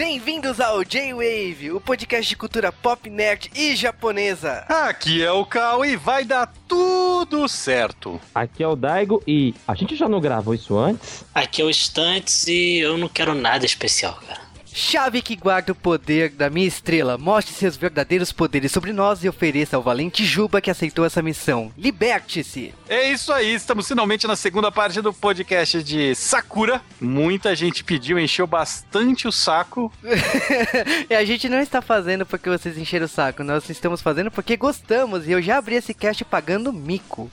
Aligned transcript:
Bem-vindos 0.00 0.60
ao 0.60 0.82
J-Wave, 0.82 1.72
o 1.72 1.78
podcast 1.78 2.26
de 2.26 2.34
cultura 2.34 2.72
pop, 2.72 3.10
nerd 3.10 3.50
e 3.54 3.76
japonesa. 3.76 4.64
Aqui 4.66 5.22
é 5.22 5.30
o 5.30 5.44
Cal 5.44 5.84
e 5.84 5.94
vai 5.94 6.24
dar 6.24 6.50
tudo 6.66 7.46
certo. 7.46 8.18
Aqui 8.34 8.62
é 8.62 8.66
o 8.66 8.74
Daigo 8.74 9.22
e 9.26 9.54
a 9.68 9.74
gente 9.74 9.94
já 9.94 10.08
não 10.08 10.18
gravou 10.18 10.54
isso 10.54 10.78
antes? 10.78 11.22
Aqui 11.34 11.60
é 11.60 11.64
o 11.66 11.68
Estantes 11.68 12.46
e 12.46 12.78
eu 12.78 12.96
não 12.96 13.10
quero 13.10 13.34
nada 13.34 13.66
especial, 13.66 14.18
cara. 14.26 14.40
Chave 14.72 15.20
que 15.22 15.36
guarda 15.36 15.72
o 15.72 15.74
poder 15.74 16.30
da 16.30 16.48
minha 16.48 16.66
estrela, 16.66 17.18
mostre 17.18 17.52
seus 17.54 17.76
verdadeiros 17.76 18.32
poderes 18.32 18.70
sobre 18.70 18.92
nós 18.92 19.24
e 19.24 19.28
ofereça 19.28 19.76
ao 19.76 19.82
valente 19.82 20.24
Juba 20.24 20.60
que 20.60 20.70
aceitou 20.70 21.04
essa 21.04 21.20
missão. 21.20 21.72
Liberte-se! 21.76 22.74
É 22.88 23.10
isso 23.10 23.32
aí, 23.32 23.54
estamos 23.54 23.88
finalmente 23.88 24.26
na 24.26 24.36
segunda 24.36 24.70
parte 24.70 25.00
do 25.00 25.12
podcast 25.12 25.82
de 25.82 26.14
Sakura. 26.14 26.80
Muita 27.00 27.54
gente 27.54 27.82
pediu, 27.82 28.18
encheu 28.18 28.46
bastante 28.46 29.26
o 29.26 29.32
saco. 29.32 29.92
e 31.10 31.14
a 31.14 31.24
gente 31.24 31.48
não 31.48 31.60
está 31.60 31.82
fazendo 31.82 32.24
porque 32.24 32.48
vocês 32.48 32.78
encheram 32.78 33.06
o 33.06 33.08
saco, 33.08 33.42
nós 33.42 33.68
estamos 33.68 34.00
fazendo 34.00 34.30
porque 34.30 34.56
gostamos 34.56 35.26
e 35.26 35.32
eu 35.32 35.42
já 35.42 35.58
abri 35.58 35.74
esse 35.74 35.92
cast 35.92 36.24
pagando 36.24 36.72
mico. 36.72 37.30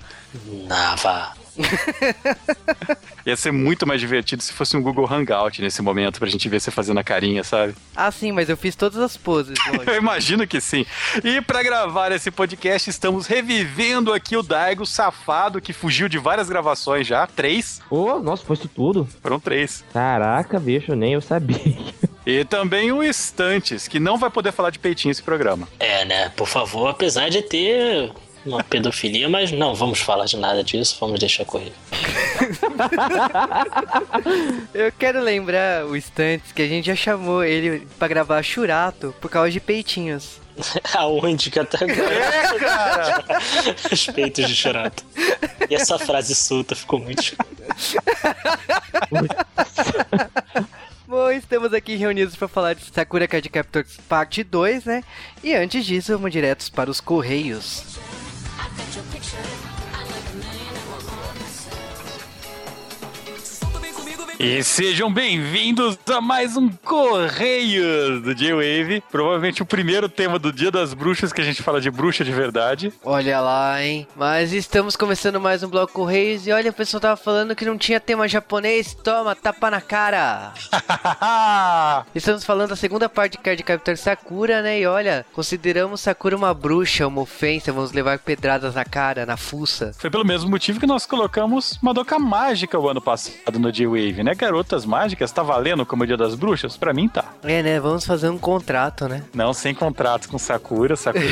Nava. 0.67 1.46
Ia 3.25 3.35
ser 3.35 3.52
muito 3.52 3.85
mais 3.85 3.99
divertido 3.99 4.41
se 4.41 4.53
fosse 4.53 4.77
um 4.77 4.81
Google 4.81 5.11
Hangout 5.11 5.61
nesse 5.61 5.81
momento, 5.81 6.20
pra 6.20 6.30
gente 6.30 6.47
ver 6.47 6.59
você 6.59 6.71
fazendo 6.71 6.99
a 6.99 7.03
carinha, 7.03 7.43
sabe? 7.43 7.75
Ah, 7.95 8.11
sim, 8.11 8.31
mas 8.31 8.49
eu 8.49 8.55
fiz 8.55 8.75
todas 8.75 8.99
as 8.99 9.17
poses. 9.17 9.57
eu 9.85 9.95
imagino 9.95 10.47
que 10.47 10.61
sim. 10.61 10.85
E 11.23 11.41
para 11.41 11.61
gravar 11.63 12.11
esse 12.11 12.31
podcast, 12.31 12.89
estamos 12.89 13.27
revivendo 13.27 14.13
aqui 14.13 14.38
o 14.38 14.43
Daigo 14.43 14.85
safado, 14.85 15.59
que 15.61 15.73
fugiu 15.73 16.07
de 16.07 16.17
várias 16.17 16.49
gravações 16.49 17.05
já. 17.05 17.27
Três. 17.27 17.81
Ô, 17.89 18.13
oh, 18.13 18.19
nossa, 18.19 18.45
foi 18.45 18.55
isso 18.55 18.67
tudo? 18.67 19.08
Foram 19.21 19.39
três. 19.39 19.83
Caraca, 19.91 20.59
bicho, 20.59 20.95
nem 20.95 21.13
eu 21.13 21.22
sabia. 21.22 21.58
E 22.25 22.44
também 22.44 22.91
o 22.91 23.02
Estantes, 23.02 23.88
que 23.88 24.02
não 24.02 24.17
vai 24.17 24.30
poder 24.30 24.52
falar 24.52 24.69
de 24.69 24.80
peitinho 24.80 25.11
esse 25.13 25.23
programa. 25.23 25.66
É, 25.80 26.03
né? 26.03 26.30
Por 26.35 26.45
favor, 26.45 26.89
apesar 26.89 27.30
de 27.30 27.41
ter 27.41 28.11
uma 28.48 28.64
pedofilia, 28.64 29.30
mas 29.30 29.52
não 29.52 29.76
vamos 29.76 30.00
falar 30.00 30.26
de 30.26 30.38
nada 30.38 30.64
disso, 30.64 30.98
vamos 31.00 31.20
deixar 31.20 31.45
correr. 31.45 31.73
Eu 34.73 34.92
quero 34.92 35.22
lembrar 35.22 35.86
o 35.86 35.95
Stantes 35.95 36.52
que 36.52 36.62
a 36.62 36.68
gente 36.68 36.88
já 36.88 36.95
chamou 36.95 37.44
ele 37.44 37.88
para 38.00 38.08
gravar 38.08 38.42
Churato 38.44 39.14
por 39.20 39.30
causa 39.30 39.52
de 39.52 39.59
peitinhos. 39.59 40.40
Aonde 40.95 41.52
que 41.52 41.59
até 41.59 41.84
agora? 41.84 42.14
É, 42.14 42.59
cara! 42.59 43.25
Os 43.92 44.06
peitos 44.08 44.48
de 44.48 44.56
Churato. 44.56 45.03
E 45.70 45.75
essa 45.75 46.00
frase 46.00 46.34
solta 46.34 46.75
ficou 46.75 47.00
muito. 47.00 47.36
Bom, 51.08 51.31
estamos 51.31 51.73
aqui 51.73 51.95
reunidos 51.95 52.36
para 52.36 52.48
falar 52.48 52.73
de 52.73 52.84
Sakura 52.84 53.28
Card 53.28 53.48
Captors 53.50 53.98
Parte 54.09 54.44
2, 54.44 54.86
né? 54.86 55.03
E 55.44 55.53
antes 55.56 55.86
disso, 55.86 56.14
vamos 56.14 56.31
diretos 56.31 56.70
para 56.70 56.90
os 56.90 57.00
Correios. 57.00 57.98
E 64.39 64.63
sejam 64.63 65.11
bem-vindos 65.11 65.97
a 66.07 66.21
mais 66.21 66.55
um 66.55 66.69
Correios 66.69 68.21
do 68.21 68.35
J-Wave. 68.35 69.02
Provavelmente 69.09 69.63
o 69.63 69.66
primeiro 69.66 70.07
tema 70.07 70.38
do 70.38 70.53
Dia 70.53 70.69
das 70.69 70.94
Bruxas 70.94 71.33
que 71.33 71.41
a 71.41 71.44
gente 71.44 71.63
fala 71.63 71.81
de 71.81 71.89
bruxa 71.89 72.23
de 72.23 72.31
verdade. 72.31 72.94
Olha 73.03 73.41
lá, 73.41 73.83
hein? 73.83 74.07
Mas 74.16 74.53
estamos 74.53 74.95
começando 74.95 75.41
mais 75.41 75.63
um 75.63 75.67
bloco 75.67 75.91
Correios 75.91 76.45
e 76.45 76.52
olha, 76.52 76.69
o 76.69 76.73
pessoal 76.73 77.02
tava 77.02 77.17
falando 77.17 77.55
que 77.55 77.66
não 77.66 77.79
tinha 77.79 77.99
tema 77.99 78.27
japonês. 78.27 78.94
Toma, 78.94 79.35
tapa 79.35 79.71
na 79.71 79.81
cara! 79.81 80.53
estamos 82.13 82.44
falando 82.44 82.69
da 82.69 82.75
segunda 82.75 83.09
parte 83.09 83.31
de 83.31 83.38
Card 83.39 83.63
Captor 83.63 83.97
Sakura, 83.97 84.62
né? 84.62 84.79
E 84.79 84.85
olha, 84.85 85.25
consideramos 85.33 86.01
Sakura 86.01 86.38
uma 86.38 86.53
bruxa, 86.53 87.07
uma 87.07 87.22
ofensa, 87.22 87.73
vamos 87.73 87.91
levar 87.91 88.19
pedradas 88.19 88.75
na 88.75 88.85
cara, 88.85 89.25
na 89.25 89.35
fuça. 89.35 89.94
Foi 89.97 90.12
pelo 90.12 90.23
mesmo 90.23 90.47
motivo 90.47 90.79
que 90.79 90.85
nós 90.85 91.07
colocamos 91.07 91.79
Madoka 91.81 92.19
Mágica 92.19 92.78
o 92.78 92.88
ano 92.88 93.01
passado 93.01 93.57
no 93.57 93.72
J-Wave, 93.72 94.23
né? 94.23 94.26
Garotas 94.33 94.85
Mágicas 94.85 95.31
tá 95.31 95.43
valendo 95.43 95.85
como 95.85 96.03
o 96.03 96.07
Dia 96.07 96.17
das 96.17 96.35
Bruxas? 96.35 96.77
Pra 96.77 96.93
mim 96.93 97.07
tá. 97.07 97.25
É, 97.43 97.61
né? 97.61 97.79
Vamos 97.79 98.05
fazer 98.05 98.29
um 98.29 98.38
contrato, 98.38 99.07
né? 99.07 99.23
Não, 99.33 99.53
sem 99.53 99.73
contrato 99.73 100.27
com 100.29 100.38
Sakura. 100.38 100.95
Sakura 100.95 101.25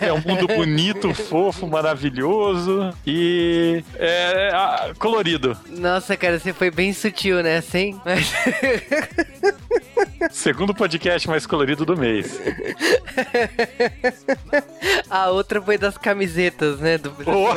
é 0.00 0.12
um 0.12 0.20
mundo 0.20 0.46
bonito, 0.46 1.12
fofo, 1.14 1.66
maravilhoso 1.66 2.92
e 3.06 3.82
é, 3.96 4.50
é, 4.52 4.94
colorido. 4.98 5.56
Nossa, 5.68 6.16
cara, 6.16 6.38
você 6.38 6.52
foi 6.52 6.70
bem 6.70 6.92
sutil, 6.92 7.42
né? 7.42 7.60
Sem. 7.60 8.00
Mas... 8.04 8.32
Segundo 10.30 10.74
podcast 10.74 11.28
mais 11.28 11.46
colorido 11.46 11.84
do 11.84 11.96
mês. 11.96 12.40
A 15.08 15.30
outra 15.30 15.60
foi 15.60 15.78
das 15.78 15.96
camisetas, 15.96 16.80
né? 16.80 16.98
Do... 16.98 17.14
Oh. 17.26 17.54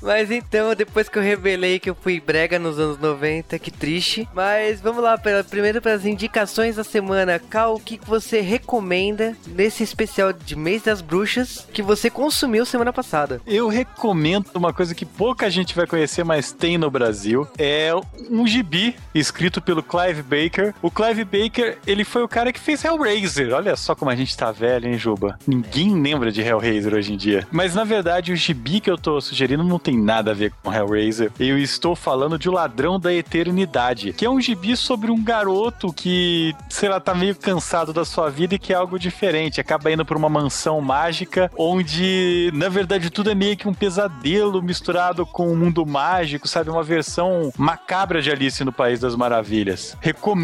Mas 0.02 0.30
então, 0.30 0.74
depois 0.74 1.08
que 1.08 1.18
eu 1.18 1.22
revelei 1.22 1.78
que 1.78 1.90
eu 1.90 1.94
fui 1.94 2.20
brega 2.20 2.58
nos 2.58 2.78
anos 2.78 2.98
90, 2.98 3.58
que 3.58 3.70
triste. 3.70 4.28
Mas 4.34 4.80
vamos 4.80 5.02
lá, 5.02 5.16
pela, 5.16 5.42
primeiro 5.44 5.80
para 5.80 5.94
as 5.94 6.04
indicações 6.04 6.76
da 6.76 6.84
semana. 6.84 7.38
Cal, 7.38 7.74
o 7.74 7.80
que 7.80 8.00
você 8.04 8.40
recomenda 8.40 9.36
nesse 9.46 9.82
especial 9.82 10.32
de 10.32 10.56
Mês 10.56 10.82
das 10.82 11.00
Bruxas 11.00 11.66
que 11.72 11.82
você 11.82 12.10
consumiu 12.10 12.66
semana 12.66 12.92
passada? 12.92 13.40
Eu 13.46 13.68
recomendo 13.68 14.50
uma 14.54 14.72
coisa 14.72 14.94
que 14.94 15.06
pouca 15.06 15.50
gente 15.50 15.74
vai 15.74 15.86
conhecer, 15.86 16.24
mas 16.24 16.52
tem 16.52 16.76
no 16.78 16.90
Brasil. 16.90 17.46
É 17.58 17.92
um 18.30 18.46
gibi 18.46 18.96
escrito 19.14 19.60
pelo 19.60 19.82
Clive 19.82 20.22
Baker. 20.46 20.74
O 20.80 20.90
Clive 20.90 21.24
Baker, 21.24 21.78
ele 21.86 22.04
foi 22.04 22.22
o 22.22 22.28
cara 22.28 22.52
que 22.52 22.60
fez 22.60 22.84
Hellraiser. 22.84 23.52
Olha 23.52 23.76
só 23.76 23.94
como 23.94 24.10
a 24.10 24.16
gente 24.16 24.36
tá 24.36 24.52
velho, 24.52 24.88
hein, 24.88 24.98
Juba? 24.98 25.38
Ninguém 25.46 26.00
lembra 26.00 26.30
de 26.30 26.40
Hellraiser 26.40 26.94
hoje 26.94 27.12
em 27.12 27.16
dia. 27.16 27.46
Mas 27.50 27.74
na 27.74 27.84
verdade, 27.84 28.32
o 28.32 28.36
gibi 28.36 28.80
que 28.80 28.90
eu 28.90 28.96
tô 28.96 29.20
sugerindo 29.20 29.64
não 29.64 29.78
tem 29.78 29.98
nada 29.98 30.30
a 30.30 30.34
ver 30.34 30.52
com 30.62 30.72
Hellraiser. 30.72 31.32
Eu 31.38 31.58
estou 31.58 31.96
falando 31.96 32.38
de 32.38 32.48
O 32.48 32.52
Ladrão 32.52 32.98
da 32.98 33.12
Eternidade, 33.12 34.12
que 34.12 34.24
é 34.24 34.30
um 34.30 34.40
gibi 34.40 34.76
sobre 34.76 35.10
um 35.10 35.22
garoto 35.22 35.92
que, 35.92 36.54
sei 36.68 36.88
lá, 36.88 37.00
tá 37.00 37.14
meio 37.14 37.34
cansado 37.34 37.92
da 37.92 38.04
sua 38.04 38.30
vida 38.30 38.54
e 38.54 38.58
que 38.58 38.72
é 38.72 38.76
algo 38.76 38.98
diferente. 38.98 39.60
Acaba 39.60 39.90
indo 39.90 40.04
pra 40.04 40.16
uma 40.16 40.28
mansão 40.28 40.80
mágica 40.80 41.50
onde, 41.56 42.50
na 42.54 42.68
verdade, 42.68 43.10
tudo 43.10 43.30
é 43.30 43.34
meio 43.34 43.56
que 43.56 43.68
um 43.68 43.74
pesadelo 43.74 44.62
misturado 44.62 45.26
com 45.26 45.48
um 45.48 45.56
mundo 45.56 45.84
mágico, 45.84 46.46
sabe? 46.46 46.70
Uma 46.70 46.82
versão 46.82 47.52
macabra 47.56 48.22
de 48.22 48.30
Alice 48.30 48.62
no 48.64 48.72
País 48.72 49.00
das 49.00 49.16
Maravilhas. 49.16 49.96
Recomendo 50.00 50.35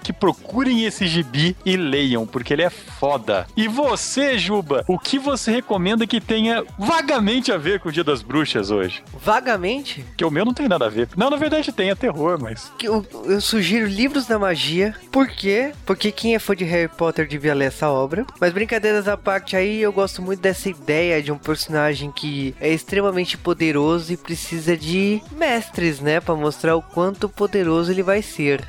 que 0.00 0.12
procurem 0.12 0.84
esse 0.84 1.06
gibi 1.06 1.56
e 1.64 1.76
leiam, 1.76 2.26
porque 2.26 2.52
ele 2.52 2.62
é 2.62 2.70
foda. 2.70 3.46
E 3.56 3.68
você, 3.68 4.38
Juba, 4.38 4.84
o 4.86 4.98
que 4.98 5.18
você 5.18 5.50
recomenda 5.50 6.06
que 6.06 6.20
tenha 6.20 6.64
vagamente 6.78 7.52
a 7.52 7.56
ver 7.56 7.80
com 7.80 7.88
o 7.88 7.92
Dia 7.92 8.04
das 8.04 8.22
Bruxas 8.22 8.70
hoje? 8.70 9.02
Vagamente? 9.22 10.04
Que 10.16 10.24
o 10.24 10.30
meu 10.30 10.44
não 10.44 10.54
tem 10.54 10.68
nada 10.68 10.86
a 10.86 10.88
ver. 10.88 11.08
Não, 11.16 11.30
na 11.30 11.36
verdade 11.36 11.72
tem, 11.72 11.90
é 11.90 11.94
terror, 11.94 12.38
mas. 12.40 12.72
Eu, 12.82 13.04
eu 13.24 13.40
sugiro 13.40 13.86
livros 13.86 14.26
da 14.26 14.38
magia. 14.38 14.94
Por 15.10 15.28
quê? 15.28 15.72
Porque 15.84 16.12
quem 16.12 16.34
é 16.34 16.38
fã 16.38 16.54
de 16.54 16.64
Harry 16.64 16.88
Potter 16.88 17.26
devia 17.26 17.54
ler 17.54 17.66
essa 17.66 17.88
obra. 17.88 18.24
Mas 18.40 18.52
brincadeiras 18.52 19.08
à 19.08 19.16
parte 19.16 19.56
aí, 19.56 19.80
eu 19.80 19.92
gosto 19.92 20.22
muito 20.22 20.40
dessa 20.40 20.68
ideia 20.68 21.22
de 21.22 21.32
um 21.32 21.38
personagem 21.38 22.10
que 22.12 22.54
é 22.60 22.72
extremamente 22.72 23.36
poderoso 23.36 24.12
e 24.12 24.16
precisa 24.16 24.76
de 24.76 25.20
mestres, 25.32 26.00
né? 26.00 26.20
para 26.20 26.34
mostrar 26.34 26.76
o 26.76 26.82
quanto 26.82 27.28
poderoso 27.28 27.90
ele 27.90 28.02
vai 28.02 28.22
ser. 28.22 28.62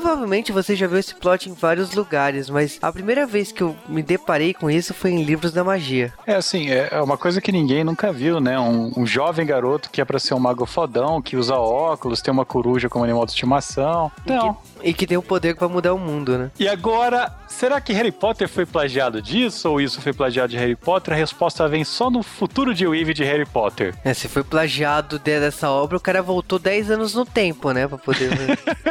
Provavelmente 0.00 0.52
você 0.52 0.76
já 0.76 0.86
viu 0.86 0.96
esse 0.96 1.12
plot 1.12 1.50
em 1.50 1.54
vários 1.54 1.92
lugares, 1.92 2.48
mas 2.48 2.78
a 2.80 2.92
primeira 2.92 3.26
vez 3.26 3.50
que 3.50 3.64
eu 3.64 3.74
me 3.88 4.00
deparei 4.00 4.54
com 4.54 4.70
isso 4.70 4.94
foi 4.94 5.10
em 5.10 5.24
livros 5.24 5.50
da 5.50 5.64
magia. 5.64 6.12
É 6.24 6.36
assim, 6.36 6.70
é 6.70 7.02
uma 7.02 7.18
coisa 7.18 7.40
que 7.40 7.50
ninguém 7.50 7.82
nunca 7.82 8.12
viu, 8.12 8.38
né? 8.38 8.56
Um, 8.60 8.92
um 8.96 9.04
jovem 9.04 9.44
garoto 9.44 9.90
que 9.90 10.00
é 10.00 10.04
para 10.04 10.20
ser 10.20 10.34
um 10.34 10.38
mago 10.38 10.64
fodão, 10.66 11.20
que 11.20 11.36
usa 11.36 11.56
óculos, 11.56 12.22
tem 12.22 12.32
uma 12.32 12.44
coruja 12.44 12.88
como 12.88 13.04
animal 13.04 13.26
de 13.26 13.32
estimação. 13.32 14.08
Não. 14.24 14.56
E 14.84 14.94
que 14.94 15.04
tem 15.04 15.18
o 15.18 15.22
poder 15.22 15.56
para 15.56 15.66
mudar 15.66 15.92
o 15.92 15.98
mundo, 15.98 16.38
né? 16.38 16.52
E 16.60 16.68
agora, 16.68 17.34
será 17.48 17.80
que 17.80 17.92
Harry 17.92 18.12
Potter 18.12 18.48
foi 18.48 18.64
plagiado 18.64 19.20
disso? 19.20 19.70
Ou 19.70 19.80
isso 19.80 20.00
foi 20.00 20.12
plagiado 20.12 20.50
de 20.50 20.56
Harry 20.56 20.76
Potter? 20.76 21.14
A 21.14 21.16
resposta 21.16 21.66
vem 21.68 21.84
só 21.84 22.10
no 22.10 22.22
futuro 22.22 22.74
de 22.74 22.86
Weave 22.86 23.14
de 23.14 23.24
Harry 23.24 23.46
Potter. 23.46 23.94
É, 24.04 24.14
se 24.14 24.28
foi 24.28 24.44
plagiado 24.44 25.18
dessa 25.18 25.70
obra, 25.70 25.96
o 25.96 26.00
cara 26.00 26.22
voltou 26.22 26.58
10 26.58 26.90
anos 26.90 27.14
no 27.14 27.24
tempo, 27.24 27.72
né? 27.72 27.88
Pra 27.88 27.98
poder. 27.98 28.30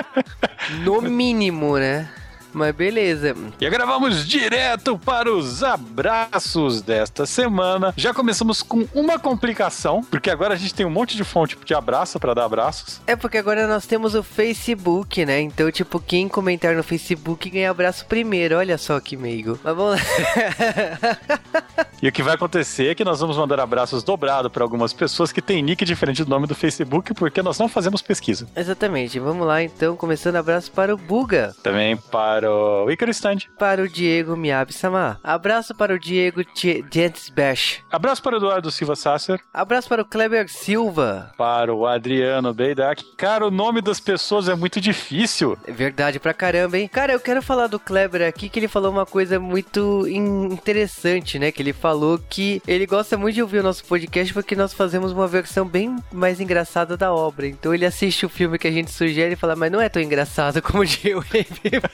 no 0.84 1.02
mínimo, 1.02 1.78
né? 1.78 2.10
Mas 2.54 2.76
beleza. 2.76 3.36
E 3.60 3.66
agora 3.66 3.86
vamos 3.86 4.28
direto 4.28 4.98
para 4.98 5.32
os 5.32 5.64
abraços 5.64 6.82
desta 6.82 7.26
semana. 7.26 7.94
Já 7.96 8.14
começamos 8.14 8.62
com 8.62 8.88
uma 8.94 9.20
complicação, 9.20 10.04
porque 10.04 10.30
agora 10.30 10.54
a 10.54 10.58
gente 10.58 10.74
tem 10.74 10.86
um 10.86 10.90
monte 10.90 11.16
de 11.16 11.24
fonte 11.24 11.58
de 11.64 11.74
abraço 11.74 12.20
para 12.20 12.34
dar 12.34 12.46
abraços. 12.46 13.02
É 13.06 13.16
porque 13.16 13.38
agora 13.38 13.68
nós 13.68 13.86
temos 13.86 14.16
o 14.16 14.24
Facebook, 14.24 15.26
né? 15.26 15.42
Então, 15.42 15.72
tipo, 15.72 16.00
quem 16.00 16.28
comentar 16.28 16.76
no 16.76 16.84
Facebook 16.84 17.50
ganha 17.50 17.72
abraço 17.72 18.06
primeiro. 18.06 18.58
Olha 18.58 18.78
só 18.78 19.00
que 19.00 19.18
meigo. 19.18 19.60
Mas 19.64 19.76
vamos 19.76 19.96
lá. 19.96 19.98
E 22.00 22.08
o 22.08 22.12
que 22.12 22.22
vai 22.22 22.36
acontecer 22.36 22.92
é 22.92 22.96
que 22.96 23.04
nós 23.04 23.20
vamos 23.20 23.38
mandar 23.38 23.60
abraços 23.60 24.04
dobrados 24.04 24.52
para 24.52 24.64
algumas 24.64 24.94
pessoas 24.94 25.32
que 25.32 25.42
têm 25.42 25.64
nick 25.64 25.84
diferente 25.84 26.24
do 26.24 26.30
nome 26.30 26.46
do 26.46 26.54
Facebook, 26.54 27.12
porque 27.16 27.42
nós 27.42 27.58
não 27.58 27.68
fazemos 27.68 28.04
pesquisa. 28.04 28.48
Exatamente. 28.56 29.18
Vamos 29.18 29.48
lá 29.48 29.64
então, 29.64 29.96
começando 29.96 30.36
abraço 30.36 30.72
para 30.72 30.94
o 30.94 30.98
Buga, 30.98 31.56
Também 31.64 31.98
para 31.98 32.37
o 32.46 32.90
Icaro 32.92 33.12
Stand. 33.12 33.38
para 33.58 33.82
o 33.82 33.88
Diego 33.88 34.36
Miyabi-sama. 34.36 35.20
Abraço 35.24 35.74
para 35.76 35.94
o 35.94 36.00
Diego 36.00 36.44
Gentes 36.54 37.30
Bash. 37.30 37.82
Abraço 37.92 38.22
para 38.22 38.36
o 38.36 38.38
Eduardo 38.38 38.70
Silva 38.72 38.96
Sasser. 38.96 39.40
Abraço 39.54 39.88
para 39.88 40.02
o 40.02 40.06
Kleber 40.06 40.50
Silva. 40.50 41.32
Para 41.38 41.74
o 41.74 41.86
Adriano 41.88 42.54
Beidak. 42.54 43.04
Cara, 43.16 43.46
o 43.48 43.52
nome 43.52 43.82
das 43.82 44.00
pessoas 44.00 44.48
é 44.50 44.56
muito 44.56 44.82
difícil. 44.82 45.58
É 45.66 45.72
verdade 45.72 46.20
pra 46.20 46.34
caramba, 46.34 46.78
hein? 46.78 46.88
Cara, 46.88 47.14
eu 47.14 47.20
quero 47.20 47.42
falar 47.42 47.68
do 47.68 47.80
Kleber 47.80 48.28
aqui, 48.28 48.50
que 48.50 48.60
ele 48.60 48.68
falou 48.68 48.92
uma 48.92 49.06
coisa 49.06 49.40
muito 49.40 50.08
in- 50.08 50.46
interessante, 50.54 51.40
né? 51.40 51.52
Que 51.52 51.62
ele 51.62 51.74
falou 51.74 52.20
que 52.30 52.62
ele 52.68 52.86
gosta 52.86 53.18
muito 53.18 53.36
de 53.36 53.42
ouvir 53.42 53.60
o 53.60 53.64
nosso 53.64 53.86
podcast 53.86 54.34
porque 54.34 54.56
nós 54.56 54.74
fazemos 54.74 55.12
uma 55.12 55.28
versão 55.28 55.66
bem 55.68 55.96
mais 56.12 56.40
engraçada 56.40 56.98
da 56.98 57.14
obra. 57.14 57.48
Então 57.48 57.74
ele 57.74 57.86
assiste 57.86 58.26
o 58.26 58.30
filme 58.30 58.58
que 58.58 58.68
a 58.68 58.72
gente 58.72 58.92
sugere 58.92 59.34
e 59.34 59.38
fala, 59.38 59.56
mas 59.56 59.72
não 59.72 59.80
é 59.82 59.88
tão 59.90 60.02
engraçado 60.02 60.62
como 60.62 60.82
o 60.84 60.86
Gil 60.86 61.22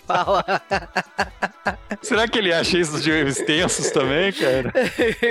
fala. 0.08 0.33
Será 2.02 2.28
que 2.28 2.38
ele 2.38 2.54
acha 2.54 2.78
isso 2.78 3.00
de 3.00 3.12
extensos 3.12 3.92
também, 3.92 4.32
cara? 4.34 4.74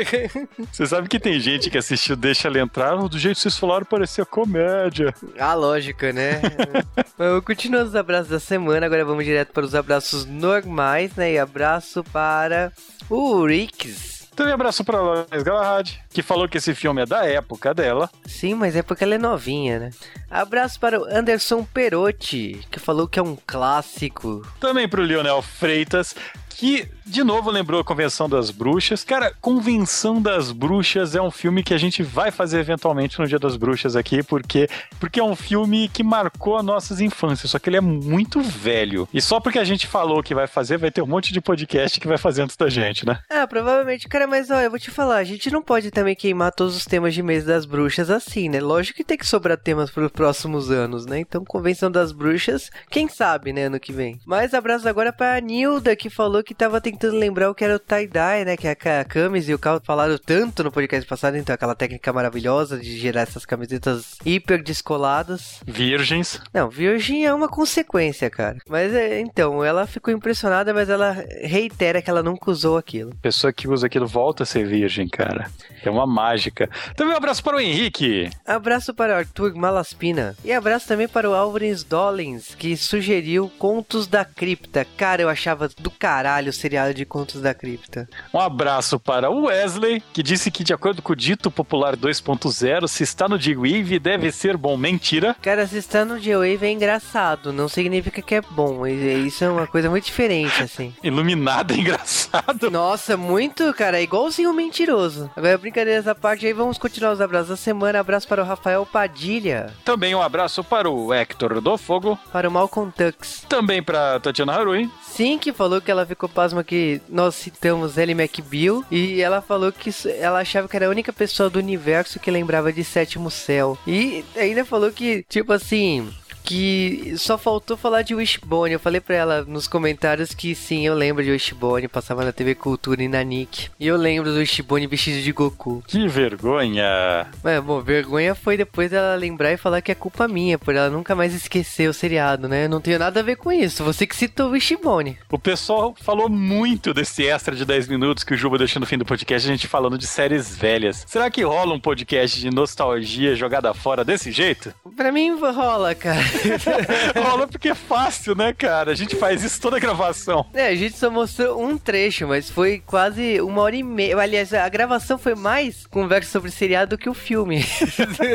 Você 0.73 0.87
sabe 0.87 1.09
que 1.09 1.21
tem 1.21 1.39
gente 1.39 1.69
que 1.69 1.77
assistiu 1.77 2.17
Deixa 2.17 2.49
Ela 2.49 2.61
Entrar, 2.61 2.97
do 2.97 3.19
jeito 3.19 3.37
que 3.37 3.43
vocês 3.43 3.59
falaram, 3.59 3.85
parecia 3.85 4.25
comédia. 4.25 5.15
A 5.39 5.55
lógica, 5.55 6.13
né? 6.13 6.41
Bom, 7.19 7.43
Continuando 7.43 7.89
os 7.89 7.97
abraços 7.97 8.29
da 8.29 8.41
semana, 8.41 8.87
agora 8.87 9.05
vamos 9.05 9.25
direto 9.25 9.53
para 9.53 9.65
os 9.65 9.75
abraços 9.75 10.25
normais, 10.25 11.15
né? 11.15 11.33
E 11.33 11.39
abraço 11.39 12.03
para 12.05 12.73
o 13.11 13.45
Rix. 13.45 14.22
Também 14.35 14.55
abraço 14.55 14.83
pra 14.85 15.01
Lois 15.01 15.43
Galahad, 15.43 15.99
que 16.11 16.23
falou 16.23 16.49
que 16.49 16.57
esse 16.59 16.75
filme 16.75 17.03
é 17.03 17.07
da 17.07 17.25
época 17.27 17.75
dela. 17.75 18.11
Sim, 18.27 18.55
mas 18.55 18.75
é 18.75 18.83
porque 18.83 19.05
ela 19.05 19.15
é 19.15 19.19
novinha, 19.19 19.79
né? 19.79 19.91
Abraço 20.31 20.81
para 20.81 20.99
o 20.99 21.05
Anderson 21.05 21.65
Perotti, 21.65 22.67
que 22.71 22.81
falou 22.81 23.07
que 23.07 23.19
é 23.19 23.23
um 23.23 23.37
clássico. 23.47 24.47
Também 24.59 24.89
pro 24.89 25.03
Lionel 25.03 25.43
Freitas, 25.43 26.15
que 26.53 26.89
de 27.05 27.25
novo 27.25 27.51
lembrou 27.51 27.81
a 27.81 27.85
Convenção 27.85 28.29
das 28.29 28.51
Bruxas. 28.51 29.05
Cara, 29.05 29.33
Convenção 29.41 30.21
das 30.23 30.53
Bruxas 30.53 31.15
é 31.15 31.21
um 31.21 31.31
filme 31.31 31.63
que 31.63 31.75
a 31.75 31.79
gente 31.79 32.03
vai 32.03 32.31
fazer 32.31 32.61
eventualmente 32.61 33.19
no 33.19 33.27
Dia 33.27 33.39
das 33.39 33.57
Bruxas 33.57 33.97
aqui, 33.97 34.23
porque, 34.23 34.69
porque 35.01 35.21
é 35.21 35.25
um 35.25 35.35
filme 35.35 35.89
que 35.89 36.03
marcou 36.03 36.57
as 36.57 36.65
nossas 36.65 37.01
infâncias, 37.01 37.51
só 37.51 37.59
que 37.59 37.69
ele 37.69 37.77
é 37.77 37.81
muito 37.81 38.41
velho. 38.41 39.09
E 39.13 39.21
só 39.21 39.41
porque 39.41 39.59
a 39.59 39.65
gente 39.65 39.87
falou 39.87 40.23
que 40.23 40.35
vai 40.35 40.47
fazer, 40.47 40.79
vai 40.79 40.91
ter 40.91 41.03
um 41.03 41.07
monte 41.07 41.33
de 41.33 41.41
podcast 41.41 41.99
que 41.99 42.09
vai 42.09 42.19
fazer 42.19 42.43
antes 42.43 42.57
da 42.57 42.69
gente, 42.69 43.07
né? 43.07 43.19
Ah, 43.29 43.47
provavelmente, 43.47 44.09
cara, 44.09 44.27
mas 44.27 44.51
olha, 44.51 44.65
eu 44.65 44.71
vou 44.71 44.79
te 44.79 44.91
falar, 44.91 45.17
a 45.17 45.25
gente 45.25 45.51
não 45.51 45.63
pode 45.63 45.91
também 45.91 46.15
queimar 46.15 46.53
todos 46.53 46.77
os 46.77 46.85
temas 46.85 47.15
de 47.15 47.23
mês 47.23 47.45
das 47.45 47.67
bruxas 47.67 48.11
assim, 48.11 48.49
né? 48.49 48.61
Lógico 48.61 48.97
que 48.97 49.05
tem 49.05 49.19
que 49.19 49.27
sobrar 49.27 49.57
temas 49.57 49.91
para 49.91 50.05
os 50.05 50.13
próximos 50.13 50.71
anos, 50.71 51.07
né? 51.07 51.19
Então, 51.19 51.45
Convenção 51.45 51.91
das 51.91 52.13
Bruxas, 52.13 52.71
quem 52.91 53.09
sabe, 53.09 53.53
né, 53.53 53.65
ano 53.65 53.81
que 53.81 53.93
vem. 53.93 54.19
Mas 54.25 54.55
abraço 54.55 54.89
agora 54.89 55.13
pra 55.13 55.41
Nilda, 55.41 55.95
que 55.97 56.09
falou 56.09 56.42
que 56.43 56.55
tava 56.55 56.81
tentando 56.81 57.17
lembrar 57.17 57.51
o 57.51 57.55
que 57.55 57.65
era 57.65 57.77
o 57.77 57.79
tie-dye, 57.79 58.45
né? 58.45 58.57
Que 58.57 58.69
a 58.69 58.75
Ca- 58.75 59.01
a 59.01 59.05
Camis 59.05 59.49
e 59.49 59.55
o 59.55 59.59
Cal 59.59 59.81
falaram 59.85 60.19
tanto 60.19 60.63
no 60.65 60.71
podcast 60.73 61.09
passado, 61.09 61.37
então 61.37 61.55
aquela 61.55 61.75
técnica 61.75 62.13
maravilhosa 62.13 62.79
de 62.79 62.99
gerar 62.99 63.23
essas 63.23 63.45
camisetas 63.47 64.17
hiper 64.25 64.63
descoladas. 64.63 65.61
Virgens. 65.67 66.41
Não, 66.53 66.69
virgem 66.69 67.25
é 67.27 67.33
uma 67.33 67.49
consequência, 67.49 68.29
cara. 68.31 68.57
Mas 68.69 68.93
é, 68.95 69.21
então, 69.21 69.65
ela 69.65 69.87
ficou 69.87 70.13
impressionada, 70.13 70.73
mas 70.75 70.89
ela 70.89 71.13
reitera 71.43 72.01
que 72.03 72.11
ela 72.11 72.23
nunca 72.23 72.51
usou 72.51 72.77
aquilo. 72.77 73.15
Pessoa 73.23 73.53
que 73.53 73.69
usa 73.69 73.87
aquilo 73.87 74.07
volta 74.07 74.43
a 74.43 74.47
ser 74.47 74.67
virgem, 74.67 75.09
cara. 75.09 75.51
É 75.85 75.91
uma 75.91 76.07
mágica. 76.07 76.69
Também 76.97 77.15
um 77.15 77.17
abraço 77.17 77.43
para 77.43 77.57
o 77.57 77.61
Henrique. 77.61 78.31
Abraço 78.47 78.95
para 78.95 79.15
o 79.15 79.17
Arthur 79.19 79.55
Malaspina. 79.55 80.37
E 80.45 80.53
abraço 80.53 80.87
também 80.87 81.09
para 81.09 81.29
o 81.29 81.35
Álvares 81.35 81.83
Dollins, 81.85 82.55
que 82.55 82.77
sugeriu 82.77 83.51
Contos 83.59 84.07
da 84.07 84.25
Cripta. 84.25 84.87
Cara, 84.97 85.23
eu 85.23 85.29
achava 85.29 85.69
do 85.69 85.91
caralho 85.91 86.32
o 86.49 86.53
seriado 86.53 86.95
de 86.95 87.05
Contos 87.05 87.41
da 87.41 87.53
Cripta. 87.55 88.09
Um 88.33 88.39
abraço 88.41 88.99
para 88.99 89.31
o 89.31 89.45
Wesley, 89.47 90.03
que 90.13 90.23
disse 90.23 90.51
que, 90.51 90.65
de 90.65 90.73
acordo 90.73 91.03
com 91.03 91.13
o 91.13 91.17
dito 91.17 91.51
popular 91.51 91.97
2.0, 91.97 92.89
se 92.89 93.03
está 93.03 93.29
no 93.29 93.39
D-Wave 93.39 93.99
deve 93.99 94.31
ser 94.33 94.57
bom. 94.57 94.77
Mentira. 94.77 95.37
Cara, 95.43 95.67
se 95.67 95.77
está 95.79 96.05
no 96.05 96.19
G-Wave 96.19 96.65
é 96.67 96.71
engraçado, 96.71 97.53
não 97.53 97.69
significa 97.69 98.23
que 98.23 98.35
é 98.37 98.41
bom. 98.41 98.87
Isso 98.87 99.45
é 99.45 99.49
uma 99.51 99.67
coisa 99.67 99.91
muito 99.91 100.05
diferente, 100.05 100.63
assim. 100.63 100.95
Iluminado 101.03 101.73
é 101.75 101.77
engraçado. 101.77 102.71
Nossa, 102.71 103.17
muito, 103.17 103.73
cara, 103.75 103.99
é 103.99 104.03
igualzinho 104.03 104.51
o 104.51 104.55
mentiroso. 104.55 105.31
Agora, 105.37 105.59
brincadeiras 105.59 106.07
à 106.09 106.15
parte, 106.15 106.47
aí 106.47 106.53
vamos 106.53 106.79
continuar 106.79 107.13
os 107.13 107.21
abraços 107.21 107.49
da 107.51 107.57
semana. 107.57 108.01
Abraço 108.01 108.27
para 108.29 108.43
o 108.43 108.47
Rafael 108.47 108.87
Padilha, 108.87 109.73
Também 109.85 110.15
um 110.15 110.23
abraço 110.23 110.63
para 110.65 110.89
o 110.91 111.13
Hector 111.13 111.61
do 111.61 111.77
Fogo. 111.77 112.19
para 112.33 112.49
o 112.49 112.53
Malcolm 112.53 112.91
Tux. 112.91 113.45
Também 113.49 113.83
para 113.83 114.19
Tatiana 114.21 114.53
Harui. 114.55 114.91
Sim, 115.03 115.39
que 115.39 115.53
falou 115.53 115.81
que 115.81 115.91
ela 115.91 116.07
ficou 116.07 116.22
pasma 116.29 116.65
que 116.65 117.01
nós 117.09 117.35
citamos 117.35 117.97
Ellie 117.99 118.15
McBeal 118.15 118.85
e 118.91 119.21
ela 119.21 119.41
falou 119.41 119.73
que 119.73 119.91
ela 120.19 120.41
achava 120.41 120.69
que 120.69 120.77
era 120.77 120.87
a 120.87 120.91
única 120.91 121.13
pessoa 121.13 121.51
do 121.51 121.59
universo 121.59 122.21
que 122.21 122.31
lembrava 122.31 122.73
de 122.73 122.85
Sétimo 122.85 123.31
Céu. 123.31 123.79
E 123.87 124.25
ainda 124.37 124.65
falou 124.65 124.91
que, 124.91 125.25
tipo 125.29 125.53
assim, 125.53 126.13
que 126.43 127.15
só 127.17 127.39
faltou 127.39 127.77
falar 127.77 128.03
de 128.03 128.15
Wishbone. 128.15 128.73
Eu 128.73 128.81
falei 128.81 129.01
pra 129.01 129.17
ela 129.17 129.45
nos 129.45 129.67
comentários 129.67 130.35
que 130.35 130.55
sim, 130.55 130.87
eu 130.87 130.95
lembro 130.95 131.23
de 131.23 131.31
Wishbone, 131.31 131.89
passava 131.89 132.25
na 132.25 132.33
TV 132.33 132.55
Cultura 132.55 133.03
e 133.03 133.09
na 133.09 133.23
Nick. 133.23 133.71
E 133.79 133.87
eu 133.87 133.97
lembro 133.97 134.33
do 134.33 134.39
Wishbone 134.39 134.87
vestido 134.87 135.23
de 135.23 135.33
Goku. 135.33 135.83
Que 135.87 136.09
vergonha. 136.09 137.27
Mas, 137.43 137.63
bom, 137.63 137.81
vergonha 137.81 138.35
foi 138.35 138.57
depois 138.57 138.91
dela 138.91 139.15
lembrar 139.15 139.53
e 139.53 139.57
falar 139.57 139.81
que 139.81 139.93
é 139.93 139.95
culpa 139.95 140.27
minha, 140.27 140.59
por 140.59 140.75
ela 140.75 140.91
nunca 140.91 141.15
mais 141.15 141.35
esquecer 141.35 141.89
o 141.89 141.95
seriado, 141.95 142.49
né? 142.49 142.65
Eu 142.65 142.69
não 142.69 142.81
tenho 142.81 142.99
nada 142.99 143.21
a 143.21 143.23
ver 143.23 143.37
com 143.37 143.53
isso. 143.53 143.85
Você 143.85 144.07
que 144.07 144.17
citou 144.17 144.49
o 144.49 144.51
Wishbone. 144.53 145.19
O 145.31 145.39
pessoal 145.39 145.95
falou 146.01 146.29
muito 146.29 146.93
desse 146.93 147.27
extra 147.27 147.55
de 147.55 147.65
10 147.65 147.89
minutos 147.89 148.25
que 148.25 148.35
o 148.35 148.37
Juba 148.37 148.59
deixou 148.59 148.81
no 148.81 148.87
fim 148.87 148.99
do 148.99 149.05
podcast, 149.05 149.49
a 149.49 149.53
gente 149.53 149.67
falando 149.67 149.99
de 149.99 150.07
séries 150.07 150.57
velhas. 150.57 151.05
Será 151.07 151.31
que 151.31 151.43
rola 151.43 151.75
um 151.75 151.81
podcast 151.81 152.41
de 152.41 152.51
nostalgia 152.51 153.35
jogada 153.35 153.73
fora 153.75 154.05
desse 154.05 154.31
jeito? 154.31 154.75
Pra 154.97 155.13
mim 155.13 155.31
rola, 155.31 155.95
cara. 155.95 156.23
rola 157.17 157.47
porque 157.47 157.69
é 157.69 157.75
fácil, 157.75 158.35
né, 158.35 158.53
cara? 158.53 158.93
A 158.93 158.95
gente 158.95 159.17
faz 159.17 159.43
isso 159.43 159.61
toda 159.61 159.77
a 159.77 159.81
gravação. 159.81 160.47
É, 160.55 160.69
a 160.69 160.75
gente 160.75 160.97
só 160.97 161.11
mostrou 161.11 161.63
um 161.63 161.77
trecho, 161.79 162.27
mas 162.27 162.51
foi 162.51 162.83
quase 162.85 163.41
uma 163.41 163.63
hora 163.63 163.77
e 163.77 163.83
meia. 163.83 164.17
Aliás, 164.19 164.53
a 164.53 164.69
gravação 164.69 165.19
foi 165.19 165.35
mais 165.35 165.87
conversa 165.87 166.31
sobre 166.31 166.51
seriado 166.51 166.97
do 166.97 166.99
que 166.99 167.09
o 167.09 167.15
filme. 167.15 167.65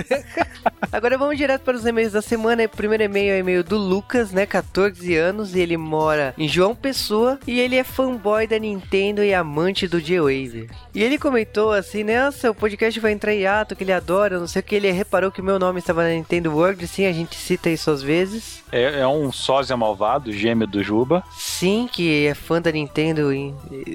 Agora 0.91 1.17
vamos 1.17 1.38
direto 1.38 1.61
para 1.61 1.75
os 1.75 1.85
e-mails 1.85 2.13
da 2.13 2.21
semana. 2.21 2.63
O 2.63 2.69
primeiro 2.69 3.04
e-mail 3.04 3.33
é 3.33 3.37
o 3.37 3.39
e-mail 3.39 3.63
do 3.63 3.77
Lucas, 3.77 4.31
né? 4.31 4.45
14 4.45 5.16
anos, 5.16 5.56
e 5.56 5.59
ele 5.59 5.77
mora 5.77 6.33
em 6.37 6.47
João 6.47 6.75
Pessoa 6.75 7.39
e 7.45 7.59
ele 7.59 7.75
é 7.75 7.83
fanboy 7.83 8.47
da 8.47 8.57
Nintendo 8.57 9.23
e 9.23 9.33
amante 9.33 9.87
do 9.87 10.01
J-Wave. 10.01 10.69
E 10.94 11.04
ele 11.04 11.18
comentou 11.18 11.71
assim: 11.71 12.04
Nossa, 12.04 12.51
o 12.51 12.56
podcast 12.56 12.99
vai 12.99 13.11
entrar 13.11 13.33
em 13.33 13.45
ato, 13.45 13.75
que 13.75 13.83
ele 13.83 13.92
adora, 13.92 14.39
não 14.39 14.47
sei 14.47 14.61
o 14.61 14.63
que. 14.63 14.75
Ele 14.75 14.92
reparou 14.92 15.31
que 15.31 15.42
o 15.42 15.44
meu 15.44 15.59
nome 15.59 15.80
estava 15.80 16.04
na 16.04 16.09
Nintendo 16.09 16.51
World, 16.51 16.87
sim, 16.87 17.06
a 17.06 17.11
gente 17.11 17.35
cita 17.35 17.69
isso 17.69 17.86
às 17.91 18.01
vezes. 18.01 18.63
É, 18.71 19.01
é 19.01 19.07
um 19.07 19.31
sósia 19.31 19.75
malvado, 19.77 20.31
gêmeo 20.31 20.67
do 20.67 20.83
Juba. 20.83 21.23
Sim, 21.37 21.89
que 21.91 22.27
é 22.27 22.33
fã 22.33 22.61
da 22.61 22.71
Nintendo, 22.71 23.29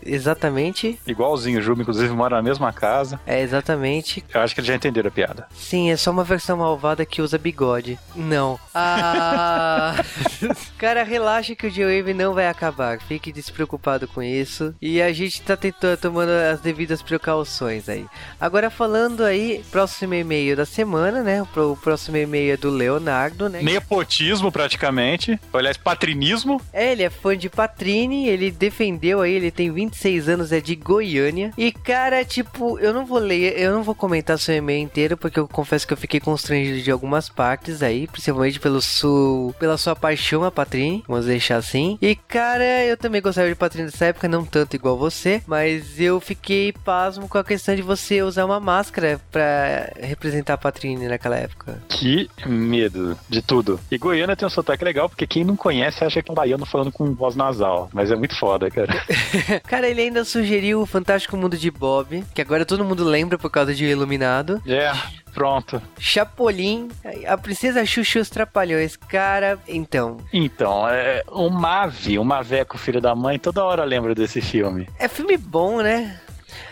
exatamente. 0.04 0.98
Igualzinho 1.06 1.58
o 1.58 1.62
Juba, 1.62 1.82
inclusive 1.82 2.12
mora 2.12 2.36
na 2.36 2.42
mesma 2.42 2.72
casa. 2.72 3.20
É, 3.26 3.40
exatamente. 3.40 4.24
Eu 4.32 4.40
acho 4.40 4.54
que 4.54 4.60
eles 4.60 4.68
já 4.68 4.74
entenderam 4.74 5.08
a 5.08 5.12
piada. 5.12 5.46
Sim, 5.52 5.90
é 5.90 5.96
só 5.96 6.10
uma 6.10 6.24
versão 6.24 6.56
malvada 6.56 7.04
que 7.04 7.22
usa 7.22 7.38
bigode. 7.38 7.98
Não. 8.14 8.58
Ah. 8.74 9.94
Cara, 10.78 11.02
relaxa 11.02 11.54
que 11.54 11.66
o 11.66 11.70
G-Wave 11.70 12.14
não 12.14 12.34
vai 12.34 12.48
acabar. 12.48 13.00
Fique 13.00 13.32
despreocupado 13.32 14.08
com 14.08 14.22
isso. 14.22 14.74
E 14.80 15.00
a 15.00 15.12
gente 15.12 15.42
tá 15.42 15.56
tentando, 15.56 15.98
tomando 15.98 16.30
as 16.30 16.60
devidas 16.60 17.02
precauções 17.02 17.88
aí. 17.88 18.06
Agora 18.40 18.70
falando 18.70 19.24
aí, 19.24 19.64
próximo 19.70 20.14
e-mail 20.14 20.56
da 20.56 20.64
semana, 20.64 21.22
né? 21.22 21.42
O 21.42 21.76
próximo 21.76 22.16
e-mail 22.16 22.54
é 22.54 22.56
do 22.56 22.70
Leonardo, 22.70 23.48
né? 23.48 23.62
Nepotismo, 23.82 24.50
praticamente. 24.50 25.38
Aliás, 25.52 25.76
patrinismo. 25.76 26.60
É, 26.72 26.92
ele 26.92 27.02
é 27.02 27.10
fã 27.10 27.36
de 27.36 27.48
Patrine, 27.48 28.28
ele 28.28 28.50
defendeu 28.50 29.20
aí, 29.20 29.34
ele 29.34 29.50
tem 29.50 29.70
26 29.70 30.28
anos, 30.28 30.52
é 30.52 30.60
de 30.60 30.74
Goiânia. 30.74 31.52
E 31.56 31.72
cara, 31.72 32.24
tipo, 32.24 32.78
eu 32.78 32.92
não 32.92 33.04
vou 33.04 33.18
ler, 33.18 33.58
eu 33.58 33.72
não 33.72 33.82
vou 33.82 33.94
comentar 33.94 34.38
seu 34.38 34.54
e-mail 34.54 34.82
inteiro, 34.82 35.16
porque 35.16 35.38
eu 35.38 35.48
confesso 35.48 35.86
que 35.86 35.92
eu 35.92 35.96
fiquei 35.96 36.20
constrangido 36.20 36.80
de 36.80 36.90
algumas 36.90 37.28
partes 37.28 37.82
aí, 37.82 38.06
principalmente 38.06 38.60
pelo 38.60 38.80
su... 38.80 39.54
pela 39.58 39.76
sua 39.76 39.96
paixão 39.96 40.44
a 40.44 40.50
Patrine, 40.50 41.04
vamos 41.06 41.26
deixar 41.26 41.56
assim. 41.56 41.98
E 42.00 42.14
cara, 42.14 42.84
eu 42.84 42.96
também 42.96 43.20
gostava 43.20 43.48
de 43.48 43.54
Patrine 43.54 43.90
dessa 43.90 44.06
época, 44.06 44.28
não 44.28 44.44
tanto 44.44 44.76
igual 44.76 44.96
você, 44.96 45.42
mas 45.46 46.00
eu 46.00 46.20
fiquei 46.20 46.72
pasmo 46.72 47.28
com 47.28 47.38
a 47.38 47.44
questão 47.44 47.74
de 47.74 47.82
você 47.82 48.22
usar 48.22 48.44
uma 48.44 48.60
máscara 48.60 49.20
pra 49.30 49.92
representar 50.00 50.54
a 50.54 50.58
Patrine 50.58 51.08
naquela 51.08 51.36
época. 51.36 51.82
Que 51.88 52.28
medo 52.46 53.18
de 53.28 53.42
tudo. 53.42 53.71
Tudo. 53.72 53.80
E 53.90 53.98
Goiânia 53.98 54.36
tem 54.36 54.46
um 54.46 54.50
sotaque 54.50 54.84
legal, 54.84 55.08
porque 55.08 55.26
quem 55.26 55.44
não 55.44 55.56
conhece 55.56 56.04
acha 56.04 56.22
que 56.22 56.30
é 56.30 56.32
um 56.32 56.34
baiano 56.34 56.66
falando 56.66 56.92
com 56.92 57.14
voz 57.14 57.36
nasal. 57.36 57.88
Mas 57.92 58.10
é 58.10 58.16
muito 58.16 58.36
foda, 58.36 58.70
cara. 58.70 58.92
Cara, 59.66 59.88
ele 59.88 60.02
ainda 60.02 60.24
sugeriu 60.24 60.80
o 60.82 60.86
Fantástico 60.86 61.36
Mundo 61.36 61.56
de 61.56 61.70
Bob, 61.70 62.24
que 62.34 62.40
agora 62.40 62.64
todo 62.64 62.84
mundo 62.84 63.04
lembra 63.04 63.38
por 63.38 63.50
causa 63.50 63.74
de 63.74 63.84
Iluminado. 63.84 64.60
É, 64.66 64.92
pronto. 65.32 65.80
Chapolin, 65.98 66.88
a 67.26 67.36
Princesa 67.36 67.84
Xuxa 67.84 68.20
os 68.20 68.30
Trapalhões. 68.30 68.96
Cara, 68.96 69.58
então. 69.68 70.18
Então, 70.32 70.88
é 70.88 71.22
o 71.28 71.48
Mave, 71.48 72.18
o 72.18 72.24
Maveco, 72.24 72.78
filho 72.78 73.00
da 73.00 73.14
mãe, 73.14 73.38
toda 73.38 73.64
hora 73.64 73.84
lembra 73.84 74.14
desse 74.14 74.40
filme. 74.40 74.88
É 74.98 75.08
filme 75.08 75.36
bom, 75.36 75.80
né? 75.80 76.20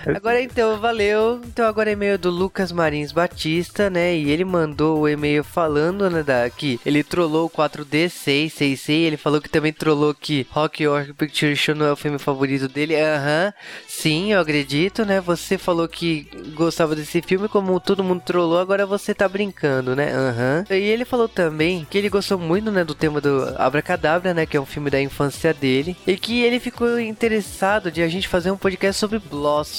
Agora 0.06 0.40
então, 0.40 0.78
valeu. 0.78 1.40
Então 1.44 1.66
agora 1.66 1.90
é 1.90 1.92
e-mail 1.92 2.18
do 2.18 2.30
Lucas 2.30 2.72
Marins 2.72 3.12
Batista, 3.12 3.90
né? 3.90 4.16
E 4.16 4.30
ele 4.30 4.44
mandou 4.44 5.00
o 5.00 5.08
e-mail 5.08 5.44
falando, 5.44 6.08
né, 6.08 6.22
da, 6.22 6.48
que 6.48 6.80
ele 6.84 7.04
trollou 7.04 7.46
o 7.46 7.50
4D666. 7.50 8.90
Ele 8.90 9.16
falou 9.16 9.40
que 9.40 9.48
também 9.48 9.72
trollou 9.72 10.14
que 10.14 10.46
Rock 10.50 10.86
Horror 10.86 11.14
Picture 11.14 11.54
Show 11.54 11.74
não 11.74 11.86
é 11.86 11.92
o 11.92 11.96
filme 11.96 12.18
favorito 12.18 12.68
dele. 12.68 12.96
Aham, 12.96 13.52
sim, 13.86 14.32
eu 14.32 14.40
acredito, 14.40 15.04
né? 15.04 15.20
Você 15.20 15.58
falou 15.58 15.86
que 15.88 16.28
gostava 16.54 16.96
desse 16.96 17.20
filme, 17.20 17.48
como 17.48 17.78
todo 17.80 18.04
mundo 18.04 18.22
trollou, 18.24 18.58
agora 18.58 18.86
você 18.86 19.14
tá 19.14 19.28
brincando, 19.28 19.94
né? 19.94 20.12
Aham. 20.12 20.64
E 20.70 20.74
ele 20.74 21.04
falou 21.04 21.28
também 21.28 21.86
que 21.88 21.98
ele 21.98 22.08
gostou 22.08 22.38
muito, 22.38 22.70
né, 22.70 22.84
do 22.84 22.94
tema 22.94 23.20
do 23.20 23.54
Abracadabra, 23.58 24.32
né? 24.32 24.46
Que 24.46 24.56
é 24.56 24.60
um 24.60 24.66
filme 24.66 24.90
da 24.90 25.00
infância 25.00 25.52
dele. 25.52 25.96
E 26.06 26.16
que 26.16 26.42
ele 26.42 26.58
ficou 26.58 26.98
interessado 26.98 27.90
de 27.90 28.02
a 28.02 28.08
gente 28.08 28.28
fazer 28.28 28.50
um 28.50 28.56
podcast 28.56 28.98
sobre 28.98 29.18
Blossom. 29.18 29.69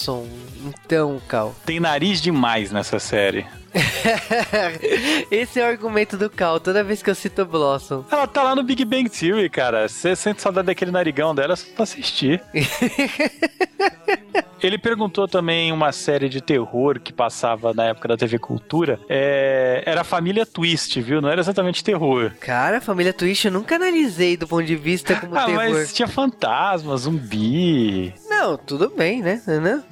Então, 0.63 1.21
Cal. 1.27 1.55
Tem 1.65 1.79
nariz 1.79 2.21
demais 2.21 2.71
nessa 2.71 2.99
série. 2.99 3.45
Esse 5.31 5.59
é 5.59 5.63
o 5.63 5.67
argumento 5.67 6.17
do 6.17 6.29
Cal, 6.29 6.59
toda 6.59 6.83
vez 6.83 7.01
que 7.01 7.09
eu 7.09 7.15
cito 7.15 7.45
Blossom. 7.45 8.05
Ela 8.11 8.27
tá 8.27 8.43
lá 8.43 8.55
no 8.55 8.63
Big 8.63 8.83
Bang 8.85 9.09
Theory, 9.09 9.49
cara. 9.49 9.87
Você 9.87 10.15
sente 10.15 10.41
saudade 10.41 10.67
daquele 10.67 10.91
narigão 10.91 11.33
dela, 11.33 11.53
é 11.53 11.55
só 11.55 11.65
pra 11.73 11.83
assistir. 11.83 12.41
Ele 14.61 14.77
perguntou 14.77 15.27
também 15.27 15.71
uma 15.71 15.91
série 15.91 16.29
de 16.29 16.39
terror 16.39 16.99
que 16.99 17.11
passava 17.11 17.73
na 17.73 17.85
época 17.85 18.07
da 18.07 18.15
TV 18.15 18.37
Cultura. 18.37 18.99
É... 19.09 19.81
Era 19.85 20.01
a 20.01 20.03
Família 20.03 20.45
Twist, 20.45 21.01
viu? 21.01 21.19
Não 21.19 21.29
era 21.29 21.41
exatamente 21.41 21.83
terror. 21.83 22.31
Cara, 22.39 22.79
família 22.79 23.11
Twist 23.11 23.45
eu 23.45 23.51
nunca 23.51 23.75
analisei 23.75 24.37
do 24.37 24.47
ponto 24.47 24.63
de 24.63 24.75
vista 24.75 25.15
como 25.15 25.33
ah, 25.37 25.45
terror. 25.45 25.55
mas 25.55 25.93
tinha 25.93 26.07
fantasma, 26.07 26.95
zumbi. 26.95 28.13
Não, 28.29 28.55
tudo 28.55 28.89
bem, 28.89 29.21
né? 29.21 29.41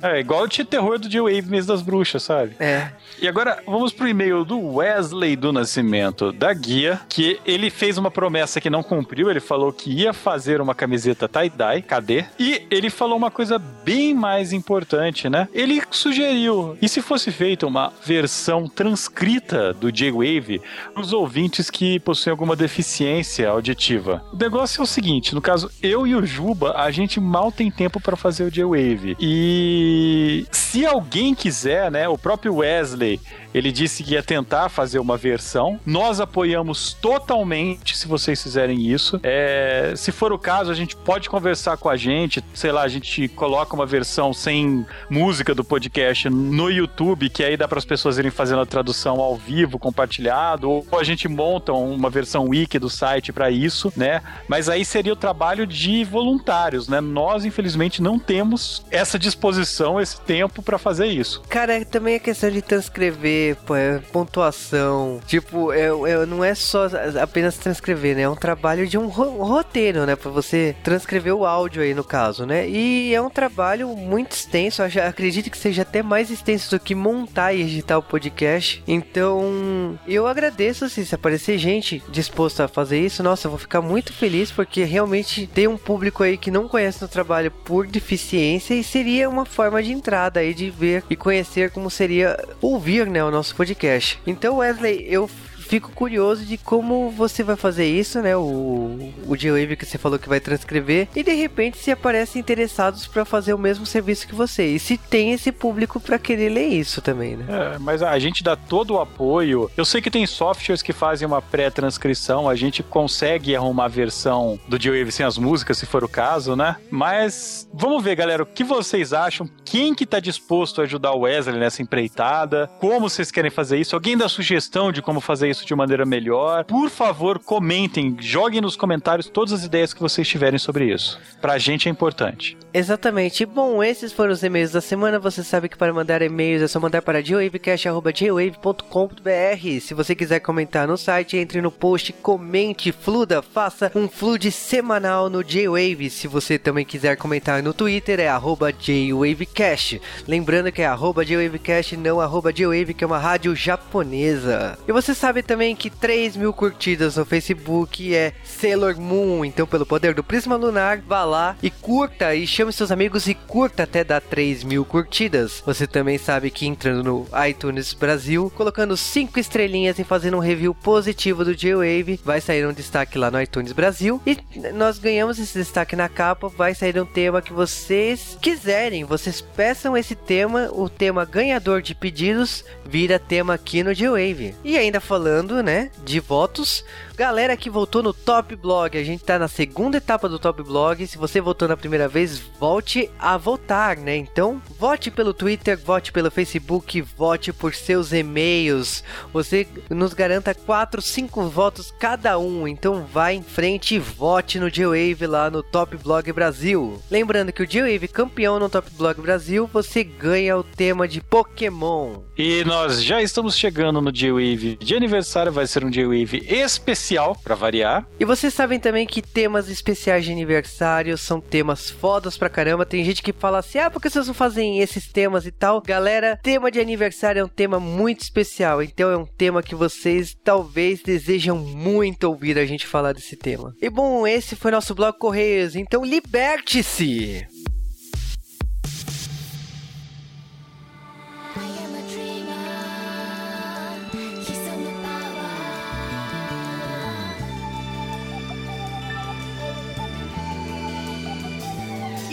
É, 0.04 0.20
igual 0.20 0.48
tinha 0.48 0.66
terror 0.66 1.00
do 1.00 1.10
J-Wave 1.10 1.50
Mês 1.50 1.66
das 1.66 1.82
Bruxas, 1.82 2.22
sabe? 2.22 2.56
É. 2.60 2.92
E 3.22 3.28
agora 3.28 3.62
vamos 3.66 3.92
pro 3.92 4.08
e-mail 4.08 4.46
do 4.46 4.76
Wesley 4.76 5.36
do 5.36 5.52
Nascimento 5.52 6.32
da 6.32 6.54
Guia, 6.54 7.02
que 7.10 7.38
ele 7.46 7.70
fez 7.70 7.98
uma 7.98 8.10
promessa 8.10 8.62
que 8.62 8.70
não 8.70 8.82
cumpriu. 8.82 9.30
Ele 9.30 9.42
falou 9.42 9.74
que 9.74 9.92
ia 9.92 10.14
fazer 10.14 10.62
uma 10.62 10.74
camiseta 10.74 11.28
tie-dye. 11.28 11.82
Cadê? 11.82 12.26
E 12.40 12.66
ele 12.72 12.90
falou 12.90 13.18
uma 13.18 13.30
coisa 13.30 13.60
bem 13.60 14.14
mais 14.14 14.54
importante, 14.54 15.28
né? 15.28 15.50
Ele 15.54 15.82
sugeriu, 15.92 16.78
e 16.82 16.88
se 16.88 17.02
fosse 17.02 17.30
feita 17.30 17.68
uma 17.68 17.92
versão 18.06 18.70
transcrita 18.70 19.74
do 19.74 19.92
J-Wave 19.92 20.62
para 20.94 21.02
os 21.02 21.12
ouvintes 21.12 21.70
que 21.70 22.00
possuem 22.00 22.32
alguma 22.32 22.56
deficiência 22.56 23.50
auditiva? 23.50 24.24
O 24.32 24.38
negócio 24.38 24.80
é 24.80 24.84
o 24.84 24.88
seguinte: 24.88 25.36
no 25.36 25.42
caso, 25.42 25.70
eu 25.84 26.08
e 26.08 26.16
o 26.16 26.26
Juba, 26.26 26.78
a 26.78 26.90
gente 26.90 27.20
mal 27.20 27.52
tem 27.52 27.70
tempo 27.70 28.00
para 28.00 28.16
fazer 28.16 28.46
o 28.46 28.52
J-Wave. 28.52 29.18
E 29.20 30.46
se 30.52 30.86
alguém 30.86 31.36
quiser, 31.36 31.92
né? 31.92 32.08
O 32.08 32.18
próprio 32.18 32.56
Wesley 32.56 33.09
ele 33.54 33.72
disse 33.72 34.04
que 34.04 34.14
ia 34.14 34.22
tentar 34.22 34.70
fazer 34.70 35.00
uma 35.00 35.18
versão. 35.18 35.80
Nós 35.86 36.20
apoiamos 36.20 36.94
totalmente 36.94 37.98
se 37.98 38.08
vocês 38.08 38.42
fizerem 38.42 38.88
isso. 38.88 39.20
É, 39.24 39.94
se 39.96 40.12
for 40.12 40.32
o 40.32 40.38
caso, 40.38 40.72
a 40.72 40.76
gente 40.76 40.96
pode 40.96 41.30
conversar 41.30 41.78
com 41.78 41.90
a 41.90 41.96
gente. 41.96 42.44
Sei 42.54 42.72
lá, 42.72 42.84
a 42.84 42.88
gente 42.88 43.28
coloca 43.30 43.76
uma 43.76 43.86
versão 43.86 44.34
sem 44.34 44.86
música 45.10 45.56
do 45.56 45.64
podcast 45.64 46.30
no 46.30 46.70
YouTube, 46.70 47.30
que 47.30 47.44
aí 47.44 47.58
dá 47.58 47.68
para 47.68 47.80
as 47.80 47.86
pessoas 47.86 48.18
irem 48.18 48.32
fazendo 48.32 48.62
a 48.62 48.66
tradução 48.66 49.20
ao 49.20 49.36
vivo, 49.36 49.80
compartilhado, 49.80 50.70
ou 50.70 50.86
a 51.00 51.04
gente 51.04 51.28
monta 51.28 51.74
uma 51.74 52.10
versão 52.10 52.50
wiki 52.50 52.78
do 52.78 52.90
site 52.90 53.32
para 53.32 53.50
isso, 53.50 53.92
né? 53.96 54.22
Mas 54.48 54.70
aí 54.70 54.86
seria 54.86 55.14
o 55.14 55.16
trabalho 55.16 55.66
de 55.66 56.04
voluntários, 56.04 56.88
né? 56.88 57.02
Nós, 57.02 57.46
infelizmente, 57.46 58.02
não 58.02 58.20
temos 58.20 58.86
essa 58.92 59.18
disposição, 59.18 60.00
esse 60.00 60.20
tempo 60.22 60.62
para 60.62 60.78
fazer 60.78 61.08
isso. 61.08 61.42
Cara, 61.50 61.84
também 61.86 62.16
a 62.16 62.20
questão 62.20 62.50
de 62.50 62.62
transcrever 63.00 63.58
é 63.76 64.00
pontuação. 64.12 65.20
Tipo, 65.26 65.72
é, 65.72 65.86
é- 65.88 66.26
não 66.26 66.44
é 66.44 66.54
só 66.54 66.88
apenas 67.22 67.58
transcrever, 67.58 68.16
né? 68.16 68.24
É 68.24 68.30
um 68.30 68.36
trabalho 68.36 68.86
de 68.88 68.98
um 68.98 69.08
ro- 69.08 69.44
roteiro, 69.44 70.06
né? 70.06 70.16
Pra 70.16 70.30
você 70.30 70.76
transcrever 70.84 71.34
o 71.34 71.46
áudio 71.46 71.82
aí, 71.82 71.94
no 71.94 72.04
caso, 72.04 72.46
né? 72.46 72.68
E 72.68 73.14
é 73.14 73.22
um 73.22 73.30
trabalho 73.30 73.88
muito 73.96 74.34
extenso. 74.34 74.82
Eu 74.82 75.04
acredito 75.08 75.50
que 75.50 75.58
seja 75.58 75.84
até 75.84 76.04
mais 76.04 76.30
extenso 76.30 76.72
do 76.72 76.80
que 76.80 76.94
montar 76.94 77.54
e 77.54 77.62
editar 77.62 77.98
o 77.98 78.04
podcast. 78.04 78.84
Então, 78.88 79.98
eu 80.08 80.28
agradeço, 80.28 80.86
assim, 80.86 81.06
se 81.06 81.16
aparecer 81.16 81.58
gente 81.58 82.04
disposta 82.10 82.66
a 82.66 82.68
fazer 82.68 83.00
isso. 83.00 83.24
Nossa, 83.24 83.48
eu 83.48 83.52
vou 83.52 83.60
ficar 83.60 83.82
muito 83.82 84.12
feliz 84.14 84.52
porque 84.52 84.84
realmente 84.84 85.48
tem 85.48 85.68
um 85.68 85.78
público 85.78 86.24
aí 86.24 86.38
que 86.38 86.52
não 86.52 86.68
conhece 86.68 87.04
o 87.04 87.08
trabalho 87.08 87.52
por 87.52 87.88
deficiência 87.88 88.74
e 88.74 88.84
seria 88.84 89.30
uma 89.30 89.46
forma 89.46 89.82
de 89.82 89.92
entrada 89.92 90.40
aí 90.40 90.54
de 90.54 90.70
ver 90.70 91.04
e 91.10 91.16
conhecer 91.16 91.70
como 91.72 91.90
seria 91.90 92.38
ouvir, 92.62 92.89
né, 93.10 93.24
o 93.24 93.32
nosso 93.32 93.56
podcast. 93.56 94.20
Então, 94.26 94.58
Wesley, 94.58 95.06
eu 95.08 95.30
fico 95.70 95.92
curioso 95.92 96.44
de 96.44 96.58
como 96.58 97.12
você 97.12 97.44
vai 97.44 97.56
fazer 97.56 97.86
isso, 97.86 98.20
né? 98.22 98.36
O, 98.36 99.14
o 99.28 99.38
J-Wave 99.38 99.76
que 99.76 99.86
você 99.86 100.00
falou 100.00 100.18
que 100.18 100.28
vai 100.28 100.40
transcrever. 100.40 101.08
E 101.16 101.24
de 101.24 101.34
repente 101.34 101.78
se 101.78 101.92
aparecem 101.92 102.40
interessados 102.40 103.06
para 103.06 103.24
fazer 103.24 103.54
o 103.54 103.58
mesmo 103.58 103.86
serviço 103.86 104.28
que 104.28 104.34
você. 104.34 104.66
E 104.66 104.80
se 104.80 104.98
tem 104.98 105.32
esse 105.32 105.52
público 105.52 106.00
para 106.00 106.18
querer 106.18 106.50
ler 106.50 106.68
isso 106.68 107.02
também, 107.02 107.38
né? 107.38 107.46
É, 107.48 107.78
mas 107.78 108.02
a 108.02 108.18
gente 108.18 108.44
dá 108.44 108.56
todo 108.56 108.96
o 108.96 109.00
apoio. 109.00 109.70
Eu 109.78 109.86
sei 109.86 110.02
que 110.02 110.10
tem 110.10 110.26
softwares 110.26 110.82
que 110.82 110.92
fazem 110.92 111.28
uma 111.28 111.42
pré-transcrição, 111.42 112.50
a 112.50 112.56
gente 112.56 112.82
consegue 112.82 113.56
arrumar 113.56 113.86
a 113.86 113.90
versão 113.90 114.60
do 114.68 114.80
J-Wave 114.80 115.12
sem 115.12 115.26
as 115.26 115.38
músicas, 115.38 115.78
se 115.78 115.86
for 115.86 116.04
o 116.04 116.10
caso, 116.10 116.56
né? 116.56 116.78
Mas 116.90 117.70
vamos 117.72 118.04
ver, 118.04 118.16
galera, 118.16 118.42
o 118.42 118.46
que 118.46 118.64
vocês 118.64 119.14
acham? 119.14 119.48
Quem 119.64 119.94
que 119.94 120.06
tá 120.06 120.20
disposto 120.20 120.82
a 120.82 120.86
ajudar 120.86 121.12
o 121.12 121.22
Wesley 121.22 121.60
nessa 121.60 121.84
empreitada? 121.84 122.68
Como 122.80 123.00
vocês 123.00 123.30
querem 123.30 123.52
fazer 123.52 123.78
isso? 123.78 123.96
Alguém 123.96 124.18
dá 124.18 124.28
sugestão 124.28 124.92
de 124.92 125.02
como 125.04 125.22
fazer 125.22 125.48
isso 125.48 125.59
de 125.66 125.76
maneira 125.76 126.06
melhor? 126.06 126.66
Por 126.66 126.90
favor, 126.90 127.40
comentem, 127.40 128.16
joguem 128.20 128.62
nos 128.62 128.76
comentários 128.76 129.28
todas 129.28 129.54
as 129.54 129.64
ideias 129.64 129.94
que 129.94 130.02
vocês 130.02 130.28
tiverem 130.28 130.60
sobre 130.60 130.94
isso. 130.94 131.20
Pra 131.42 131.58
gente 131.58 131.88
é 131.88 131.92
importante. 131.92 132.58
Exatamente. 132.74 133.46
Bom, 133.46 133.84
esses 133.84 134.14
foram 134.14 134.32
os 134.32 134.44
e-mails 134.44 134.72
da 134.72 134.82
semana. 134.82 135.18
Você 135.18 135.44
sabe 135.44 135.68
que 135.68 135.78
para 135.78 135.94
mandar 135.94 136.22
e-mails 136.22 136.62
é 136.62 136.68
só 136.68 136.80
mandar 136.80 137.02
para 137.02 137.22
jwavecast.jwave.com.br. 137.22 139.82
Se 139.82 139.94
você 139.94 140.14
quiser 140.14 140.40
comentar 140.40 140.88
no 140.88 140.98
site, 140.98 141.38
entre 141.38 141.62
no 141.62 141.72
post, 141.72 142.14
comente, 142.14 142.92
fluda, 142.92 143.42
faça 143.42 143.92
um 143.96 144.08
flood 144.08 144.52
semanal 144.52 145.30
no 145.30 145.44
J-Wave. 145.44 146.10
Se 146.10 146.28
você 146.28 146.60
também 146.60 146.86
quiser 146.86 147.18
comentar 147.18 147.64
no 147.64 147.74
Twitter, 147.74 148.20
é 148.20 148.28
arroba 148.28 148.72
JWavecast. 148.72 150.00
Lembrando 150.28 150.72
que 150.72 150.84
é 150.84 150.86
arroba 150.86 151.26
JWavecast, 151.26 151.98
não 151.98 152.22
arroba 152.22 152.54
JWave, 152.54 152.94
que 152.94 153.04
é 153.04 153.08
uma 153.08 153.18
rádio 153.18 153.56
japonesa. 153.56 154.78
E 154.88 154.92
você 154.92 155.16
sabe 155.16 155.42
também 155.50 155.76
que 155.76 155.90
3 155.90 156.38
mil 156.38 156.54
curtidas 156.54 157.16
no 157.16 157.26
Facebook 157.26 158.16
é 158.16 158.34
Sailor 158.44 159.00
Moon. 159.02 159.44
Então, 159.44 159.66
pelo 159.66 159.84
poder 159.84 160.14
do 160.14 160.24
Prisma 160.24 160.56
Lunar, 160.56 161.02
vá 161.02 161.24
lá 161.24 161.58
e 161.64 161.72
curta 161.72 162.36
e 162.36 162.46
chame 162.46 162.72
seus 162.72 162.92
amigos 162.92 163.28
e 163.28 163.34
curta 163.34 163.82
até 163.82 164.04
dar 164.04 164.22
3 164.22 164.64
mil 164.64 164.86
curtidas. 164.86 165.64
Você 165.66 165.88
também 165.88 166.20
sabe 166.20 166.52
que 166.52 166.68
entrando 166.68 167.04
no 167.04 167.28
iTunes 167.48 167.96
Brasil, 167.96 168.54
colocando 168.56 168.96
5 168.96 169.40
estrelinhas 169.40 169.98
e 169.98 170.04
fazendo 170.04 170.38
um 170.38 170.40
review 170.40 170.76
positivo 170.76 171.44
do 171.44 171.56
J-Wave, 171.56 172.20
vai 172.24 172.40
sair 172.40 172.68
um 172.68 172.72
destaque 172.72 173.18
lá 173.18 173.32
no 173.32 173.42
iTunes 173.42 173.72
Brasil. 173.72 174.22
E 174.28 174.38
nós 174.72 175.00
ganhamos 175.00 175.40
esse 175.40 175.58
destaque 175.58 175.96
na 175.96 176.08
capa, 176.08 176.48
vai 176.48 176.76
sair 176.76 177.00
um 177.02 177.08
tema 177.08 177.42
que 177.42 177.54
vocês 177.54 178.38
quiserem. 178.40 179.04
Vocês 179.04 179.42
peçam 179.42 179.98
esse 179.98 180.14
tema, 180.14 180.70
o 180.72 180.88
tema 180.88 181.26
ganhador 181.26 181.82
de 181.82 181.96
pedidos 181.96 182.64
vira 182.86 183.18
tema 183.18 183.56
aqui 183.56 183.82
no 183.82 183.96
J-Wave. 183.96 184.54
E 184.64 184.78
ainda 184.78 185.00
falando, 185.00 185.39
né, 185.64 185.92
de 186.04 186.20
votos, 186.20 186.84
galera 187.20 187.58
que 187.58 187.70
votou 187.70 188.02
no 188.02 188.14
Top 188.14 188.56
Blog, 188.56 188.98
a 188.98 189.04
gente 189.04 189.26
tá 189.26 189.38
na 189.38 189.50
segunda 189.50 189.98
etapa 189.98 190.30
do 190.30 190.40
Top 190.40 190.64
Blog. 190.64 191.06
Se 191.06 191.18
você 191.18 191.42
votou 191.42 191.68
na 191.68 191.76
primeira 191.76 192.08
vez, 192.08 192.40
volte 192.58 193.12
a 193.20 193.36
votar, 193.36 193.98
né? 193.98 194.16
Então, 194.16 194.62
vote 194.80 195.12
pelo 195.12 195.34
Twitter, 195.34 195.78
vote 195.78 196.14
pelo 196.14 196.32
Facebook, 196.32 197.02
vote 197.02 197.52
por 197.52 197.76
seus 197.76 198.14
e-mails. 198.14 199.04
Você 199.34 199.68
nos 199.90 200.14
garanta 200.14 200.56
4, 200.56 201.02
5 201.02 201.50
votos 201.50 201.94
cada 202.00 202.40
um. 202.40 202.66
Então, 202.66 203.06
vá 203.12 203.34
em 203.34 203.44
frente 203.44 203.96
e 203.96 204.00
vote 204.00 204.58
no 204.58 204.72
J-Wave 204.72 205.28
lá 205.28 205.50
no 205.50 205.62
Top 205.62 205.98
Blog 205.98 206.32
Brasil. 206.32 207.02
Lembrando 207.12 207.52
que 207.52 207.64
o 207.64 207.68
J-Wave 207.68 208.08
campeão 208.08 208.58
no 208.60 208.70
Top 208.70 208.90
Blog 208.92 209.20
Brasil, 209.20 209.70
você 209.74 210.06
ganha 210.06 210.58
o 210.58 210.64
tema 210.64 211.06
de 211.06 211.20
Pokémon. 211.20 212.22
E 212.38 212.64
nós 212.64 213.04
já 213.04 213.22
estamos 213.22 213.58
chegando 213.58 214.00
no 214.00 214.10
J-Wave 214.10 214.78
de 214.78 214.96
aniversário 214.96 215.52
vai 215.52 215.68
ser 215.68 215.84
um 215.84 215.90
J-Wave 215.90 216.46
especial, 216.48 217.09
pra 217.44 217.56
variar. 217.56 218.06
E 218.20 218.26
vocês 218.26 218.54
sabem 218.54 218.80
também 218.80 219.06
que 219.06 219.22
temas 219.22 219.70
especiais 219.70 220.26
de 220.26 220.32
aniversário 220.32 221.18
são 221.18 221.42
temas 221.42 221.90
fodas 221.90 222.38
pra 222.38 222.50
caramba. 222.50 222.86
Tem 222.86 223.04
gente 223.04 223.24
que 223.24 223.34
fala 223.34 223.60
assim, 223.60 223.80
ah, 223.80 223.90
por 223.90 224.02
que 224.02 224.10
vocês 224.10 224.28
não 224.28 224.34
fazem 224.34 224.80
esses 224.80 225.08
temas 225.08 225.46
e 225.46 225.52
tal? 225.52 225.82
Galera, 225.82 226.40
tema 226.42 226.72
de 226.72 226.80
aniversário 226.80 227.40
é 227.40 227.44
um 227.44 227.50
tema 227.50 227.80
muito 227.80 228.22
especial, 228.22 228.82
então 228.82 229.10
é 229.10 229.18
um 229.18 229.26
tema 229.26 229.64
que 229.64 229.76
vocês 229.76 230.36
talvez 230.44 231.02
desejam 231.02 231.58
muito 231.58 232.26
ouvir 232.26 232.58
a 232.58 232.66
gente 232.66 232.86
falar 232.86 233.14
desse 233.14 233.36
tema. 233.36 233.74
E 233.82 233.90
bom, 233.90 234.28
esse 234.28 234.56
foi 234.56 234.72
nosso 234.72 234.94
blog 234.94 235.18
Correios, 235.18 235.76
então 235.76 236.04
liberte-se! 236.04 237.46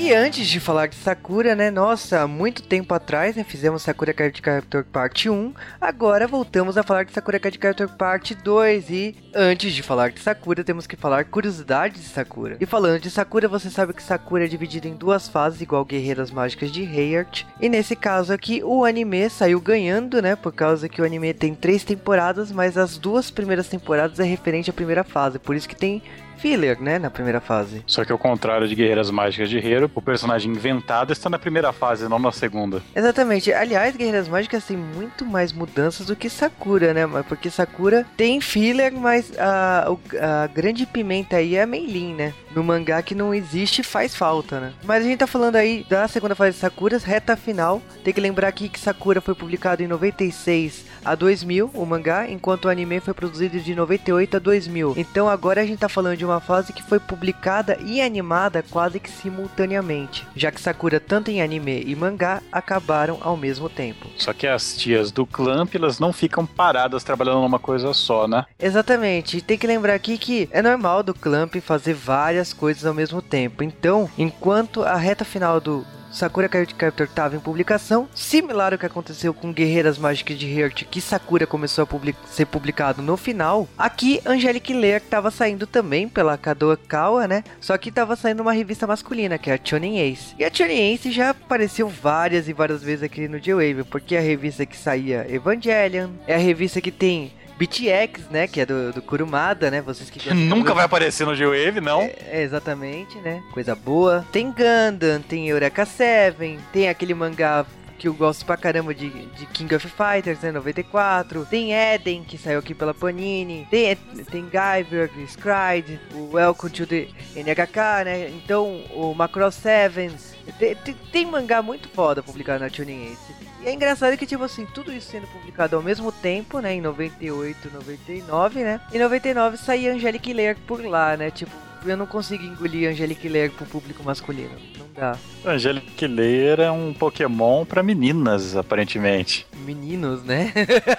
E 0.06 0.14
antes 0.14 0.46
de 0.46 0.60
falar 0.60 0.86
de 0.86 0.94
Sakura, 0.94 1.56
né? 1.56 1.68
Nossa, 1.68 2.28
muito 2.28 2.62
tempo 2.62 2.94
atrás, 2.94 3.34
né? 3.34 3.42
Fizemos 3.42 3.82
Sakura 3.82 4.14
Card 4.14 4.40
Captor 4.40 4.84
Parte 4.84 5.28
1. 5.28 5.52
Agora 5.80 6.28
voltamos 6.28 6.78
a 6.78 6.84
falar 6.84 7.02
de 7.02 7.10
Sakura 7.10 7.40
Card 7.40 7.58
Captor 7.58 7.88
Parte 7.88 8.32
2. 8.32 8.88
E 8.88 9.16
antes 9.34 9.74
de 9.74 9.82
falar 9.82 10.12
de 10.12 10.20
Sakura, 10.20 10.62
temos 10.62 10.86
que 10.86 10.94
falar 10.94 11.24
curiosidades 11.24 12.00
de 12.00 12.08
Sakura. 12.08 12.56
E 12.60 12.64
falando 12.64 13.00
de 13.00 13.10
Sakura, 13.10 13.48
você 13.48 13.68
sabe 13.68 13.94
que 13.94 14.02
Sakura 14.02 14.44
é 14.44 14.48
dividido 14.48 14.86
em 14.86 14.94
duas 14.94 15.26
fases, 15.26 15.60
igual 15.60 15.84
Guerreiras 15.84 16.30
Mágicas 16.30 16.70
de 16.70 16.84
Heart. 16.84 17.44
E 17.60 17.68
nesse 17.68 17.96
caso 17.96 18.32
aqui, 18.32 18.62
o 18.62 18.84
anime 18.84 19.28
saiu 19.28 19.60
ganhando, 19.60 20.22
né? 20.22 20.36
Por 20.36 20.52
causa 20.52 20.88
que 20.88 21.02
o 21.02 21.04
anime 21.04 21.34
tem 21.34 21.52
três 21.52 21.82
temporadas, 21.82 22.52
mas 22.52 22.78
as 22.78 22.96
duas 22.96 23.28
primeiras 23.28 23.66
temporadas 23.66 24.20
é 24.20 24.24
referente 24.24 24.70
à 24.70 24.72
primeira 24.72 25.02
fase. 25.02 25.40
Por 25.40 25.56
isso 25.56 25.68
que 25.68 25.74
tem 25.74 26.00
filler, 26.38 26.80
né? 26.80 26.98
Na 26.98 27.10
primeira 27.10 27.40
fase. 27.40 27.82
Só 27.86 28.04
que 28.04 28.12
ao 28.12 28.18
contrário 28.18 28.68
de 28.68 28.74
Guerreiras 28.74 29.10
Mágicas 29.10 29.48
de 29.48 29.58
Hero, 29.58 29.90
o 29.94 30.02
personagem 30.02 30.52
inventado 30.52 31.12
está 31.12 31.28
na 31.28 31.38
primeira 31.38 31.72
fase, 31.72 32.08
não 32.08 32.18
na 32.18 32.32
segunda. 32.32 32.82
Exatamente. 32.94 33.52
Aliás, 33.52 33.96
Guerreiras 33.96 34.28
Mágicas 34.28 34.64
tem 34.64 34.76
muito 34.76 35.24
mais 35.24 35.52
mudanças 35.52 36.06
do 36.06 36.16
que 36.16 36.28
Sakura, 36.28 36.92
né? 36.92 37.06
Porque 37.28 37.50
Sakura 37.50 38.06
tem 38.16 38.40
filler, 38.40 38.92
mas 38.92 39.32
a, 39.38 39.88
a 40.20 40.46
grande 40.46 40.86
pimenta 40.86 41.36
aí 41.36 41.56
é 41.56 41.62
a 41.62 41.66
Meilin, 41.66 42.14
né? 42.14 42.34
No 42.54 42.64
mangá 42.64 43.02
que 43.02 43.14
não 43.14 43.34
existe, 43.34 43.82
faz 43.82 44.14
falta, 44.14 44.60
né? 44.60 44.72
Mas 44.84 45.04
a 45.04 45.08
gente 45.08 45.18
tá 45.18 45.26
falando 45.26 45.56
aí 45.56 45.84
da 45.88 46.08
segunda 46.08 46.34
fase 46.34 46.52
de 46.52 46.58
Sakura, 46.58 46.98
reta 46.98 47.36
final. 47.36 47.82
Tem 48.02 48.14
que 48.14 48.20
lembrar 48.20 48.48
aqui 48.48 48.68
que 48.68 48.80
Sakura 48.80 49.20
foi 49.20 49.34
publicado 49.34 49.82
em 49.82 49.86
96 49.86 50.84
a 51.06 51.14
2000, 51.14 51.70
o 51.72 51.86
mangá, 51.86 52.28
enquanto 52.28 52.66
o 52.66 52.68
anime 52.68 53.00
foi 53.00 53.14
produzido 53.14 53.60
de 53.60 53.74
98 53.74 54.36
a 54.36 54.40
2000. 54.40 54.94
Então 54.96 55.28
agora 55.28 55.60
a 55.60 55.66
gente 55.66 55.78
tá 55.78 55.88
falando 55.88 56.16
de 56.16 56.24
uma 56.24 56.40
fase 56.40 56.72
que 56.72 56.82
foi 56.82 56.98
publicada 56.98 57.78
e 57.84 58.00
animada 58.00 58.64
quase 58.70 58.98
que 58.98 59.10
simultaneamente, 59.10 60.26
já 60.34 60.50
que 60.50 60.60
Sakura 60.60 60.98
tanto 60.98 61.30
em 61.30 61.40
anime 61.40 61.82
e 61.86 61.94
mangá 61.94 62.42
acabaram 62.50 63.18
ao 63.20 63.36
mesmo 63.36 63.68
tempo. 63.68 64.08
Só 64.16 64.32
que 64.32 64.46
as 64.46 64.76
tias 64.76 65.10
do 65.10 65.24
Clamp, 65.24 65.74
elas 65.74 65.98
não 65.98 66.12
ficam 66.12 66.44
paradas 66.44 67.04
trabalhando 67.04 67.42
numa 67.42 67.58
coisa 67.58 67.92
só, 67.92 68.26
né? 68.26 68.44
Exatamente, 68.58 69.36
e 69.38 69.40
tem 69.40 69.56
que 69.58 69.66
lembrar 69.66 69.94
aqui 69.94 70.18
que 70.18 70.48
é 70.50 70.60
normal 70.60 71.02
do 71.02 71.14
Clamp 71.14 71.54
fazer 71.56 71.94
várias 71.94 72.52
coisas 72.52 72.84
ao 72.84 72.94
mesmo 72.94 73.22
tempo. 73.22 73.62
Então, 73.62 74.10
enquanto 74.18 74.82
a 74.82 74.96
reta 74.96 75.24
final 75.24 75.60
do 75.60 75.84
Sakura 76.16 76.48
Card 76.48 76.74
Captor 76.74 77.06
estava 77.06 77.36
em 77.36 77.40
publicação, 77.40 78.08
similar 78.14 78.72
ao 78.72 78.78
que 78.78 78.86
aconteceu 78.86 79.34
com 79.34 79.52
Guerreiras 79.52 79.98
Mágicas 79.98 80.38
de 80.38 80.46
Heart, 80.50 80.84
que 80.90 80.98
Sakura 80.98 81.46
começou 81.46 81.82
a 81.84 81.86
public- 81.86 82.18
ser 82.30 82.46
publicado 82.46 83.02
no 83.02 83.18
final, 83.18 83.68
aqui 83.76 84.22
Angelic 84.24 84.72
Lair 84.72 84.96
estava 84.96 85.30
saindo 85.30 85.66
também 85.66 86.08
pela 86.08 86.38
Kadokawa, 86.38 87.28
né? 87.28 87.44
Só 87.60 87.76
que 87.76 87.90
estava 87.90 88.16
saindo 88.16 88.40
uma 88.40 88.54
revista 88.54 88.86
masculina, 88.86 89.36
que 89.36 89.50
é 89.50 89.54
a 89.54 89.60
Shonen 89.62 89.98
Ace. 90.10 90.34
E 90.38 90.44
a 90.46 90.50
Shonen 90.50 90.94
Ace 90.94 91.12
já 91.12 91.30
apareceu 91.30 91.86
várias 91.86 92.48
e 92.48 92.54
várias 92.54 92.82
vezes 92.82 93.02
aqui 93.02 93.28
no 93.28 93.38
J-Wave, 93.38 93.84
porque 93.84 94.16
é 94.16 94.18
a 94.18 94.22
revista 94.22 94.64
que 94.64 94.76
saía 94.76 95.26
Evangelion, 95.28 96.12
é 96.26 96.34
a 96.34 96.38
revista 96.38 96.80
que 96.80 96.90
tem 96.90 97.30
BTX, 97.58 98.28
né? 98.30 98.46
Que 98.46 98.60
é 98.60 98.66
do, 98.66 98.92
do 98.92 99.02
Kurumada, 99.02 99.70
né? 99.70 99.80
Vocês 99.80 100.10
que 100.10 100.32
Nunca 100.34 100.74
vai 100.74 100.84
aparecer 100.84 101.26
no 101.26 101.34
G-Wave, 101.34 101.80
não. 101.80 102.02
é, 102.02 102.42
exatamente, 102.42 103.16
né? 103.18 103.42
Coisa 103.52 103.74
boa. 103.74 104.24
Tem 104.32 104.46
Gundam, 104.46 105.20
tem 105.22 105.48
Eureka 105.48 105.84
7, 105.84 106.58
tem 106.72 106.88
aquele 106.88 107.14
mangá 107.14 107.64
que 107.98 108.08
eu 108.08 108.14
gosto 108.14 108.44
pra 108.44 108.56
caramba 108.56 108.94
de, 108.94 109.08
de 109.08 109.46
King 109.46 109.74
of 109.74 109.88
Fighters, 109.88 110.40
né? 110.40 110.52
94. 110.52 111.46
Tem 111.46 111.72
Eden, 111.72 112.24
que 112.24 112.36
saiu 112.36 112.58
aqui 112.58 112.74
pela 112.74 112.92
Panini. 112.92 113.66
Tem, 113.70 113.96
tem 114.30 114.42
Guyver, 114.44 115.10
Scryde, 115.26 115.98
o 116.14 116.34
Welcome 116.34 116.72
to 116.72 116.86
the 116.86 117.08
NHK, 117.34 118.04
né? 118.04 118.28
Então, 118.28 118.82
o 118.94 119.14
Macross 119.14 119.54
7. 119.56 120.10
Tem, 120.58 120.74
tem, 120.76 120.94
tem 121.10 121.26
mangá 121.26 121.62
muito 121.62 121.88
foda 121.88 122.22
publicado 122.22 122.60
na 122.60 122.66
Ace. 122.66 123.45
E 123.62 123.68
é 123.68 123.72
engraçado 123.72 124.16
que, 124.16 124.26
tipo 124.26 124.44
assim, 124.44 124.66
tudo 124.66 124.92
isso 124.92 125.10
sendo 125.10 125.26
publicado 125.26 125.76
ao 125.76 125.82
mesmo 125.82 126.12
tempo, 126.12 126.60
né? 126.60 126.74
Em 126.74 126.80
98, 126.80 127.70
99, 127.72 128.62
né? 128.62 128.80
Em 128.92 128.98
99 128.98 129.56
saía 129.56 129.92
Angelic 129.92 130.32
Lair 130.32 130.56
por 130.66 130.84
lá, 130.84 131.16
né? 131.16 131.30
Tipo, 131.30 131.65
eu 131.88 131.96
não 131.96 132.06
consigo 132.06 132.44
engolir 132.44 132.90
Angelic 132.90 133.28
Lair 133.28 133.50
pro 133.50 133.66
público 133.66 134.02
masculino. 134.02 134.50
Não 134.78 134.86
dá. 134.94 135.16
Angelic 135.44 136.06
Layer 136.06 136.60
é 136.60 136.70
um 136.70 136.92
Pokémon 136.92 137.64
pra 137.64 137.82
meninas, 137.82 138.56
aparentemente. 138.56 139.46
Meninos, 139.64 140.22
né? 140.22 140.52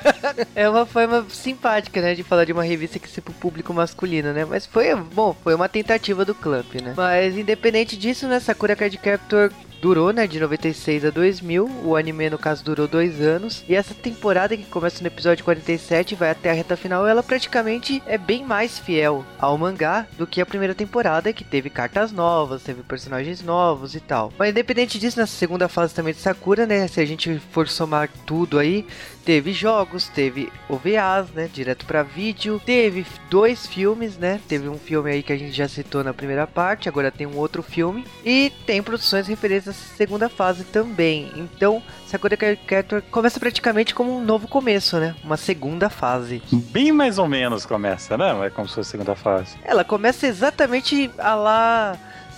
é 0.56 0.70
uma 0.70 0.86
forma 0.86 1.26
simpática, 1.30 2.02
né? 2.02 2.16
De 2.16 2.24
falar 2.24 2.46
de 2.46 2.54
uma 2.54 2.64
revista 2.64 3.00
que 3.00 3.10
se 3.10 3.22
pro 3.22 3.34
público 3.34 3.74
masculino, 3.74 4.34
né? 4.34 4.46
Mas 4.46 4.66
foi, 4.66 4.94
bom, 4.96 5.36
foi 5.44 5.54
uma 5.56 5.70
tentativa 5.70 6.24
do 6.24 6.36
Clamp, 6.36 6.76
né? 6.76 6.94
Mas 6.96 7.38
independente 7.38 7.98
disso, 7.98 8.28
né? 8.28 8.40
Sakura 8.40 8.76
Card 8.76 8.98
Captor 8.98 9.52
durou, 9.82 10.12
né, 10.12 10.28
de 10.28 10.40
96 10.40 11.06
a 11.06 11.10
2000. 11.10 11.70
O 11.84 11.96
anime, 11.96 12.30
no 12.30 12.38
caso, 12.38 12.64
durou 12.64 12.88
dois 12.88 13.22
anos. 13.22 13.64
E 13.68 13.76
essa 13.76 13.94
temporada 13.94 14.56
que 14.56 14.64
começa 14.64 15.02
no 15.02 15.08
episódio 15.08 15.44
47 15.44 16.12
e 16.12 16.16
vai 16.16 16.32
até 16.32 16.50
a 16.50 16.54
reta 16.54 16.76
final, 16.76 17.08
ela 17.08 17.24
praticamente 17.24 18.02
é 18.06 18.18
bem 18.18 18.44
mais 18.44 18.80
fiel 18.80 19.26
ao 19.40 19.58
mangá 19.58 20.08
do 20.18 20.28
que 20.28 20.42
a 20.42 20.46
primeira 20.46 20.74
temporada, 20.78 21.34
que 21.34 21.44
teve 21.44 21.70
cartas 21.70 22.12
novas, 22.12 22.64
teve 22.64 22.84
personagens 22.84 23.42
novos 23.42 23.96
e 23.96 24.00
tal. 24.00 24.32
Mas 24.38 24.52
independente 24.52 25.00
disso, 25.00 25.20
nessa 25.20 25.36
segunda 25.36 25.68
fase 25.68 25.94
também 25.94 26.14
de 26.14 26.20
Sakura, 26.20 26.66
né, 26.66 26.88
se 26.88 27.02
a 27.02 27.06
gente 27.06 27.40
for 27.52 27.68
somar 27.68 28.10
tudo 28.26 28.60
aí, 28.60 28.86
teve 29.28 29.52
jogos, 29.52 30.08
teve 30.08 30.50
OVAs, 30.70 31.32
né, 31.36 31.50
direto 31.52 31.86
pra 31.86 32.02
vídeo, 32.02 32.62
teve 32.66 33.06
dois 33.30 33.68
filmes, 33.68 34.18
né, 34.18 34.40
teve 34.48 34.70
um 34.70 34.80
filme 34.80 35.12
aí 35.12 35.22
que 35.22 35.34
a 35.34 35.38
gente 35.38 35.52
já 35.52 35.68
citou 35.68 36.02
na 36.02 36.14
primeira 36.14 36.48
parte, 36.48 36.88
agora 36.88 37.12
tem 37.12 37.28
um 37.28 37.36
outro 37.36 37.62
filme, 37.62 38.06
e 38.24 38.54
tem 38.66 38.82
produções 38.82 39.28
referentes 39.28 39.68
à 39.68 39.74
segunda 39.74 40.30
fase 40.30 40.64
também. 40.64 41.30
Então, 41.36 41.84
Sakura 42.08 42.38
Card 42.38 43.04
começa 43.12 43.38
praticamente 43.38 43.94
como 43.94 44.18
um 44.18 44.24
novo 44.24 44.48
começo, 44.48 44.98
né, 44.98 45.14
uma 45.22 45.36
segunda 45.36 45.90
fase. 45.90 46.42
Bem 46.50 46.94
mais 46.94 47.20
ou 47.20 47.28
menos 47.28 47.66
começa, 47.66 48.18
né? 48.18 48.46
É 48.46 48.50
como 48.50 48.66
se 48.66 48.76
fosse 48.76 48.88
a 48.88 48.92
segunda 48.92 49.14
fase. 49.14 49.58
Ela 49.62 49.84
começa 49.84 50.26
exatamente 50.26 51.12
a 51.18 51.36
lá 51.36 51.98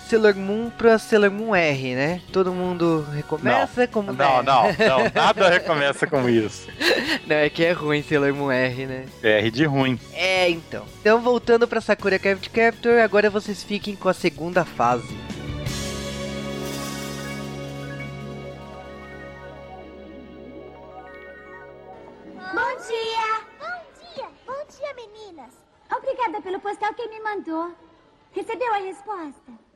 Sailor 0.09 0.35
Moon 0.35 0.71
pra 0.71 0.97
Sailor 0.97 1.29
Moon 1.29 1.55
R, 1.55 1.93
né? 1.93 2.21
Todo 2.33 2.51
mundo 2.51 3.05
recomeça 3.13 3.87
como 3.87 4.11
Não, 4.11 4.39
é. 4.39 4.43
não, 4.43 4.63
não. 4.63 4.99
Nada 5.13 5.49
recomeça 5.49 6.07
com 6.07 6.27
isso. 6.27 6.67
Não, 7.27 7.35
é 7.35 7.47
que 7.47 7.63
é 7.63 7.71
ruim 7.73 8.01
Sailor 8.01 8.33
Moon 8.33 8.51
R, 8.51 8.87
né? 8.87 9.05
R 9.21 9.51
de 9.51 9.65
ruim. 9.65 9.99
É, 10.13 10.49
então. 10.49 10.83
Então, 10.99 11.21
voltando 11.21 11.67
pra 11.67 11.79
Sakura 11.79 12.17
Card 12.17 12.49
Captor, 12.49 12.99
agora 12.99 13.29
vocês 13.29 13.61
fiquem 13.61 13.95
com 13.95 14.09
a 14.09 14.13
segunda 14.13 14.65
fase. 14.65 15.15
Bom 22.53 22.75
dia! 22.87 23.41
Bom 23.59 23.79
dia! 23.99 24.27
Bom 24.45 24.65
dia, 24.67 24.93
meninas! 24.95 25.53
Obrigada 25.95 26.41
pelo 26.41 26.59
postal 26.59 26.93
que 26.93 27.07
me 27.07 27.19
mandou. 27.21 27.73
Recebeu 28.31 28.73
a 28.73 28.77
resposta? 28.77 29.68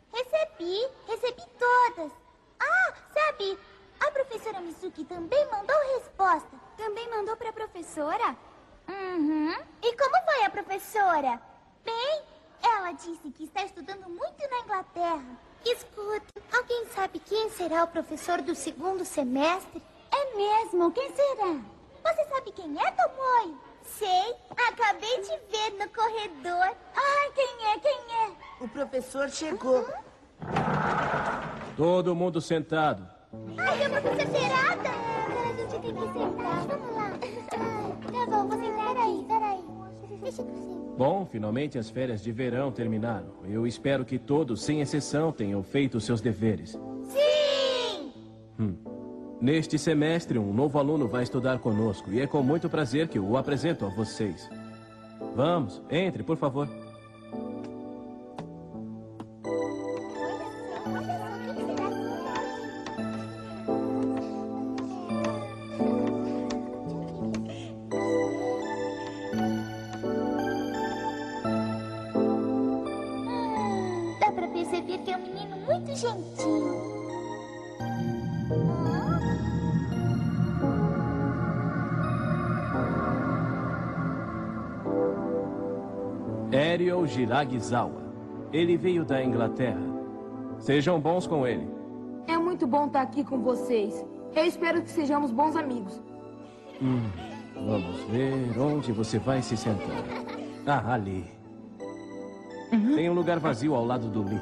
Recebi, 0.63 0.87
recebi 1.07 1.43
todas. 1.59 2.11
Ah, 2.57 2.93
sabe, 3.13 3.59
a 3.99 4.11
professora 4.11 4.61
Mizuki 4.61 5.03
também 5.03 5.45
mandou 5.51 5.75
resposta. 5.95 6.49
Também 6.77 7.09
mandou 7.09 7.35
para 7.35 7.49
a 7.49 7.53
professora? 7.53 8.37
Uhum. 8.87 9.53
E 9.81 9.95
como 9.97 10.25
foi 10.25 10.45
a 10.45 10.49
professora? 10.49 11.41
Bem, 11.83 12.23
ela 12.61 12.93
disse 12.93 13.29
que 13.31 13.43
está 13.43 13.63
estudando 13.63 14.09
muito 14.09 14.49
na 14.49 14.59
Inglaterra. 14.59 15.37
Escuta, 15.65 16.41
alguém 16.55 16.85
sabe 16.95 17.19
quem 17.19 17.49
será 17.49 17.83
o 17.83 17.87
professor 17.87 18.41
do 18.41 18.55
segundo 18.55 19.03
semestre? 19.03 19.83
É 20.11 20.35
mesmo? 20.35 20.91
Quem 20.91 21.13
será? 21.13 21.59
Você 22.03 22.25
sabe 22.29 22.51
quem 22.53 22.73
é, 22.81 22.91
Tomoe? 22.91 23.57
Sei, 23.83 24.35
acabei 24.67 25.21
de 25.21 25.37
ver 25.51 25.71
no 25.71 25.89
corredor. 25.89 26.75
Ai, 26.95 27.31
quem 27.35 27.65
é, 27.69 27.79
quem 27.79 28.15
é? 28.15 28.63
O 28.63 28.67
professor 28.69 29.29
chegou. 29.29 29.85
Todo 31.75 32.15
mundo 32.15 32.39
sentado. 32.39 33.07
Ai, 33.57 33.83
a 33.83 33.89
professora 33.89 34.39
Gerada! 34.39 34.89
A 34.89 35.53
gente 35.57 35.81
tem 35.81 35.81
que 35.81 35.87
sentar. 35.87 36.67
Vamos 36.67 36.95
lá. 36.95 37.11
Tá 38.11 38.25
bom, 38.27 38.47
vou 38.47 38.59
sentar 38.59 38.97
aí. 38.97 39.25
Peraí. 39.27 39.73
Bom, 40.97 41.25
finalmente 41.25 41.77
as 41.77 41.89
férias 41.89 42.21
de 42.21 42.31
verão 42.31 42.71
terminaram. 42.71 43.33
Eu 43.45 43.65
espero 43.65 44.05
que 44.05 44.19
todos, 44.19 44.63
sem 44.63 44.81
exceção, 44.81 45.31
tenham 45.31 45.63
feito 45.63 45.99
seus 45.99 46.21
deveres. 46.21 46.79
Sim! 47.05 48.13
Hum. 48.59 48.75
Neste 49.41 49.77
semestre, 49.77 50.39
um 50.39 50.53
novo 50.53 50.79
aluno 50.79 51.07
vai 51.07 51.23
estudar 51.23 51.59
conosco 51.59 52.11
e 52.11 52.21
é 52.21 52.27
com 52.27 52.41
muito 52.41 52.69
prazer 52.69 53.07
que 53.07 53.19
o 53.19 53.35
apresento 53.35 53.85
a 53.85 53.89
vocês. 53.89 54.49
Vamos, 55.35 55.81
entre, 55.89 56.23
por 56.23 56.37
favor. 56.37 56.69
Giragizawa. 87.33 88.13
Ele 88.51 88.77
veio 88.77 89.03
da 89.03 89.23
Inglaterra. 89.23 89.81
Sejam 90.59 90.99
bons 90.99 91.25
com 91.25 91.47
ele. 91.47 91.67
É 92.27 92.37
muito 92.37 92.67
bom 92.67 92.85
estar 92.85 93.01
aqui 93.01 93.23
com 93.23 93.39
vocês. 93.39 94.05
Eu 94.35 94.45
espero 94.45 94.83
que 94.83 94.89
sejamos 94.91 95.31
bons 95.31 95.55
amigos. 95.55 95.99
Hum, 96.79 97.01
vamos 97.55 98.01
ver 98.03 98.59
onde 98.59 98.91
você 98.91 99.17
vai 99.17 99.41
se 99.41 99.57
sentar. 99.57 100.03
Ah, 100.67 100.93
ali. 100.93 101.25
Tem 102.69 103.09
um 103.09 103.13
lugar 103.13 103.39
vazio 103.39 103.73
ao 103.73 103.83
lado 103.83 104.09
do 104.09 104.23
Lee. 104.23 104.41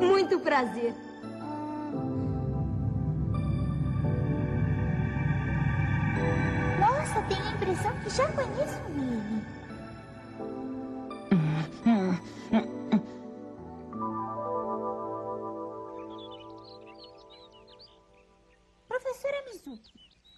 Muito 0.00 0.38
prazer. 0.40 1.05
Impressão 7.66 8.00
que 8.00 8.10
já 8.10 8.32
conheço 8.32 8.80
ele. 8.94 9.56
Professora 18.86 19.42
Mizuki, 19.46 19.92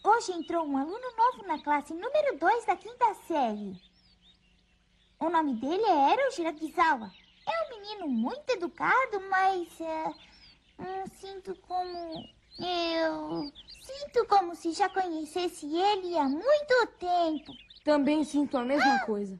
hoje 0.04 0.32
entrou 0.32 0.64
um 0.64 0.78
aluno 0.78 1.16
novo 1.16 1.46
na 1.46 1.62
classe 1.62 1.92
número 1.92 2.38
2 2.38 2.64
da 2.64 2.76
quinta 2.76 3.14
série. 3.26 3.78
O 5.20 5.28
nome 5.28 5.54
dele 5.56 5.84
é 5.84 6.12
Ero 6.12 6.32
Shirakizawa. 6.32 7.10
É 7.46 7.64
um 7.64 7.78
menino 7.78 8.08
muito 8.08 8.48
educado, 8.50 9.20
mas 9.28 9.80
é, 9.80 10.08
hum, 10.78 11.06
sinto 11.20 11.54
como 11.66 12.24
eu 12.58 13.52
sinto 13.80 14.26
como 14.26 14.54
se 14.54 14.72
já 14.72 14.88
conhecesse 14.88 15.66
ele 15.66 16.16
há 16.18 16.24
muito 16.24 16.86
tempo. 16.98 17.52
Também 17.84 18.24
sinto 18.24 18.56
a 18.58 18.64
mesma 18.64 19.00
coisa. 19.00 19.38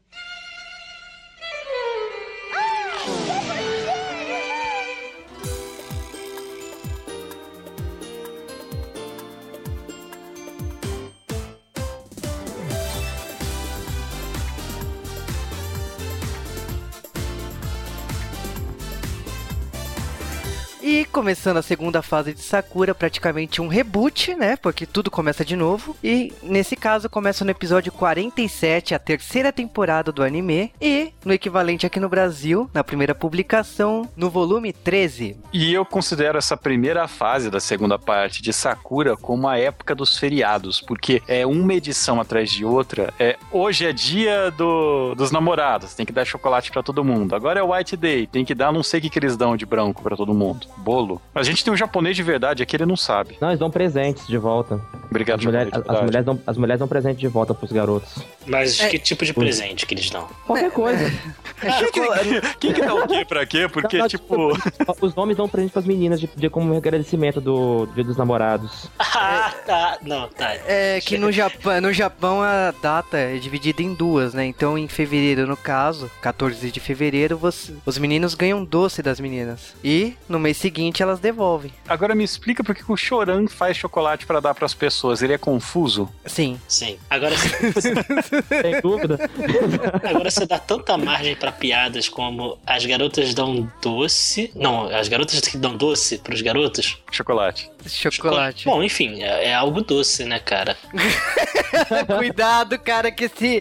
Começando 21.09 21.57
a 21.57 21.63
segunda 21.63 22.03
fase 22.03 22.33
de 22.33 22.41
Sakura, 22.41 22.95
praticamente 22.95 23.61
um 23.61 23.69
reboot, 23.69 24.35
né? 24.35 24.57
Porque 24.57 24.87
tudo 24.87 25.11
começa 25.11 25.45
de 25.45 25.57
novo. 25.57 25.97
E 26.03 26.33
nesse 26.43 26.77
caso 26.77 27.09
começa 27.09 27.45
no 27.45 27.51
episódio 27.51 27.91
47, 27.93 28.95
a 28.95 28.99
terceira 28.99 29.53
temporada 29.53 30.13
do 30.13 30.23
anime. 30.23 30.73
E 30.81 31.13
no 31.25 31.33
equivalente 31.33 31.87
aqui 31.87 31.99
no 31.99 32.09
Brasil, 32.09 32.71
na 32.73 32.85
primeira 32.85 33.15
publicação, 33.15 34.09
no 34.17 34.31
volume 34.31 34.73
13. 34.73 35.37
E 35.53 35.73
eu 35.73 35.85
considero 35.85 36.39
essa 36.39 36.57
primeira 36.57 37.09
fase 37.09 37.51
da 37.51 37.61
segunda 37.61 37.99
parte 37.99 38.43
de 38.43 38.53
Sakura 38.53 39.17
como 39.17 39.49
a 39.49 39.59
época 39.59 39.95
dos 39.95 40.19
feriados, 40.19 40.81
porque 40.81 41.23
é 41.27 41.47
uma 41.47 41.75
edição 41.75 42.21
atrás 42.21 42.51
de 42.51 42.65
outra. 42.65 43.13
É 43.19 43.37
hoje 43.51 43.87
é 43.87 43.93
dia 43.93 44.51
do, 44.51 45.15
dos 45.15 45.31
namorados, 45.31 45.95
tem 45.95 46.07
que 46.07 46.13
dar 46.13 46.25
chocolate 46.25 46.71
pra 46.71 46.83
todo 46.83 47.05
mundo. 47.05 47.35
Agora 47.35 47.61
é 47.61 47.63
White 47.63 47.97
Day, 47.97 48.27
tem 48.27 48.45
que 48.45 48.55
dar 48.55 48.73
não 48.73 48.83
sei 48.83 48.99
o 48.99 49.03
que, 49.03 49.11
que 49.11 49.19
eles 49.19 49.37
dão 49.37 49.57
de 49.57 49.67
branco 49.67 50.03
pra 50.03 50.17
todo 50.17 50.35
mundo. 50.35 50.67
Bolo. 50.99 51.23
A 51.35 51.43
gente 51.43 51.63
tem 51.65 51.73
um 51.73 51.77
japonês 51.77 52.17
de 52.17 52.23
verdade 52.23 52.63
aqui, 52.63 52.75
ele 52.77 52.87
não 52.87 52.97
sabe. 52.97 53.37
Não, 53.41 53.49
eles 53.49 53.59
dão 53.61 53.71
presentes 53.71 54.27
de 54.27 54.37
volta. 54.37 54.81
Obrigado, 55.11 55.39
As, 55.39 55.45
de 55.45 55.57
as, 55.79 55.89
as 55.89 56.03
mulheres 56.03 56.25
dão, 56.27 56.41
as 56.47 56.57
mulheres 56.57 56.79
dão 56.81 56.89
presente 56.89 57.19
de 57.19 57.29
volta 57.29 57.55
pros 57.55 57.71
garotos. 57.73 58.17
Mas 58.47 58.79
que 58.81 58.99
tipo 58.99 59.25
de 59.25 59.33
presente 59.33 59.87
que 59.87 59.95
eles 59.95 60.11
dão? 60.11 60.27
Qualquer 60.47 60.71
coisa. 60.71 61.11
É 61.61 61.73
chocolate. 61.73 62.41
Quem 62.61 62.73
que 62.73 62.81
dá 62.81 62.95
o 62.95 63.05
quê 63.09 63.25
pra 63.25 63.45
quê? 63.45 63.67
Porque, 63.69 63.99
Não, 63.99 64.07
tipo. 64.07 64.53
Os 65.01 65.17
homens 65.19 65.37
dão 65.37 65.49
presente 65.49 65.73
pras 65.73 65.85
meninas 65.85 66.21
de, 66.21 66.31
de 66.37 66.49
como 66.49 66.73
agradecimento 66.77 67.41
do 67.41 67.87
Dia 67.97 68.05
dos 68.05 68.17
Namorados. 68.17 68.89
Ah, 68.97 69.53
tá. 69.67 69.99
Não, 70.03 70.29
tá. 70.29 70.53
É 70.69 71.01
que 71.05 71.19
no 71.19 71.33
Japão, 71.33 71.81
no 71.81 71.93
Japão 71.93 72.43
a 72.45 72.73
data 72.81 73.19
é 73.19 73.39
dividida 73.39 73.83
em 73.83 73.93
duas, 73.93 74.35
né? 74.35 74.47
Então 74.47 74.79
em 74.79 74.87
fevereiro, 74.87 75.49
no 75.49 75.57
caso, 75.57 76.09
14 76.23 76.71
de 76.71 76.79
fevereiro, 76.79 77.37
você- 77.37 77.75
os 77.85 77.99
meninos 77.99 78.37
ganham 78.37 78.65
doce 78.65 79.03
das 79.03 79.19
meninas. 79.19 79.75
E 79.83 80.15
no 80.29 80.39
mês 80.39 80.59
seguinte 80.59 80.88
elas 81.03 81.21
devolvem. 81.21 81.73
Agora 81.89 82.15
me 82.15 82.25
explica 82.25 82.63
por 82.65 82.75
que 82.75 82.83
o 82.91 82.97
Choran 82.97 83.47
faz 83.49 83.77
chocolate 83.77 84.27
pra 84.27 84.41
dar 84.41 84.55
pras 84.55 84.75
pessoas. 84.75 85.23
Ele 85.23 85.33
é 85.33 85.39
confuso? 85.39 86.09
Sim. 86.27 86.59
Sim. 86.69 86.99
Agora, 87.09 87.35
você- 87.37 87.95
Sem 88.63 88.81
dúvida. 88.83 89.19
agora 90.03 90.31
você 90.31 90.47
dá 90.47 90.59
tanta 90.59 90.97
margem 90.97 91.35
pra 91.37 91.53
piadas 91.53 92.09
como 92.09 92.59
as 92.67 92.85
garotas 92.87 93.35
dão 93.35 93.71
doce. 93.83 94.51
Não, 94.55 94.87
as 94.95 95.09
garotas 95.09 95.41
que 95.41 95.57
dão 95.57 95.77
doce 95.77 96.19
pros 96.19 96.41
garotos. 96.43 96.99
Chocolate. 97.11 97.71
Chocolate. 97.87 98.65
Bom, 98.67 98.83
enfim, 98.83 99.23
é, 99.23 99.47
é 99.49 99.55
algo 99.55 99.81
doce, 99.83 100.25
né, 100.25 100.39
cara? 100.39 100.77
Cuidado, 102.19 102.79
cara, 102.79 103.11
que 103.11 103.25
esse, 103.25 103.61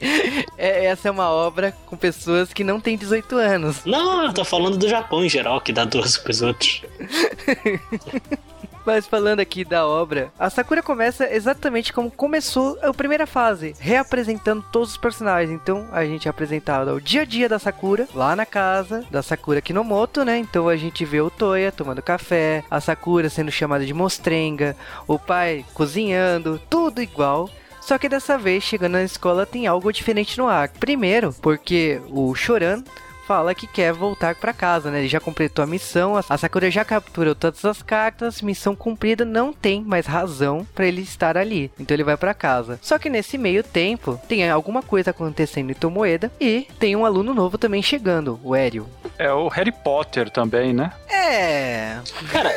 é- 0.58 0.86
essa 0.86 1.08
é 1.08 1.12
uma 1.12 1.30
obra 1.30 1.74
com 1.86 1.96
pessoas 1.98 2.54
que 2.54 2.64
não 2.64 2.80
têm 2.80 2.98
18 2.98 3.36
anos. 3.38 3.86
Não, 3.86 4.26
eu 4.26 4.34
tô 4.34 4.44
falando 4.44 4.78
do 4.78 4.88
Japão 4.88 5.24
em 5.24 5.30
geral, 5.30 5.62
que 5.62 5.72
dá 5.72 5.86
doce 5.86 6.20
pros 6.22 6.42
outros. 6.42 6.82
Mas 8.88 9.06
falando 9.06 9.42
aqui 9.42 9.66
da 9.66 9.86
obra, 9.86 10.32
a 10.40 10.50
Sakura 10.50 10.82
começa 10.82 11.30
exatamente 11.30 11.92
como 11.92 12.10
começou 12.10 12.80
a 12.82 12.94
primeira 12.94 13.28
fase, 13.28 13.76
reapresentando 13.80 14.64
todos 14.72 14.92
os 14.92 14.98
personagens. 14.98 15.52
Então 15.52 15.90
a 15.92 16.06
gente 16.06 16.26
é 16.26 16.30
apresentado 16.30 16.92
ao 16.92 16.98
dia 16.98 17.24
a 17.24 17.26
dia 17.26 17.50
da 17.50 17.60
Sakura, 17.60 18.08
lá 18.16 18.34
na 18.34 18.46
casa 18.46 19.04
da 19.12 19.22
Sakura 19.22 19.62
Kinomoto, 19.62 20.24
né? 20.24 20.38
Então 20.38 20.70
a 20.70 20.78
gente 20.78 21.04
vê 21.04 21.20
o 21.20 21.30
Toya 21.30 21.70
tomando 21.70 22.02
café, 22.02 22.64
a 22.72 22.80
Sakura 22.80 23.30
sendo 23.30 23.52
chamada 23.52 23.86
de 23.86 23.94
mostrenga, 23.94 24.74
o 25.06 25.20
pai 25.20 25.66
cozinhando, 25.74 26.58
tudo 26.70 27.02
igual. 27.02 27.50
Só 27.82 27.98
que 27.98 28.08
dessa 28.08 28.38
vez, 28.38 28.64
chegando 28.64 28.94
na 28.94 29.04
escola, 29.04 29.46
tem 29.46 29.68
algo 29.68 29.92
diferente 29.92 30.38
no 30.38 30.48
ar. 30.48 30.70
Primeiro, 30.70 31.34
porque 31.42 32.02
o 32.10 32.34
Choran 32.36 32.84
fala 33.28 33.54
que 33.54 33.68
quer 33.68 33.92
voltar 33.92 34.36
pra 34.36 34.54
casa, 34.54 34.90
né? 34.90 35.00
Ele 35.00 35.08
já 35.10 35.20
completou 35.20 35.62
a 35.62 35.68
missão, 35.68 36.16
a 36.16 36.38
Sakura 36.38 36.72
já 36.72 36.86
capturou 36.86 37.36
todas 37.36 37.64
as 37.66 37.82
cartas, 37.82 38.42
missão 38.42 38.74
cumprida, 38.74 39.26
não 39.26 39.52
tem 39.52 39.82
mais 39.82 40.06
razão 40.06 40.66
pra 40.74 40.86
ele 40.86 41.02
estar 41.02 41.38
ali. 41.38 41.70
Então 41.78 41.94
ele 41.94 42.04
vai 42.06 42.16
pra 42.16 42.34
casa. 42.34 42.80
Só 42.82 42.98
que 42.98 43.10
nesse 43.10 43.38
meio 43.38 43.64
tempo, 43.64 44.20
tem 44.30 44.50
alguma 44.50 44.82
coisa 44.82 45.12
acontecendo 45.12 45.72
em 45.72 45.74
Tomoeda 45.74 46.32
e 46.40 46.68
tem 46.80 46.96
um 46.96 47.06
aluno 47.06 47.34
novo 47.34 47.58
também 47.58 47.82
chegando, 47.84 48.40
o 48.44 48.56
Hélio. 48.56 48.88
É 49.18 49.32
o 49.34 49.48
Harry 49.50 49.72
Potter 49.72 50.30
também, 50.30 50.74
né? 50.74 50.92
É. 51.10 51.98
Cara, 52.32 52.56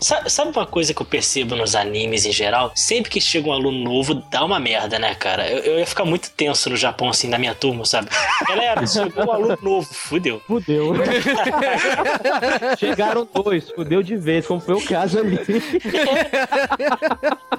sa- 0.00 0.28
sabe 0.28 0.50
uma 0.52 0.66
coisa 0.66 0.94
que 0.94 1.02
eu 1.02 1.06
percebo 1.06 1.56
nos 1.56 1.74
animes 1.74 2.24
em 2.26 2.32
geral? 2.32 2.70
Sempre 2.76 3.10
que 3.10 3.20
chega 3.20 3.48
um 3.48 3.52
aluno 3.52 3.78
novo, 3.82 4.14
dá 4.30 4.44
uma 4.44 4.60
merda, 4.60 4.98
né, 4.98 5.14
cara? 5.14 5.48
Eu, 5.50 5.58
eu 5.60 5.78
ia 5.78 5.86
ficar 5.86 6.04
muito 6.04 6.30
tenso 6.30 6.70
no 6.70 6.76
Japão, 6.76 7.08
assim, 7.08 7.28
na 7.28 7.38
minha 7.38 7.54
turma, 7.54 7.84
sabe? 7.84 8.08
Galera, 8.46 8.86
chegou 8.86 9.24
um 9.26 9.32
aluno 9.32 9.58
novo, 9.62 9.88
fudeu. 10.12 10.42
Fudeu. 10.46 10.92
Chegaram 12.78 13.26
dois, 13.32 13.70
fudeu 13.70 14.02
de 14.02 14.16
vez, 14.16 14.46
como 14.46 14.60
foi 14.60 14.74
o 14.74 14.84
caso 14.84 15.18
ali. 15.18 15.38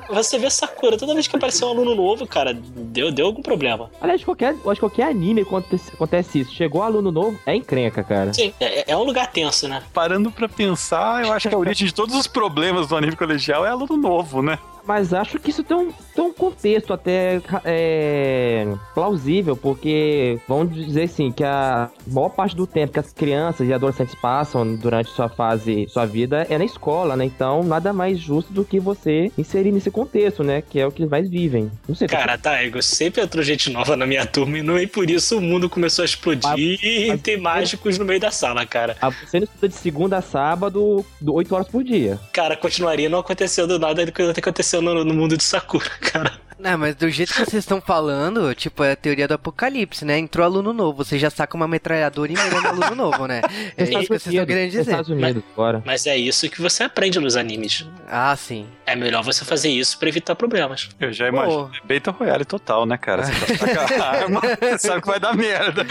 você 0.08 0.38
vê 0.38 0.50
Sakura, 0.50 0.98
toda 0.98 1.14
vez 1.14 1.28
que 1.28 1.36
apareceu 1.36 1.68
um 1.68 1.72
aluno 1.72 1.96
novo, 1.96 2.28
cara, 2.28 2.54
deu, 2.54 3.12
deu 3.12 3.26
algum 3.26 3.42
problema. 3.42 3.90
Aliás, 4.00 4.24
qualquer, 4.24 4.56
eu 4.64 4.70
acho 4.70 4.80
que 4.80 4.88
qualquer 4.88 5.08
anime 5.08 5.42
acontece, 5.42 5.92
acontece 5.94 6.40
isso. 6.42 6.54
Chegou 6.54 6.84
aluno 6.84 7.12
novo, 7.12 7.40
é 7.46 7.56
encrenca, 7.56 8.04
cara. 8.04 8.34
Sim, 8.34 8.54
é, 8.60 8.92
é 8.92 8.98
um 8.98 9.04
lugar 9.04 9.32
tenso, 9.32 9.68
né? 9.68 9.82
Parando 9.92 10.32
pra 10.32 10.48
pensar, 10.48 11.26
eu 11.26 11.34
acho 11.34 11.50
que 11.50 11.56
a 11.56 11.58
origem 11.58 11.88
de 11.88 11.94
todos 11.94 12.16
os 12.16 12.28
problemas 12.28 12.88
do 12.88 12.96
anime 12.96 13.16
colegial 13.16 13.66
é 13.66 13.70
aluno 13.70 13.98
novo, 13.98 14.44
né? 14.44 14.60
Mas 14.86 15.14
acho 15.14 15.40
que 15.40 15.50
isso 15.50 15.64
tem 15.64 15.78
um, 15.78 15.92
tem 16.14 16.24
um 16.26 16.34
contexto 16.34 16.94
até 16.94 17.42
é, 17.64 18.68
plausível, 18.94 19.56
porque 19.56 20.40
vamos 20.48 20.74
dizer 20.76 21.04
assim, 21.04 21.32
que 21.32 21.44
a 21.44 21.90
maior 22.08 22.30
parte 22.30 22.56
do 22.56 22.68
tempo 22.68 22.94
que 22.94 23.00
as 23.00 23.14
crianças 23.14 23.68
e 23.68 23.74
adolescentes 23.74 24.16
passam 24.16 24.76
durante 24.76 25.10
sua 25.12 25.30
fase, 25.30 25.88
sua 25.90 26.06
vida, 26.06 26.46
é 26.50 26.58
na 26.58 26.66
escola, 26.66 27.16
né? 27.16 27.26
Então, 27.26 27.64
nada 27.64 27.94
mais 27.94 28.20
justo 28.20 28.52
do 28.54 28.66
que 28.66 28.80
você 28.80 29.32
inserir 29.38 29.72
nesse 29.72 29.90
contexto, 29.90 30.44
né? 30.44 30.62
Que 30.62 30.80
é 30.80 30.86
o 30.88 30.92
que 30.92 31.02
eles 31.02 31.10
mais 31.12 31.30
vivem. 31.30 31.72
Não 31.88 31.96
sei. 31.96 32.08
Cara, 32.08 32.38
tá, 32.38 32.62
Ego, 32.62 32.82
sempre 32.82 33.22
entrou 33.22 33.44
gente 33.44 33.70
nova 33.70 33.96
na 33.96 34.06
minha 34.06 34.26
turma 34.26 34.58
e 34.58 34.62
não 34.62 34.78
é 34.78 34.86
por 34.86 35.10
isso 35.10 35.38
o 35.38 35.42
mundo 35.42 35.70
começou 35.70 36.04
a 36.04 36.06
explodir 36.06 36.50
Mas- 36.50 36.80
e 36.84 37.06
mas- 37.08 37.22
tem 37.22 37.38
mágicos 37.38 37.98
no 37.98 38.06
meio 38.06 38.20
da 38.20 38.32
sala, 38.32 38.66
cara. 38.66 38.98
Ah, 39.02 39.10
Você 39.10 39.40
não 39.40 39.46
estuda 39.46 39.70
de 39.70 39.76
segunda 39.76 40.18
a 40.18 40.22
sábado, 40.22 41.06
do 41.22 41.34
8 41.34 41.54
horas 41.56 41.68
por 41.68 41.84
dia. 41.84 42.20
Cara, 42.34 42.56
continuaria 42.58 43.08
não 43.10 43.20
acontecendo 43.20 43.80
nada 43.80 44.06
do 44.06 44.12
que 44.12 44.22
aconteceu 44.22 44.73
no, 44.82 45.04
no 45.04 45.14
mundo 45.14 45.38
de 45.38 45.44
Sakura, 45.44 45.90
cara. 46.02 46.34
Não, 46.60 46.78
mas 46.78 46.96
do 46.96 47.10
jeito 47.10 47.34
que 47.34 47.40
vocês 47.40 47.64
estão 47.64 47.82
falando, 47.82 48.56
tipo, 48.56 48.84
é 48.86 48.94
a 48.94 48.96
teoria 48.96 49.28
do 49.28 49.34
apocalipse, 49.34 50.06
né? 50.06 50.18
Entrou 50.18 50.46
aluno 50.46 50.72
novo, 50.72 51.04
você 51.04 51.20
já 51.20 51.30
saca 51.30 51.58
uma 51.58 51.68
metralhadora 51.68 52.32
e 52.32 52.36
mira 52.36 52.62
no 52.62 52.68
aluno 52.70 52.96
novo, 52.96 53.28
né? 53.28 53.42
É 53.76 53.84
isso 53.84 54.00
que 54.00 54.08
vocês 54.08 54.28
estão 54.28 54.46
querendo 54.46 54.70
dizer. 54.70 54.82
Estados 54.82 55.10
Unidos, 55.10 55.44
agora. 55.52 55.84
Mas 55.86 56.08
é 56.08 56.16
isso 56.16 56.50
que 56.50 56.62
você 56.62 56.84
aprende 56.84 57.20
nos 57.20 57.36
animes. 57.36 57.86
Ah, 58.08 58.34
sim. 58.38 58.66
É 58.86 58.96
melhor 58.96 59.24
você 59.24 59.46
fazer 59.46 59.70
isso 59.70 59.98
pra 59.98 60.10
evitar 60.10 60.36
problemas. 60.36 60.90
Eu 61.00 61.12
já 61.14 61.28
imagino. 61.28 61.72
É 61.74 61.94
Battle 61.94 62.16
Royale 62.16 62.46
total, 62.46 62.86
né, 62.86 62.98
cara? 62.98 63.24
Você 63.24 63.58
tá 63.58 64.04
arma, 64.06 64.42
sabe 64.78 65.02
que 65.02 65.08
vai 65.08 65.20
dar 65.20 65.36
merda. 65.36 65.86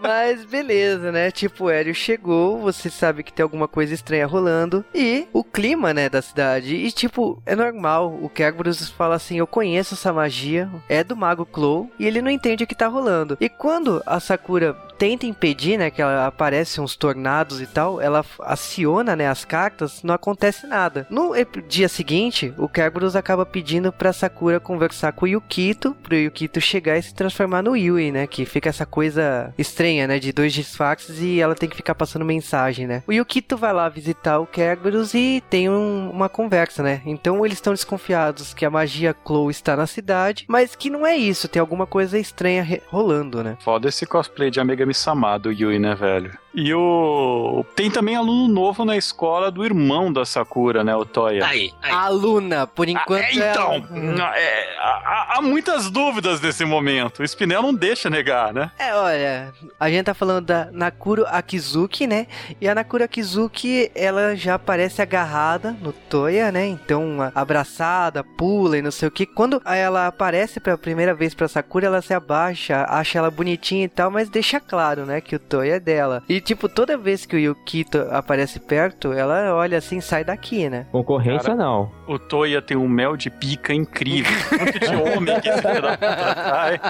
Mas 0.00 0.44
beleza, 0.44 1.10
né? 1.10 1.30
Tipo, 1.30 1.64
o 1.64 1.70
Hélio 1.70 1.94
chegou, 1.94 2.60
você 2.60 2.88
sabe 2.88 3.22
que 3.22 3.32
tem 3.32 3.42
alguma 3.42 3.66
coisa 3.66 3.92
estranha 3.94 4.26
rolando. 4.26 4.84
E 4.94 5.26
o 5.32 5.42
clima, 5.42 5.92
né, 5.92 6.08
da 6.08 6.22
cidade. 6.22 6.74
E 6.74 6.90
tipo, 6.92 7.42
é 7.44 7.56
normal. 7.56 8.16
O 8.22 8.28
Kerberos 8.28 8.88
fala 8.90 9.16
assim: 9.16 9.38
Eu 9.38 9.46
conheço 9.46 9.94
essa 9.94 10.12
magia, 10.12 10.68
é 10.88 11.02
do 11.02 11.16
Mago 11.16 11.44
Clow. 11.44 11.90
E 11.98 12.06
ele 12.06 12.22
não 12.22 12.30
entende 12.30 12.64
o 12.64 12.66
que 12.66 12.74
tá 12.74 12.86
rolando. 12.86 13.36
E 13.40 13.48
quando 13.48 14.02
a 14.06 14.20
Sakura 14.20 14.74
tenta 14.98 15.26
impedir, 15.26 15.78
né, 15.78 15.90
que 15.90 16.00
ela 16.00 16.26
aparece 16.26 16.80
uns 16.80 16.96
tornados 16.96 17.60
e 17.60 17.66
tal, 17.66 18.00
ela 18.00 18.24
aciona, 18.40 19.16
né, 19.16 19.28
as 19.28 19.44
cartas, 19.44 20.02
não 20.02 20.14
acontece 20.14 20.66
nada. 20.66 21.06
No 21.10 21.32
dia 21.68 21.88
seguinte, 21.88 22.52
o 22.56 22.68
Kerberos 22.68 23.16
acaba 23.16 23.44
pedindo 23.44 23.92
pra 23.92 24.12
Sakura 24.12 24.60
conversar 24.60 25.12
com 25.12 25.24
o 25.24 25.28
Yukito, 25.28 25.94
pro 26.02 26.14
Yukito 26.14 26.60
chegar 26.60 26.96
e 26.98 27.02
se 27.02 27.14
transformar 27.14 27.62
no 27.62 27.76
Yui, 27.76 28.10
né, 28.12 28.26
que 28.26 28.44
fica 28.44 28.68
essa 28.68 28.86
coisa 28.86 29.52
estranha, 29.58 30.06
né, 30.06 30.18
de 30.18 30.32
dois 30.32 30.52
disfarces 30.52 31.20
e 31.20 31.40
ela 31.40 31.54
tem 31.54 31.68
que 31.68 31.76
ficar 31.76 31.94
passando 31.94 32.24
mensagem, 32.24 32.86
né. 32.86 33.02
O 33.06 33.12
Yukito 33.12 33.56
vai 33.56 33.72
lá 33.72 33.88
visitar 33.88 34.38
o 34.38 34.46
Kerberos 34.46 35.14
e 35.14 35.42
tem 35.50 35.68
um- 35.68 36.10
uma 36.10 36.28
conversa, 36.28 36.82
né. 36.82 37.02
Então 37.04 37.44
eles 37.44 37.58
estão 37.58 37.72
desconfiados 37.72 38.54
que 38.54 38.64
a 38.64 38.70
magia 38.70 39.12
Clow 39.14 39.50
está 39.50 39.76
na 39.76 39.86
cidade, 39.86 40.44
mas 40.48 40.74
que 40.74 40.90
não 40.90 41.06
é 41.06 41.16
isso, 41.16 41.48
tem 41.48 41.60
alguma 41.60 41.86
coisa 41.86 42.18
estranha 42.18 42.80
rolando, 42.88 43.42
né. 43.42 43.56
Foda 43.60 43.88
esse 43.88 44.06
cosplay 44.06 44.50
de 44.50 44.60
Amega 44.60 44.83
Misama 44.86 45.38
do 45.38 45.50
Yui, 45.52 45.78
né, 45.78 45.94
velho? 45.94 46.43
E 46.54 46.72
o. 46.72 47.64
Tem 47.74 47.90
também 47.90 48.14
aluno 48.16 48.46
novo 48.48 48.84
na 48.84 48.96
escola 48.96 49.50
do 49.50 49.64
irmão 49.64 50.12
da 50.12 50.24
Sakura, 50.24 50.84
né, 50.84 50.94
o 50.94 51.04
Toya. 51.04 51.44
Aí, 51.44 51.72
aí. 51.82 51.92
A 51.92 52.08
Luna, 52.08 52.66
por 52.66 52.88
enquanto 52.88 53.22
Ah, 53.24 53.32
então, 53.32 53.72
ela- 53.92 54.38
é, 54.38 54.76
há, 54.78 55.34
há 55.36 55.42
muitas 55.42 55.90
dúvidas 55.90 56.40
nesse 56.40 56.64
momento. 56.64 57.20
O 57.22 57.24
Spinel 57.28 57.62
não 57.62 57.74
deixa 57.74 58.08
negar, 58.08 58.52
né? 58.52 58.70
É, 58.78 58.94
olha, 58.94 59.52
a 59.80 59.90
gente 59.90 60.04
tá 60.04 60.14
falando 60.14 60.46
da 60.46 60.68
Nakuro 60.72 61.24
Akizuki, 61.26 62.06
né? 62.06 62.26
E 62.60 62.68
a 62.68 62.74
Nakuro 62.74 63.02
Akizuki, 63.04 63.90
ela 63.94 64.36
já 64.36 64.54
aparece 64.54 65.02
agarrada 65.02 65.76
no 65.80 65.92
Toya, 65.92 66.52
né? 66.52 66.66
Então, 66.66 67.20
a- 67.20 67.32
abraçada, 67.34 68.22
pula 68.22 68.78
e 68.78 68.82
não 68.82 68.90
sei 68.90 69.08
o 69.08 69.10
que. 69.10 69.26
Quando 69.26 69.60
ela 69.64 70.06
aparece 70.06 70.60
pela 70.60 70.78
primeira 70.78 71.14
vez 71.14 71.34
pra 71.34 71.48
Sakura, 71.48 71.86
ela 71.86 72.00
se 72.02 72.14
abaixa, 72.14 72.86
acha 72.88 73.18
ela 73.18 73.30
bonitinha 73.30 73.84
e 73.84 73.88
tal, 73.88 74.10
mas 74.10 74.28
deixa 74.28 74.60
claro, 74.60 75.04
né? 75.04 75.20
Que 75.20 75.34
o 75.36 75.38
Toya 75.38 75.74
é 75.76 75.80
dela. 75.80 76.22
E, 76.28 76.40
tipo, 76.44 76.68
toda 76.68 76.96
vez 76.96 77.26
que 77.26 77.34
o 77.34 77.38
Yukito 77.38 77.98
aparece 78.10 78.60
perto, 78.60 79.12
ela 79.12 79.54
olha 79.54 79.78
assim, 79.78 80.00
sai 80.00 80.24
daqui, 80.24 80.68
né? 80.68 80.86
Concorrência 80.92 81.50
Cara. 81.50 81.56
não. 81.56 81.90
O 82.06 82.18
Toya 82.18 82.60
tem 82.60 82.76
um 82.76 82.88
mel 82.88 83.16
de 83.16 83.30
pica 83.30 83.72
incrível. 83.72 84.32
Quanto 84.48 84.78
de 84.78 84.96
homem 84.96 85.40
que 85.40 85.48
esse 85.48 85.62
filho 85.62 85.82
da 85.82 85.92
puta 85.92 86.30
atrai. 86.30 86.80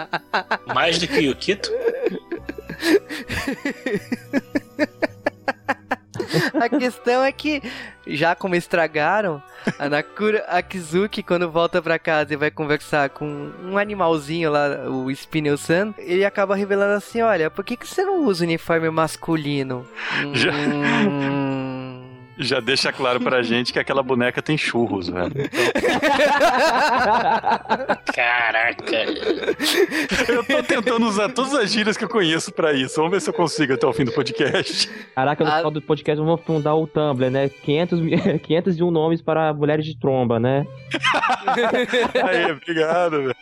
Mais 0.74 0.98
do 0.98 1.06
que 1.06 1.18
o 1.18 1.22
Yukito? 1.22 1.70
A 6.60 6.68
questão 6.68 7.22
é 7.24 7.32
que, 7.32 7.62
já 8.06 8.34
como 8.34 8.54
estragaram, 8.54 9.42
a 9.78 9.88
Nakura 9.88 10.44
Akizuki, 10.48 11.22
quando 11.22 11.50
volta 11.50 11.80
pra 11.82 11.98
casa 11.98 12.32
e 12.34 12.36
vai 12.36 12.50
conversar 12.50 13.10
com 13.10 13.50
um 13.64 13.76
animalzinho 13.78 14.50
lá, 14.50 14.88
o 14.88 15.10
Spinel-san, 15.10 15.94
ele 15.98 16.24
acaba 16.24 16.54
revelando 16.54 16.94
assim: 16.94 17.22
Olha, 17.22 17.50
por 17.50 17.64
que, 17.64 17.76
que 17.76 17.86
você 17.86 18.04
não 18.04 18.24
usa 18.24 18.44
uniforme 18.44 18.88
masculino? 18.90 19.86
Já- 20.32 20.52
Hum... 20.52 21.73
Já 22.38 22.58
deixa 22.60 22.92
claro 22.92 23.20
pra 23.20 23.42
gente 23.42 23.72
que 23.72 23.78
aquela 23.78 24.02
boneca 24.02 24.42
tem 24.42 24.58
churros, 24.58 25.08
velho. 25.08 25.32
Caraca. 28.14 28.96
Eu 30.28 30.44
tô 30.44 30.62
tentando 30.62 31.06
usar 31.06 31.28
todas 31.30 31.54
as 31.54 31.70
gírias 31.70 31.96
que 31.96 32.04
eu 32.04 32.08
conheço 32.08 32.52
pra 32.52 32.72
isso. 32.72 32.96
Vamos 32.96 33.12
ver 33.12 33.20
se 33.20 33.30
eu 33.30 33.34
consigo 33.34 33.74
até 33.74 33.86
o 33.86 33.92
fim 33.92 34.04
do 34.04 34.12
podcast. 34.12 34.88
Caraca, 35.14 35.44
no 35.44 35.50
Ah. 35.50 35.56
final 35.58 35.70
do 35.70 35.80
podcast 35.82 36.20
vamos 36.22 36.40
fundar 36.42 36.74
o 36.74 36.86
Tumblr, 36.86 37.30
né? 37.30 37.48
500, 37.48 38.00
mi- 38.00 38.16
501 38.40 38.90
nomes 38.90 39.22
para 39.22 39.52
mulheres 39.54 39.84
de 39.84 39.96
tromba, 39.98 40.40
né? 40.40 40.66
Aí, 42.24 42.50
obrigado, 42.52 43.22
velho. 43.22 43.36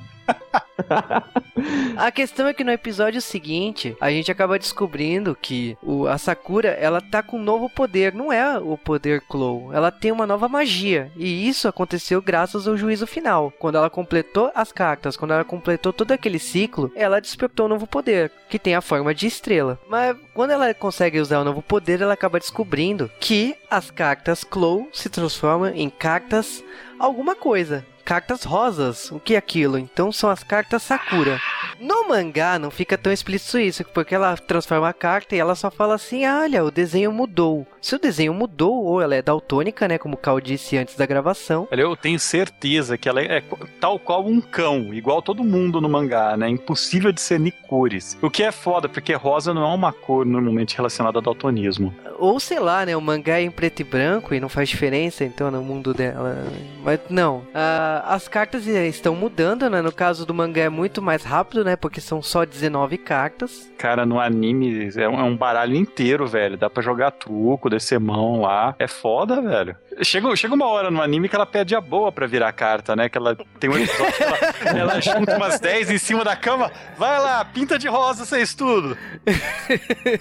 A 1.96 2.10
questão 2.10 2.46
é 2.46 2.54
que 2.54 2.64
no 2.64 2.70
episódio 2.70 3.20
seguinte, 3.20 3.96
a 4.00 4.10
gente 4.10 4.30
acaba 4.30 4.58
descobrindo 4.58 5.36
que 5.40 5.76
o, 5.82 6.06
a 6.06 6.16
Sakura, 6.16 6.68
ela 6.70 7.00
tá 7.00 7.22
com 7.22 7.38
um 7.38 7.42
novo 7.42 7.68
poder. 7.68 8.14
Não 8.14 8.32
é 8.32 8.58
o 8.58 8.76
poder 8.78 9.20
Clow. 9.22 9.72
Ela 9.72 9.90
tem 9.90 10.10
uma 10.10 10.26
nova 10.26 10.48
magia. 10.48 11.10
E 11.16 11.48
isso 11.48 11.68
aconteceu 11.68 12.22
graças 12.22 12.66
ao 12.66 12.76
juízo 12.76 13.06
final. 13.06 13.52
Quando 13.58 13.76
ela 13.76 13.90
completou 13.90 14.50
as 14.54 14.72
cartas, 14.72 15.16
quando 15.16 15.32
ela 15.32 15.44
completou 15.44 15.92
todo 15.92 16.12
aquele 16.12 16.38
ciclo, 16.38 16.90
ela 16.94 17.20
despertou 17.20 17.66
um 17.66 17.70
novo 17.70 17.86
poder, 17.86 18.30
que 18.48 18.58
tem 18.58 18.74
a 18.74 18.80
forma 18.80 19.14
de 19.14 19.26
estrela. 19.26 19.78
Mas 19.88 20.16
quando 20.34 20.52
ela 20.52 20.72
consegue 20.72 21.20
usar 21.20 21.40
o 21.40 21.44
novo 21.44 21.62
poder, 21.62 22.00
ela 22.00 22.14
acaba 22.14 22.38
descobrindo 22.38 23.10
que 23.20 23.54
as 23.70 23.90
cartas 23.90 24.44
Clow 24.44 24.88
se 24.92 25.08
transformam 25.08 25.72
em 25.74 25.90
cartas 25.90 26.64
alguma 26.98 27.34
coisa. 27.34 27.84
Cartas 28.10 28.42
rosas, 28.42 29.08
o 29.12 29.20
que 29.20 29.36
é 29.36 29.38
aquilo? 29.38 29.78
Então 29.78 30.10
são 30.10 30.28
as 30.28 30.42
cartas 30.42 30.82
Sakura. 30.82 31.40
No 31.80 32.08
mangá 32.08 32.58
não 32.58 32.70
fica 32.70 32.98
tão 32.98 33.12
explícito 33.12 33.58
isso, 33.58 33.84
porque 33.84 34.14
ela 34.14 34.36
transforma 34.36 34.88
a 34.88 34.92
carta 34.92 35.34
e 35.34 35.38
ela 35.38 35.54
só 35.54 35.70
fala 35.70 35.94
assim: 35.94 36.26
olha, 36.26 36.62
o 36.62 36.70
desenho 36.70 37.10
mudou. 37.10 37.66
Se 37.80 37.94
o 37.94 37.98
desenho 37.98 38.34
mudou, 38.34 38.84
ou 38.84 39.00
ela 39.00 39.14
é 39.14 39.22
daltônica, 39.22 39.88
né? 39.88 39.96
Como 39.96 40.14
o 40.14 40.18
Cal 40.18 40.40
disse 40.40 40.76
antes 40.76 40.94
da 40.94 41.06
gravação. 41.06 41.66
Olha, 41.72 41.82
eu 41.82 41.96
tenho 41.96 42.18
certeza 42.18 42.98
que 42.98 43.08
ela 43.08 43.22
é 43.22 43.42
tal 43.80 43.98
qual 43.98 44.26
um 44.26 44.40
cão, 44.40 44.92
igual 44.92 45.22
todo 45.22 45.42
mundo 45.42 45.80
no 45.80 45.88
mangá, 45.88 46.36
né? 46.36 46.48
Impossível 46.48 47.10
de 47.10 47.20
ser 47.20 47.40
cores. 47.66 48.18
O 48.20 48.28
que 48.28 48.42
é 48.42 48.52
foda, 48.52 48.88
porque 48.88 49.14
rosa 49.14 49.54
não 49.54 49.62
é 49.62 49.74
uma 49.74 49.92
cor 49.92 50.26
normalmente 50.26 50.76
relacionada 50.76 51.18
ao 51.18 51.22
daltonismo. 51.22 51.94
Ou 52.18 52.38
sei 52.38 52.58
lá, 52.58 52.84
né? 52.84 52.94
O 52.94 53.00
mangá 53.00 53.38
é 53.38 53.42
em 53.42 53.50
preto 53.50 53.80
e 53.80 53.84
branco 53.84 54.34
e 54.34 54.40
não 54.40 54.48
faz 54.48 54.68
diferença, 54.68 55.24
então, 55.24 55.50
no 55.50 55.62
mundo 55.62 55.94
dela. 55.94 56.36
Mas 56.84 57.00
não. 57.08 57.42
Ah, 57.54 58.04
as 58.08 58.28
cartas 58.28 58.66
estão 58.66 59.14
mudando, 59.14 59.70
né? 59.70 59.80
No 59.80 59.92
caso 59.92 60.26
do 60.26 60.34
mangá 60.34 60.62
é 60.62 60.68
muito 60.68 61.00
mais 61.00 61.22
rápido, 61.22 61.64
né? 61.64 61.69
Porque 61.76 62.00
são 62.00 62.22
só 62.22 62.44
19 62.44 62.98
cartas. 62.98 63.70
Cara, 63.78 64.04
no 64.06 64.20
anime 64.20 64.90
é 64.96 65.08
um, 65.08 65.20
é 65.20 65.22
um 65.22 65.36
baralho 65.36 65.76
inteiro, 65.76 66.26
velho. 66.26 66.56
Dá 66.56 66.68
pra 66.68 66.82
jogar 66.82 67.10
truco, 67.12 67.70
descer 67.70 67.98
mão 68.00 68.42
lá. 68.42 68.74
É 68.78 68.86
foda, 68.86 69.40
velho. 69.40 69.76
Chega, 70.02 70.34
chega 70.36 70.54
uma 70.54 70.66
hora 70.66 70.90
no 70.90 71.02
anime 71.02 71.28
que 71.28 71.36
ela 71.36 71.46
pede 71.46 71.74
a 71.74 71.80
boa 71.80 72.10
pra 72.10 72.26
virar 72.26 72.50
carta, 72.52 72.96
né? 72.96 73.08
Que 73.08 73.18
ela 73.18 73.36
tem 73.58 73.68
um 73.70 73.76
episódio 73.76 74.12
que 74.14 74.22
ela, 74.22 74.38
ela 74.78 75.00
junta 75.00 75.36
umas 75.36 75.60
10 75.60 75.90
em 75.90 75.98
cima 75.98 76.24
da 76.24 76.34
cama. 76.36 76.70
Vai 76.96 77.18
lá, 77.20 77.44
pinta 77.44 77.78
de 77.78 77.88
rosa 77.88 78.22
esse 78.22 78.40
estudo. 78.40 78.96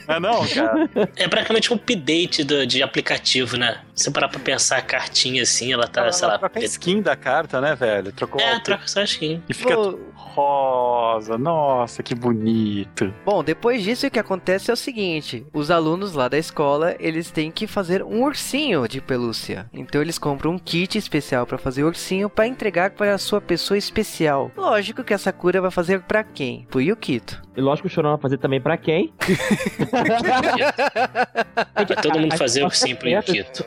Não 0.07 0.15
é 0.15 0.19
não, 0.19 0.47
cara? 0.47 0.89
É 1.15 1.27
praticamente 1.27 1.71
um 1.73 1.75
update 1.77 2.43
do- 2.43 2.65
de 2.67 2.83
aplicativo, 2.83 3.57
né? 3.57 3.79
Se 3.95 4.11
parar 4.11 4.27
pra 4.29 4.39
pensar 4.39 4.77
a 4.77 4.81
cartinha 4.81 5.43
assim, 5.43 5.71
ela 5.73 5.87
tá, 5.87 6.01
Ela, 6.01 6.11
sei 6.11 6.27
lá. 6.27 6.33
ela 6.33 6.39
troca 6.39 6.59
a 6.59 6.63
skin 6.63 7.01
da 7.01 7.15
carta, 7.15 7.59
né, 7.61 7.75
velho? 7.75 8.11
Trocou 8.11 8.39
É, 8.41 8.59
troca 8.59 8.87
só 8.87 9.01
a 9.01 9.03
skin. 9.03 9.41
E 9.49 9.53
fica 9.53 9.75
Pô, 9.75 9.99
rosa. 10.15 11.37
Nossa, 11.37 12.01
que 12.03 12.15
bonito. 12.15 13.13
Bom, 13.25 13.43
depois 13.43 13.83
disso 13.83 14.07
o 14.07 14.11
que 14.11 14.19
acontece 14.19 14.69
é 14.69 14.73
o 14.73 14.77
seguinte: 14.77 15.45
os 15.53 15.69
alunos 15.71 16.13
lá 16.13 16.27
da 16.27 16.37
escola 16.37 16.95
eles 16.99 17.31
têm 17.31 17.51
que 17.51 17.67
fazer 17.67 18.03
um 18.03 18.23
ursinho 18.23 18.87
de 18.87 19.01
pelúcia. 19.01 19.68
Então 19.73 20.01
eles 20.01 20.17
compram 20.17 20.51
um 20.51 20.60
kit 20.60 20.97
especial 20.97 21.45
pra 21.45 21.58
fazer 21.58 21.84
ursinho 21.84 22.29
pra 22.29 22.47
entregar 22.47 22.91
para 22.91 23.13
a 23.13 23.17
sua 23.17 23.39
pessoa 23.39 23.77
especial. 23.77 24.51
Lógico 24.55 25.03
que 25.03 25.13
a 25.13 25.17
Sakura 25.17 25.62
vai 25.62 25.71
fazer 25.71 26.01
pra 26.01 26.23
quem? 26.23 26.65
Pro 26.69 26.82
Yukito. 26.82 27.41
E 27.57 27.62
lógico 27.62 27.88
que 27.88 27.91
o 27.91 27.95
Chorão 27.95 28.12
vai 28.12 28.19
fazer 28.19 28.38
também 28.38 28.62
pra 28.62 28.77
quem? 28.77 29.13
Pra 31.73 31.95
todo 32.01 32.19
mundo 32.19 32.35
fazer 32.38 32.63
o 32.63 32.69
sim 32.69 32.95
pro 32.95 33.09
Yukito. 33.09 33.65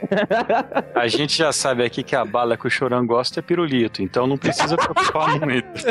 A 0.95 1.07
gente 1.09 1.37
já 1.37 1.53
sabe 1.53 1.85
aqui 1.85 2.03
que 2.03 2.17
a 2.17 2.25
bala 2.25 2.57
que 2.57 2.67
o 2.67 2.71
Choran 2.71 3.05
gosta 3.05 3.41
é 3.41 3.43
pirulito, 3.43 4.03
então 4.03 4.27
não 4.27 4.39
precisa 4.39 4.77
preocupar 4.77 5.39
muito. 5.45 5.83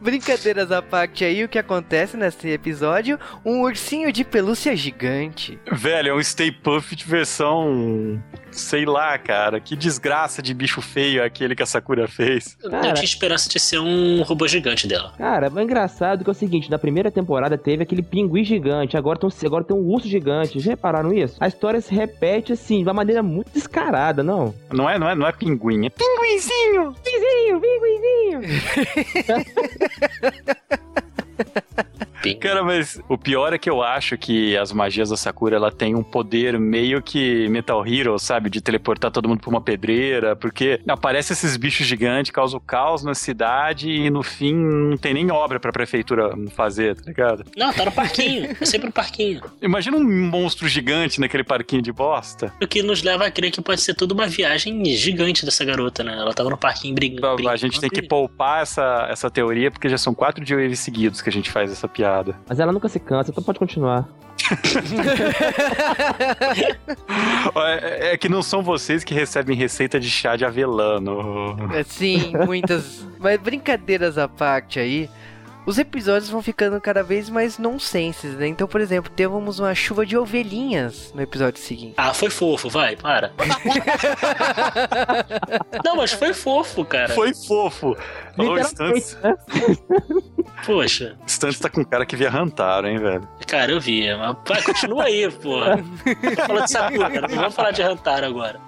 Brincadeiras 0.00 0.72
à 0.72 0.82
parte 0.82 1.24
aí, 1.24 1.44
o 1.44 1.48
que 1.48 1.58
acontece 1.58 2.16
nesse 2.16 2.48
episódio? 2.48 3.18
Um 3.44 3.60
ursinho 3.60 4.10
de 4.12 4.24
pelúcia 4.24 4.74
gigante. 4.74 5.58
Velho, 5.70 6.08
é 6.10 6.14
um 6.14 6.22
Stay 6.22 6.50
Puft 6.50 7.06
versão. 7.06 8.20
Sei 8.58 8.84
lá, 8.84 9.16
cara. 9.18 9.60
Que 9.60 9.74
desgraça 9.76 10.42
de 10.42 10.52
bicho 10.52 10.80
feio 10.82 11.22
é 11.22 11.24
aquele 11.24 11.54
que 11.54 11.62
a 11.62 11.66
Sakura 11.66 12.06
fez. 12.08 12.56
Eu 12.62 12.70
Cara. 12.70 12.92
tinha 12.92 13.04
esperança 13.04 13.48
de 13.48 13.58
ser 13.60 13.78
um 13.78 14.22
robô 14.22 14.46
gigante 14.48 14.86
dela. 14.86 15.12
Cara, 15.16 15.50
é 15.54 15.62
engraçado 15.62 16.24
que 16.24 16.30
é 16.30 16.32
o 16.32 16.34
seguinte, 16.34 16.70
na 16.70 16.78
primeira 16.78 17.10
temporada 17.10 17.56
teve 17.56 17.82
aquele 17.82 18.02
pinguim 18.02 18.44
gigante, 18.44 18.96
agora 18.96 19.18
tem, 19.18 19.28
um- 19.28 19.46
agora 19.46 19.64
tem 19.64 19.76
um 19.76 19.80
urso 19.86 20.08
gigante. 20.08 20.60
Já 20.60 20.70
repararam 20.70 21.12
isso? 21.12 21.36
A 21.40 21.48
história 21.48 21.80
se 21.80 21.94
repete 21.94 22.52
assim, 22.52 22.78
de 22.78 22.84
uma 22.88 22.94
maneira 22.94 23.22
muito 23.22 23.52
descarada, 23.52 24.22
não? 24.22 24.54
Não 24.72 24.88
é, 24.88 24.98
não 24.98 25.08
é, 25.08 25.14
não 25.14 25.26
é 25.26 25.32
pinguim, 25.32 25.86
é 25.86 25.90
pinguinzinho. 25.90 26.94
Pinguinzinho, 27.04 27.60
pinguinzinho! 27.60 28.40
Cara, 32.34 32.62
mas 32.62 33.00
o 33.08 33.16
pior 33.16 33.52
é 33.52 33.58
que 33.58 33.68
eu 33.68 33.82
acho 33.82 34.16
que 34.16 34.56
as 34.56 34.72
magias 34.72 35.10
da 35.10 35.16
Sakura 35.16 35.56
ela 35.56 35.70
tem 35.70 35.94
um 35.94 36.02
poder 36.02 36.58
meio 36.58 37.02
que 37.02 37.48
Metal 37.48 37.86
Hero, 37.86 38.18
sabe? 38.18 38.50
De 38.50 38.60
teleportar 38.60 39.10
todo 39.10 39.28
mundo 39.28 39.40
pra 39.40 39.50
uma 39.50 39.60
pedreira, 39.60 40.36
porque 40.36 40.80
aparece 40.86 41.32
esses 41.32 41.56
bichos 41.56 41.86
gigantes, 41.86 42.30
causam 42.30 42.60
caos 42.60 43.02
na 43.02 43.14
cidade 43.14 43.90
e 43.90 44.10
no 44.10 44.22
fim 44.22 44.54
não 44.54 44.96
tem 44.96 45.14
nem 45.14 45.30
obra 45.30 45.58
pra 45.60 45.72
prefeitura 45.72 46.32
fazer, 46.54 46.96
tá 46.96 47.02
ligado? 47.06 47.44
Não, 47.56 47.72
tá 47.72 47.84
no 47.84 47.92
parquinho. 47.92 48.56
É 48.60 48.64
sempre 48.64 48.86
no 48.86 48.92
parquinho. 48.92 49.40
Imagina 49.62 49.96
um 49.96 50.28
monstro 50.28 50.68
gigante 50.68 51.20
naquele 51.20 51.44
parquinho 51.44 51.82
de 51.82 51.92
bosta. 51.92 52.52
O 52.62 52.66
que 52.66 52.82
nos 52.82 53.02
leva 53.02 53.26
a 53.26 53.30
crer 53.30 53.50
que 53.50 53.60
pode 53.60 53.80
ser 53.80 53.94
tudo 53.94 54.12
uma 54.12 54.26
viagem 54.26 54.84
gigante 54.84 55.44
dessa 55.44 55.64
garota, 55.64 56.02
né? 56.02 56.16
Ela 56.18 56.34
tava 56.34 56.50
no 56.50 56.56
parquinho 56.56 56.94
brigando. 56.94 57.48
A 57.48 57.56
gente 57.56 57.80
tem 57.80 57.90
que 57.90 58.02
poupar 58.02 58.62
essa, 58.62 59.06
essa 59.10 59.30
teoria, 59.30 59.70
porque 59.70 59.88
já 59.88 59.98
são 59.98 60.14
quatro 60.14 60.44
dias 60.44 60.78
seguidos 60.78 61.20
que 61.20 61.28
a 61.28 61.32
gente 61.32 61.50
faz 61.50 61.70
essa 61.70 61.88
piada. 61.88 62.17
Mas 62.48 62.58
ela 62.60 62.72
nunca 62.72 62.88
se 62.88 62.98
cansa, 62.98 63.30
então 63.30 63.42
pode 63.42 63.58
continuar. 63.58 64.08
É, 67.56 68.12
é 68.12 68.16
que 68.16 68.28
não 68.28 68.42
são 68.42 68.62
vocês 68.62 69.02
que 69.04 69.12
recebem 69.12 69.56
receita 69.56 69.98
de 69.98 70.08
chá 70.10 70.36
de 70.36 70.44
avelano. 70.44 71.56
É, 71.74 71.82
Sim, 71.82 72.32
muitas. 72.46 73.04
Mas 73.18 73.40
brincadeiras 73.40 74.16
à 74.18 74.28
parte 74.28 74.78
aí. 74.78 75.10
Os 75.66 75.76
episódios 75.76 76.30
vão 76.30 76.40
ficando 76.40 76.80
cada 76.80 77.02
vez 77.02 77.28
mais 77.28 77.58
nonsenses, 77.58 78.34
né? 78.36 78.46
Então, 78.46 78.66
por 78.66 78.80
exemplo, 78.80 79.12
temos 79.14 79.58
uma 79.58 79.74
chuva 79.74 80.06
de 80.06 80.16
ovelhinhas 80.16 81.12
no 81.14 81.20
episódio 81.20 81.60
seguinte. 81.60 81.92
Ah, 81.98 82.14
foi 82.14 82.30
fofo, 82.30 82.70
vai, 82.70 82.96
para. 82.96 83.32
Não, 85.84 85.96
mas 85.96 86.12
foi 86.12 86.32
fofo, 86.32 86.86
cara. 86.86 87.12
Foi 87.12 87.34
fofo. 87.34 87.94
Falou 88.46 88.64
Stunts. 88.64 89.18
né? 89.22 89.34
Poxa, 90.66 91.16
Stunts 91.26 91.58
tá 91.60 91.68
com 91.70 91.84
cara 91.84 92.04
que 92.04 92.16
via 92.16 92.30
Hantaro, 92.34 92.86
hein, 92.88 92.98
velho? 92.98 93.28
cara, 93.46 93.72
eu 93.72 93.80
vi. 93.80 94.06
Mas 94.16 94.36
vai, 94.46 94.62
continua 94.62 95.04
aí, 95.04 95.30
porra. 95.40 95.78
Falando 96.46 96.64
de 96.64 96.70
Sakura, 96.70 97.20
não 97.28 97.36
vamos 97.36 97.54
falar 97.54 97.70
de 97.70 97.82
Hantaro 97.82 98.26
agora. 98.26 98.60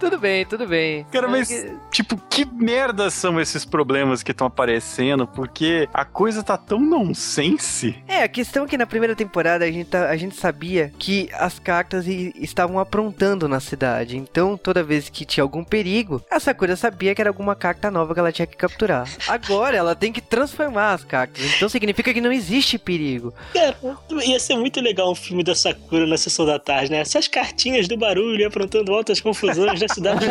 Tudo 0.00 0.18
bem, 0.18 0.44
tudo 0.46 0.66
bem. 0.66 1.06
Cara, 1.12 1.28
mas, 1.28 1.50
É, 1.50 1.72
tipo, 1.90 2.16
que 2.28 2.44
merda 2.44 3.10
são 3.10 3.40
esses 3.40 3.64
problemas 3.64 4.22
que 4.22 4.32
estão 4.32 4.46
aparecendo? 4.46 5.26
Porque 5.26 5.88
a 5.92 6.04
coisa 6.04 6.42
tá 6.42 6.56
tão 6.56 6.80
nonsense. 6.80 7.96
É, 8.08 8.22
a 8.22 8.28
questão 8.28 8.64
é 8.64 8.68
que 8.68 8.78
na 8.78 8.86
primeira 8.86 9.14
temporada 9.14 9.64
a 9.64 9.70
gente, 9.70 9.90
tá- 9.90 10.08
a 10.08 10.16
gente 10.16 10.34
sabia 10.34 10.92
que 10.98 11.28
as 11.34 11.58
cartas 11.58 12.06
estavam 12.06 12.78
aprontando 12.78 13.46
na 13.46 13.60
cidade. 13.60 14.16
Então, 14.16 14.56
toda 14.56 14.82
vez 14.82 15.08
que 15.08 15.24
tinha 15.24 15.44
algum 15.44 15.62
perigo, 15.62 16.22
a 16.30 16.40
Sakura 16.40 16.74
sabia 16.74 17.14
que 17.14 17.20
era 17.20 17.30
alguma 17.30 17.54
carta 17.54 17.90
nova 17.90 18.14
que 18.14 18.20
ela 18.20 18.32
tinha 18.32 18.46
que 18.46 18.56
capturar. 18.56 18.97
Agora 19.26 19.76
ela 19.76 19.94
tem 19.94 20.12
que 20.12 20.20
transformar 20.20 20.92
as 20.92 21.04
cartas. 21.04 21.42
Então 21.56 21.68
significa 21.68 22.12
que 22.12 22.20
não 22.20 22.32
existe 22.32 22.78
perigo. 22.78 23.32
Cara, 23.52 23.76
ia 24.24 24.38
ser 24.38 24.56
muito 24.56 24.80
legal 24.80 25.10
um 25.10 25.14
filme 25.14 25.42
da 25.44 25.54
Sakura 25.54 26.06
na 26.06 26.16
sessão 26.16 26.46
da 26.46 26.58
tarde, 26.58 26.90
né? 26.90 26.98
Essas 26.98 27.28
cartinhas 27.28 27.86
do 27.88 27.96
barulho 27.96 28.46
aprontando 28.46 28.92
altas 28.92 29.20
confusões 29.20 29.80
na 29.80 29.88
cidade. 29.88 30.26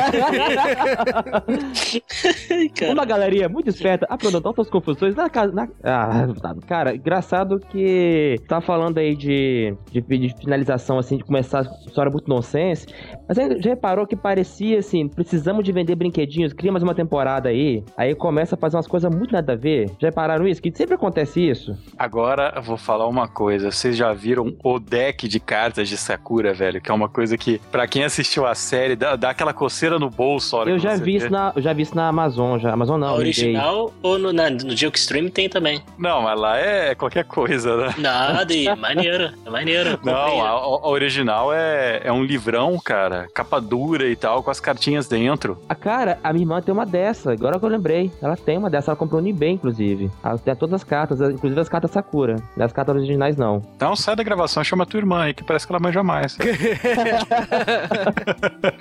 Cara. 2.75 2.93
Uma 2.93 3.05
galerinha 3.05 3.47
muito 3.49 3.69
esperta, 3.69 4.05
aprontando 4.09 4.47
altas 4.47 4.69
confusões 4.69 5.15
na 5.15 5.29
casa. 5.29 5.53
Na... 5.53 5.67
Ah, 5.83 6.27
cara, 6.67 6.95
engraçado 6.95 7.59
que 7.59 8.35
tá 8.47 8.61
falando 8.61 8.97
aí 8.97 9.15
de, 9.15 9.75
de, 9.91 10.01
de 10.01 10.35
finalização, 10.37 10.97
assim, 10.97 11.17
de 11.17 11.23
começar 11.23 11.59
a 11.61 11.87
história 11.87 12.11
muito 12.11 12.27
nonsense. 12.27 12.87
Mas 13.27 13.37
aí 13.37 13.61
já 13.61 13.69
reparou 13.69 14.07
que 14.07 14.15
parecia 14.15 14.79
assim: 14.79 15.07
precisamos 15.07 15.63
de 15.63 15.71
vender 15.71 15.95
brinquedinhos, 15.95 16.53
cria 16.53 16.71
mais 16.71 16.83
uma 16.83 16.95
temporada 16.95 17.49
aí. 17.49 17.83
Aí 17.95 18.15
começa 18.15 18.56
a 18.57 18.61
fazer 18.61 18.75
umas 18.77 18.87
coisas 18.87 19.13
muito 19.13 19.31
nada 19.31 19.53
a 19.53 19.55
ver. 19.55 19.89
Já 19.99 20.07
repararam 20.09 20.47
isso? 20.47 20.61
Que 20.61 20.71
sempre 20.75 20.95
acontece 20.95 21.39
isso. 21.47 21.77
Agora 21.97 22.53
eu 22.55 22.61
vou 22.61 22.77
falar 22.77 23.07
uma 23.07 23.27
coisa. 23.27 23.71
Vocês 23.71 23.95
já 23.95 24.13
viram 24.13 24.55
o 24.63 24.79
deck 24.79 25.27
de 25.27 25.39
cartas 25.39 25.87
de 25.89 25.97
Sakura, 25.97 26.53
velho? 26.53 26.81
Que 26.81 26.91
é 26.91 26.93
uma 26.93 27.09
coisa 27.09 27.37
que, 27.37 27.59
pra 27.71 27.87
quem 27.87 28.03
assistiu 28.03 28.45
a 28.45 28.55
série, 28.55 28.95
dá, 28.95 29.15
dá 29.15 29.29
aquela 29.29 29.53
coceira 29.53 29.97
no 29.99 30.09
bolso. 30.09 30.55
a 30.55 30.59
hora 30.59 30.69
Eu 30.69 30.79
já 30.79 30.95
vi 30.95 31.03
vê. 31.03 31.11
isso 31.17 31.29
na, 31.29 31.51
eu 31.55 31.61
já 31.61 31.73
vi 31.73 31.83
isso 31.83 31.95
na 31.95 32.07
Amazon, 32.07 32.59
já. 32.59 32.71
Amazon 32.73 32.99
não, 32.99 33.07
A 33.09 33.13
original 33.13 33.93
ou 34.01 34.17
no, 34.17 34.33
na, 34.33 34.49
no 34.49 34.75
Joke 34.75 34.97
Stream 34.97 35.29
tem 35.29 35.47
também. 35.49 35.81
Não, 35.97 36.21
mas 36.21 36.39
lá 36.39 36.57
é 36.57 36.95
qualquer 36.95 37.23
coisa, 37.25 37.75
né? 37.77 37.93
Nada, 37.97 38.53
e 38.53 38.73
maneiro, 38.75 39.31
é 39.45 39.49
maneiro. 39.49 39.99
Não, 40.03 40.41
a, 40.45 40.49
a 40.49 40.87
original 40.89 41.53
é, 41.53 42.01
é 42.03 42.11
um 42.11 42.23
livrão, 42.23 42.77
cara. 42.83 43.27
Capa 43.33 43.59
dura 43.59 44.07
e 44.07 44.15
tal, 44.15 44.41
com 44.43 44.51
as 44.51 44.59
cartinhas 44.59 45.07
dentro. 45.07 45.57
A 45.69 45.75
cara, 45.75 46.19
a 46.23 46.31
minha 46.33 46.43
irmã 46.43 46.61
tem 46.61 46.73
uma 46.73 46.85
dessa, 46.85 47.31
agora 47.31 47.59
que 47.59 47.65
eu 47.65 47.69
lembrei. 47.69 48.11
Ela 48.21 48.35
tem 48.47 48.57
uma 48.57 48.69
dessa, 48.69 48.91
ela 48.91 48.95
comprou 48.95 49.21
no 49.21 49.27
eBay, 49.27 49.51
inclusive. 49.51 50.09
Ela 50.23 50.37
tem 50.37 50.55
todas 50.55 50.75
as 50.75 50.83
cartas, 50.85 51.19
inclusive 51.19 51.59
as 51.59 51.67
cartas 51.67 51.91
Sakura. 51.91 52.37
As 52.57 52.71
cartas 52.71 52.95
originais 52.95 53.35
não. 53.35 53.61
Então 53.75 53.93
sai 53.93 54.15
da 54.15 54.23
gravação, 54.23 54.63
chama 54.63 54.85
tua 54.85 55.01
irmã 55.01 55.23
aí, 55.23 55.33
que 55.33 55.43
parece 55.43 55.67
que 55.67 55.73
ela 55.73 55.81
manja 55.81 56.01
mais. 56.01 56.37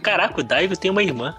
Caraca, 0.04 0.40
o 0.40 0.44
Daigo 0.44 0.76
tem 0.76 0.88
uma 0.88 1.02
irmã. 1.02 1.34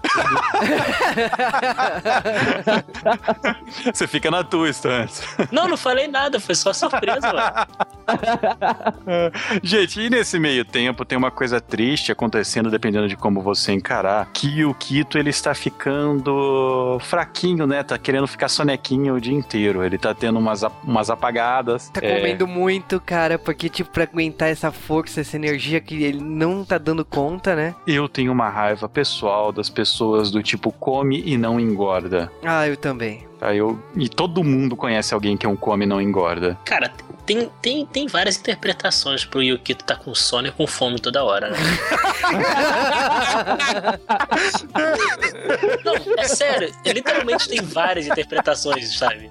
Você 3.94 4.06
fica 4.06 4.30
na 4.30 4.44
tua, 4.44 4.68
Stans. 4.68 5.22
Não, 5.50 5.66
não 5.66 5.78
falei 5.78 6.06
nada, 6.06 6.38
foi 6.38 6.54
só 6.54 6.74
surpresa, 6.74 7.32
mano. 7.32 7.66
Gente, 9.62 10.02
e 10.02 10.10
nesse 10.10 10.38
meio 10.38 10.66
tempo 10.66 11.02
tem 11.02 11.16
uma 11.16 11.30
coisa 11.30 11.62
triste 11.62 12.12
acontecendo, 12.12 12.70
dependendo 12.70 13.08
de 13.08 13.16
como 13.16 13.40
você 13.40 13.72
encarar, 13.72 14.28
que 14.34 14.66
o 14.66 14.74
Kito 14.74 15.16
ele 15.16 15.30
está 15.30 15.54
ficando 15.54 16.98
fraquinho, 17.00 17.66
né? 17.66 17.82
Tá 17.82 17.96
querendo 18.08 18.26
ficar 18.26 18.48
sonequinho 18.48 19.16
o 19.16 19.20
dia 19.20 19.34
inteiro. 19.34 19.84
Ele 19.84 19.98
tá 19.98 20.14
tendo 20.14 20.38
umas, 20.38 20.62
umas 20.82 21.10
apagadas. 21.10 21.90
Tá 21.90 22.00
É, 22.02 22.16
comendo 22.16 22.46
muito, 22.46 22.98
cara, 22.98 23.38
porque, 23.38 23.68
tipo, 23.68 23.90
pra 23.90 24.04
aguentar 24.04 24.48
essa 24.48 24.72
força, 24.72 25.20
essa 25.20 25.36
energia 25.36 25.78
que 25.78 26.02
ele 26.02 26.22
não 26.22 26.64
tá 26.64 26.78
dando 26.78 27.04
conta, 27.04 27.54
né? 27.54 27.74
eu 27.86 28.08
tenho 28.08 28.32
uma 28.32 28.48
raiva 28.48 28.88
pessoal 28.88 29.52
das 29.52 29.68
pessoas 29.68 30.30
do 30.30 30.42
tipo 30.42 30.72
come 30.72 31.22
e 31.26 31.36
não 31.36 31.60
engorda. 31.60 32.32
Ah, 32.42 32.66
eu 32.66 32.78
também. 32.78 33.26
Tá, 33.38 33.54
eu, 33.54 33.78
e 33.94 34.08
todo 34.08 34.42
mundo 34.42 34.74
conhece 34.74 35.12
alguém 35.12 35.36
que 35.36 35.44
é 35.44 35.48
um 35.48 35.54
come 35.56 35.84
e 35.84 35.88
não 35.88 36.00
engorda. 36.00 36.58
Cara, 36.64 36.90
tem, 37.28 37.50
tem, 37.60 37.84
tem 37.84 38.06
várias 38.06 38.38
interpretações 38.38 39.22
pro 39.22 39.42
Yukito 39.42 39.84
tá 39.84 39.94
com 39.94 40.14
sono 40.14 40.48
e 40.48 40.50
com 40.50 40.66
fome 40.66 40.98
toda 40.98 41.22
hora, 41.22 41.50
né? 41.50 41.58
Não, 45.84 45.94
é 46.16 46.26
sério, 46.26 46.74
literalmente 46.86 47.46
tem 47.46 47.60
várias 47.60 48.06
interpretações, 48.06 48.96
sabe? 48.96 49.30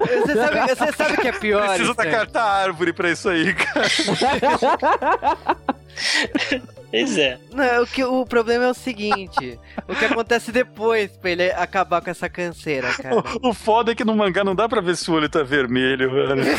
Você 0.00 0.34
sabe, 0.34 0.74
você 0.74 0.92
sabe 0.96 1.18
que 1.18 1.28
é 1.28 1.32
pior, 1.32 1.68
Preciso 1.68 1.92
da 1.92 2.10
carta 2.10 2.42
árvore 2.42 2.94
pra 2.94 3.10
isso 3.10 3.28
aí, 3.28 3.52
cara. 3.52 3.86
Pois 6.90 7.16
é. 7.16 7.38
Não, 7.52 7.82
o, 7.82 7.86
que, 7.86 8.04
o 8.04 8.26
problema 8.26 8.64
é 8.64 8.70
o 8.70 8.74
seguinte: 8.74 9.58
o 9.88 9.94
que 9.94 10.04
acontece 10.04 10.50
depois 10.50 11.16
pra 11.16 11.30
ele 11.30 11.50
acabar 11.52 12.00
com 12.00 12.10
essa 12.10 12.28
canseira, 12.28 12.92
cara. 13.00 13.16
O, 13.42 13.50
o 13.50 13.54
foda 13.54 13.92
é 13.92 13.94
que 13.94 14.04
no 14.04 14.16
mangá 14.16 14.42
não 14.42 14.54
dá 14.54 14.68
pra 14.68 14.80
ver 14.80 14.96
se 14.96 15.10
o 15.10 15.14
olho 15.14 15.28
tá 15.28 15.42
vermelho, 15.42 16.10
velho. 16.10 16.42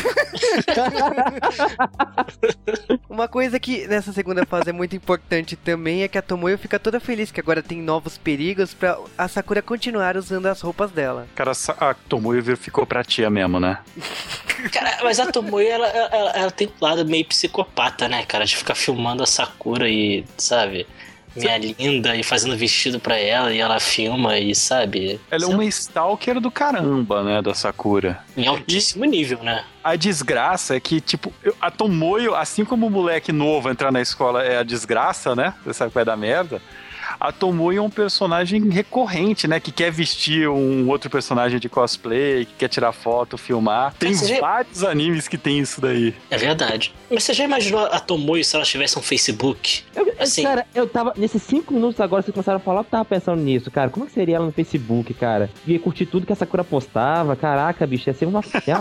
Uma 3.08 3.28
coisa 3.28 3.60
que 3.60 3.86
nessa 3.86 4.12
segunda 4.12 4.46
fase 4.46 4.70
é 4.70 4.72
muito 4.72 4.96
importante 4.96 5.54
também 5.54 6.02
é 6.02 6.08
que 6.08 6.16
a 6.16 6.22
Tomoyo 6.22 6.56
fica 6.56 6.78
toda 6.78 6.98
feliz 6.98 7.30
que 7.30 7.40
agora 7.40 7.62
tem 7.62 7.80
novos 7.80 8.16
perigos 8.16 8.72
pra 8.72 8.98
a 9.16 9.28
Sakura 9.28 9.60
continuar 9.60 10.16
usando 10.16 10.46
as 10.46 10.60
roupas 10.60 10.90
dela. 10.90 11.26
Cara, 11.34 11.52
a 11.78 11.94
Tomoyo 11.94 12.56
ficou 12.56 12.86
pra 12.86 13.04
tia 13.04 13.28
mesmo, 13.28 13.60
né? 13.60 13.78
Cara, 14.72 14.98
mas 15.02 15.18
a 15.18 15.30
Tomoyo, 15.30 15.68
ela, 15.68 15.86
ela, 15.86 16.30
ela 16.30 16.50
tem 16.50 16.68
um 16.68 16.84
lado 16.84 17.04
meio 17.04 17.24
psicopata, 17.24 18.08
né, 18.08 18.24
cara? 18.24 18.44
De 18.44 18.56
ficar 18.56 18.74
filmando 18.74 19.22
a 19.22 19.26
Sakura 19.26 19.88
e, 19.88 20.21
sabe? 20.36 20.86
Minha 21.34 21.56
linda 21.56 22.14
e 22.14 22.22
fazendo 22.22 22.54
vestido 22.56 23.00
pra 23.00 23.16
ela 23.16 23.52
e 23.54 23.58
ela 23.58 23.80
filma 23.80 24.38
e, 24.38 24.54
sabe? 24.54 25.18
Ela 25.30 25.44
é 25.44 25.46
uma 25.46 25.64
stalker 25.64 26.38
do 26.38 26.50
caramba, 26.50 27.22
né, 27.22 27.40
da 27.40 27.54
Sakura. 27.54 28.18
Em 28.36 28.46
altíssimo 28.46 29.06
nível, 29.06 29.42
né? 29.42 29.64
A 29.82 29.96
desgraça 29.96 30.76
é 30.76 30.80
que, 30.80 31.00
tipo, 31.00 31.32
a 31.58 31.70
Tomoyo, 31.70 32.34
assim 32.34 32.66
como 32.66 32.86
o 32.86 32.90
moleque 32.90 33.32
novo 33.32 33.70
entrar 33.70 33.90
na 33.90 34.02
escola 34.02 34.42
é 34.44 34.58
a 34.58 34.62
desgraça, 34.62 35.34
né? 35.34 35.54
Você 35.64 35.72
sabe 35.72 35.90
que 35.90 35.94
vai 35.94 36.04
dar 36.04 36.16
merda. 36.18 36.60
A 37.24 37.30
Tomoyo 37.30 37.78
é 37.78 37.80
um 37.80 37.88
personagem 37.88 38.68
recorrente, 38.68 39.46
né? 39.46 39.60
Que 39.60 39.70
quer 39.70 39.92
vestir 39.92 40.48
um 40.48 40.88
outro 40.88 41.08
personagem 41.08 41.60
de 41.60 41.68
cosplay, 41.68 42.44
que 42.44 42.54
quer 42.58 42.66
tirar 42.68 42.90
foto, 42.90 43.38
filmar. 43.38 43.94
Tem 43.96 44.12
já- 44.12 44.40
vários 44.40 44.82
animes 44.82 45.28
que 45.28 45.38
tem 45.38 45.60
isso 45.60 45.80
daí. 45.80 46.12
É 46.28 46.36
verdade. 46.36 46.92
Mas 47.08 47.22
você 47.22 47.32
já 47.32 47.44
imaginou 47.44 47.84
a 47.86 48.00
Tomoyo 48.00 48.44
se 48.44 48.56
ela 48.56 48.64
tivesse 48.64 48.98
um 48.98 49.02
Facebook? 49.02 49.82
Eu- 49.94 50.12
Assim. 50.18 50.42
Cara, 50.42 50.66
eu 50.74 50.86
tava. 50.88 51.14
Nesses 51.16 51.42
cinco 51.42 51.72
minutos 51.72 52.00
agora, 52.00 52.22
vocês 52.22 52.32
começaram 52.34 52.56
a 52.58 52.60
falar, 52.60 52.80
eu 52.80 52.84
tava 52.84 53.04
pensando 53.04 53.40
nisso, 53.40 53.70
cara. 53.70 53.88
Como 53.90 54.06
que 54.06 54.12
seria 54.12 54.36
ela 54.36 54.46
no 54.46 54.52
Facebook, 54.52 55.14
cara? 55.14 55.48
Ia 55.66 55.78
curtir 55.78 56.06
tudo 56.06 56.26
que 56.26 56.32
a 56.32 56.36
Sakura 56.36 56.62
postava. 56.64 57.34
Caraca, 57.36 57.86
bicho, 57.86 58.08
ia 58.10 58.14
ser 58.14 58.26
uma, 58.26 58.40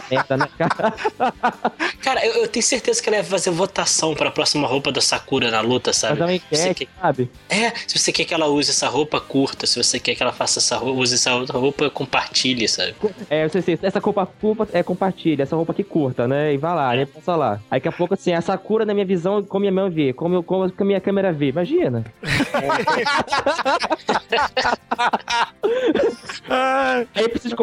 merda, 0.10 0.38
né, 0.38 0.48
cara? 0.58 0.94
Cara, 2.02 2.26
eu, 2.26 2.34
eu 2.42 2.48
tenho 2.48 2.64
certeza 2.64 3.02
que 3.02 3.08
ela 3.10 3.18
ia 3.20 3.24
fazer 3.24 3.52
votação 3.52 4.16
pra 4.16 4.32
próxima 4.32 4.68
roupa 4.68 4.92
da 4.92 5.00
Sakura 5.02 5.52
na 5.52 5.62
luta, 5.62 5.94
sabe? 5.94 6.20
Você 6.20 6.34
enquete, 6.70 6.86
quer- 6.86 7.02
sabe? 7.02 7.30
É, 7.48 7.72
se 7.88 7.98
você 8.00 8.12
quer 8.12 8.26
que 8.32 8.36
ela 8.36 8.48
use 8.48 8.70
essa 8.70 8.88
roupa, 8.88 9.20
curta. 9.20 9.68
Se 9.68 9.84
você 9.84 10.00
quer 10.00 10.16
que 10.16 10.24
ela 10.24 10.32
faça 10.32 10.60
essa 10.60 10.78
roupa, 10.78 11.02
use 11.02 11.16
essa 11.16 11.36
outra 11.36 11.58
roupa, 11.58 11.90
compartilhe, 11.90 12.66
sabe? 12.66 12.96
É, 13.30 13.44
eu 13.44 13.50
sei, 13.50 13.62
sei, 13.62 13.78
essa 13.82 14.00
roupa 14.00 14.26
culpa 14.26 14.66
é 14.72 14.82
compartilha, 14.82 15.44
essa 15.44 15.54
roupa 15.54 15.74
aqui 15.74 15.84
curta, 15.84 16.30
né? 16.30 16.54
E 16.54 16.58
vai 16.58 16.74
lá, 16.74 16.96
né? 16.96 17.06
Passa 17.06 17.36
lá. 17.36 17.60
Aí 17.70 17.82
daqui 17.82 17.90
a 17.90 17.92
pouco, 17.92 18.14
assim, 18.14 18.32
a 18.32 18.40
Sakura, 18.40 18.86
na 18.86 18.94
minha 18.94 19.06
visão, 19.06 19.44
como 19.44 19.60
minha 19.60 19.72
mão 19.74 19.92
vê, 19.92 20.14
como, 20.14 20.36
eu, 20.36 20.44
como 20.44 20.64
a 20.64 20.84
minha 20.86 21.02
câmera 21.02 21.34
vê. 21.34 21.50
Imagina. 21.50 22.06
Aí 27.14 27.30
precisa 27.30 27.56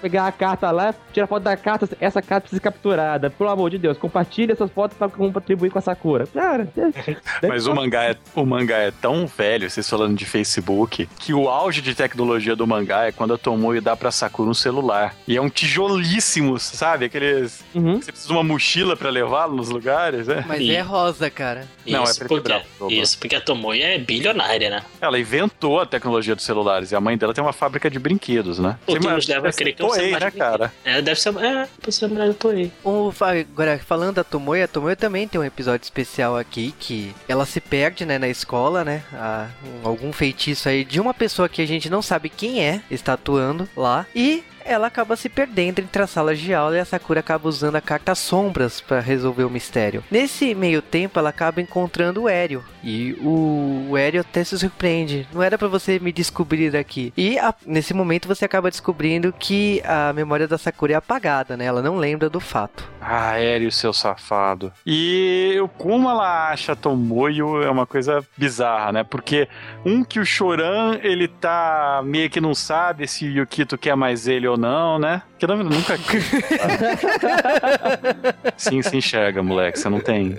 pegar 0.00 0.26
a 0.26 0.32
carta 0.32 0.70
lá, 0.70 0.94
tirar 1.12 1.26
foto 1.26 1.42
da 1.42 1.56
carta, 1.56 1.88
essa 2.00 2.22
carta 2.22 2.42
precisa 2.42 2.60
ser 2.60 2.64
capturada. 2.64 3.30
Pelo 3.30 3.50
amor 3.50 3.70
de 3.70 3.78
Deus, 3.78 3.98
compartilha 3.98 4.52
essas 4.52 4.70
fotos 4.70 4.96
pra 4.96 5.08
contribuir 5.08 5.70
com 5.70 5.78
a 5.78 5.82
Sakura. 5.82 6.26
Cara, 6.26 6.68
Mas 7.46 7.66
o 7.66 7.74
mangá, 7.74 8.04
é, 8.04 8.16
o 8.34 8.46
mangá 8.46 8.78
é 8.78 8.90
tão 8.90 9.26
velho, 9.26 9.68
vocês 9.68 9.84
falando 10.04 10.16
de 10.18 10.24
Facebook, 10.26 11.08
que 11.18 11.32
o 11.32 11.48
auge 11.48 11.80
de 11.80 11.94
tecnologia 11.94 12.54
do 12.54 12.66
mangá 12.66 13.06
é 13.06 13.12
quando 13.12 13.32
a 13.32 13.38
Tomoyo 13.38 13.80
dá 13.80 13.96
pra 13.96 14.10
Sakura 14.10 14.50
um 14.50 14.54
celular. 14.54 15.14
E 15.26 15.36
é 15.36 15.40
um 15.40 15.48
tijolíssimo, 15.48 16.58
sabe? 16.58 17.06
Aqueles. 17.06 17.64
Uhum. 17.74 17.96
Você 18.00 18.12
precisa 18.12 18.26
de 18.28 18.32
uma 18.34 18.42
mochila 18.42 18.96
pra 18.96 19.08
levá-lo 19.08 19.56
nos 19.56 19.70
lugares, 19.70 20.26
né? 20.26 20.44
Mas 20.46 20.60
E- 20.60 20.74
é 20.74 20.80
rosa, 20.80 21.30
cara. 21.30 21.66
Não, 21.86 22.00
é 22.00 22.04
Isso, 22.04 22.18
preto 22.18 22.24
e 22.24 22.28
porque, 22.36 22.48
branco, 22.48 22.92
isso, 22.92 23.18
porque 23.18 23.36
a 23.36 23.40
Tomoyo 23.40 23.82
é 23.82 23.98
bilionária, 23.98 24.68
né? 24.70 24.82
Ela 25.00 25.18
inventou 25.18 25.80
a 25.80 25.86
tecnologia 25.86 26.34
dos 26.34 26.44
celulares 26.44 26.90
e 26.92 26.96
a 26.96 27.00
mãe 27.00 27.16
dela 27.16 27.32
tem 27.32 27.42
uma 27.42 27.52
fábrica 27.52 27.90
de 27.90 27.98
brinquedos, 27.98 28.58
né? 28.58 28.76
O 28.86 28.94
que 28.98 29.06
nos 29.08 29.26
leva 29.26 29.48
a 29.48 29.52
crer 29.52 29.74
que 29.74 29.82
é 29.82 29.84
um 29.84 29.88
Toei, 29.88 30.00
celular 30.00 30.20
né, 30.20 30.30
cara? 30.30 30.72
É, 30.84 31.00
deve 31.02 31.18
ser. 31.20 31.34
É, 31.36 31.66
pode 31.80 31.94
ser 31.94 32.04
a 32.04 32.08
mulher 32.08 32.28
da 32.28 32.34
Toei. 32.34 32.70
O, 32.84 33.12
agora, 33.20 33.78
falando 33.78 34.16
da 34.16 34.24
Tomoyo, 34.24 34.64
a 34.64 34.68
Tomoyo 34.68 34.96
também 34.96 35.26
tem 35.28 35.40
um 35.40 35.44
episódio 35.44 35.84
especial 35.84 36.36
aqui 36.36 36.74
que 36.78 37.14
ela 37.28 37.46
se 37.46 37.60
perde, 37.60 38.04
né, 38.04 38.18
na 38.18 38.28
escola, 38.28 38.84
né? 38.84 39.02
A- 39.12 39.46
um- 39.84 39.88
algum 39.94 40.12
feitiço 40.12 40.68
aí 40.68 40.84
de 40.84 41.00
uma 41.00 41.14
pessoa 41.14 41.48
que 41.48 41.62
a 41.62 41.66
gente 41.66 41.88
não 41.88 42.02
sabe 42.02 42.28
quem 42.28 42.62
é, 42.62 42.80
está 42.90 43.14
atuando 43.14 43.68
lá. 43.76 44.06
E 44.14 44.44
ela 44.64 44.86
acaba 44.86 45.16
se 45.16 45.28
perdendo 45.28 45.80
entre 45.80 46.02
as 46.02 46.10
salas 46.10 46.38
de 46.38 46.54
aula 46.54 46.76
e 46.76 46.80
a 46.80 46.84
Sakura 46.84 47.20
acaba 47.20 47.48
usando 47.48 47.76
a 47.76 47.80
carta 47.80 48.14
sombras 48.14 48.80
para 48.80 49.00
resolver 49.00 49.44
o 49.44 49.50
mistério. 49.50 50.02
Nesse 50.10 50.54
meio 50.54 50.80
tempo, 50.82 51.18
ela 51.18 51.30
acaba 51.30 51.60
encontrando 51.60 52.22
o 52.22 52.28
Éreo. 52.28 52.64
E 52.82 53.14
o, 53.20 53.88
o 53.90 53.94
até 54.20 54.44
se 54.44 54.58
surpreende. 54.58 55.26
Não 55.32 55.42
era 55.42 55.56
para 55.56 55.68
você 55.68 55.98
me 55.98 56.12
descobrir 56.12 56.76
aqui. 56.76 57.12
E 57.16 57.38
a- 57.38 57.54
nesse 57.66 57.94
momento 57.94 58.28
você 58.28 58.44
acaba 58.44 58.70
descobrindo 58.70 59.32
que 59.32 59.80
a 59.84 60.12
memória 60.12 60.46
da 60.46 60.58
Sakura 60.58 60.92
é 60.92 60.96
apagada, 60.96 61.56
né? 61.56 61.64
Ela 61.64 61.82
não 61.82 61.96
lembra 61.96 62.28
do 62.28 62.40
fato. 62.40 62.84
Ah, 63.00 63.40
Eri, 63.40 63.66
o 63.66 63.72
seu 63.72 63.92
safado. 63.92 64.72
E 64.86 65.58
como 65.78 66.08
ela 66.10 66.50
acha 66.50 66.74
Tomoyo 66.76 67.62
é 67.62 67.70
uma 67.70 67.86
coisa 67.86 68.24
bizarra, 68.36 68.92
né? 68.92 69.04
Porque 69.04 69.48
um 69.84 70.02
que 70.04 70.18
o 70.20 70.24
Choran, 70.26 70.98
ele 71.02 71.28
tá 71.28 72.02
meio 72.04 72.28
que 72.30 72.40
não 72.40 72.54
sabe 72.54 73.06
se 73.06 73.26
o 73.26 73.30
Yukito 73.30 73.76
quer 73.78 73.94
mais 73.96 74.26
ele 74.26 74.46
ou 74.46 74.53
não, 74.56 74.98
né? 74.98 75.22
Que 75.38 75.46
não, 75.46 75.56
nunca... 75.56 75.98
Sim, 78.56 78.82
se 78.82 78.96
enxerga, 78.96 79.42
moleque, 79.42 79.78
você 79.78 79.88
não 79.88 80.00
tem... 80.00 80.38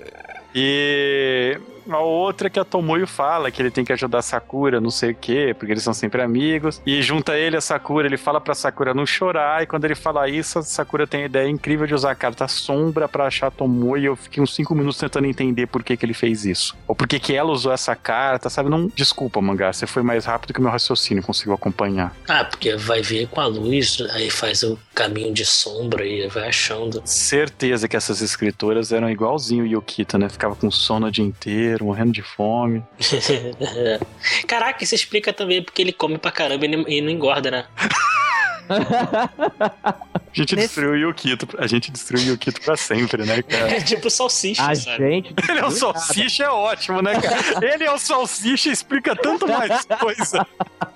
E 0.54 1.58
a 1.88 1.98
outra 1.98 2.50
que 2.50 2.58
a 2.58 2.64
Tomoyo 2.64 3.06
fala 3.06 3.50
que 3.50 3.60
ele 3.60 3.70
tem 3.70 3.84
que 3.84 3.92
ajudar 3.92 4.18
a 4.18 4.22
Sakura, 4.22 4.80
não 4.80 4.90
sei 4.90 5.12
o 5.12 5.14
quê, 5.14 5.54
porque 5.56 5.72
eles 5.72 5.82
são 5.82 5.94
sempre 5.94 6.22
amigos. 6.22 6.80
E 6.86 7.02
junta 7.02 7.36
ele 7.36 7.56
a 7.56 7.60
Sakura, 7.60 8.06
ele 8.06 8.16
fala 8.16 8.40
pra 8.40 8.54
Sakura 8.54 8.94
não 8.94 9.06
chorar, 9.06 9.62
e 9.62 9.66
quando 9.66 9.84
ele 9.84 9.94
fala 9.94 10.28
isso, 10.28 10.58
a 10.58 10.62
Sakura 10.62 11.06
tem 11.06 11.22
a 11.22 11.26
ideia 11.26 11.48
incrível 11.48 11.86
de 11.86 11.94
usar 11.94 12.12
a 12.12 12.14
carta 12.14 12.48
sombra 12.48 13.08
pra 13.08 13.26
achar 13.26 13.48
a 13.48 13.50
Tomoyo. 13.50 14.06
Eu 14.06 14.16
fiquei 14.16 14.42
uns 14.42 14.54
5 14.54 14.74
minutos 14.74 14.98
tentando 14.98 15.26
entender 15.26 15.66
por 15.66 15.82
que, 15.82 15.96
que 15.96 16.04
ele 16.04 16.14
fez 16.14 16.44
isso. 16.44 16.76
Ou 16.86 16.94
por 16.94 17.06
que, 17.06 17.18
que 17.18 17.34
ela 17.34 17.50
usou 17.50 17.72
essa 17.72 17.94
carta, 17.94 18.48
sabe? 18.48 18.68
Não, 18.68 18.90
desculpa, 18.94 19.40
mangá, 19.40 19.72
você 19.72 19.86
foi 19.86 20.02
mais 20.02 20.24
rápido 20.24 20.52
que 20.52 20.60
o 20.60 20.62
meu 20.62 20.70
raciocínio 20.72 21.22
conseguiu 21.22 21.54
acompanhar. 21.54 22.14
Ah, 22.28 22.44
porque 22.44 22.76
vai 22.76 23.02
ver 23.02 23.28
com 23.28 23.40
a 23.40 23.46
luz, 23.46 24.02
aí 24.12 24.30
faz 24.30 24.62
o 24.62 24.78
caminho 24.94 25.32
de 25.32 25.44
sombra 25.44 26.04
e 26.04 26.26
vai 26.28 26.48
achando. 26.48 27.02
Certeza 27.04 27.88
que 27.88 27.96
essas 27.96 28.22
escritoras 28.22 28.92
eram 28.92 29.10
igualzinho 29.10 29.64
o 29.64 29.66
Yukito, 29.66 30.16
né? 30.16 30.28
Ficava 30.28 30.54
com 30.54 30.70
sono 30.70 31.06
o 31.06 31.10
dia 31.10 31.24
inteiro, 31.24 31.75
morrendo 31.84 32.12
de 32.12 32.22
fome. 32.22 32.82
Caraca, 34.46 34.82
isso 34.84 34.94
explica 34.94 35.32
também 35.32 35.62
porque 35.62 35.82
ele 35.82 35.92
come 35.92 36.18
pra 36.18 36.30
caramba 36.30 36.64
e 36.64 36.68
não- 36.68 36.88
e 36.88 37.00
não 37.00 37.10
engorda, 37.10 37.50
né? 37.50 37.64
A 39.76 39.94
gente 40.32 40.54
Nesse- 40.56 40.66
destruiu 40.66 40.90
o 40.90 40.96
Yukito, 40.96 41.48
a 41.58 41.66
gente 41.68 41.90
destruiu 41.90 42.24
o 42.24 42.26
Yukito 42.30 42.60
pra 42.60 42.76
sempre, 42.76 43.24
né, 43.24 43.40
cara? 43.42 43.68
É 43.76 43.80
tipo 43.80 44.10
salsicha, 44.10 44.60
A 44.70 44.74
sabe? 44.74 44.96
gente. 44.98 45.34
Ele 45.48 45.58
é 45.60 45.64
o 45.64 45.70
salsicha, 45.70 46.44
é 46.44 46.50
ótimo, 46.50 47.00
né, 47.00 47.18
cara? 47.20 47.64
Ele 47.74 47.84
é 47.84 47.92
o 47.92 47.96
salsicha, 47.98 48.68
explica 48.68 49.14
tanto 49.16 49.46
mais 49.48 49.84
coisa. 50.00 50.46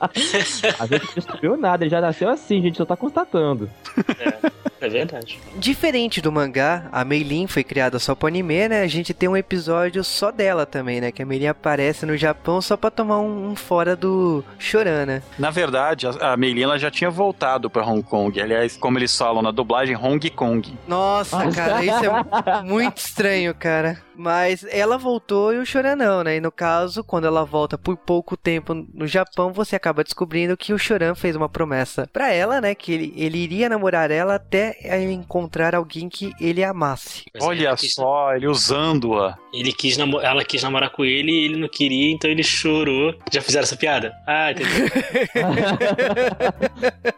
A 0.01 0.87
gente 0.87 1.07
não 1.07 1.15
destruiu 1.15 1.57
nada, 1.57 1.85
ele 1.85 1.91
já 1.91 2.01
nasceu 2.01 2.29
assim, 2.29 2.59
a 2.59 2.63
gente 2.63 2.77
só 2.77 2.85
tá 2.85 2.97
constatando. 2.97 3.71
É 4.19 4.51
verdade. 4.89 5.39
Diferente 5.57 6.21
do 6.21 6.33
mangá, 6.33 6.89
a 6.93 7.05
Meilin 7.05 7.47
foi 7.47 7.63
criada 7.65 7.99
só 7.99 8.15
pro 8.15 8.29
anime, 8.29 8.69
né? 8.69 8.83
A 8.83 8.87
gente 8.87 9.13
tem 9.13 9.29
um 9.29 9.37
episódio 9.37 10.03
só 10.03 10.31
dela 10.31 10.67
também, 10.67 11.01
né? 11.01 11.13
Que 11.13 11.23
a 11.23 11.27
Meilin 11.27 11.47
aparece 11.49 12.07
no 12.07 12.17
Japão 12.17 12.61
só 12.61 12.77
pra 12.77 12.91
tomar 12.91 13.19
um, 13.21 13.51
um 13.51 13.57
fora 13.57 13.95
do 13.95 14.45
Choran, 14.59 15.07
né? 15.07 15.23
Na 15.39 15.51
verdade, 15.51 16.07
a, 16.07 16.33
a 16.33 16.37
Meilin 16.37 16.63
ela 16.63 16.79
já 16.79 16.91
tinha 16.91 17.11
voltado 17.11 17.69
pra 17.69 17.85
Hong 17.85 18.03
Kong. 18.03 18.41
Aliás, 18.41 18.77
como 18.77 18.99
eles 18.99 19.17
falam 19.17 19.43
na 19.43 19.51
dublagem, 19.51 19.97
Hong 19.97 20.31
Kong. 20.31 20.73
Nossa, 20.87 21.51
cara, 21.51 21.85
isso 21.85 22.05
é 22.05 22.63
muito 22.65 22.99
estranho, 22.99 23.55
cara. 23.55 23.99
Mas 24.21 24.67
ela 24.69 24.99
voltou 24.99 25.55
e 25.55 25.59
o 25.59 25.65
Choran 25.65 25.97
não, 25.97 26.23
né? 26.23 26.37
E 26.37 26.41
no 26.41 26.53
caso, 26.53 27.03
quando 27.03 27.27
ela 27.27 27.43
volta 27.43 27.79
por 27.79 27.97
pouco 27.97 28.37
tempo 28.37 28.75
no 28.75 29.07
Japão, 29.07 29.51
você 29.51 29.75
acaba 29.75 30.05
descobrindo 30.05 30.59
que 30.59 30.75
o 30.75 30.79
Choran 30.79 31.15
fez 31.15 31.35
uma 31.35 31.49
promessa 31.49 32.07
pra 32.13 32.31
ela, 32.31 32.61
né? 32.61 32.75
Que 32.75 32.93
ele, 32.93 33.15
ele 33.17 33.39
iria 33.39 33.67
namorar 33.71 34.11
ela 34.11 34.35
até 34.35 34.77
encontrar 35.11 35.75
alguém 35.75 36.11
que 36.11 36.35
ele 36.39 36.63
amasse. 36.63 37.25
Mas 37.33 37.43
Olha 37.43 37.75
quis- 37.75 37.95
só, 37.95 38.35
ele 38.37 38.47
usando-a. 38.47 39.39
Ele 39.55 39.73
quis 39.73 39.97
namo- 39.97 40.21
ela 40.21 40.45
quis 40.45 40.63
namorar 40.63 40.91
com 40.91 41.03
ele 41.03 41.33
e 41.33 41.45
ele 41.47 41.57
não 41.57 41.69
queria, 41.69 42.13
então 42.13 42.31
ele 42.31 42.43
chorou. 42.43 43.15
Já 43.33 43.41
fizeram 43.41 43.65
essa 43.65 43.77
piada? 43.77 44.13
Ah, 44.27 44.51
entendeu? 44.53 44.71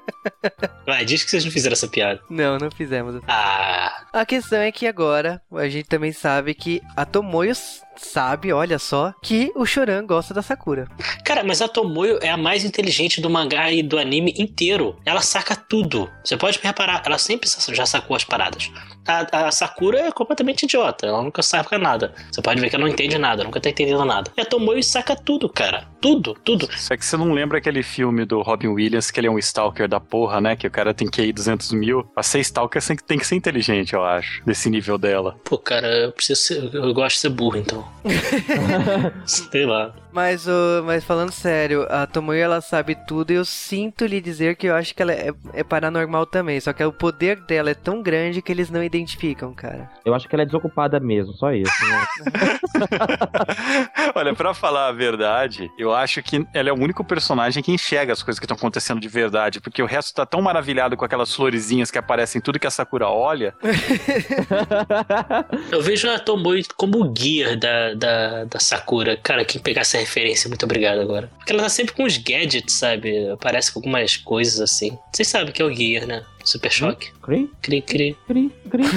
Vai, 0.86 1.04
diz 1.04 1.22
que 1.24 1.30
vocês 1.30 1.44
não 1.44 1.52
fizeram 1.52 1.72
essa 1.74 1.88
piada. 1.88 2.20
Não, 2.28 2.58
não 2.58 2.70
fizemos. 2.70 3.20
Ah, 3.28 4.04
A 4.12 4.26
questão 4.26 4.60
é 4.60 4.72
que 4.72 4.86
agora 4.86 5.40
a 5.52 5.68
gente 5.68 5.88
também 5.88 6.12
sabe 6.12 6.54
que 6.54 6.82
a 6.96 7.04
Tomoyo 7.04 7.54
sabe, 7.96 8.52
olha 8.52 8.78
só, 8.78 9.12
que 9.22 9.52
o 9.54 9.64
Choran 9.64 10.06
gosta 10.06 10.34
da 10.34 10.42
Sakura. 10.42 10.88
Cara, 11.24 11.44
mas 11.44 11.62
a 11.62 11.68
Tomoyo 11.68 12.18
é 12.22 12.30
a 12.30 12.36
mais 12.36 12.64
inteligente 12.64 13.20
do 13.20 13.30
mangá 13.30 13.70
e 13.70 13.82
do 13.82 13.98
anime 13.98 14.34
inteiro. 14.36 14.96
Ela 15.04 15.20
saca 15.20 15.54
tudo. 15.54 16.10
Você 16.24 16.36
pode 16.36 16.58
reparar, 16.62 17.02
ela 17.04 17.18
sempre 17.18 17.48
já 17.68 17.86
sacou 17.86 18.16
as 18.16 18.24
paradas. 18.24 18.70
A, 19.06 19.46
a 19.46 19.50
Sakura 19.50 20.00
é 20.00 20.12
completamente 20.12 20.64
idiota. 20.64 21.06
Ela 21.06 21.22
nunca 21.22 21.42
saca 21.42 21.78
nada. 21.78 22.14
Você 22.30 22.42
pode 22.42 22.60
ver 22.60 22.70
que 22.70 22.76
ela 22.76 22.84
não 22.84 22.92
entende 22.92 23.18
nada, 23.18 23.44
nunca 23.44 23.60
tá 23.60 23.70
entendendo 23.70 24.04
nada. 24.04 24.30
E 24.36 24.40
a 24.40 24.44
Tomoe 24.44 24.82
saca 24.82 25.14
tudo, 25.14 25.48
cara. 25.48 25.91
Tudo, 26.02 26.34
tudo. 26.44 26.68
Só 26.76 26.96
que 26.96 27.04
você 27.04 27.16
não 27.16 27.32
lembra 27.32 27.58
aquele 27.58 27.82
filme 27.82 28.24
do 28.24 28.42
Robin 28.42 28.66
Williams, 28.66 29.12
que 29.12 29.20
ele 29.20 29.28
é 29.28 29.30
um 29.30 29.38
stalker 29.38 29.86
da 29.86 30.00
porra, 30.00 30.40
né? 30.40 30.56
Que 30.56 30.66
o 30.66 30.70
cara 30.70 30.92
tem 30.92 31.08
QI 31.08 31.32
200 31.32 31.70
mil. 31.72 32.02
Pra 32.02 32.24
ser 32.24 32.40
stalker 32.40 32.82
você 32.82 32.96
tem 32.96 33.18
que 33.18 33.26
ser 33.26 33.36
inteligente, 33.36 33.94
eu 33.94 34.04
acho. 34.04 34.44
Desse 34.44 34.68
nível 34.68 34.98
dela. 34.98 35.36
Pô, 35.44 35.56
cara, 35.56 35.86
eu 35.86 36.12
preciso 36.12 36.40
ser, 36.40 36.74
Eu 36.74 36.92
gosto 36.92 37.14
de 37.14 37.20
ser 37.20 37.28
burro, 37.28 37.56
então. 37.56 37.86
Sei 39.24 39.64
lá. 39.64 39.94
Mas, 40.12 40.46
ô, 40.46 40.82
mas 40.84 41.04
falando 41.04 41.32
sério, 41.32 41.86
a 41.88 42.06
Tomoe 42.06 42.38
ela 42.38 42.60
sabe 42.60 42.94
tudo 42.94 43.30
e 43.30 43.36
eu 43.36 43.44
sinto 43.46 44.04
lhe 44.04 44.20
dizer 44.20 44.56
que 44.56 44.66
eu 44.66 44.74
acho 44.74 44.94
que 44.94 45.00
ela 45.00 45.12
é, 45.12 45.32
é 45.54 45.64
paranormal 45.64 46.26
também. 46.26 46.60
Só 46.60 46.72
que 46.72 46.84
o 46.84 46.92
poder 46.92 47.40
dela 47.40 47.70
é 47.70 47.74
tão 47.74 48.02
grande 48.02 48.42
que 48.42 48.52
eles 48.52 48.68
não 48.70 48.82
identificam, 48.82 49.54
cara. 49.54 49.88
Eu 50.04 50.14
acho 50.14 50.28
que 50.28 50.34
ela 50.34 50.42
é 50.42 50.46
desocupada 50.46 51.00
mesmo, 51.00 51.32
só 51.32 51.52
isso. 51.52 51.72
Né? 51.86 52.58
Olha, 54.14 54.34
pra 54.34 54.52
falar 54.52 54.88
a 54.88 54.92
verdade, 54.92 55.70
eu 55.78 55.91
acho 55.94 56.22
que 56.22 56.46
ela 56.52 56.68
é 56.68 56.72
o 56.72 56.78
único 56.78 57.04
personagem 57.04 57.62
que 57.62 57.72
enxerga 57.72 58.12
as 58.12 58.22
coisas 58.22 58.38
que 58.38 58.44
estão 58.44 58.56
acontecendo 58.56 59.00
de 59.00 59.08
verdade, 59.08 59.60
porque 59.60 59.82
o 59.82 59.86
resto 59.86 60.14
tá 60.14 60.26
tão 60.26 60.42
maravilhado 60.42 60.96
com 60.96 61.04
aquelas 61.04 61.34
florezinhas 61.34 61.90
que 61.90 61.98
aparecem 61.98 62.38
em 62.38 62.42
tudo 62.42 62.58
que 62.58 62.66
a 62.66 62.70
Sakura 62.70 63.08
olha. 63.08 63.54
Eu 65.70 65.82
vejo 65.82 66.10
a 66.10 66.18
Tomoe 66.18 66.64
como 66.76 67.08
guia 67.10 67.56
da, 67.56 67.94
da, 67.94 68.44
da 68.44 68.58
Sakura. 68.58 69.16
Cara, 69.16 69.44
quem 69.44 69.60
pegar 69.60 69.82
essa 69.82 69.98
referência, 69.98 70.48
muito 70.48 70.64
obrigado 70.64 71.00
agora. 71.00 71.30
Porque 71.38 71.52
ela 71.52 71.62
tá 71.62 71.68
sempre 71.68 71.94
com 71.94 72.04
uns 72.04 72.16
gadgets, 72.16 72.74
sabe? 72.74 73.30
Aparece 73.30 73.72
com 73.72 73.80
algumas 73.80 74.16
coisas 74.16 74.60
assim. 74.60 74.98
Vocês 75.12 75.28
sabem 75.28 75.52
que 75.52 75.62
é 75.62 75.64
o 75.64 75.70
guia, 75.70 76.06
né? 76.06 76.22
Super 76.44 76.70
choque. 76.70 77.12
Cri, 77.22 77.50
Cri, 77.62 77.82
cri. 77.82 78.16
cri, 78.26 78.52
cri. 78.68 78.84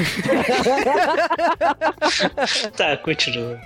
Tá, 2.76 2.98
continua. 2.98 3.60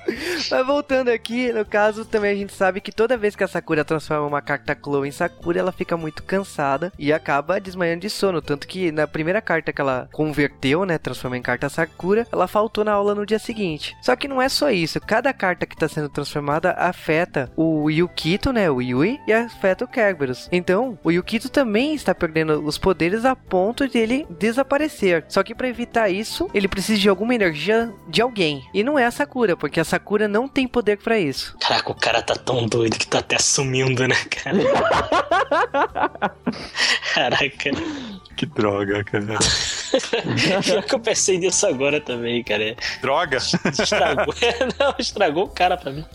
Mas 0.49 0.65
voltando 0.65 1.09
aqui, 1.09 1.51
no 1.51 1.65
caso, 1.65 2.05
também 2.05 2.32
a 2.32 2.36
gente 2.36 2.53
sabe 2.53 2.82
que 2.82 2.91
toda 2.91 3.17
vez 3.17 3.36
que 3.36 3.43
a 3.43 3.47
Sakura 3.47 3.86
transforma 3.86 4.27
uma 4.27 4.41
carta 4.41 4.75
Clow 4.75 5.05
em 5.05 5.11
Sakura, 5.11 5.59
ela 5.59 5.71
fica 5.71 5.95
muito 5.95 6.23
cansada 6.23 6.91
e 6.97 7.13
acaba 7.13 7.59
desmanhando 7.59 8.01
de 8.01 8.09
sono. 8.09 8.41
Tanto 8.41 8.67
que 8.67 8.91
na 8.91 9.07
primeira 9.07 9.41
carta 9.41 9.71
que 9.71 9.82
ela 9.82 10.09
converteu, 10.11 10.86
né, 10.86 10.97
transformou 10.97 11.38
em 11.38 11.41
carta 11.41 11.69
Sakura, 11.69 12.27
ela 12.32 12.47
faltou 12.47 12.84
na 12.84 12.91
aula 12.91 13.15
no 13.15 13.25
dia 13.25 13.39
seguinte. 13.39 13.95
Só 14.01 14.15
que 14.15 14.27
não 14.27 14.41
é 14.41 14.49
só 14.49 14.69
isso. 14.69 14.99
Cada 14.99 15.34
carta 15.34 15.65
que 15.65 15.75
está 15.75 15.88
sendo 15.88 16.09
transformada 16.09 16.71
afeta 16.71 17.51
o 17.55 17.89
Yukito, 17.89 18.51
né, 18.51 18.69
o 18.69 18.82
Yui, 18.82 19.19
e 19.27 19.34
afeta 19.34 19.86
o 19.86 19.88
Kerberos. 19.88 20.49
Então, 20.51 20.97
o 21.03 21.11
Yukito 21.11 21.49
também 21.49 21.93
está 21.93 22.13
perdendo 22.13 22.63
os 22.65 22.77
poderes 22.77 23.25
a 23.25 23.36
ponto 23.36 23.68
de 23.88 23.97
ele 23.97 24.26
desaparecer. 24.30 25.26
Só 25.30 25.43
que 25.43 25.53
para 25.55 25.67
evitar 25.67 26.09
isso, 26.09 26.49
ele 26.53 26.67
precisa 26.67 26.99
de 26.99 27.09
alguma 27.09 27.36
energia 27.36 27.91
de 28.07 28.22
alguém. 28.22 28.63
E 28.74 28.84
não 28.84 28.97
é 28.97 29.05
a 29.05 29.11
Sakura, 29.11 29.55
porque 29.57 29.80
a 29.80 29.84
Sakura 29.84 30.28
não 30.28 30.47
tem 30.47 30.67
poder 30.67 30.97
para 30.97 31.20
isso. 31.20 31.55
Caraca, 31.59 31.91
o 31.91 31.95
cara 31.95 32.22
tá 32.22 32.36
tão 32.36 32.65
doido 32.67 32.97
que 32.97 33.07
tá 33.07 33.20
até 33.20 33.38
sumindo, 33.39 34.07
né, 34.07 34.15
cara? 34.30 34.57
Caraca. 37.13 37.72
Que 38.36 38.45
droga, 38.45 39.03
cara. 39.03 39.26
Pior 40.63 40.84
que 40.84 40.95
eu 40.95 40.99
pensei 40.99 41.38
nisso 41.38 41.67
agora 41.67 41.99
também, 41.99 42.43
cara. 42.43 42.76
Droga? 43.01 43.38
Estragou. 43.38 44.34
Não, 44.80 44.95
estragou 44.97 45.43
o 45.45 45.49
cara 45.49 45.76
pra 45.76 45.91
mim. 45.91 46.05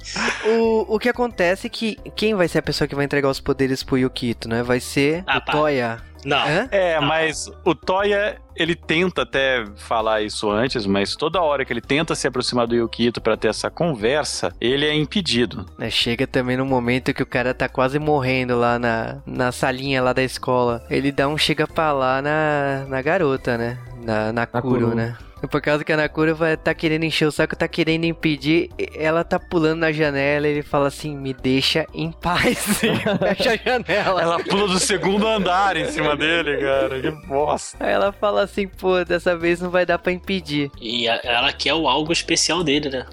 O, 0.47 0.95
o 0.95 0.99
que 0.99 1.09
acontece 1.09 1.67
é 1.67 1.71
que 1.71 1.97
quem 2.17 2.35
vai 2.35 2.49
ser 2.49 2.59
a 2.59 2.63
pessoa 2.63 2.89
que 2.89 2.95
vai 2.95 3.05
entregar 3.05 3.29
os 3.29 3.41
poderes 3.41 3.83
pro 3.83 3.99
Yukito, 3.99 4.49
né? 4.49 4.63
Vai 4.63 4.81
ser 4.81 5.23
Ah, 5.27 5.39
o 5.39 5.45
pá. 5.45 5.53
Toya. 5.53 6.01
Não. 6.25 6.39
Hã? 6.39 6.69
É, 6.71 6.99
mas 7.01 7.51
o 7.65 7.75
Toya, 7.75 8.37
ele 8.57 8.75
tenta 8.75 9.23
até 9.23 9.65
falar 9.77 10.23
isso 10.23 10.51
antes, 10.51 10.87
mas 10.87 11.15
toda 11.17 11.41
hora 11.43 11.65
que 11.65 11.73
ele 11.73 11.81
tenta 11.81 12.15
se 12.15 12.27
aproximar 12.27 12.67
do 12.67 12.75
Yukito 12.75 13.21
pra 13.21 13.37
ter 13.37 13.49
essa 13.49 13.71
conversa, 13.71 14.55
ele 14.61 14.87
é 14.87 14.95
impedido. 14.95 15.67
É, 15.79 15.91
chega 15.91 16.27
também 16.27 16.57
no 16.57 16.65
momento 16.65 17.13
que 17.13 17.23
o 17.23 17.27
cara 17.27 17.53
tá 17.53 17.69
quase 17.69 17.99
morrendo 17.99 18.57
lá 18.59 18.79
na, 18.79 19.19
na 19.27 19.53
salinha 19.53 20.03
lá 20.03 20.13
da 20.13 20.23
escola. 20.23 20.85
Ele 20.91 21.13
dá 21.13 21.29
um 21.29 21.37
chega 21.37 21.67
pra 21.67 21.93
lá 21.93 22.23
na, 22.23 22.85
na 22.89 23.03
garota, 23.03 23.59
né? 23.59 23.79
Na, 24.03 24.33
na 24.33 24.47
Kuro, 24.47 24.63
Kuro. 24.63 24.95
né? 24.95 25.17
Por 25.49 25.61
causa 25.61 25.85
que 25.85 25.93
a 25.93 25.97
Nakura 25.97 26.35
vai 26.35 26.57
tá 26.57 26.75
querendo 26.75 27.05
encher 27.05 27.27
o 27.27 27.33
saco, 27.33 27.55
tá 27.57 27.67
querendo 27.69 28.05
impedir, 28.05 28.71
ela 28.97 29.23
tá 29.25 29.39
pulando 29.39 29.81
na 29.81 29.93
janela, 29.93 30.47
ele 30.47 30.63
fala 30.63 30.89
assim, 30.89 31.17
me 31.17 31.33
deixa 31.33 31.87
em 31.95 32.11
paz. 32.13 32.79
Fecha 32.81 33.53
a 33.53 33.57
janela. 33.57 34.23
Ela 34.23 34.39
pula 34.43 34.67
do 34.69 34.79
segundo 34.79 35.27
andar 35.27 35.77
em 35.77 35.87
cima 35.91 36.17
dele, 36.17 36.59
cara. 36.59 37.01
Que 37.01 37.11
bosta. 37.27 37.77
Aí 37.85 37.93
ela 37.93 38.13
fala 38.13 38.43
assim, 38.43 38.67
pô, 38.69 39.05
dessa 39.05 39.37
vez 39.37 39.61
não 39.61 39.71
vai 39.71 39.85
dar 39.87 39.99
pra 39.99 40.13
impedir. 40.13 40.71
E 40.81 41.09
a- 41.09 41.21
ela 41.25 41.53
quer 41.53 41.75
o 41.75 41.89
algo 41.89 42.13
especial 42.13 42.63
dele, 42.65 42.91
né? 42.91 43.07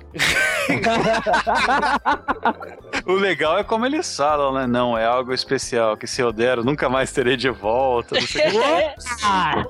O 3.06 3.14
legal 3.14 3.58
é 3.58 3.64
como 3.64 3.86
eles 3.86 4.16
falam, 4.16 4.54
né? 4.54 4.68
Não, 4.68 4.98
é 4.98 5.06
algo 5.06 5.34
especial, 5.34 5.98
que 5.98 6.06
se 6.08 6.22
eu 6.22 6.32
der, 6.32 6.58
eu 6.60 6.64
nunca 6.64 6.88
mais 6.90 7.12
terei 7.12 7.36
de 7.36 7.50
volta. 7.50 8.16
Não 8.16 8.28
sei 8.28 8.48
o 8.48 8.52
quê. 8.52 8.94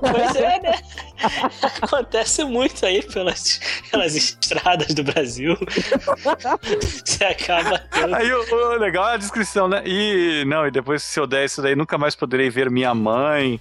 pois 0.00 0.36
é, 0.36 0.60
né? 0.60 0.74
Acontece 1.80 2.44
muito 2.52 2.84
aí 2.84 3.02
pelas, 3.02 3.60
pelas 3.90 4.14
estradas 4.14 4.94
do 4.94 5.02
Brasil. 5.02 5.56
Você 7.04 7.24
acaba 7.24 7.78
tendo. 7.78 8.14
Aí 8.14 8.32
o, 8.32 8.54
o 8.54 8.78
legal 8.78 9.08
é 9.08 9.14
a 9.14 9.16
descrição, 9.16 9.66
né? 9.68 9.82
E 9.86 10.44
não, 10.46 10.66
e 10.66 10.70
depois 10.70 11.02
se 11.02 11.18
eu 11.18 11.26
der 11.26 11.44
isso 11.44 11.62
daí, 11.62 11.74
nunca 11.74 11.96
mais 11.96 12.14
poderei 12.14 12.50
ver 12.50 12.70
minha 12.70 12.94
mãe. 12.94 13.58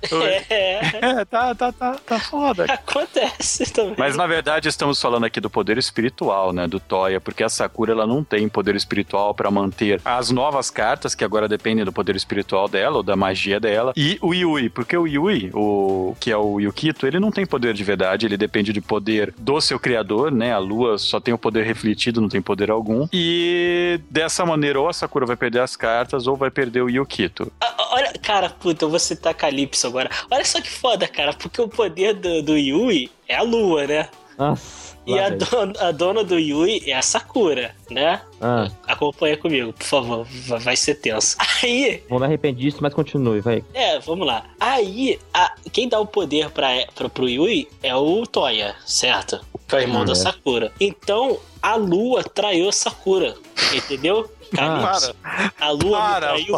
É, 0.50 0.82
É, 1.02 1.26
tá, 1.26 1.56
tá, 1.56 1.72
tá, 1.72 1.96
tá 2.06 2.20
foda. 2.20 2.66
acontece 2.66 3.72
também. 3.72 3.96
Mas 3.98 4.16
na 4.16 4.28
verdade 4.28 4.68
estamos 4.68 5.02
falando 5.02 5.26
aqui 5.26 5.40
do 5.40 5.50
poder 5.50 5.78
espiritual, 5.78 6.52
né, 6.54 6.68
do 6.68 6.80
Toya, 6.80 7.22
porque 7.22 7.44
a 7.44 7.50
Sakura 7.50 7.94
ela 7.94 8.06
não 8.06 8.24
tem 8.24 8.48
poder 8.50 8.76
espiritual 8.76 9.34
pra 9.34 9.50
manter 9.50 10.02
as 10.04 10.30
novas 10.30 10.70
cartas 10.70 11.16
que 11.16 11.24
agora 11.24 11.48
dependem 11.48 11.86
do 11.86 11.92
poder 11.92 12.16
espiritual 12.16 12.68
dela 12.68 12.98
ou 12.98 13.04
da 13.04 13.16
magia 13.16 13.60
dela 13.60 13.94
e 13.96 14.18
o 14.22 14.34
Yui, 14.34 14.70
porque 14.70 14.96
o 14.98 15.08
Yui, 15.08 15.50
o 15.54 16.16
que 16.20 16.32
é 16.32 16.38
o 16.38 16.60
Yukito, 16.60 17.08
ele 17.08 17.20
não 17.20 17.32
tem 17.32 17.46
poder 17.46 17.74
de 17.74 17.84
verdade, 17.84 18.26
ele 18.26 18.38
depende 18.38 18.71
de 18.72 18.82
poder 18.82 19.34
do 19.38 19.60
seu 19.62 19.80
criador, 19.80 20.32
né? 20.32 20.54
A 20.54 20.58
Lua 20.58 20.98
só 20.98 21.20
tem 21.20 21.34
o 21.34 21.38
poder 21.38 21.66
refletido, 21.66 22.22
não 22.22 22.30
tem 22.30 22.42
poder 22.42 22.70
algum. 22.72 23.08
E 23.12 24.00
dessa 24.10 24.46
maneira 24.46 24.80
ou 24.80 24.88
a 24.88 24.94
Sakura 24.94 25.26
vai 25.26 25.36
perder 25.36 25.62
as 25.62 25.76
cartas 25.76 26.28
ou 26.28 26.36
vai 26.36 26.50
perder 26.50 26.82
o 26.82 26.90
Yukito. 26.90 27.52
Ah, 27.62 27.82
Olha, 27.94 28.14
cara, 28.22 28.50
puta, 28.50 28.86
eu 28.86 28.90
vou 28.90 29.00
citar 29.00 29.34
Calypso 29.34 29.86
agora. 29.86 30.10
Olha 30.32 30.46
só 30.46 30.62
que 30.62 30.70
foda, 30.70 31.08
cara, 31.08 31.34
porque 31.34 31.62
o 31.62 31.68
poder 31.68 32.14
do, 32.14 32.42
do 32.42 32.58
Yui 32.58 33.12
é 33.28 33.36
a 33.36 33.42
lua, 33.42 33.86
né? 33.86 34.08
Nossa. 34.38 34.91
E 35.06 35.18
a 35.20 35.30
dona, 35.30 35.74
a 35.80 35.92
dona 35.92 36.24
do 36.24 36.38
Yui 36.38 36.84
é 36.86 36.94
a 36.94 37.02
Sakura, 37.02 37.76
né? 37.90 38.22
Ah, 38.40 38.70
Acompanha 38.88 39.36
comigo, 39.36 39.74
por 39.74 39.84
favor, 39.86 40.28
va- 40.48 40.58
vai 40.60 40.76
ser 40.76 40.96
tenso. 40.96 41.36
Aí, 41.64 42.04
vou 42.08 42.20
me 42.20 42.26
arrepender 42.26 42.62
disso, 42.62 42.78
mas 42.82 42.94
continue, 42.94 43.42
vai. 43.42 43.64
é, 43.74 44.00
vamos 44.00 44.28
lá. 44.28 44.44
Aí, 44.60 45.20
a- 45.34 45.56
quem 45.72 45.90
dá 45.90 46.00
o 46.00 46.06
poder 46.06 46.50
pra, 46.52 46.70
pra, 46.94 47.10
pro 47.10 47.28
Yui 47.28 47.68
é 47.82 47.96
o 47.96 48.26
Toya, 48.28 48.76
certo? 48.86 49.42
Que 49.68 49.76
é 49.76 49.80
o 49.80 49.82
irmão 49.82 50.04
Hum, 50.04 50.06
da 50.06 50.12
é. 50.12 50.16
Sakura. 50.16 50.72
Então, 50.80 51.40
a 51.62 51.76
lua 51.76 52.24
traiu 52.24 52.70
a 52.70 52.72
Sakura, 52.72 53.36
entendeu? 53.74 54.30
Calypso. 54.56 55.16
A 55.60 55.70
lua 55.72 56.00
me 56.00 56.06
Para, 56.12 56.28
traiu. 56.28 56.58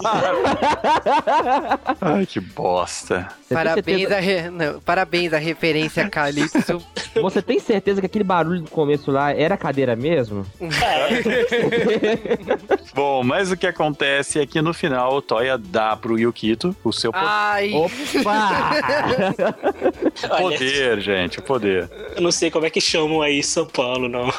Ai, 2.02 2.26
que 2.26 2.39
bosta. 2.39 3.28
Você 3.48 3.54
Parabéns 3.54 4.12
a, 4.12 4.20
re- 4.20 4.50
não, 4.50 4.80
parabéns 4.82 5.32
a 5.34 5.38
referência 5.38 6.10
Calypso. 6.10 6.82
Você 7.22 7.41
tem 7.44 7.60
certeza 7.60 8.00
que 8.02 8.08
aquele 8.08 8.24
barulho 8.24 8.62
do 8.62 8.70
começo 8.72 9.12
lá 9.12 9.32
era 9.32 9.56
cadeira 9.56 9.96
mesmo? 9.96 10.44
Bom, 12.96 13.24
mas 13.24 13.52
o 13.52 13.58
que 13.58 13.68
acontece 13.68 14.39
é 14.39 14.46
que 14.48 14.60
no 14.62 14.74
final 14.74 15.14
o 15.16 15.22
Toya 15.22 15.56
dá 15.58 15.96
pro 15.96 16.18
Yukito 16.18 16.76
o 16.84 16.91
seu 16.91 17.12
po- 17.12 17.20
Ai, 17.22 17.72
Opa! 17.74 18.72
Olha, 20.30 20.39
poder, 20.58 21.00
gente, 21.02 21.38
o 21.39 21.44
poder. 21.44 21.89
eu 22.16 22.22
não 22.22 22.32
sei 22.32 22.50
como 22.50 22.66
é 22.66 22.70
que 22.72 22.82
chamam 22.82 23.22
aí 23.22 23.44
São 23.44 23.66
Paulo, 23.68 24.08
não. 24.10 24.30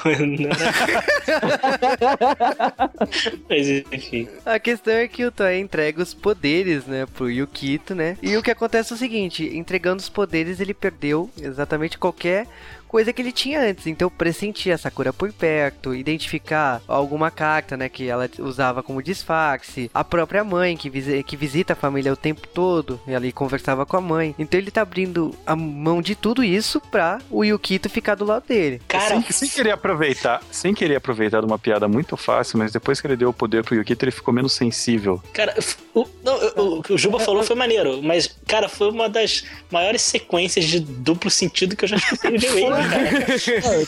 Mas 3.49 3.68
enfim. 3.68 4.26
a 4.45 4.59
questão 4.59 4.95
é 4.95 5.07
que 5.07 5.24
o 5.24 5.30
Toei 5.30 5.61
entrega 5.61 6.03
os 6.03 6.14
poderes, 6.14 6.86
né, 6.86 7.07
pro 7.07 7.30
Yukito, 7.30 7.95
né? 7.95 8.16
E 8.22 8.36
o 8.36 8.42
que 8.42 8.51
acontece 8.51 8.92
é 8.92 8.97
o 8.97 8.99
seguinte, 8.99 9.45
entregando 9.55 10.01
os 10.01 10.09
poderes, 10.09 10.61
ele 10.61 10.72
perdeu 10.72 11.30
exatamente 11.40 11.99
qualquer 11.99 12.47
coisa 12.95 13.12
que 13.12 13.20
ele 13.20 13.32
tinha 13.32 13.61
antes. 13.61 13.88
Então, 13.88 14.09
pressentir 14.09 14.72
a 14.72 14.78
Sakura 14.78 15.12
por 15.12 15.32
perto, 15.32 15.92
identificar 15.92 16.80
alguma 16.86 17.28
carta, 17.28 17.76
né, 17.76 17.88
que 17.88 18.07
ela 18.07 18.30
usava 18.38 18.84
como 18.84 19.03
disfarce, 19.03 19.90
a 19.92 20.05
própria 20.05 20.45
mãe 20.45 20.76
que, 20.76 20.88
visi 20.88 21.20
que 21.24 21.36
visita 21.36 21.72
a 21.72 21.76
família 21.76 22.12
o 22.12 22.16
tempo 22.16 22.47
todo, 22.47 23.01
e 23.05 23.12
ali 23.12 23.32
conversava 23.32 23.84
com 23.84 23.97
a 23.97 24.01
mãe. 24.01 24.32
Então, 24.38 24.61
ele 24.61 24.70
tá 24.70 24.82
abrindo 24.82 25.34
a 25.45 25.57
mão 25.57 26.01
de 26.01 26.14
tudo 26.14 26.45
isso 26.45 26.80
pra 26.80 27.18
o 27.32 27.42
Yukito 27.42 27.90
ficar 27.90 28.14
do 28.14 28.24
lado 28.24 28.45
dele. 28.47 28.80
Cara, 28.86 29.20
Sem, 29.20 29.22
sem 29.32 29.49
querer 29.49 29.72
aproveitar, 29.72 30.40
sem 30.53 30.72
querer 30.72 30.95
aproveitar 30.95 31.40
de 31.40 31.47
uma 31.47 31.59
piada 31.59 31.88
muito 31.88 32.16
fácil, 32.16 32.61
mas 32.61 32.70
depois 32.70 33.01
que 33.01 33.09
ele 33.09 33.16
deu 33.16 33.30
o 33.30 33.34
poder 33.34 33.64
pro 33.64 33.74
Yukito, 33.74 34.05
ele 34.05 34.12
ficou 34.12 34.32
menos 34.32 34.53
sensível. 34.53 35.20
Cara, 35.32 35.53
o, 35.92 36.07
não, 36.22 36.36
o, 36.57 36.78
o 36.78 36.82
que 36.84 36.92
o 36.92 36.99
Juba 36.99 37.18
falou 37.18 37.42
foi 37.42 37.57
maneiro, 37.57 38.01
mas, 38.05 38.38
cara, 38.47 38.68
foi 38.68 38.88
uma 38.88 39.09
das 39.09 39.42
maiores 39.68 40.03
sequências 40.03 40.64
de 40.66 40.78
duplo 40.78 41.28
sentido 41.28 41.74
que 41.74 41.86
eu 41.86 41.88
já 41.88 41.97
escutei 41.97 42.38
J-Wave, 42.38 42.84
cara. 42.89 43.87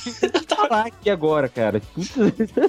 falar 0.49 0.87
aqui 0.87 1.11
agora, 1.11 1.49
cara. 1.49 1.81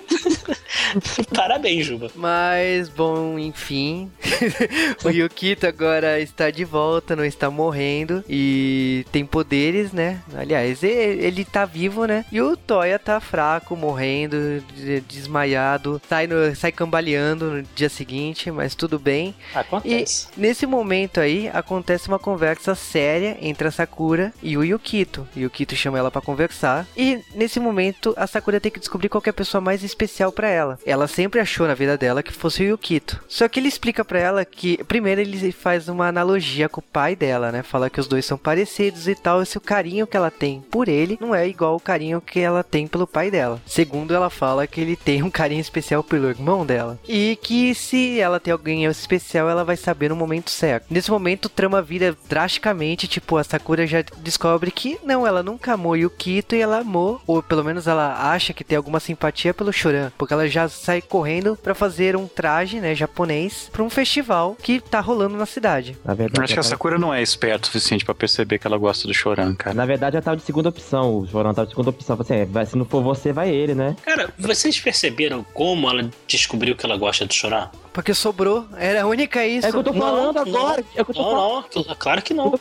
Parabéns, 1.34 1.86
Juba. 1.86 2.09
Mas, 2.15 2.89
bom, 2.89 3.38
enfim. 3.39 4.11
o 5.03 5.09
Yukito 5.09 5.67
agora 5.67 6.19
está 6.19 6.49
de 6.49 6.63
volta, 6.63 7.15
não 7.15 7.25
está 7.25 7.49
morrendo. 7.49 8.23
E 8.30 9.05
tem 9.11 9.25
poderes, 9.25 9.91
né? 9.91 10.21
Aliás, 10.36 10.84
e- 10.84 10.88
ele 10.88 11.43
tá 11.45 11.65
vivo, 11.65 12.05
né? 12.05 12.25
E 12.32 12.41
o 12.41 12.55
Toya 12.55 12.97
tá 12.99 13.19
fraco, 13.19 13.75
morrendo, 13.75 14.63
de- 14.75 15.01
desmaiado. 15.01 16.01
Sai, 16.07 16.28
no, 16.28 16.55
sai 16.55 16.71
cambaleando 16.71 17.51
no 17.51 17.63
dia 17.75 17.89
seguinte, 17.89 18.49
mas 18.51 18.75
tudo 18.75 18.97
bem. 18.99 19.36
E 19.53 19.57
Acontece. 19.57 20.28
nesse 20.38 20.65
momento 20.65 21.19
aí, 21.19 21.49
acontece 21.53 22.07
uma 22.07 22.19
conversa 22.19 22.75
séria 22.75 23.38
entre 23.41 23.67
a 23.67 23.71
Sakura 23.71 24.34
e 24.41 24.57
o 24.57 24.63
Yukito. 24.63 25.28
O 25.36 25.39
Yukito 25.39 25.75
chama 25.75 25.97
ela 25.97 26.11
pra 26.18 26.22
conversar. 26.22 26.86
E 26.95 27.20
nesse 27.36 27.59
momento, 27.59 28.13
a 28.18 28.28
Sakura 28.28 28.59
tem 28.59 28.72
que 28.72 28.80
descobrir 28.80 29.09
qual 29.09 29.24
é 29.26 29.30
a 29.30 29.34
pessoa 29.34 29.61
mais 29.61 29.84
especial 29.84 30.32
pra 30.32 30.49
ela. 30.49 30.80
Ela 30.86 31.07
sempre 31.07 31.39
achou 31.39 31.68
na 31.68 31.74
vida 31.74 31.97
dela 31.97 32.24
que 32.24 32.34
fosse 32.34 32.63
o 32.63 32.65
Yukito. 32.65 33.22
Só 33.28 33.47
que 33.47 33.59
ele 33.59 33.68
explica 33.68 34.03
pra 34.03 34.20
ela 34.20 34.45
que, 34.45 34.84
primeiro, 34.86 35.22
ele 35.22 35.51
faz 35.51 35.88
uma 35.88 36.07
analogia 36.07 36.70
com 36.70 36.80
o 36.80 36.84
pai 36.84 37.15
dela, 37.15 37.51
né? 37.51 37.63
Fala 37.63 37.89
que 37.89 37.99
os 37.99 38.07
dois 38.07 38.26
são 38.26 38.38
parecidos 38.38 39.07
e 39.07 39.15
tal. 39.15 39.41
Esse 39.41 39.57
o 39.57 39.61
carinho 39.61 40.07
que 40.07 40.15
ela 40.15 40.32
tem 40.32 40.61
por 40.72 40.88
ele 40.88 41.18
não 41.20 41.34
é 41.34 41.47
igual 41.47 41.76
o 41.76 41.80
carinho 41.80 42.22
que 42.22 42.39
ela 42.39 42.63
tem 42.63 42.88
pelo 42.88 43.07
pai 43.07 43.32
dela. 43.32 43.61
Segundo, 43.65 44.13
ela 44.13 44.30
fala 44.30 44.68
que 44.68 44.80
ele 44.80 44.95
tem 44.95 45.24
um 45.24 45.32
carinho 45.32 45.61
especial 45.61 46.03
pelo 46.03 46.30
irmão 46.30 46.65
dela. 46.65 46.99
E 47.07 47.38
que 47.41 47.74
se 47.76 48.20
ela 48.20 48.39
tem 48.39 48.51
alguém 48.51 48.86
especial, 48.86 49.49
ela 49.49 49.63
vai 49.63 49.76
saber 49.76 50.09
no 50.09 50.15
momento 50.15 50.49
certo. 50.49 50.86
Nesse 50.89 51.11
momento, 51.11 51.49
trama 51.49 51.82
vira 51.82 52.15
drasticamente. 52.30 53.07
Tipo, 53.07 53.38
a 53.38 53.43
Sakura 53.43 53.86
já 53.86 54.03
descobre 54.18 54.72
que 54.72 54.97
não, 55.03 55.26
ela 55.26 55.43
nunca 55.43 55.74
amou 55.74 55.97
Yukito 55.98 56.56
e 56.56 56.62
ela 56.62 56.80
amou, 56.80 57.22
ou 57.28 57.41
pelo 57.43 57.64
menos 57.64 57.88
ela 57.88 58.32
acha 58.32 58.54
que 58.54 58.64
tem 58.64 58.78
alguma 58.78 59.00
simpatia 59.00 59.54
pelo 59.54 59.72
Choran. 59.74 60.12
Porque 60.18 60.34
ela 60.34 60.48
já 60.48 60.68
sai 60.70 61.02
correndo 61.02 61.56
pra 61.56 61.74
fazer 61.76 62.16
um 62.16 62.28
traje, 62.28 62.80
né, 62.80 62.93
japonês, 62.95 63.70
pra 63.72 63.84
um 63.84 63.89
festival 63.89 64.56
que 64.62 64.80
tá 64.80 65.00
rolando 65.00 65.36
na 65.38 65.45
cidade. 65.45 65.98
Na 66.06 66.14
verdade, 66.14 66.43
Acho 66.43 66.54
que 66.54 66.60
a 66.60 66.64
Sakura 66.64 66.98
não 66.98 67.14
é 67.14 67.22
esperta 67.22 67.64
o 67.64 67.66
suficiente 67.68 68.06
pra 68.06 68.14
perceber 68.16 68.60
que 68.60 68.68
ela 68.68 68.78
gosta 68.78 69.08
do 69.08 69.14
Choran, 69.14 69.54
cara. 69.56 69.74
na 69.76 69.86
verdade, 69.86 70.16
ela 70.16 70.24
tava 70.24 70.38
de 70.38 70.43
segunda 70.43 70.70
opção. 70.70 71.18
O 71.20 71.26
Jorão 71.26 71.54
tava 71.54 71.66
de 71.66 71.72
segunda 71.72 71.89
opção. 71.89 72.18
Assim, 72.20 72.36
é, 72.36 72.45
vai- 72.45 72.66
se 72.66 72.78
não 72.78 72.86
for 72.86 73.02
você, 73.04 73.32
vai 73.34 73.50
ele, 73.50 73.74
né? 73.76 73.95
Cara, 74.04 74.34
vocês 74.38 74.80
perceberam 74.80 75.45
como 75.54 75.89
ela 75.89 76.10
descobriu 76.28 76.76
que 76.76 76.86
ela 76.86 76.98
gosta 76.98 77.26
de 77.26 77.34
chorar? 77.34 77.72
Porque 77.93 78.14
sobrou, 78.14 78.68
era 78.78 79.02
a 79.02 79.06
única 79.08 79.45
isso. 79.45 79.66
É 79.66 79.70
o 79.70 79.74
que 79.74 79.78
eu 79.80 79.84
tô 79.86 79.93
Não, 79.93 80.00
falando 80.02 80.36
não, 80.36 80.41
agora. 80.43 80.84
É 80.95 81.02
o 81.02 81.06
que 81.06 81.12
eu 81.12 81.16
tô 81.16 81.24
Não, 81.24 81.32
falando. 81.32 81.88
não, 81.88 81.95
claro 81.95 82.22
que 82.22 82.34
não. 82.34 82.60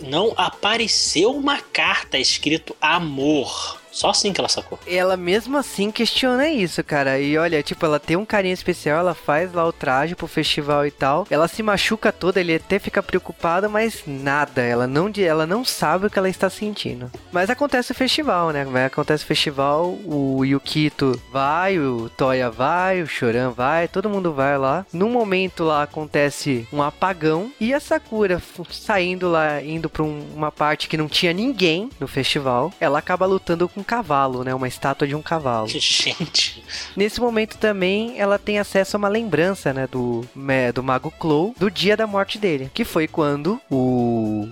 Não 0.00 0.32
apareceu 0.36 1.32
uma 1.34 1.58
carta 1.60 2.18
escrito 2.18 2.75
amor. 2.82 3.78
Só 3.96 4.10
assim 4.10 4.30
que 4.30 4.38
ela 4.40 4.48
sacou. 4.48 4.78
Ela 4.86 5.16
mesmo 5.16 5.56
assim 5.56 5.90
questiona 5.90 6.48
isso, 6.50 6.84
cara. 6.84 7.18
E 7.18 7.38
olha, 7.38 7.62
tipo, 7.62 7.86
ela 7.86 7.98
tem 7.98 8.14
um 8.14 8.26
carinho 8.26 8.52
especial, 8.52 8.98
ela 8.98 9.14
faz 9.14 9.54
lá 9.54 9.64
o 9.66 9.72
traje 9.72 10.14
pro 10.14 10.26
festival 10.26 10.84
e 10.86 10.90
tal. 10.90 11.26
Ela 11.30 11.48
se 11.48 11.62
machuca 11.62 12.12
toda, 12.12 12.38
ele 12.38 12.56
até 12.56 12.78
fica 12.78 13.02
preocupada, 13.02 13.70
mas 13.70 14.02
nada. 14.06 14.60
Ela 14.60 14.86
não, 14.86 15.10
ela 15.16 15.46
não 15.46 15.64
sabe 15.64 16.06
o 16.06 16.10
que 16.10 16.18
ela 16.18 16.28
está 16.28 16.50
sentindo. 16.50 17.10
Mas 17.32 17.48
acontece 17.48 17.92
o 17.92 17.94
festival, 17.94 18.50
né? 18.50 18.66
Acontece 18.84 19.24
o 19.24 19.26
festival, 19.26 19.96
o 20.04 20.44
Yukito 20.44 21.18
vai, 21.32 21.78
o 21.78 22.10
Toya 22.10 22.50
vai, 22.50 23.00
o 23.00 23.06
Choran 23.06 23.48
vai, 23.50 23.88
todo 23.88 24.10
mundo 24.10 24.30
vai 24.30 24.58
lá. 24.58 24.84
Num 24.92 25.08
momento 25.08 25.64
lá 25.64 25.82
acontece 25.84 26.68
um 26.70 26.82
apagão 26.82 27.50
e 27.58 27.72
a 27.72 27.80
Sakura 27.80 28.42
saindo 28.70 29.30
lá, 29.30 29.62
indo 29.62 29.88
pra 29.88 30.02
um- 30.02 30.26
uma 30.34 30.52
parte 30.52 30.86
que 30.86 30.98
não 30.98 31.08
tinha 31.08 31.32
ninguém 31.32 31.88
no 31.98 32.06
festival. 32.06 32.70
Ela 32.78 32.98
acaba 32.98 33.24
lutando 33.24 33.66
com 33.68 33.85
cavalo, 33.86 34.44
né? 34.44 34.54
Uma 34.54 34.68
estátua 34.68 35.06
de 35.06 35.14
um 35.14 35.22
cavalo. 35.22 35.68
Gente, 35.72 36.62
Nesse 36.96 37.20
momento 37.20 37.56
também 37.56 38.18
ela 38.18 38.38
tem 38.38 38.58
acesso 38.58 38.96
a 38.96 38.98
uma 38.98 39.08
lembrança, 39.08 39.72
né, 39.72 39.86
do, 39.86 40.26
né, 40.34 40.72
do 40.72 40.82
Mago 40.82 41.10
Clow, 41.10 41.54
do 41.58 41.70
dia 41.70 41.96
da 41.96 42.06
morte 42.06 42.38
dele, 42.38 42.70
que 42.74 42.84
foi 42.84 43.06
quando 43.06 43.60
o 43.70 44.48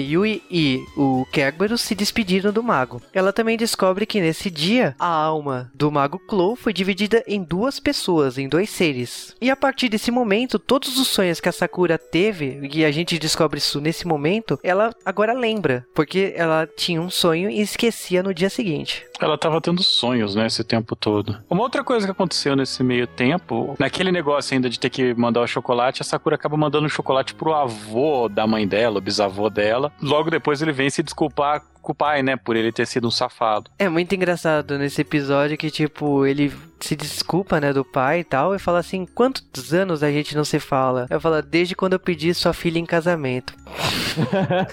Yui 0.00 0.42
e 0.50 0.84
o 0.96 1.26
Kerberos 1.32 1.80
se 1.80 1.94
despediram 1.94 2.52
do 2.52 2.62
mago. 2.62 3.02
Ela 3.12 3.32
também 3.32 3.56
descobre 3.56 4.06
que 4.06 4.20
nesse 4.20 4.50
dia 4.50 4.94
a 4.98 5.06
alma 5.06 5.70
do 5.74 5.90
mago 5.90 6.18
Clow 6.18 6.56
foi 6.56 6.72
dividida 6.72 7.22
em 7.26 7.42
duas 7.42 7.78
pessoas, 7.78 8.38
em 8.38 8.48
dois 8.48 8.70
seres. 8.70 9.34
E 9.40 9.50
a 9.50 9.56
partir 9.56 9.88
desse 9.88 10.10
momento, 10.10 10.58
todos 10.58 10.98
os 10.98 11.08
sonhos 11.08 11.40
que 11.40 11.48
a 11.48 11.52
Sakura 11.52 11.98
teve, 11.98 12.68
e 12.72 12.84
a 12.84 12.90
gente 12.90 13.18
descobre 13.18 13.58
isso 13.58 13.80
nesse 13.80 14.06
momento, 14.06 14.58
ela 14.62 14.94
agora 15.04 15.32
lembra, 15.32 15.86
porque 15.94 16.32
ela 16.36 16.66
tinha 16.66 17.00
um 17.00 17.10
sonho 17.10 17.50
e 17.50 17.60
esquecia 17.60 18.22
no 18.22 18.34
dia 18.34 18.50
seguinte. 18.50 19.04
Ela 19.20 19.36
tava 19.36 19.60
tendo 19.60 19.82
sonhos, 19.82 20.34
né, 20.34 20.46
esse 20.46 20.64
tempo 20.64 20.96
todo. 20.96 21.38
Uma 21.48 21.62
outra 21.62 21.84
coisa 21.84 22.06
que 22.06 22.12
aconteceu 22.12 22.56
nesse 22.56 22.82
meio 22.82 23.06
tempo, 23.06 23.76
naquele 23.78 24.10
negócio 24.10 24.54
ainda 24.54 24.70
de 24.70 24.80
ter 24.80 24.88
que 24.88 25.14
mandar 25.14 25.42
o 25.42 25.46
chocolate, 25.46 26.00
a 26.00 26.04
Sakura 26.04 26.36
acaba 26.36 26.56
mandando 26.56 26.86
o 26.86 26.90
chocolate 26.90 27.34
pro 27.34 27.52
avô 27.52 28.28
da 28.28 28.46
mãe 28.46 28.66
dela, 28.66 28.98
o 28.98 29.02
bisavô 29.02 29.50
dela. 29.50 29.89
Logo 30.00 30.30
depois 30.30 30.62
ele 30.62 30.72
vem 30.72 30.88
se 30.90 31.02
desculpar 31.02 31.62
com 31.82 31.92
o 31.92 31.94
pai, 31.94 32.22
né, 32.22 32.36
por 32.36 32.56
ele 32.56 32.70
ter 32.72 32.86
sido 32.86 33.08
um 33.08 33.10
safado. 33.10 33.70
É 33.78 33.88
muito 33.88 34.14
engraçado 34.14 34.78
nesse 34.78 35.00
episódio 35.00 35.56
que, 35.56 35.70
tipo, 35.70 36.26
ele 36.26 36.52
se 36.78 36.94
desculpa, 36.94 37.60
né, 37.60 37.72
do 37.72 37.84
pai 37.84 38.20
e 38.20 38.24
tal, 38.24 38.54
e 38.54 38.58
fala 38.58 38.78
assim, 38.78 39.06
quantos 39.06 39.72
anos 39.72 40.02
a 40.02 40.10
gente 40.10 40.36
não 40.36 40.44
se 40.44 40.58
fala? 40.58 41.06
Eu 41.10 41.20
falo, 41.20 41.40
desde 41.42 41.74
quando 41.74 41.94
eu 41.94 41.98
pedi 41.98 42.32
sua 42.34 42.52
filha 42.52 42.78
em 42.78 42.86
casamento. 42.86 43.54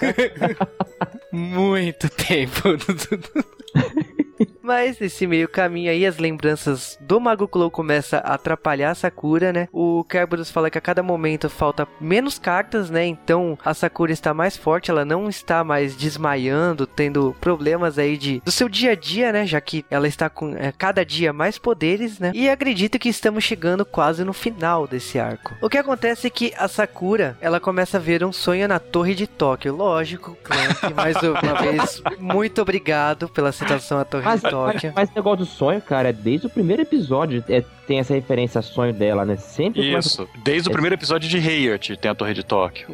muito 1.32 2.08
tempo. 2.10 2.62
Mas 4.68 5.00
nesse 5.00 5.26
meio 5.26 5.48
caminho 5.48 5.90
aí, 5.90 6.04
as 6.04 6.18
lembranças 6.18 6.98
do 7.00 7.18
Mago 7.18 7.48
Clow 7.48 7.70
começam 7.70 8.20
a 8.22 8.34
atrapalhar 8.34 8.90
a 8.90 8.94
Sakura, 8.94 9.50
né? 9.50 9.66
O 9.72 10.04
Kerberos 10.04 10.50
fala 10.50 10.68
que 10.68 10.76
a 10.76 10.80
cada 10.80 11.02
momento 11.02 11.48
falta 11.48 11.88
menos 11.98 12.38
cartas, 12.38 12.90
né? 12.90 13.06
Então 13.06 13.58
a 13.64 13.72
Sakura 13.72 14.12
está 14.12 14.34
mais 14.34 14.58
forte, 14.58 14.90
ela 14.90 15.06
não 15.06 15.26
está 15.26 15.64
mais 15.64 15.96
desmaiando, 15.96 16.86
tendo 16.86 17.34
problemas 17.40 17.98
aí 17.98 18.18
de 18.18 18.42
do 18.44 18.52
seu 18.52 18.68
dia 18.68 18.90
a 18.90 18.94
dia, 18.94 19.32
né? 19.32 19.46
Já 19.46 19.58
que 19.58 19.86
ela 19.90 20.06
está 20.06 20.28
com 20.28 20.54
é, 20.54 20.70
cada 20.70 21.02
dia 21.02 21.32
mais 21.32 21.56
poderes, 21.56 22.18
né? 22.18 22.30
E 22.34 22.50
acredito 22.50 22.98
que 22.98 23.08
estamos 23.08 23.44
chegando 23.44 23.86
quase 23.86 24.22
no 24.22 24.34
final 24.34 24.86
desse 24.86 25.18
arco. 25.18 25.54
O 25.62 25.70
que 25.70 25.78
acontece 25.78 26.26
é 26.26 26.30
que 26.30 26.52
a 26.58 26.68
Sakura, 26.68 27.38
ela 27.40 27.58
começa 27.58 27.96
a 27.96 28.00
ver 28.00 28.22
um 28.22 28.34
sonho 28.34 28.68
na 28.68 28.78
Torre 28.78 29.14
de 29.14 29.26
Tóquio. 29.26 29.74
Lógico, 29.74 30.36
Clank, 30.44 30.92
mais 30.92 31.16
uma 31.22 31.54
vez, 31.58 32.02
muito 32.18 32.60
obrigado 32.60 33.30
pela 33.30 33.50
citação 33.50 33.98
à 33.98 34.04
Torre 34.04 34.26
Mas, 34.26 34.42
de 34.42 34.42
Tóquio. 34.42 34.57
Mas, 34.66 34.82
mas 34.94 35.08
esse 35.08 35.16
negócio 35.16 35.38
do 35.38 35.46
sonho, 35.46 35.80
cara, 35.80 36.08
é 36.08 36.12
desde 36.12 36.46
o 36.46 36.50
primeiro 36.50 36.82
episódio 36.82 37.42
é, 37.48 37.62
tem 37.86 37.98
essa 37.98 38.14
referência 38.14 38.58
a 38.58 38.62
sonho 38.62 38.92
dela, 38.92 39.24
né? 39.24 39.36
Sempre 39.36 39.88
começa- 39.88 40.08
Isso. 40.22 40.28
Desde 40.44 40.68
o 40.68 40.72
primeiro 40.72 40.94
episódio 40.94 41.28
de 41.28 41.36
Hayert 41.38 41.96
tem 41.96 42.10
a 42.10 42.14
Torre 42.14 42.34
de 42.34 42.42
Tóquio. 42.44 42.88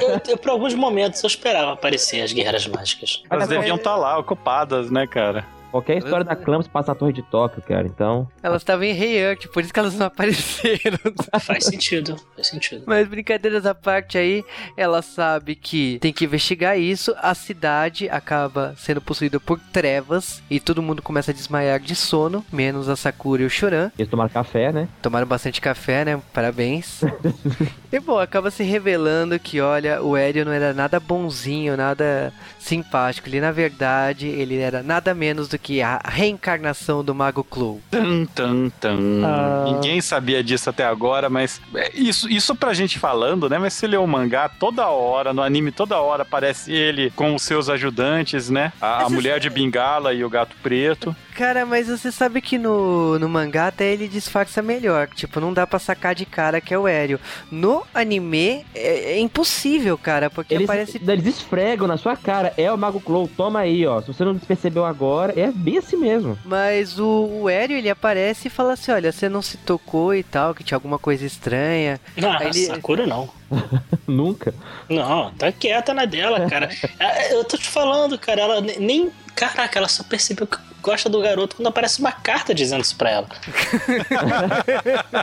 eu, 0.00 0.08
eu- 0.10 0.20
eu, 0.28 0.36
por 0.38 0.50
alguns 0.50 0.74
momentos 0.74 1.22
eu 1.22 1.26
esperava 1.28 1.72
aparecer 1.72 2.22
as 2.22 2.32
guerreiras 2.32 2.66
mágicas. 2.66 3.22
Mas 3.28 3.38
Elas 3.40 3.50
é- 3.50 3.54
deviam 3.58 3.76
estar 3.76 3.96
lá, 3.96 4.18
ocupadas, 4.18 4.90
né, 4.90 5.06
cara? 5.06 5.44
Qualquer 5.70 5.98
história 5.98 6.24
da 6.24 6.34
Clamps 6.36 6.68
passa 6.68 6.92
na 6.92 6.94
Torre 6.94 7.12
de 7.12 7.22
Tóquio, 7.22 7.62
cara. 7.62 7.86
Então, 7.86 8.28
Elas 8.42 8.62
estavam 8.62 8.84
em 8.84 8.96
Heiart, 8.96 9.46
por 9.48 9.62
isso 9.62 9.72
que 9.72 9.78
elas 9.78 9.94
não 9.94 10.06
apareceram. 10.06 10.98
Faz 11.40 11.64
sentido, 11.64 12.16
faz 12.34 12.48
sentido. 12.48 12.82
Mas 12.86 13.06
brincadeiras 13.08 13.66
à 13.66 13.74
parte 13.74 14.16
aí, 14.18 14.44
ela 14.76 15.02
sabe 15.02 15.54
que 15.54 15.98
tem 16.00 16.12
que 16.12 16.24
investigar 16.24 16.78
isso. 16.78 17.14
A 17.18 17.34
cidade 17.34 18.08
acaba 18.08 18.74
sendo 18.76 19.00
possuída 19.00 19.38
por 19.38 19.58
trevas 19.72 20.42
e 20.50 20.58
todo 20.58 20.82
mundo 20.82 21.02
começa 21.02 21.30
a 21.30 21.34
desmaiar 21.34 21.78
de 21.80 21.94
sono, 21.94 22.44
menos 22.52 22.88
a 22.88 22.96
Sakura 22.96 23.42
e 23.42 23.46
o 23.46 23.50
Choran. 23.50 23.90
eles 23.98 24.10
tomaram 24.10 24.30
café, 24.30 24.72
né? 24.72 24.88
Tomaram 25.02 25.26
bastante 25.26 25.60
café, 25.60 26.04
né? 26.04 26.20
Parabéns. 26.32 27.00
E 27.96 28.00
bom, 28.00 28.18
acaba 28.18 28.50
se 28.50 28.62
revelando 28.62 29.38
que, 29.38 29.58
olha, 29.58 30.02
o 30.02 30.14
Hélio 30.14 30.44
não 30.44 30.52
era 30.52 30.74
nada 30.74 31.00
bonzinho, 31.00 31.78
nada 31.78 32.30
simpático. 32.58 33.26
Ele, 33.26 33.40
na 33.40 33.50
verdade, 33.50 34.26
ele 34.26 34.58
era 34.58 34.82
nada 34.82 35.14
menos 35.14 35.48
do 35.48 35.58
que 35.58 35.80
a 35.80 35.98
reencarnação 36.04 37.02
do 37.02 37.14
Mago 37.14 37.42
Clo. 37.42 37.80
Tan, 37.90 38.26
tan, 38.26 38.68
tan. 38.68 38.98
Ah. 39.24 39.64
Ninguém 39.64 40.02
sabia 40.02 40.44
disso 40.44 40.68
até 40.68 40.84
agora, 40.84 41.30
mas 41.30 41.58
é, 41.74 41.90
isso, 41.94 42.28
isso 42.28 42.54
pra 42.54 42.74
gente 42.74 42.98
falando, 42.98 43.48
né? 43.48 43.56
Mas 43.56 43.72
se 43.72 43.86
lê 43.86 43.96
o 43.96 44.06
mangá 44.06 44.46
toda 44.46 44.86
hora, 44.88 45.32
no 45.32 45.40
anime 45.40 45.72
toda 45.72 45.96
hora 45.96 46.20
aparece 46.20 46.70
ele 46.70 47.10
com 47.12 47.34
os 47.34 47.44
seus 47.44 47.70
ajudantes, 47.70 48.50
né? 48.50 48.74
A, 48.78 49.04
a 49.04 49.08
mulher 49.08 49.40
de 49.40 49.48
bengala 49.48 50.12
e 50.12 50.22
o 50.22 50.28
gato 50.28 50.54
preto. 50.62 51.16
Cara, 51.36 51.66
mas 51.66 51.88
você 51.88 52.10
sabe 52.10 52.40
que 52.40 52.56
no, 52.56 53.18
no 53.18 53.28
mangá 53.28 53.66
até 53.68 53.92
ele 53.92 54.08
disfarça 54.08 54.62
melhor. 54.62 55.06
Tipo, 55.08 55.38
não 55.38 55.52
dá 55.52 55.66
pra 55.66 55.78
sacar 55.78 56.14
de 56.14 56.24
cara 56.24 56.60
que 56.62 56.72
é 56.72 56.78
o 56.78 56.88
Hélio. 56.88 57.20
No 57.50 57.82
anime 57.94 58.64
é, 58.74 59.12
é 59.12 59.18
impossível, 59.20 59.98
cara, 59.98 60.30
porque 60.30 60.54
Eles, 60.54 60.64
aparece. 60.68 61.00
eles 61.06 61.26
esfregam 61.26 61.86
na 61.86 61.96
sua 61.98 62.16
cara. 62.16 62.54
É 62.56 62.72
o 62.72 62.78
Mago 62.78 63.00
Clow, 63.00 63.28
toma 63.36 63.60
aí, 63.60 63.86
ó. 63.86 64.00
Se 64.00 64.08
você 64.08 64.24
não 64.24 64.38
percebeu 64.38 64.84
agora, 64.86 65.38
é 65.38 65.50
bem 65.52 65.76
assim 65.78 65.96
mesmo. 65.96 66.38
Mas 66.44 66.98
o, 66.98 67.28
o 67.42 67.48
Hélio, 67.50 67.76
ele 67.76 67.90
aparece 67.90 68.48
e 68.48 68.50
fala 68.50 68.72
assim: 68.72 68.90
olha, 68.92 69.12
você 69.12 69.28
não 69.28 69.42
se 69.42 69.58
tocou 69.58 70.14
e 70.14 70.22
tal, 70.22 70.54
que 70.54 70.64
tinha 70.64 70.76
alguma 70.76 70.98
coisa 70.98 71.26
estranha. 71.26 72.00
Não, 72.16 72.32
Aí 72.38 72.46
ele- 72.46 72.66
Sakura 72.66 73.06
não. 73.06 73.28
Nunca. 74.08 74.54
Não, 74.88 75.30
tá 75.32 75.52
quieta 75.52 75.92
na 75.92 76.04
dela, 76.06 76.48
cara. 76.48 76.68
Ah, 76.98 77.28
Eu 77.30 77.44
tô 77.44 77.56
te 77.58 77.68
falando, 77.68 78.18
cara, 78.18 78.40
ela 78.40 78.60
ne- 78.62 78.76
nem. 78.78 79.10
Caraca, 79.34 79.78
ela 79.78 79.88
só 79.88 80.02
percebeu 80.02 80.46
que 80.46 80.56
gosta 80.86 81.08
do 81.08 81.20
garoto 81.20 81.56
quando 81.56 81.66
aparece 81.66 81.98
uma 82.00 82.12
carta 82.12 82.54
dizendo 82.54 82.82
isso 82.82 82.96
pra 82.96 83.10
ela. 83.10 83.26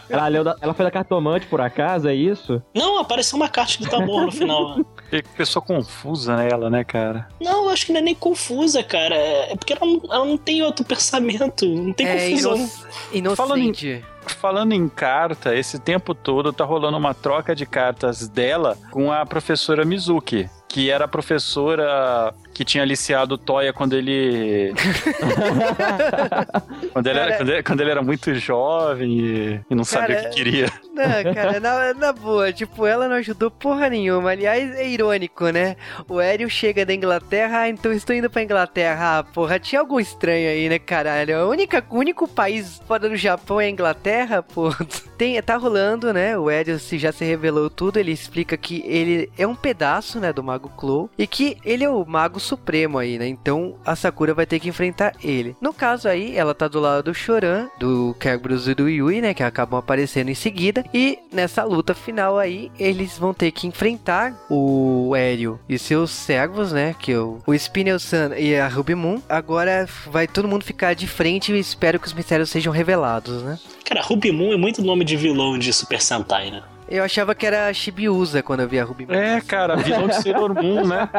Ela, 0.10 0.28
leu 0.28 0.44
da- 0.44 0.56
ela 0.62 0.74
foi 0.74 0.86
da 0.86 0.92
cartomante, 0.92 1.48
por 1.48 1.62
acaso, 1.62 2.08
é 2.08 2.14
isso? 2.14 2.62
Não, 2.74 3.00
apareceu 3.00 3.36
uma 3.38 3.50
carta 3.50 3.78
de 3.84 3.96
amor 3.96 4.26
no 4.26 4.32
final. 4.32 4.78
Que 5.10 5.24
pessoa 5.38 5.64
confusa 5.64 6.36
né, 6.36 6.50
ela, 6.52 6.70
né, 6.70 6.84
cara? 6.84 7.28
Não, 7.42 7.64
eu 7.66 7.70
acho 7.70 7.86
que 7.86 7.92
não 7.94 8.00
é 8.00 8.04
nem 8.04 8.16
confusa, 8.16 8.84
cara. 8.84 9.16
É 9.16 9.56
porque 9.56 9.74
ela 9.74 9.86
não, 9.86 10.02
ela 10.12 10.26
não 10.26 10.38
tem 10.38 10.62
outro 10.62 10.84
pensamento. 10.86 11.66
Não 11.66 11.94
tem 11.94 12.08
é 12.08 12.30
confusão. 12.30 12.70
ino- 13.14 13.36
Falando 13.36 13.60
em- 13.60 13.64
inocente. 13.68 14.06
Falando 14.26 14.72
em 14.74 14.88
carta, 14.88 15.54
esse 15.56 15.78
tempo 15.80 16.14
todo 16.16 16.54
tá 16.54 16.64
rolando 16.64 16.98
uma 16.98 17.14
troca 17.14 17.54
de 17.56 17.66
cartas 17.66 18.28
dela 18.28 18.78
com 18.92 19.12
a 19.12 19.26
professora 19.26 19.84
Mizuki, 19.84 20.50
que 20.70 20.90
era 20.90 21.06
a 21.06 21.10
professora 21.10 22.34
que 22.54 22.64
tinha 22.64 22.84
aliciado 22.84 23.36
o 23.36 23.38
Toya 23.38 23.74
quando 23.74 23.94
ele. 23.94 24.74
quando, 26.94 27.08
ele 27.08 27.20
era, 27.20 27.28
Cara- 27.32 27.38
quando, 27.38 27.50
ele, 27.50 27.64
quando 27.64 27.82
ele 27.82 27.92
era 27.92 28.02
muito 28.02 28.34
jovem 28.36 29.20
e, 29.20 29.62
e 29.70 29.76
não 29.76 29.84
sabia 29.84 30.16
Cara, 30.16 30.28
o 30.28 30.32
que 30.32 30.36
queria. 30.36 30.72
Não, 30.94 31.34
cara, 31.34 31.60
na, 31.60 31.94
na 31.94 32.14
boa, 32.14 32.52
tipo, 32.54 32.86
ela 32.86 33.08
não 33.08 33.16
ajudou 33.16 33.50
porra 33.50 33.90
nenhuma. 33.90 34.32
Aliás, 34.32 34.76
é 34.76 34.88
irônico, 34.88 35.50
né? 35.50 35.76
O 36.08 36.20
Hélio 36.22 36.50
chega 36.50 36.86
da 36.86 36.94
Inglaterra, 36.94 37.62
ah, 37.62 37.70
então 37.70 37.92
estou 37.92 38.16
indo 38.16 38.30
pra 38.30 38.44
Inglaterra. 38.44 39.20
Ah, 39.20 39.24
porra, 39.24 39.60
tinha 39.60 39.82
algo 39.82 40.00
estranho 40.00 40.50
aí, 40.50 40.70
né, 40.70 40.80
caralho? 40.80 41.38
A 41.38 41.48
única, 41.48 41.84
o 41.90 41.98
único 41.98 42.28
país 42.28 42.82
fora 42.88 43.10
do 43.10 43.16
Japão 43.16 43.60
é 43.60 43.66
a 43.66 43.70
Inglaterra, 43.70 44.44
pô. 44.44 44.70
Tem, 45.18 45.42
tá 45.42 45.56
rolando, 45.56 46.12
né? 46.14 46.38
O 46.38 46.50
Hélio 46.50 46.78
se 46.80 46.98
já 46.98 47.12
se 47.12 47.24
revelou 47.24 47.70
tudo, 47.70 47.98
ele 47.98 48.12
explica 48.12 48.58
que 48.58 48.84
ele 48.86 49.32
é 49.38 49.48
um 49.48 49.56
pedaço, 49.56 50.20
né, 50.20 50.34
do 50.34 50.44
Mago 50.44 50.70
Clo 50.70 51.10
e 51.18 51.26
que 51.26 51.58
ele 51.64 51.84
é 51.84 51.90
o 51.90 52.06
Mago 52.06 52.40
Supremo 52.44 52.98
aí, 52.98 53.18
né? 53.18 53.28
Então 53.28 53.76
a 53.86 53.96
Sakura 53.96 54.34
vai 54.34 54.46
ter 54.46 54.60
que 54.60 54.70
enfrentar 54.70 55.14
ele. 55.24 55.56
No 55.62 55.74
caso 55.74 56.08
aí, 56.08 56.38
ela 56.38 56.54
tá 56.54 56.68
do 56.68 56.80
lado 56.80 57.04
do 57.04 57.14
Choran, 57.14 57.70
do 57.80 58.16
Kerberos 58.20 58.68
e 58.68 58.76
do 58.76 58.90
Yui, 58.90 59.22
né, 59.22 59.34
que 59.34 59.44
acabam 59.44 59.80
aparecendo 59.80 60.30
em 60.30 60.36
seguida. 60.36 60.84
E 60.94 61.20
nessa 61.32 61.64
luta 61.64 61.94
final 61.94 62.38
aí, 62.38 62.72
eles 62.78 63.18
vão 63.18 63.34
ter 63.34 63.52
que 63.52 63.68
enfrentar 63.68 64.38
o 64.50 65.16
Hélio 65.16 65.60
e 65.68 65.78
seus 65.78 66.12
servos, 66.12 66.72
né? 66.72 66.96
Que 67.00 67.14
é 67.14 67.20
o, 67.20 67.40
o 67.46 67.54
Spinel-san 67.54 68.36
e 68.38 68.56
a 68.56 68.68
Ruby 68.68 68.96
Moon. 68.96 69.22
Agora 69.28 69.88
vai 70.08 70.28
todo 70.28 70.48
mundo 70.48 70.64
ficar 70.64 70.94
de 70.94 71.08
frente 71.08 71.52
e 71.54 71.60
espero 71.60 72.00
que 72.00 72.08
os 72.08 72.14
mistérios 72.14 72.50
sejam 72.50 72.72
revelados, 72.72 73.44
né? 73.44 73.60
Cara, 73.86 74.02
Ruby 74.02 74.32
Moon 74.32 74.54
é 74.54 74.58
muito 74.58 74.84
nome 74.84 75.04
de 75.06 75.16
vilão 75.16 75.58
de 75.58 75.72
Super 75.74 76.02
Sentai, 76.02 76.52
né? 76.52 76.64
Eu 76.94 77.04
achava 77.04 77.34
que 77.34 77.44
era 77.44 77.74
Shibiusa 77.74 78.44
quando 78.44 78.60
eu 78.60 78.70
vi 78.70 78.80
a 78.80 78.84
Ruby 78.84 79.08
Moon. 79.08 79.16
É, 79.16 79.42
cara, 79.42 79.76
vilão 79.76 80.08
de 80.08 80.14
Sailor 80.22 80.54
Moon, 80.54 80.86
né? 80.86 81.10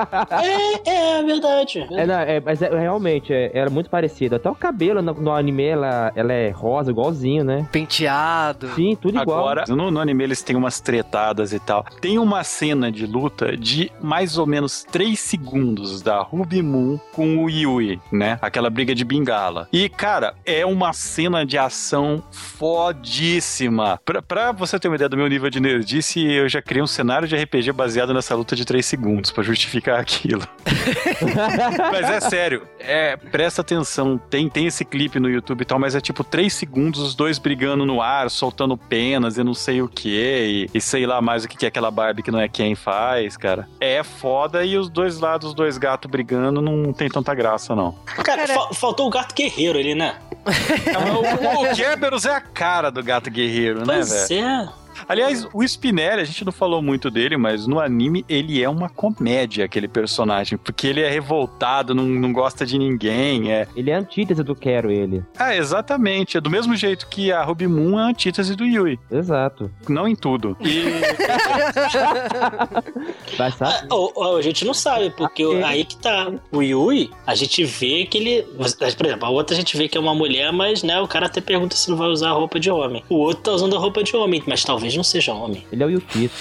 É, 0.84 1.18
é 1.18 1.22
verdade. 1.24 1.84
É, 1.90 2.06
não, 2.06 2.14
é, 2.20 2.38
mas 2.38 2.62
é, 2.62 2.68
realmente, 2.68 3.32
é, 3.32 3.50
era 3.52 3.68
muito 3.68 3.90
parecido. 3.90 4.36
Até 4.36 4.48
o 4.48 4.54
cabelo 4.54 5.02
no, 5.02 5.12
no 5.14 5.32
anime, 5.32 5.64
ela, 5.64 6.12
ela 6.14 6.32
é 6.32 6.50
rosa, 6.50 6.92
igualzinho, 6.92 7.42
né? 7.42 7.66
Penteado. 7.72 8.68
Sim, 8.76 8.94
tudo 8.94 9.20
igual. 9.20 9.40
Agora, 9.40 9.64
no, 9.66 9.90
no 9.90 9.98
anime 9.98 10.22
eles 10.22 10.42
têm 10.44 10.54
umas 10.54 10.80
tretadas 10.80 11.52
e 11.52 11.58
tal. 11.58 11.84
Tem 12.00 12.20
uma 12.20 12.44
cena 12.44 12.92
de 12.92 13.04
luta 13.04 13.56
de 13.56 13.90
mais 14.00 14.38
ou 14.38 14.46
menos 14.46 14.84
3 14.84 15.18
segundos 15.18 16.02
da 16.02 16.22
Ruby 16.22 16.62
Moon 16.62 17.00
com 17.12 17.42
o 17.42 17.50
Yui, 17.50 17.98
né? 18.12 18.38
Aquela 18.40 18.70
briga 18.70 18.94
de 18.94 19.04
bengala. 19.04 19.66
E, 19.72 19.88
cara, 19.88 20.34
é 20.46 20.64
uma 20.64 20.92
cena 20.92 21.44
de 21.44 21.58
ação 21.58 22.22
fodíssima. 22.30 24.00
Pra, 24.04 24.22
pra 24.22 24.52
você 24.52 24.78
ter 24.78 24.86
uma 24.86 24.94
ideia 24.94 25.08
do 25.08 25.16
meu 25.16 25.26
nível 25.26 25.50
de 25.50 25.63
nerdice, 25.64 26.20
eu 26.24 26.48
já 26.48 26.60
criei 26.62 26.82
um 26.82 26.86
cenário 26.86 27.26
de 27.26 27.34
RPG 27.36 27.72
baseado 27.72 28.12
nessa 28.14 28.34
luta 28.34 28.54
de 28.54 28.64
3 28.64 28.84
segundos 28.84 29.30
pra 29.30 29.42
justificar 29.42 29.98
aquilo. 29.98 30.42
mas 31.90 32.08
é 32.10 32.20
sério, 32.20 32.66
é, 32.78 33.16
presta 33.16 33.60
atenção, 33.62 34.18
tem, 34.18 34.48
tem 34.48 34.66
esse 34.66 34.84
clipe 34.84 35.18
no 35.18 35.28
YouTube 35.28 35.62
e 35.62 35.64
tal, 35.64 35.78
mas 35.78 35.94
é 35.94 36.00
tipo 36.00 36.22
3 36.22 36.52
segundos 36.52 37.00
os 37.00 37.14
dois 37.14 37.38
brigando 37.38 37.84
no 37.86 38.00
ar, 38.02 38.30
soltando 38.30 38.76
penas 38.76 39.38
e 39.38 39.44
não 39.44 39.54
sei 39.54 39.80
o 39.82 39.88
que, 39.88 40.68
e, 40.72 40.76
e 40.76 40.80
sei 40.80 41.06
lá 41.06 41.20
mais 41.20 41.44
o 41.44 41.48
que, 41.48 41.56
que 41.56 41.66
aquela 41.66 41.90
Barbie 41.90 42.22
que 42.22 42.30
não 42.30 42.40
é 42.40 42.48
quem 42.48 42.74
faz, 42.74 43.36
cara. 43.36 43.68
É 43.80 44.02
foda 44.02 44.64
e 44.64 44.76
os 44.76 44.88
dois 44.88 45.18
lados, 45.18 45.48
os 45.48 45.54
dois 45.54 45.78
gatos 45.78 46.10
brigando, 46.10 46.60
não 46.60 46.92
tem 46.92 47.08
tanta 47.08 47.34
graça, 47.34 47.74
não. 47.74 47.92
Cara, 48.24 48.46
fa- 48.46 48.74
faltou 48.74 49.06
o 49.06 49.10
gato 49.10 49.34
guerreiro 49.34 49.78
ali, 49.78 49.94
né? 49.94 50.16
o, 51.56 51.62
o 51.70 51.74
Kerberos 51.74 52.24
é 52.26 52.34
a 52.34 52.40
cara 52.40 52.90
do 52.90 53.02
gato 53.02 53.30
guerreiro, 53.30 53.80
né, 53.86 53.94
Pois 53.96 54.28
velho? 54.28 54.44
é. 54.46 54.84
Aliás, 55.09 55.46
o 55.52 55.62
Spinelli, 55.62 56.22
a 56.22 56.24
gente 56.24 56.44
não 56.44 56.52
falou 56.52 56.82
muito 56.82 57.11
dele, 57.11 57.36
mas 57.36 57.66
no 57.66 57.80
anime 57.80 58.24
ele 58.28 58.62
é 58.62 58.68
uma 58.68 58.88
comédia, 58.88 59.64
aquele 59.64 59.88
personagem, 59.88 60.59
porque 60.59 60.86
ele 60.86 61.00
é 61.02 61.11
revoltado, 61.11 61.94
não, 61.94 62.05
não 62.05 62.32
gosta 62.32 62.64
de 62.66 62.78
ninguém, 62.78 63.52
é... 63.52 63.66
Ele 63.76 63.90
é 63.90 63.94
a 63.94 63.98
antítese 63.98 64.42
do 64.42 64.55
Quero, 64.55 64.90
ele. 64.90 65.22
Ah, 65.38 65.55
exatamente, 65.55 66.36
é 66.36 66.40
do 66.40 66.50
mesmo 66.50 66.74
jeito 66.76 67.07
que 67.09 67.30
a 67.32 67.42
Ruby 67.42 67.66
Moon 67.66 67.98
é 67.98 68.02
a 68.02 68.07
antítese 68.07 68.55
do 68.55 68.64
Yui, 68.64 68.98
Exato. 69.11 69.70
não 69.88 70.07
em 70.09 70.14
tudo. 70.16 70.57
E 70.61 70.84
Vai 73.36 73.50
saber. 73.52 73.74
Ah, 73.74 73.86
ó, 73.90 74.11
ó, 74.14 74.36
a 74.36 74.42
gente 74.42 74.64
não 74.64 74.74
sabe, 74.74 75.11
porque 75.11 75.44
o- 75.44 75.59
É. 75.59 75.64
aí 75.64 75.84
que 75.84 75.96
tá. 75.96 76.32
O 76.52 76.62
Yui, 76.62 77.11
a 77.26 77.34
gente 77.34 77.64
vê 77.64 78.05
que 78.07 78.18
ele. 78.18 78.42
Por 78.42 79.07
exemplo, 79.07 79.26
a 79.26 79.30
outra 79.30 79.55
a 79.55 79.59
gente 79.59 79.76
vê 79.76 79.88
que 79.88 79.96
é 79.96 80.00
uma 80.00 80.14
mulher, 80.14 80.52
mas 80.52 80.82
né, 80.82 81.00
o 81.00 81.09
cara 81.09 81.26
até 81.26 81.40
pergunta 81.40 81.76
se 81.76 81.90
não 81.90 81.96
vai 81.96 82.09
usar 82.09 82.30
a 82.30 82.32
roupa 82.32 82.59
de 82.61 82.70
homem. 82.70 83.02
O 83.09 83.16
outro 83.16 83.42
tá 83.42 83.52
usando 83.52 83.76
a 83.76 83.78
roupa 83.78 84.02
de 84.02 84.14
homem, 84.16 84.42
mas 84.46 84.62
talvez 84.64 84.93
não 84.97 85.05
seja 85.05 85.32
homem. 85.32 85.66
Ele 85.72 85.82
é 85.82 85.86
o 85.86 85.90
Yukito. 85.90 86.34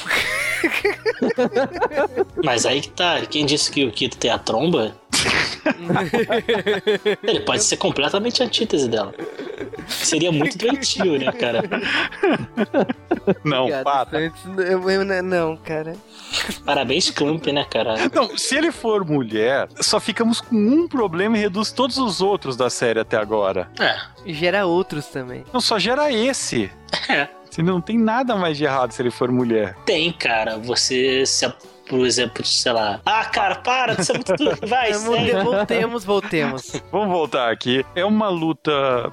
Mas 2.44 2.66
aí 2.66 2.82
que 2.82 2.90
tá. 2.90 3.22
Quem 3.30 3.46
disse 3.46 3.72
que 3.72 3.86
o 3.86 3.92
Kito 3.92 4.18
tem 4.18 4.32
a 4.32 4.38
tromba? 4.38 4.96
Ele 7.24 7.40
pode 7.42 7.64
ser 7.64 7.78
completamente 7.78 8.42
a 8.42 8.46
antítese 8.46 8.88
dela. 8.90 9.14
Seria 9.88 10.32
muito 10.32 10.58
doentio, 10.58 11.18
né, 11.18 11.32
cara? 11.32 11.62
não, 13.44 13.68
para. 13.84 14.10
Santos. 14.10 14.42
Eu- 14.70 14.90
eu- 14.90 15.24
Não, 15.24 15.56
cara. 15.58 15.96
Parabéns, 16.66 17.10
Clamp, 17.12 17.46
né, 17.48 17.66
cara? 17.70 17.96
Não, 18.14 18.38
se 18.38 18.56
ele 18.56 18.72
for 18.72 19.06
mulher, 19.06 19.68
só 19.82 20.00
ficamos 20.00 20.42
com 20.42 20.56
um 20.56 20.88
problema 20.88 21.38
e 21.38 21.42
reduz 21.42 21.72
todos 21.72 21.98
os 21.98 22.22
outros 22.22 22.56
da 22.58 22.70
série 22.70 23.00
até 23.00 23.18
agora. 23.18 23.70
É. 23.80 23.96
E 24.26 24.34
gera 24.34 24.66
outros 24.66 25.06
também. 25.08 25.44
Não, 25.54 25.62
só 25.62 25.78
gera 25.80 26.12
esse. 26.12 26.70
É. 27.10 27.28
Se 27.54 27.62
Não 27.62 27.80
tem 27.80 28.00
nada 28.00 28.36
mais 28.36 28.58
de 28.58 28.64
errado 28.64 28.94
se 28.94 29.00
ele 29.00 29.12
for 29.12 29.32
mulher. 29.32 29.76
Tem, 29.86 30.12
cara. 30.12 30.58
Você 30.58 31.24
se. 31.24 31.46
Por 31.94 32.08
exemplo, 32.08 32.44
sei 32.44 32.72
lá. 32.72 33.00
Ah, 33.06 33.24
cara, 33.26 33.54
para, 33.54 33.94
isso 33.94 34.12
é 34.14 34.16
muito. 34.16 34.68
Vai, 34.68 34.94
segue. 34.96 35.44
Voltemos, 35.44 36.04
voltemos. 36.04 36.82
Vamos 36.92 37.10
voltar 37.10 37.52
aqui. 37.52 37.86
É 37.96 38.04
uma 38.04 38.30
luta 38.30 38.72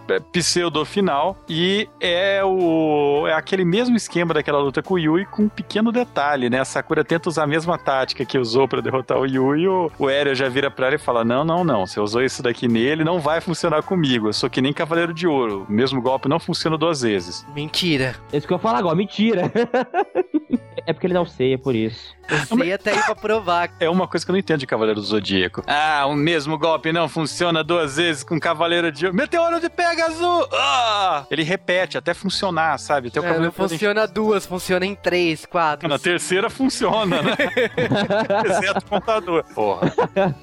é, 0.08 0.18
pseudo 0.32 0.82
final 0.86 1.36
e 1.46 1.86
é 2.00 2.40
o 2.42 3.26
é 3.28 3.34
aquele 3.34 3.66
mesmo 3.66 3.96
esquema 3.96 4.32
daquela 4.32 4.58
luta 4.58 4.82
com 4.82 4.94
o 4.94 4.98
Yui 4.98 5.26
com 5.26 5.42
um 5.42 5.48
pequeno 5.48 5.92
detalhe, 5.92 6.48
né? 6.48 6.60
A 6.60 6.64
Sakura 6.64 7.04
tenta 7.04 7.28
usar 7.28 7.42
a 7.42 7.46
mesma 7.46 7.76
tática 7.76 8.24
que 8.24 8.38
usou 8.38 8.66
pra 8.66 8.80
derrotar 8.80 9.18
o 9.18 9.26
Yui, 9.26 9.68
o, 9.68 9.92
o 9.98 10.08
Eren 10.08 10.34
já 10.34 10.48
vira 10.48 10.70
pra 10.70 10.86
ela 10.86 10.94
e 10.96 10.98
fala: 10.98 11.22
"Não, 11.22 11.44
não, 11.44 11.62
não. 11.62 11.86
Você 11.86 12.00
usou 12.00 12.22
isso 12.22 12.42
daqui 12.42 12.66
nele, 12.66 13.04
não 13.04 13.20
vai 13.20 13.42
funcionar 13.42 13.82
comigo. 13.82 14.28
Eu 14.28 14.32
sou 14.32 14.48
que 14.48 14.62
nem 14.62 14.72
Cavaleiro 14.72 15.12
de 15.12 15.26
Ouro. 15.26 15.66
O 15.68 15.72
mesmo 15.72 16.00
golpe 16.00 16.30
não 16.30 16.40
funciona 16.40 16.78
duas 16.78 17.02
vezes." 17.02 17.44
Mentira. 17.54 18.16
É 18.32 18.38
isso 18.38 18.46
que 18.46 18.54
eu 18.54 18.58
falo 18.58 18.78
agora, 18.78 18.96
mentira. 18.96 19.52
é 20.86 20.92
porque 20.92 21.06
ele 21.06 21.14
não 21.14 21.26
sei, 21.26 21.54
é 21.54 21.58
por 21.58 21.74
isso. 21.74 22.14
Você 22.30 22.78
tá 22.78 22.90
aí 22.90 23.02
pra 23.02 23.14
provar. 23.14 23.70
É 23.80 23.88
uma 23.90 24.06
coisa 24.06 24.24
que 24.24 24.30
eu 24.30 24.34
não 24.34 24.38
entendo 24.38 24.60
de 24.60 24.66
Cavaleiro 24.66 25.00
do 25.00 25.06
Zodíaco. 25.06 25.62
Ah, 25.66 26.06
o 26.06 26.14
mesmo 26.14 26.56
golpe 26.56 26.92
não 26.92 27.08
funciona 27.08 27.64
duas 27.64 27.96
vezes 27.96 28.22
com 28.22 28.38
Cavaleiro 28.38 28.92
de... 28.92 29.10
Meteoro 29.10 29.60
de 29.60 29.68
Pegasus! 29.68 30.46
Ah! 30.52 31.24
Ele 31.30 31.42
repete 31.42 31.98
até 31.98 32.14
funcionar, 32.14 32.78
sabe? 32.78 33.08
Até 33.08 33.20
o 33.20 33.24
É, 33.24 33.38
não 33.38 33.50
funciona 33.50 34.06
duas, 34.06 34.46
funciona 34.46 34.86
em 34.86 34.94
três, 34.94 35.44
quatro. 35.44 35.88
Na 35.88 35.98
terceira 35.98 36.48
funciona, 36.48 37.20
né? 37.20 37.36
Exceto 38.46 38.86
o 38.86 38.88
contador. 38.88 39.44
Porra. 39.54 39.92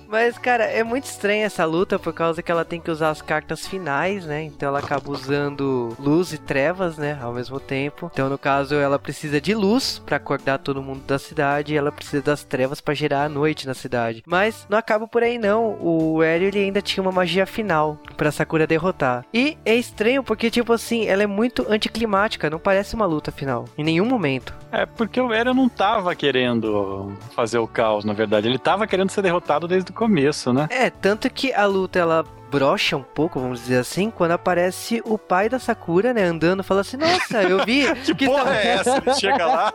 Mas, 0.08 0.38
cara, 0.38 0.66
é 0.66 0.84
muito 0.84 1.06
estranha 1.06 1.46
essa 1.46 1.64
luta 1.64 1.98
por 1.98 2.14
causa 2.14 2.44
que 2.44 2.52
ela 2.52 2.66
tem 2.66 2.82
que 2.82 2.92
usar 2.92 3.10
as 3.10 3.22
cartas 3.22 3.66
finais, 3.66 4.26
né? 4.26 4.44
Então 4.44 4.70
ela 4.70 4.80
acaba 4.80 5.10
usando 5.10 5.96
luz 6.00 6.34
e 6.34 6.38
trevas, 6.38 6.98
né? 6.98 7.18
Ao 7.22 7.34
mesmo 7.34 7.60
tempo. 7.60 8.10
Então, 8.12 8.30
no 8.30 8.38
caso, 8.38 8.76
ela 8.76 9.00
precisa 9.00 9.40
de 9.40 9.54
luz 9.54 10.02
pra 10.06 10.20
acordar 10.38 10.60
todo 10.60 10.82
mundo 10.82 11.02
da 11.06 11.18
cidade 11.18 11.74
e 11.74 11.78
ela 11.78 11.92
precisa 11.92 12.22
das 12.22 12.44
trevas 12.44 12.80
pra 12.80 12.94
gerar 12.94 13.24
a 13.24 13.30
noite 13.30 13.68
na 13.68 13.74
cidade. 13.74 14.24
Mas 14.26 14.66
não 14.70 14.78
acaba 14.78 15.08
por 15.08 15.24
aí, 15.24 15.38
não. 15.38 15.78
O 15.82 16.22
Aéreo 16.22 16.48
ele 16.48 16.60
ainda 16.60 16.82
tinha 16.82 17.02
uma 17.02 17.12
magia 17.12 17.46
final 17.46 18.00
pra 18.16 18.32
Sakura 18.32 18.68
derrotar. 18.68 19.26
E 19.34 19.58
é 19.66 19.76
estranho 19.76 20.24
porque, 20.24 20.50
tipo 20.50 20.72
assim, 20.72 21.08
ela 21.08 21.24
é 21.24 21.28
muito 21.28 21.66
anticlimática, 21.70 22.50
não 22.50 22.60
parece 22.60 22.96
uma 22.96 23.06
luta 23.06 23.32
final. 23.32 23.66
Em 23.78 23.84
nenhum 23.84 24.06
momento. 24.06 24.54
É 24.72 24.86
porque 24.86 25.20
o 25.20 25.34
Eren 25.34 25.54
não 25.54 25.68
tava 25.68 26.16
querendo 26.16 27.12
fazer 27.36 27.58
o 27.58 27.68
caos, 27.68 28.06
na 28.06 28.14
verdade. 28.14 28.48
Ele 28.48 28.60
tava 28.60 28.86
querendo 28.86 29.10
ser 29.10 29.22
derrotado 29.22 29.68
desde 29.68 29.92
o 29.92 29.94
começo, 29.94 30.54
né? 30.54 30.68
É, 30.70 30.90
tanto 30.90 31.30
que 31.30 31.54
a 31.54 31.66
luta 31.66 31.98
ela 32.00 32.24
brocha 32.50 32.95
um 32.98 33.04
pouco, 33.04 33.39
vamos 33.39 33.62
dizer 33.62 33.78
assim, 33.80 34.10
quando 34.10 34.32
aparece 34.32 35.02
o 35.06 35.18
pai 35.18 35.50
da 35.50 35.60
Sakura, 35.60 36.14
né, 36.14 36.24
andando, 36.24 36.64
fala 36.64 36.82
assim: 36.82 36.98
"Nossa, 36.98 37.43
eu 37.43 37.64
vi 37.66 37.86
Que 38.18 38.26
porra 38.26 38.39
estava- 38.41 38.56
é 38.56 38.68
essa? 38.68 38.98
Ele 38.98 39.14
chega 39.16 39.45
lá. 39.45 39.74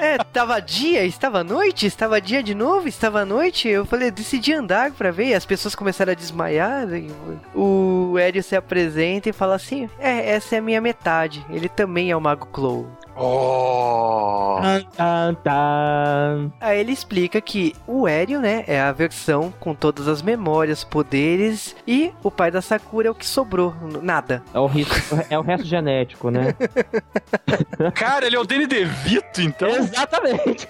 É, 0.00 0.14
é, 0.14 0.18
tava 0.18 0.60
dia, 0.60 1.04
estava 1.04 1.44
noite, 1.44 1.86
estava 1.86 2.20
dia 2.20 2.42
de 2.42 2.54
novo, 2.54 2.88
estava 2.88 3.24
noite. 3.24 3.68
Eu 3.68 3.84
falei, 3.86 4.10
decidi 4.10 4.52
andar 4.52 4.90
pra 4.92 5.10
ver. 5.10 5.34
As 5.34 5.44
pessoas 5.46 5.74
começaram 5.74 6.12
a 6.12 6.14
desmaiar. 6.16 6.86
e 6.94 7.10
o 7.54 8.16
Hélio 8.18 8.42
se 8.42 8.56
apresenta 8.56 9.28
e 9.28 9.32
fala 9.32 9.54
assim: 9.54 9.88
É, 9.98 10.30
essa 10.30 10.54
é 10.56 10.58
a 10.58 10.62
minha 10.62 10.80
metade. 10.80 11.44
Ele 11.50 11.68
também 11.68 12.10
é 12.10 12.16
o 12.16 12.20
Mago 12.20 12.46
Clow. 12.46 12.86
Oh! 13.16 14.60
Tan, 14.96 15.34
tan. 15.34 16.52
Aí 16.60 16.80
ele 16.80 16.92
explica 16.92 17.40
que 17.40 17.74
o 17.86 18.06
Hélio, 18.06 18.40
né, 18.40 18.64
é 18.66 18.80
a 18.80 18.92
versão 18.92 19.52
com 19.58 19.74
todas 19.74 20.08
as 20.08 20.22
memórias, 20.22 20.84
poderes, 20.84 21.76
e 21.86 22.12
o 22.22 22.30
pai 22.30 22.50
da 22.50 22.60
Sakura 22.60 23.08
é 23.08 23.10
o 23.10 23.14
que 23.14 23.26
sobrou, 23.26 23.74
nada. 24.02 24.42
É 24.52 24.58
o, 24.58 24.66
risco, 24.66 24.94
é 25.30 25.38
o 25.38 25.42
resto 25.42 25.66
genético, 25.66 26.30
né? 26.30 26.54
Cara, 27.94 28.26
ele 28.26 28.36
é 28.36 28.40
o 28.40 28.44
Danny 28.44 28.66
DeVito, 28.66 29.40
então. 29.40 29.68
Exatamente. 29.68 30.68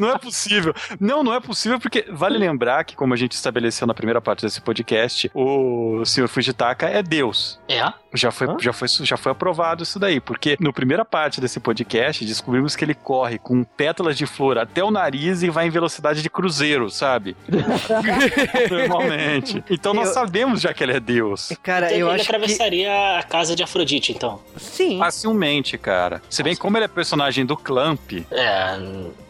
Não 0.00 0.10
é 0.10 0.18
possível. 0.18 0.74
Não, 1.00 1.22
não 1.22 1.34
é 1.34 1.40
possível 1.40 1.78
porque 1.78 2.06
vale 2.10 2.38
lembrar 2.38 2.84
que, 2.84 2.96
como 2.96 3.14
a 3.14 3.16
gente 3.16 3.32
estabeleceu 3.32 3.86
na 3.86 3.94
primeira 3.94 4.20
parte 4.20 4.42
desse 4.44 4.60
podcast, 4.60 5.30
o 5.34 6.02
Sr. 6.04 6.28
Fujitaka 6.28 6.86
é 6.86 7.02
Deus. 7.02 7.60
É? 7.68 7.92
Já 8.14 8.30
foi, 8.30 8.48
Hã? 8.48 8.56
já, 8.60 8.72
foi, 8.72 8.88
já 8.88 9.16
foi 9.16 9.32
aprovado 9.32 9.82
isso 9.82 9.98
daí, 9.98 10.20
porque 10.20 10.56
na 10.60 10.72
primeira 10.72 11.04
parte 11.04 11.27
desse 11.40 11.60
podcast 11.60 12.24
descobrimos 12.24 12.74
que 12.74 12.84
ele 12.84 12.94
corre 12.94 13.38
com 13.38 13.62
pétalas 13.62 14.16
de 14.16 14.24
flor 14.26 14.56
até 14.58 14.82
o 14.82 14.90
nariz 14.90 15.42
e 15.42 15.50
vai 15.50 15.66
em 15.66 15.70
velocidade 15.70 16.22
de 16.22 16.30
cruzeiro, 16.30 16.90
sabe? 16.90 17.36
Normalmente. 18.70 19.62
Então 19.70 19.92
nós 19.94 20.08
Eu- 20.08 20.14
sabemos 20.14 20.60
já 20.60 20.72
que 20.72 20.82
ele 20.82 20.92
é 20.92 21.00
Deus. 21.00 21.52
Cara, 21.62 21.86
Então 21.86 21.98
eu 21.98 22.06
ele 22.08 22.16
acho 22.16 22.24
que. 22.24 22.34
atravessaria 22.34 23.18
a 23.18 23.22
casa 23.22 23.54
de 23.54 23.62
Afrodite, 23.62 24.12
então. 24.12 24.40
Sim. 24.56 24.98
Facilmente, 24.98 25.76
cara. 25.78 26.22
Se 26.28 26.42
bem 26.42 26.54
que 26.54 26.60
como 26.60 26.76
ele 26.76 26.84
é 26.84 26.88
personagem 26.88 27.44
do 27.44 27.56
Clamp, 27.56 27.98
É, 28.30 28.78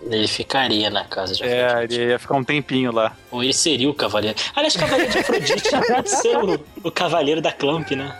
ele 0.03 0.29
ficaria 0.29 0.91
na 0.91 1.05
casa 1.05 1.35
de 1.35 1.43
é, 1.43 1.67
Afrodite. 1.67 2.01
ele 2.01 2.11
ia 2.11 2.19
ficar 2.19 2.35
um 2.37 2.45
tempinho 2.45 2.93
lá. 2.93 3.13
Ou 3.31 3.43
ele 3.43 3.53
seria 3.53 3.89
o 3.91 3.95
cavaleiro. 3.95 4.37
Aliás, 4.55 4.77
cavaleiro 4.77 5.11
de 5.13 5.19
Afrodite 5.19 5.71
pode 5.87 6.11
ser 6.11 6.37
o, 6.37 6.61
o 6.85 6.91
cavaleiro 6.91 7.41
da 7.41 7.53
Clamp, 7.53 7.91
né? 7.93 8.17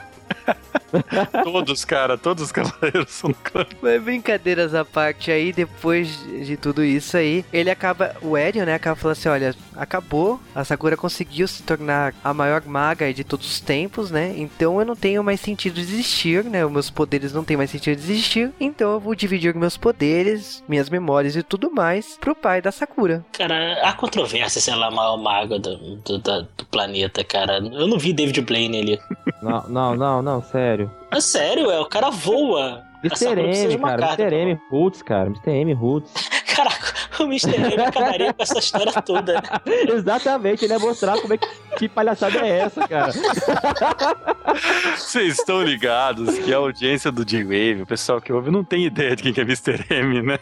Todos, 1.45 1.85
cara, 1.85 2.17
todos 2.19 2.45
os 2.45 2.53
cavaleiros 2.53 3.11
são 3.11 3.31
do 3.31 3.37
Clamp. 3.37 3.73
Mas 3.83 4.03
brincadeiras 4.03 4.75
à 4.75 4.85
parte 4.85 5.31
aí, 5.31 5.53
depois 5.53 6.21
de 6.27 6.57
tudo 6.57 6.85
isso 6.85 7.17
aí, 7.17 7.45
ele 7.53 7.71
acaba, 7.71 8.17
o 8.23 8.37
Eren, 8.37 8.65
né, 8.65 8.75
acaba 8.75 8.97
falando 8.97 9.17
assim, 9.17 9.29
olha, 9.29 9.55
acabou, 9.77 10.41
a 10.55 10.65
Sakura 10.65 10.97
conseguiu 10.97 11.47
se 11.47 11.63
tornar 11.63 12.15
a 12.23 12.33
maior 12.33 12.65
maga 12.65 13.13
de 13.13 13.25
todos 13.25 13.47
os 13.47 13.61
tempos, 13.61 14.11
né, 14.11 14.35
então 14.37 14.79
eu 14.79 14.87
não 14.87 14.97
tenho 14.97 15.23
mais 15.23 15.41
sentido 15.41 15.75
de 15.75 15.81
existir, 15.81 16.45
né, 16.45 16.65
os 16.65 16.73
meus 16.73 16.91
poderes 16.91 17.33
não 17.33 17.45
têm 17.45 17.57
mais 17.57 17.71
sentido 17.71 17.97
de 17.97 18.03
existir, 18.03 18.53
então 18.61 18.93
eu 18.93 19.01
vou 19.01 19.15
dividir 19.15 19.55
meus 19.55 19.77
poderes, 19.77 20.63
minhas 20.69 20.89
memórias 20.89 21.37
e 21.37 21.43
tudo 21.43 21.71
mais 21.71 22.17
pro 22.21 22.35
pai 22.35 22.61
da 22.61 22.73
Sakura. 22.73 23.25
Cara, 23.33 23.81
há 23.83 23.93
controvérsia 23.93 24.61
se 24.61 24.71
ela 24.71 24.87
é 24.87 24.89
a 24.89 24.91
maior 24.91 25.17
maga 25.17 25.59
do, 25.59 25.97
do, 25.97 26.19
do 26.19 26.67
planeta, 26.71 27.25
cara. 27.25 27.59
Eu 27.59 27.87
não 27.87 27.99
vi 27.99 28.13
David 28.13 28.41
Blaine 28.43 28.79
ali. 28.79 29.01
Não, 29.41 29.69
não, 29.69 29.95
não, 29.95 30.23
não, 30.23 30.43
sério. 30.43 30.91
É 31.11 31.21
sério, 31.21 31.71
é, 31.71 31.81
o 31.81 31.87
cara 31.87 32.11
voa. 32.11 32.85
Mr. 33.05 33.41
M, 33.41 33.77
uma 33.77 33.91
cara, 33.91 34.07
carta, 34.09 34.23
Mr. 34.23 34.37
M 34.37 34.61
Roots, 34.71 35.03
cara, 35.03 35.27
Mr. 35.27 35.51
M 35.51 35.73
Roots. 35.73 36.13
Caraca, 36.47 36.95
o 37.21 37.27
Mr. 37.27 37.55
M 37.55 37.81
acabaria 37.81 38.35
com 38.35 38.43
essa 38.43 38.59
história 38.59 38.93
toda. 39.01 39.41
Exatamente, 39.65 40.65
ele 40.65 40.73
ia 40.73 40.79
mostrar 40.81 41.21
como 41.21 41.35
é 41.35 41.39
que, 41.39 41.49
que 41.77 41.89
palhaçada 41.89 42.39
é 42.39 42.59
essa, 42.59 42.89
cara. 42.89 43.13
Vocês 44.97 45.39
estão 45.39 45.63
ligados 45.63 46.37
que 46.41 46.53
a 46.53 46.57
audiência 46.57 47.13
do 47.13 47.25
J-Wave, 47.25 47.83
o 47.83 47.87
pessoal 47.87 48.21
que 48.21 48.33
ouve, 48.33 48.51
não 48.51 48.65
tem 48.65 48.85
ideia 48.85 49.15
de 49.15 49.23
quem 49.23 49.33
que 49.33 49.41
é 49.41 49.45
Mr. 49.45 49.85
M, 49.91 50.23
né? 50.23 50.39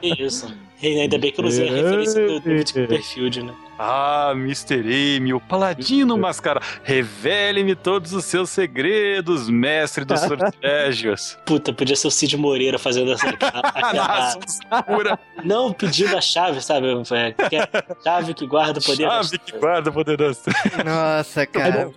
Que 0.00 0.22
isso. 0.22 0.54
E 0.84 1.00
ainda 1.00 1.16
bem 1.18 1.32
que 1.32 1.40
eu 1.40 1.42
não 1.42 1.48
usei 1.48 1.68
a 1.68 1.72
referência 1.72 2.26
do 2.26 2.40
Copperfield, 2.42 3.42
né? 3.42 3.54
Ah, 3.76 4.30
Mr. 4.36 5.16
M, 5.16 5.34
o 5.34 5.40
paladino 5.40 6.16
mascara. 6.16 6.60
Revele-me 6.84 7.74
todos 7.74 8.12
os 8.12 8.24
seus 8.24 8.50
segredos, 8.50 9.48
mestre 9.50 10.04
dos 10.04 10.20
sortilégios. 10.28 11.36
Puta, 11.44 11.72
podia 11.72 11.96
ser 11.96 12.06
o 12.06 12.10
Cid 12.10 12.36
Moreira 12.36 12.78
fazendo 12.78 13.10
essa. 13.12 13.26
a- 13.42 13.88
a- 13.88 13.92
Nossa, 13.94 14.82
pura 14.84 15.18
não 15.44 15.72
pedindo 15.72 16.16
a 16.16 16.20
chave, 16.20 16.60
sabe? 16.60 16.86
É, 17.12 17.32
que 17.48 17.56
é 17.56 17.62
a 17.62 17.96
chave 18.04 18.32
que 18.34 18.46
guarda 18.46 18.78
o 18.78 18.82
poder. 18.84 19.08
das 19.08 19.26
chave 19.26 19.38
que 19.40 19.58
guarda 19.58 19.90
o 19.90 19.92
poder 19.92 20.16
das 20.18 20.44
Nossa, 20.84 21.44
cara. 21.46 21.90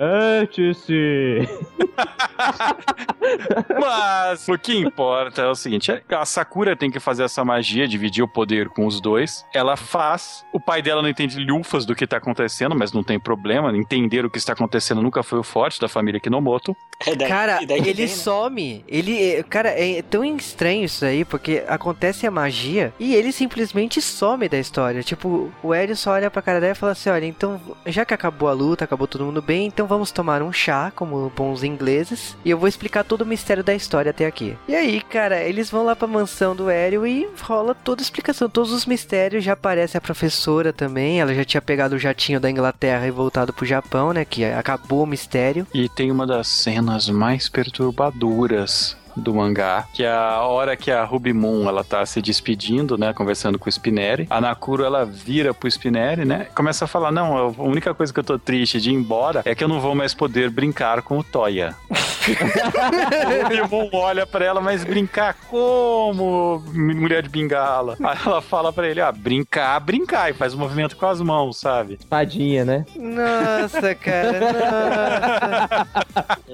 Mete-se. 0.00 1.48
Mas 3.80 4.48
o 4.48 4.58
que 4.58 4.76
importa 4.76 5.42
é 5.42 5.46
o 5.48 5.54
seguinte: 5.54 5.92
a 6.10 6.24
Sakura 6.24 6.74
tem 6.76 6.90
que 6.90 6.98
fazer 7.00 7.24
essa 7.24 7.44
magia, 7.44 7.86
dividir 8.06 8.22
o 8.22 8.28
poder 8.28 8.68
com 8.68 8.86
os 8.86 9.00
dois. 9.00 9.44
Ela 9.52 9.76
faz. 9.76 10.44
O 10.52 10.60
pai 10.60 10.80
dela 10.82 11.02
não 11.02 11.08
entende 11.08 11.38
lufas 11.44 11.84
do 11.84 11.94
que 11.94 12.06
tá 12.06 12.16
acontecendo, 12.16 12.74
mas 12.76 12.92
não 12.92 13.02
tem 13.02 13.18
problema. 13.18 13.76
Entender 13.76 14.24
o 14.24 14.30
que 14.30 14.38
está 14.38 14.52
acontecendo 14.52 15.02
nunca 15.02 15.22
foi 15.22 15.38
o 15.38 15.42
forte 15.42 15.80
da 15.80 15.88
família 15.88 16.20
Kinomoto. 16.20 16.76
É 17.06 17.14
daí- 17.14 17.28
Cara, 17.28 17.60
daí 17.66 17.78
ele 17.80 17.92
vem, 17.92 18.06
né? 18.06 18.12
some. 18.12 18.84
Ele, 18.88 19.42
cara, 19.44 19.68
é 19.70 20.02
tão 20.02 20.24
estranho 20.24 20.84
isso 20.84 21.04
aí, 21.04 21.24
porque 21.24 21.62
acontece 21.68 22.26
a 22.26 22.30
magia 22.30 22.92
e 22.98 23.14
ele 23.14 23.32
simplesmente 23.32 24.00
some 24.00 24.48
da 24.48 24.58
história. 24.58 25.02
Tipo, 25.02 25.50
o 25.62 25.74
Hélio 25.74 25.96
só 25.96 26.12
olha 26.12 26.30
pra 26.30 26.40
cara 26.42 26.60
dela 26.60 26.72
e 26.72 26.76
fala 26.76 26.92
assim: 26.92 27.10
olha, 27.10 27.26
então, 27.26 27.60
já 27.86 28.04
que 28.04 28.14
acabou 28.14 28.48
a 28.48 28.52
luta, 28.52 28.84
acabou 28.84 29.06
todo 29.06 29.24
mundo 29.24 29.42
bem, 29.42 29.66
então 29.66 29.86
vamos 29.86 30.10
tomar 30.10 30.42
um 30.42 30.52
chá, 30.52 30.92
como 30.94 31.30
bons 31.36 31.62
ingleses, 31.62 32.36
e 32.44 32.50
eu 32.50 32.58
vou 32.58 32.68
explicar 32.68 33.04
todo 33.04 33.22
o 33.22 33.26
mistério 33.26 33.62
da 33.64 33.74
história 33.74 34.10
até 34.10 34.26
aqui. 34.26 34.56
E 34.68 34.74
aí, 34.74 35.00
cara, 35.00 35.42
eles 35.42 35.70
vão 35.70 35.84
lá 35.84 35.94
pra 35.96 36.06
mansão 36.08 36.54
do 36.56 36.70
Hélio 36.70 37.06
e 37.06 37.28
rola 37.42 37.74
toda 37.96 38.02
a 38.02 38.04
explicação, 38.04 38.48
todos 38.50 38.72
os 38.72 38.84
mistérios. 38.84 39.42
Já 39.42 39.54
aparece 39.54 39.96
a 39.96 40.00
professora 40.00 40.72
também, 40.72 41.20
ela 41.20 41.34
já 41.34 41.44
tinha 41.44 41.62
pegado 41.62 41.96
o 41.96 41.98
jatinho 41.98 42.38
da 42.38 42.50
Inglaterra 42.50 43.06
e 43.06 43.10
voltado 43.10 43.52
pro 43.52 43.64
Japão, 43.64 44.12
né? 44.12 44.24
Que 44.24 44.44
acabou 44.44 45.02
o 45.02 45.06
mistério. 45.06 45.66
E 45.72 45.88
tem 45.88 46.10
uma 46.10 46.26
das 46.26 46.46
cenas 46.48 47.08
mais 47.08 47.48
perturbadoras 47.48 48.96
do 49.16 49.34
mangá, 49.34 49.86
que 49.92 50.04
é 50.04 50.10
a 50.10 50.40
hora 50.42 50.76
que 50.76 50.90
a 50.90 51.04
Ruby 51.04 51.32
Moon, 51.32 51.68
ela 51.68 51.82
tá 51.82 52.04
se 52.04 52.20
despedindo, 52.20 52.98
né, 52.98 53.12
conversando 53.12 53.58
com 53.58 53.68
o 53.68 53.72
Spinelli. 53.72 54.26
A 54.28 54.40
Nakuro, 54.40 54.84
ela 54.84 55.04
vira 55.04 55.54
pro 55.54 55.68
Spinelli, 55.68 56.24
né, 56.24 56.46
começa 56.54 56.84
a 56.84 56.88
falar, 56.88 57.10
não, 57.10 57.36
a 57.36 57.62
única 57.62 57.94
coisa 57.94 58.12
que 58.12 58.20
eu 58.20 58.24
tô 58.24 58.38
triste 58.38 58.80
de 58.80 58.90
ir 58.90 58.94
embora 58.94 59.42
é 59.44 59.54
que 59.54 59.64
eu 59.64 59.68
não 59.68 59.80
vou 59.80 59.94
mais 59.94 60.14
poder 60.14 60.50
brincar 60.50 61.02
com 61.02 61.18
o 61.18 61.24
Toya. 61.24 61.74
o 61.90 63.42
Ruby 63.42 63.70
Moon 63.70 63.90
olha 63.92 64.26
pra 64.26 64.44
ela, 64.44 64.60
mas 64.60 64.84
brincar 64.84 65.34
como, 65.48 66.62
mulher 66.72 67.22
de 67.22 67.28
bengala? 67.28 67.96
Aí 68.02 68.18
ela 68.24 68.42
fala 68.42 68.72
pra 68.72 68.88
ele, 68.88 69.00
ah, 69.00 69.12
brincar, 69.12 69.78
brincar, 69.80 70.30
e 70.30 70.34
faz 70.34 70.54
um 70.54 70.58
movimento 70.58 70.96
com 70.96 71.06
as 71.06 71.20
mãos, 71.20 71.58
sabe? 71.58 71.94
Espadinha, 71.94 72.64
né? 72.64 72.84
Nossa, 72.96 73.94
cara, 73.94 74.40
nossa. 74.40 75.86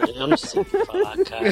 Eu 0.22 0.28
não 0.28 0.36
sei 0.36 0.60
o 0.60 0.64
que 0.64 0.84
falar, 0.84 1.16
cara. 1.18 1.42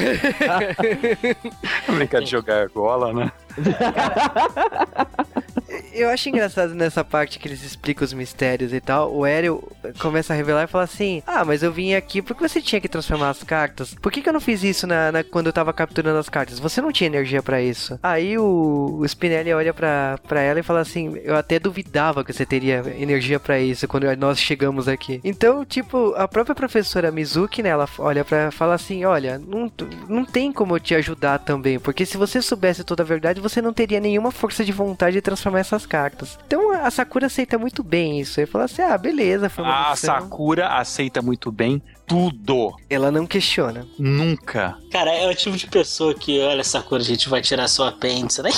Brincar 1.87 2.21
de 2.21 2.29
jogar 2.29 2.63
argola, 2.63 3.13
né? 3.13 3.31
Eu 5.93 6.09
acho 6.09 6.29
engraçado 6.29 6.73
nessa 6.73 7.03
parte 7.03 7.37
que 7.39 7.47
eles 7.47 7.63
explicam 7.63 8.05
os 8.05 8.13
mistérios 8.13 8.73
e 8.73 8.79
tal. 8.79 9.13
O 9.13 9.23
Aéreo 9.23 9.63
começa 9.99 10.33
a 10.33 10.35
revelar 10.35 10.63
e 10.63 10.67
fala 10.67 10.83
assim: 10.83 11.21
Ah, 11.27 11.43
mas 11.43 11.63
eu 11.63 11.71
vim 11.71 11.93
aqui 11.93 12.21
porque 12.21 12.47
você 12.47 12.61
tinha 12.61 12.79
que 12.81 12.87
transformar 12.89 13.29
as 13.29 13.43
cartas. 13.43 13.93
Por 13.95 14.11
que, 14.11 14.21
que 14.21 14.29
eu 14.29 14.33
não 14.33 14.39
fiz 14.41 14.63
isso 14.63 14.87
na, 14.87 15.11
na- 15.11 15.23
quando 15.23 15.47
eu 15.47 15.53
tava 15.53 15.73
capturando 15.73 16.17
as 16.19 16.29
cartas? 16.29 16.59
Você 16.59 16.81
não 16.81 16.91
tinha 16.91 17.07
energia 17.07 17.43
pra 17.43 17.61
isso. 17.61 17.99
Aí 18.01 18.37
o, 18.37 18.97
o 18.99 19.05
Spinelli 19.07 19.53
olha 19.53 19.73
pra 19.73 20.17
ela 20.41 20.59
e 20.59 20.63
fala 20.63 20.79
assim: 20.79 21.17
Eu 21.23 21.35
até 21.35 21.59
duvidava 21.59 22.23
que 22.23 22.31
você 22.33 22.45
teria 22.45 22.83
energia 22.97 23.39
pra 23.39 23.59
isso 23.59 23.87
quando 23.87 24.05
nós 24.15 24.39
chegamos 24.39 24.87
aqui. 24.87 25.19
Então, 25.23 25.65
tipo, 25.65 26.13
a 26.15 26.27
própria 26.27 26.55
professora 26.55 27.11
Mizuki, 27.11 27.61
né? 27.61 27.69
Ela 27.69 27.87
olha 27.99 28.23
pra 28.23 28.49
fala 28.51 28.75
assim: 28.75 29.03
Olha, 29.05 29.37
não, 29.39 29.71
não 30.07 30.25
tem 30.25 30.51
como 30.51 30.75
eu 30.75 30.79
te 30.79 30.95
ajudar 30.95 31.39
também. 31.39 31.79
Porque 31.79 32.05
se 32.05 32.17
você 32.17 32.41
soubesse 32.41 32.83
toda 32.83 33.03
a 33.03 33.05
verdade, 33.05 33.41
você 33.41 33.61
não 33.61 33.73
teria 33.73 33.99
nenhuma 33.99 34.31
força 34.31 34.63
de 34.63 34.71
vontade 34.71 35.13
de 35.15 35.21
transformar 35.21 35.59
essas 35.59 35.80
cartas. 35.85 36.37
Então 36.45 36.71
a 36.71 36.89
Sakura 36.89 37.27
aceita 37.27 37.57
muito 37.57 37.83
bem 37.83 38.19
isso. 38.19 38.39
Ele 38.39 38.47
fala 38.47 38.65
assim: 38.65 38.81
Ah, 38.81 38.97
beleza, 38.97 39.49
foi 39.49 39.63
uma 39.63 39.87
A 39.87 39.91
missão." 39.91 40.21
Sakura 40.21 40.67
aceita 40.69 41.21
muito 41.21 41.51
bem 41.51 41.81
tudo. 42.05 42.75
Ela 42.89 43.11
não 43.11 43.25
questiona. 43.25 43.87
Nunca. 43.97 44.77
Cara, 44.91 45.11
é 45.11 45.27
o 45.27 45.35
tipo 45.35 45.55
de 45.55 45.67
pessoa 45.67 46.13
que, 46.13 46.39
olha, 46.41 46.63
Sakura, 46.63 47.01
a 47.01 47.05
gente 47.05 47.29
vai 47.29 47.41
tirar 47.41 47.67
seu 47.67 47.85
apêndice, 47.85 48.41
né? 48.41 48.49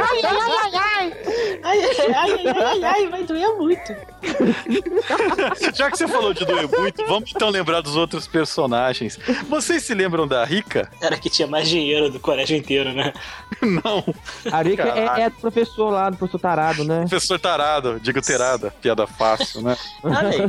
ai, 0.00 0.20
ai, 0.24 0.38
ai, 0.40 0.74
ai. 0.74 1.12
Ai, 1.62 1.78
ai, 1.80 2.14
ai, 2.14 2.48
ai, 2.48 2.84
ai, 2.84 3.08
vai 3.08 3.24
doer 3.24 3.54
muito. 3.56 3.94
Já 5.74 5.90
que 5.90 5.96
você 5.96 6.08
falou 6.08 6.34
de 6.34 6.44
doer 6.44 6.68
muito, 6.68 7.04
vamos 7.06 7.30
então 7.34 7.50
lembrar 7.50 7.80
dos 7.80 7.96
outros 7.96 8.26
personagens. 8.26 9.18
Vocês 9.48 9.82
se 9.82 9.94
lembram 9.94 10.26
da 10.26 10.44
Rika? 10.44 10.90
Era 11.00 11.16
que 11.16 11.30
tinha 11.30 11.46
mais 11.46 11.68
dinheiro 11.68 12.10
do 12.10 12.18
colégio 12.20 12.56
inteiro, 12.56 12.92
né? 12.92 13.12
Não. 13.62 14.04
A 14.50 14.62
Rika 14.62 14.82
é, 14.88 15.22
é 15.22 15.30
do 15.30 15.36
professor 15.36 15.90
lá, 15.90 16.10
do 16.10 16.16
professor 16.16 16.40
tarado, 16.40 16.84
né? 16.84 17.00
Professor 17.08 17.38
Tarado, 17.38 18.00
digo 18.00 18.20
terada, 18.20 18.70
piada 18.82 19.06
fácil, 19.06 19.62
né? 19.62 19.76
Olha 20.02 20.48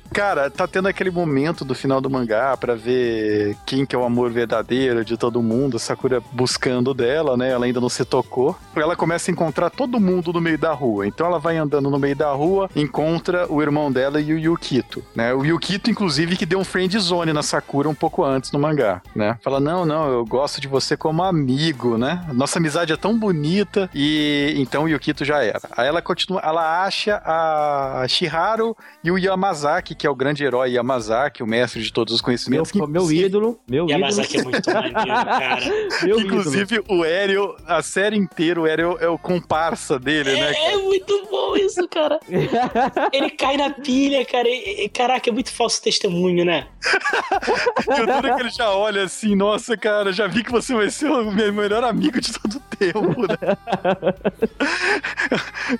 Cara, 0.13 0.49
tá 0.49 0.67
tendo 0.67 0.89
aquele 0.89 1.09
momento 1.09 1.63
do 1.63 1.73
final 1.73 2.01
do 2.01 2.09
mangá 2.09 2.57
pra 2.57 2.75
ver 2.75 3.55
quem 3.65 3.85
que 3.85 3.95
é 3.95 3.99
o 3.99 4.03
amor 4.03 4.29
verdadeiro 4.29 5.05
de 5.05 5.15
todo 5.15 5.41
mundo, 5.41 5.79
Sakura 5.79 6.21
buscando 6.33 6.93
dela, 6.93 7.37
né? 7.37 7.49
Ela 7.49 7.65
ainda 7.65 7.79
não 7.79 7.87
se 7.87 8.03
tocou. 8.03 8.57
Ela 8.75 8.95
começa 8.95 9.31
a 9.31 9.33
encontrar 9.33 9.69
todo 9.69 10.01
mundo 10.01 10.33
no 10.33 10.41
meio 10.41 10.57
da 10.57 10.73
rua. 10.73 11.07
Então 11.07 11.25
ela 11.25 11.39
vai 11.39 11.57
andando 11.57 11.89
no 11.89 11.97
meio 11.97 12.15
da 12.15 12.29
rua, 12.31 12.69
encontra 12.75 13.49
o 13.49 13.61
irmão 13.61 13.89
dela 13.89 14.19
e 14.19 14.33
o 14.33 14.37
Yukito, 14.37 15.01
né? 15.15 15.33
O 15.33 15.45
Yukito, 15.45 15.89
inclusive, 15.89 16.35
que 16.35 16.45
deu 16.45 16.59
um 16.59 16.65
friend 16.65 16.97
zone 16.99 17.31
na 17.31 17.41
Sakura 17.41 17.87
um 17.87 17.95
pouco 17.95 18.23
antes 18.23 18.51
no 18.51 18.59
mangá, 18.59 19.01
né? 19.15 19.37
Fala, 19.41 19.61
não, 19.61 19.85
não, 19.85 20.09
eu 20.09 20.25
gosto 20.25 20.59
de 20.59 20.67
você 20.67 20.97
como 20.97 21.23
amigo, 21.23 21.97
né? 21.97 22.25
Nossa 22.33 22.59
amizade 22.59 22.91
é 22.91 22.97
tão 22.97 23.17
bonita 23.17 23.89
e 23.95 24.55
então 24.57 24.83
o 24.83 24.89
Yukito 24.89 25.23
já 25.23 25.41
era. 25.41 25.61
Aí 25.71 25.87
ela 25.87 26.01
continua, 26.01 26.41
ela 26.43 26.83
acha 26.83 27.21
a 27.25 28.05
Shiharu 28.09 28.75
e 29.01 29.09
o 29.09 29.17
Yamazaki, 29.17 29.95
que 30.01 30.07
é 30.07 30.09
o 30.09 30.15
grande 30.15 30.43
herói 30.43 30.71
Yamazaki, 30.71 31.43
o 31.43 31.45
mestre 31.45 31.79
de 31.79 31.93
todos 31.93 32.11
os 32.15 32.21
Meu, 32.21 32.25
conhecimentos. 32.25 32.71
que, 32.71 32.87
meu 32.87 33.11
ídolo, 33.11 33.59
meu 33.69 33.83
ídolo. 33.85 33.91
Yamazaki 33.91 34.39
é 34.39 34.43
muito 34.43 34.65
maneiro, 34.73 34.95
cara. 34.95 35.59
Meu 36.01 36.19
ídolo. 36.19 36.21
Inclusive, 36.39 36.83
o 36.89 37.03
Aéreo, 37.03 37.55
a 37.67 37.83
série 37.83 38.17
inteira, 38.17 38.59
o 38.59 38.65
Aéreo 38.65 38.97
é 38.99 39.07
o 39.07 39.15
comparsa 39.19 39.99
dele, 39.99 40.31
né? 40.33 40.53
É, 40.55 40.73
é 40.73 40.77
muito 40.77 41.27
bom 41.29 41.55
isso, 41.55 41.87
cara. 41.87 42.19
Ele 43.13 43.29
cai 43.29 43.57
na 43.57 43.69
pilha, 43.69 44.25
cara. 44.25 44.47
E- 44.49 44.89
caraca, 44.89 45.29
é 45.29 45.33
muito 45.33 45.53
falso 45.53 45.79
testemunho, 45.83 46.43
né? 46.43 46.65
Eu 47.95 48.07
duro 48.07 48.35
que 48.35 48.41
ele 48.41 48.49
já 48.49 48.71
olha 48.71 49.03
assim, 49.03 49.35
nossa, 49.35 49.77
cara, 49.77 50.11
já 50.11 50.25
vi 50.25 50.43
que 50.43 50.51
você 50.51 50.73
vai 50.73 50.89
ser 50.89 51.11
o 51.11 51.31
meu 51.31 51.53
melhor 51.53 51.83
amigo 51.83 52.19
de 52.19 52.33
todo 52.33 52.59
né? 53.29 53.57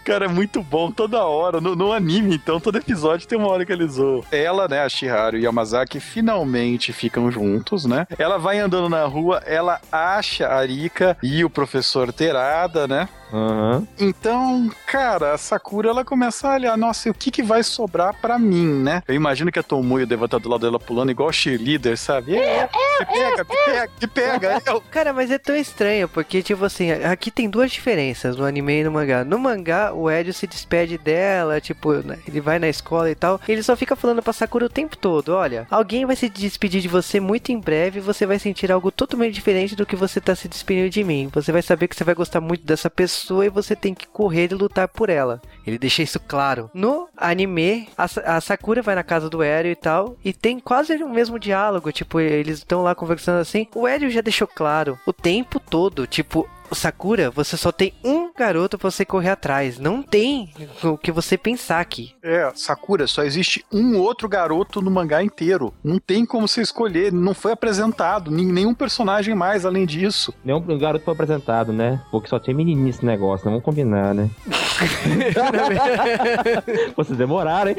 cara, 0.04 0.26
é 0.26 0.28
muito 0.28 0.62
bom 0.62 0.92
toda 0.92 1.24
hora. 1.24 1.60
No, 1.60 1.76
no 1.76 1.92
anime, 1.92 2.36
então, 2.36 2.60
todo 2.60 2.78
episódio 2.78 3.28
tem 3.28 3.38
uma 3.38 3.48
hora 3.48 3.66
que 3.66 3.72
eles 3.72 3.94
zoam. 3.94 4.24
Ela, 4.32 4.68
né, 4.68 4.82
a 4.82 4.90
Shiharu 4.90 5.38
e 5.38 5.44
Yamazaki 5.44 6.00
finalmente 6.00 6.94
ficam 6.94 7.32
juntos, 7.32 7.86
né? 7.86 8.08
Ela 8.18 8.38
vai 8.38 8.60
andando 8.60 8.90
na 8.90 9.06
rua, 9.06 9.42
ela 9.46 9.80
acha 9.92 10.48
a 10.48 10.66
Rika 10.66 11.18
e 11.22 11.44
o 11.44 11.50
professor 11.50 12.12
Terada, 12.14 12.88
né? 12.88 13.08
Aham. 13.32 13.88
Então, 14.00 14.70
cara, 14.86 15.34
a 15.34 15.38
Sakura 15.38 15.90
ela 15.90 16.04
começa 16.04 16.48
a 16.48 16.54
olhar, 16.56 16.78
nossa, 16.78 17.08
e 17.08 17.12
o 17.12 17.14
que 17.14 17.32
que 17.32 17.44
vai 17.44 17.64
sobrar 17.64 18.14
pra 18.22 18.38
mim, 18.38 18.68
né? 18.68 19.04
Eu 19.08 19.16
imagino 19.16 19.52
que 19.52 19.60
a 19.60 19.64
Tomoyo 19.64 20.06
deve 20.06 20.26
estar 20.26 20.38
do 20.38 20.50
lado 20.50 20.62
dela 20.62 20.80
pulando 20.80 21.12
igual 21.12 21.32
cheerleader, 21.32 21.98
sabe? 21.98 22.36
É, 22.36 22.70
me 23.00 23.06
pega, 23.06 23.44
me 23.44 23.56
pega, 23.66 23.92
me 24.02 24.08
pega. 24.08 24.62
Eu, 24.66 24.82
Cara, 24.82 25.14
mas 25.14 25.32
é 25.32 25.38
tão 25.38 25.56
estranho, 25.56 26.10
porque, 26.10 26.44
tipo 26.44 26.66
assim, 26.66 26.92
aqui 26.92 27.32
tem 27.32 27.50
duas 27.50 27.72
diferenças 27.72 28.36
no 28.36 28.46
anime 28.46 28.82
e 28.82 28.84
no 28.84 28.92
mangá. 28.92 29.24
No 29.24 29.40
mangá, 29.40 29.94
o 29.94 30.10
Hélio 30.10 30.34
se 30.34 30.46
despede 30.46 30.98
dela, 30.98 31.62
tipo, 31.62 31.94
né, 31.94 32.20
ele 32.28 32.42
vai 32.42 32.60
na 32.60 32.68
escola 32.68 33.10
e 33.10 33.16
tal. 33.16 33.40
Ele 33.48 33.64
só 33.64 33.76
fica 33.76 33.96
falando 33.96 34.22
pra 34.22 34.34
Sakura 34.34 34.66
o 34.66 34.70
tempo 34.70 34.98
todo: 34.98 35.30
olha, 35.30 35.66
alguém 35.70 36.06
vai 36.06 36.16
se 36.16 36.28
despedir 36.30 36.82
de 36.82 36.88
você 36.88 37.20
muito 37.20 37.52
em 37.52 37.60
breve 37.60 38.00
e 38.00 38.02
você 38.02 38.26
vai 38.26 38.40
sentir 38.40 38.72
algo 38.72 38.92
totalmente 38.92 39.34
diferente 39.34 39.76
do 39.76 39.86
que 39.86 39.96
você 39.96 40.20
tá 40.20 40.36
se 40.36 40.48
despedindo 40.48 40.90
de 40.90 41.04
mim. 41.04 41.30
Você 41.34 41.52
vai 41.52 41.62
saber 41.62 41.88
que 41.88 41.96
você 41.96 42.04
vai 42.04 42.16
gostar 42.16 42.42
muito 42.42 42.66
dessa 42.66 42.90
pessoa 42.90 43.21
e 43.44 43.50
você 43.50 43.76
tem 43.76 43.94
que 43.94 44.08
correr 44.08 44.52
e 44.52 44.56
lutar 44.56 44.88
por 44.88 45.10
ela. 45.10 45.42
Ele 45.66 45.78
deixa 45.78 46.02
isso 46.04 46.20
claro. 46.20 46.70
No 46.74 47.08
anime, 47.16 47.88
a, 47.98 48.08
Sa- 48.08 48.22
a 48.26 48.42
Sakura 48.42 48.82
vai 48.82 48.96
na 48.96 49.04
casa 49.04 49.30
do 49.30 49.44
Hélio 49.44 49.72
e 49.72 49.76
tal, 49.76 50.18
e 50.24 50.34
tem 50.34 50.60
quase 50.60 50.94
o 51.04 51.10
mesmo 51.10 51.38
diálogo. 51.40 51.92
Tipo, 51.92 52.20
eles 52.20 52.60
estão 52.60 52.82
lá 52.84 52.96
conversando 52.96 53.40
assim. 53.40 53.68
O 53.76 53.88
Hélio 53.88 54.10
já 54.10 54.22
deixou 54.22 54.48
claro 54.48 54.98
o 55.06 55.14
tempo 55.14 55.60
todo, 55.60 56.08
tipo. 56.08 56.48
Sakura, 56.74 57.30
você 57.30 57.58
só 57.58 57.70
tem 57.70 57.94
um 58.02 58.21
garoto 58.42 58.78
pra 58.78 58.90
você 58.90 59.06
correr 59.06 59.30
atrás. 59.30 59.78
Não 59.80 60.02
tem 60.02 60.52
o 60.84 60.98
que 60.98 61.12
você 61.12 61.38
pensar 61.38 61.80
aqui. 61.80 62.14
é, 62.24 62.52
Sakura, 62.56 63.06
só 63.08 63.24
existe 63.24 63.64
um 63.72 63.98
outro 63.98 64.28
garoto 64.28 64.82
no 64.82 64.90
mangá 64.90 65.24
inteiro. 65.24 65.72
Não 65.84 66.00
tem 66.00 66.26
como 66.26 66.48
você 66.48 66.62
escolher, 66.62 67.14
não 67.14 67.34
foi 67.36 67.52
apresentado 67.52 68.32
nenhum 68.32 68.74
personagem 68.74 69.36
mais 69.36 69.66
além 69.66 69.86
disso. 69.86 70.34
Nenhum 70.44 70.60
garoto 70.78 71.06
foi 71.06 71.14
apresentado, 71.14 71.72
né? 71.72 72.02
Porque 72.10 72.28
só 72.28 72.40
tem 72.40 72.54
menininho 72.56 72.86
nesse 72.86 73.06
negócio, 73.06 73.46
não 73.46 73.52
vamos 73.54 73.66
combinar, 73.66 74.14
né? 74.16 74.30
Vocês 76.98 77.18
demoraram, 77.18 77.72
hein? 77.72 77.78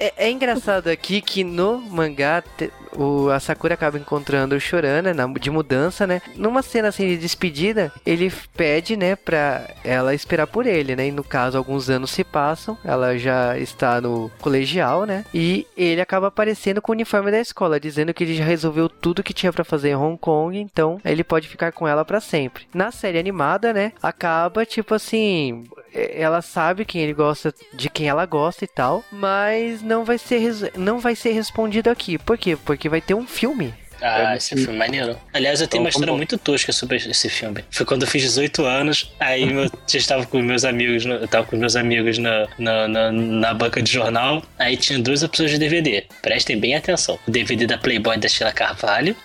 É, 0.00 0.26
é 0.28 0.30
engraçado 0.30 0.88
aqui 0.88 1.20
que 1.20 1.44
no 1.44 1.78
mangá 1.78 2.40
te- 2.42 2.72
o, 2.98 3.30
a 3.30 3.38
Sakura 3.38 3.74
acaba 3.74 3.96
encontrando 3.96 4.56
o 4.56 4.60
Chorana 4.60 5.14
na, 5.14 5.26
de 5.26 5.50
mudança, 5.50 6.06
né? 6.06 6.20
Numa 6.36 6.62
cena 6.62 6.88
assim 6.88 7.06
de 7.06 7.16
despedida, 7.16 7.92
ele 8.04 8.32
pede, 8.56 8.96
né, 8.96 9.14
pra 9.14 9.68
ela 9.84 10.14
esperar 10.14 10.46
por 10.46 10.66
ele, 10.66 10.96
né? 10.96 11.06
E 11.06 11.12
no 11.12 11.22
caso, 11.22 11.56
alguns 11.56 11.88
anos 11.88 12.10
se 12.10 12.24
passam, 12.24 12.76
ela 12.84 13.16
já 13.16 13.56
está 13.56 14.00
no 14.00 14.30
colegial, 14.40 15.04
né? 15.04 15.24
E 15.32 15.66
ele 15.76 16.00
acaba 16.00 16.26
aparecendo 16.26 16.82
com 16.82 16.92
o 16.92 16.94
uniforme 16.94 17.30
da 17.30 17.38
escola, 17.38 17.78
dizendo 17.78 18.12
que 18.12 18.24
ele 18.24 18.34
já 18.34 18.44
resolveu 18.44 18.88
tudo 18.88 19.22
que 19.22 19.32
tinha 19.32 19.52
pra 19.52 19.64
fazer 19.64 19.90
em 19.90 19.96
Hong 19.96 20.18
Kong, 20.18 20.58
então 20.58 21.00
ele 21.04 21.22
pode 21.22 21.48
ficar 21.48 21.72
com 21.72 21.86
ela 21.86 22.04
pra 22.04 22.20
sempre. 22.20 22.66
Na 22.74 22.90
série 22.90 23.18
animada, 23.18 23.72
né, 23.72 23.92
acaba 24.02 24.66
tipo 24.66 24.94
assim, 24.94 25.64
ela 25.92 26.42
sabe 26.42 26.84
quem 26.84 27.02
ele 27.02 27.12
gosta, 27.14 27.54
de 27.72 27.88
quem 27.90 28.08
ela 28.08 28.24
gosta 28.26 28.64
e 28.64 28.68
tal, 28.68 29.04
mas 29.10 29.82
não 29.82 30.04
vai 30.04 30.18
ser 30.18 30.72
não 30.76 30.98
vai 30.98 31.14
ser 31.16 31.32
respondido 31.32 31.90
aqui. 31.90 32.18
Por 32.18 32.36
quê? 32.38 32.56
Porque 32.64 32.88
vai 32.88 33.00
ter 33.00 33.14
um 33.14 33.26
filme. 33.26 33.72
Ah, 34.00 34.34
É, 34.34 34.36
esse 34.36 34.54
filme 34.54 34.74
é 34.74 34.78
maneiro. 34.78 35.18
Aliás, 35.34 35.60
eu 35.60 35.66
tenho 35.66 35.80
Então, 35.80 35.84
uma 35.86 35.88
história 35.90 36.12
muito 36.14 36.38
tosca 36.38 36.70
sobre 36.72 36.98
esse 36.98 37.28
filme. 37.28 37.64
Foi 37.68 37.84
quando 37.84 38.02
eu 38.02 38.08
fiz 38.08 38.22
18 38.22 38.64
anos, 38.64 39.12
aí 39.18 39.52
eu 39.52 39.64
já 39.88 39.98
estava 39.98 40.24
com 40.24 40.40
meus 40.40 40.64
amigos, 40.64 41.04
no- 41.04 41.14
eu 41.14 41.26
tava 41.26 41.44
com 41.48 41.56
meus 41.56 41.74
amigos 41.74 42.16
na, 42.16 42.46
na, 42.56 42.86
na, 42.86 43.10
na 43.10 43.54
banca 43.54 43.82
de 43.82 43.90
jornal, 43.90 44.40
aí 44.56 44.76
tinha 44.76 45.00
duas 45.00 45.24
opções 45.24 45.50
de 45.50 45.58
DVD. 45.58 46.06
Prestem 46.22 46.60
bem 46.60 46.76
atenção. 46.76 47.18
O 47.26 47.30
DVD 47.32 47.66
da 47.66 47.76
Playboy 47.76 48.16
da 48.18 48.28
Sheila 48.28 48.52
Carvalho 48.52 49.16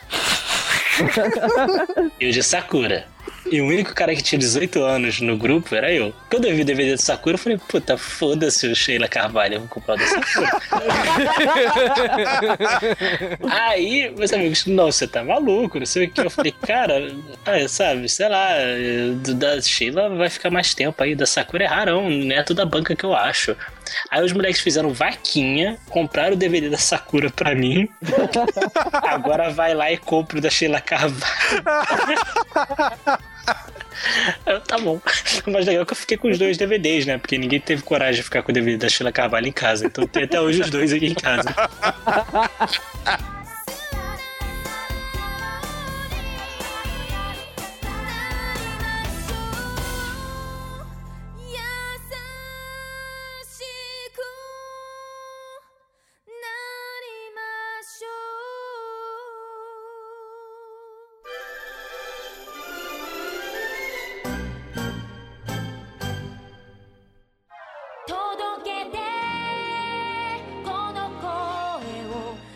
e 2.20 2.28
o 2.28 2.32
de 2.32 2.42
Sakura. 2.42 3.06
E 3.52 3.62
o 3.62 3.66
único 3.68 3.94
cara 3.94 4.16
que 4.16 4.24
tinha 4.24 4.40
18 4.40 4.82
anos 4.84 5.20
no 5.22 5.38
grupo 5.38 5.76
era 5.76 5.92
eu. 5.92 6.14
Quando 6.30 6.46
eu 6.46 6.56
vi 6.56 6.62
o 6.62 6.66
DVD 6.66 6.96
do 6.96 7.02
Sakura, 7.02 7.36
eu 7.36 7.40
falei, 7.40 7.58
puta, 7.68 7.98
foda-se 7.98 8.68
o 8.68 8.76
Sheila 8.76 9.08
Carvalho, 9.08 9.56
eu 9.56 9.60
vou 9.60 9.68
comprar 9.70 9.96
o 9.96 9.98
da 9.98 10.06
Sakura. 10.08 10.52
Aí, 13.50 14.14
meus 14.18 14.32
amigos, 14.34 14.66
não, 14.66 14.92
você 14.92 15.08
tá 15.08 15.24
maluco, 15.24 15.80
não 15.80 15.86
sei 15.86 16.06
o 16.06 16.10
que. 16.12 16.22
Eu 16.22 16.30
falei, 16.30 16.52
cara, 16.66 17.14
ah, 17.46 17.68
sabe, 17.68 18.08
sei 18.10 18.28
lá, 18.30 18.50
do- 19.22 19.36
da 19.36 19.60
Sheila 19.62 20.10
vai 20.10 20.30
ficar 20.30 20.50
mais 20.50 20.74
tempo 20.74 21.02
aí, 21.04 21.16
da 21.16 21.26
Sakura 21.26 21.64
é 21.64 21.68
rarão, 21.68 22.10
não 22.10 22.36
é 22.36 22.44
toda 22.44 22.64
a 22.64 22.66
banca 22.66 22.96
que 22.96 23.04
eu 23.04 23.14
acho. 23.14 23.56
Aí 24.10 24.24
os 24.24 24.32
moleques 24.32 24.62
fizeram 24.62 24.94
vaquinha, 24.94 25.78
compraram 25.90 26.34
o 26.34 26.38
DVD 26.38 26.70
da 26.70 26.78
Sakura 26.78 27.30
pra 27.30 27.56
mim. 27.56 27.88
Agora 29.04 29.50
vai 29.50 29.74
lá 29.74 29.92
e 29.92 29.98
compra 29.98 30.38
o 30.38 30.42
da 30.42 30.50
Sheila 30.50 30.82
Carvalho. 30.82 31.24
Eu, 34.46 34.60
tá 34.62 34.78
bom. 34.78 35.00
Mas 35.48 35.66
legal 35.66 35.86
que 35.86 35.94
eu 35.94 35.98
fiquei 35.98 36.18
com 36.18 36.30
os 36.30 36.38
dois 36.38 36.58
DVDs, 36.58 37.06
né? 37.06 37.18
Porque 37.18 37.38
ninguém 37.38 37.60
teve 37.60 37.84
coragem 37.84 38.16
de 38.16 38.24
ficar 38.24 38.42
com 38.44 38.52
o 38.52 38.54
DVD 38.54 38.78
da 38.78 38.90
Sheila 38.90 39.12
Carvalho 39.12 39.48
em 39.48 39.52
casa. 39.52 39.86
Então 39.86 40.06
tem 40.06 40.24
até 40.24 40.40
hoje 40.42 40.62
os 40.62 40.70
dois 40.70 40.92
aqui 40.92 41.08
em 41.08 41.14
casa. 41.14 41.50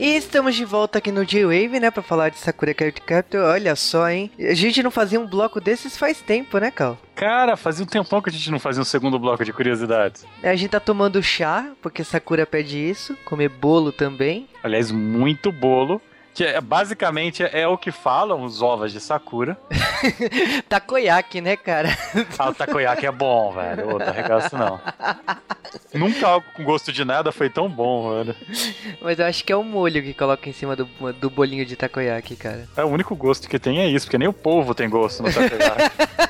estamos 0.06 0.56
de 0.56 0.64
volta 0.64 1.00
aqui 1.00 1.12
no 1.12 1.26
J-Wave, 1.26 1.80
né, 1.80 1.90
pra 1.90 2.04
falar 2.04 2.30
de 2.30 2.38
Sakura 2.38 2.74
Card 2.74 3.02
Captor. 3.02 3.42
Olha 3.42 3.76
só, 3.76 4.10
hein? 4.10 4.32
A 4.40 4.54
gente 4.54 4.84
não 4.84 4.92
fazia 4.92 5.20
um 5.20 5.28
bloco 5.28 5.60
desses 5.60 5.98
faz 5.98 6.22
tempo, 6.22 6.58
né, 6.60 6.70
Cal? 6.70 6.98
Cara, 7.16 7.58
fazia 7.58 7.84
um 7.84 7.88
tempão 7.88 8.22
que 8.22 8.30
a 8.30 8.34
gente 8.34 8.52
não 8.52 8.60
fazia 8.60 8.82
um 8.82 8.86
segundo 8.86 9.18
bloco 9.18 9.44
de 9.44 9.52
curiosidades. 9.52 10.26
A 10.44 10.56
gente 10.56 10.70
tá 10.70 10.80
tomando 10.80 11.22
chá, 11.24 11.72
porque 11.82 12.04
Sakura 12.04 12.46
pede 12.46 12.78
isso, 12.78 13.18
comer 13.26 13.50
bolo 13.50 13.92
também. 13.92 14.48
Aliás, 14.64 14.92
muito 14.92 15.52
bolo. 15.52 16.02
Que 16.38 16.44
é, 16.44 16.62
basicamente 16.62 17.42
é 17.42 17.68
o 17.68 17.80
que 17.80 17.92
falam 17.92 18.44
os 18.44 18.62
ovos 18.62 18.92
de 18.92 19.00
Sakura. 19.00 19.58
Takoyaki, 20.70 21.42
né, 21.42 21.58
cara? 21.58 21.90
Ah, 22.38 22.50
o 22.50 22.54
takoyaki 22.54 23.08
é 23.08 23.12
bom, 23.12 23.52
velho. 23.54 23.96
Ô, 23.96 23.98
não 23.98 24.06
arregaço 24.06 24.56
não. 24.56 24.80
Nunca 25.92 26.28
algo 26.28 26.46
com 26.56 26.64
gosto 26.64 26.94
de 26.94 27.04
nada 27.04 27.32
foi 27.32 27.50
tão 27.50 27.68
bom, 27.68 28.10
mano. 28.10 28.36
Mas 29.02 29.18
eu 29.18 29.26
acho 29.26 29.44
que 29.44 29.52
é 29.52 29.56
o 29.56 29.64
molho 29.64 30.04
que 30.04 30.14
coloca 30.14 30.48
em 30.48 30.54
cima 30.54 30.76
do, 30.76 30.88
do 31.20 31.28
bolinho 31.28 31.66
de 31.66 31.76
takoyaki, 31.76 32.36
cara. 32.36 32.70
É 32.78 32.84
o 32.84 32.88
único 32.88 33.16
gosto 33.16 33.50
que 33.50 33.58
tem 33.58 33.80
é 33.80 33.88
isso, 33.88 34.06
porque 34.06 34.20
nem 34.20 34.28
o 34.28 34.34
povo 34.34 34.76
tem 34.76 34.88
gosto 34.88 35.24
no 35.24 35.34
takoyaki. 35.34 35.92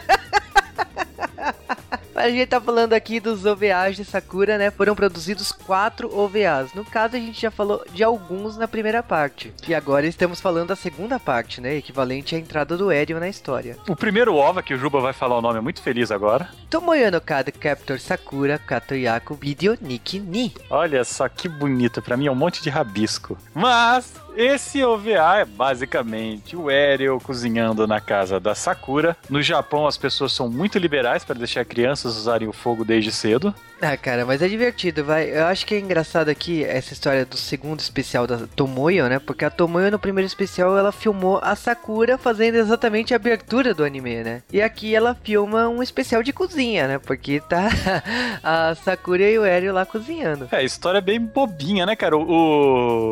Mas 2.18 2.26
a 2.26 2.30
gente 2.32 2.48
tá 2.48 2.60
falando 2.60 2.94
aqui 2.94 3.20
dos 3.20 3.46
OVAs 3.46 3.96
de 3.96 4.04
Sakura, 4.04 4.58
né? 4.58 4.72
Foram 4.72 4.96
produzidos 4.96 5.52
quatro 5.52 6.10
OVAs. 6.18 6.74
No 6.74 6.84
caso, 6.84 7.16
a 7.16 7.20
gente 7.20 7.40
já 7.40 7.52
falou 7.52 7.86
de 7.94 8.04
alguns 8.04 8.58
na 8.58 8.68
primeira 8.68 9.04
parte. 9.04 9.54
E 9.68 9.76
agora 9.76 10.08
estamos 10.08 10.42
falando 10.42 10.70
da 10.70 10.76
segunda 10.76 11.20
parte, 11.20 11.62
né? 11.62 11.76
Equivalente 11.76 12.34
à 12.34 12.40
entrada 12.40 12.76
do 12.76 12.92
Erion 12.92 13.20
na 13.20 13.30
história. 13.30 13.78
o 13.88 13.96
primeiro 13.96 14.34
ova, 14.34 14.64
que 14.64 14.74
o 14.74 14.80
Juba 14.80 15.00
vai 15.00 15.14
falar 15.14 15.38
o 15.38 15.42
nome, 15.44 15.60
é 15.60 15.62
muito 15.62 15.80
feliz 15.80 16.10
agora. 16.10 16.50
Tomoyo 16.72 17.12
no 17.12 17.22
Kada 17.22 17.52
Captor 17.52 18.00
Sakura 18.00 18.58
Katoyaku 18.58 19.36
Video 19.36 19.78
Niki 19.80 20.20
Ni. 20.20 20.56
Olha 20.72 21.04
só 21.04 21.30
que 21.30 21.48
bonito, 21.48 22.02
pra 22.02 22.18
mim 22.18 22.26
é 22.26 22.32
um 22.32 22.36
monte 22.36 22.64
de 22.64 22.72
rabisco. 22.72 23.38
Mas 23.54 24.12
esse 24.38 24.84
OVA 24.84 25.40
é 25.40 25.46
basicamente 25.46 26.56
o 26.56 26.70
Ariel 26.70 27.20
cozinhando 27.20 27.88
na 27.88 28.00
casa 28.00 28.40
da 28.40 28.54
Sakura. 28.54 29.18
No 29.30 29.42
Japão 29.42 29.88
as 29.88 29.98
pessoas 29.98 30.32
são 30.32 30.50
muito 30.50 30.78
liberais 30.78 31.24
para 31.26 31.38
deixar 31.40 31.66
crianças 31.66 32.16
usarem 32.16 32.48
o 32.48 32.54
fogo 32.54 32.86
desde 32.86 33.12
cedo. 33.12 33.54
Ah, 33.80 33.96
cara, 33.96 34.26
mas 34.26 34.42
é 34.42 34.48
divertido, 34.48 35.04
vai. 35.04 35.30
Eu 35.30 35.46
acho 35.46 35.64
que 35.66 35.76
é 35.76 35.80
engraçado 35.80 36.30
aqui 36.30 36.64
essa 36.64 36.94
história 36.94 37.24
do 37.26 37.38
segundo 37.38 37.80
especial 37.80 38.26
da 38.26 38.40
Tomoyo, 38.56 39.08
né? 39.08 39.20
Porque 39.20 39.46
a 39.46 39.52
Tomoyo 39.52 39.92
no 39.92 40.00
primeiro 40.00 40.26
especial 40.26 40.76
ela 40.76 40.92
filmou 40.92 41.40
a 41.44 41.56
Sakura 41.56 42.18
fazendo 42.18 42.56
exatamente 42.56 43.14
a 43.14 43.18
abertura 43.18 43.76
do 43.76 43.84
anime, 43.84 44.24
né? 44.24 44.42
E 44.52 44.62
aqui 44.64 44.96
ela 44.96 45.16
filma 45.24 45.68
um 45.68 45.84
especial 45.84 46.24
de 46.24 46.34
cozinha, 46.34 46.88
né? 46.88 46.98
Porque 47.00 47.40
tá 47.40 47.70
a 48.44 48.74
Sakura 48.84 49.30
e 49.30 49.38
o 49.38 49.44
Ariel 49.44 49.74
lá 49.76 49.86
cozinhando. 49.86 50.48
É, 50.52 50.58
a 50.58 50.64
história 50.64 50.98
é 50.98 51.02
bem 51.02 51.20
bobinha, 51.20 51.86
né, 51.86 51.96
cara? 51.96 52.18
O, 52.18 52.24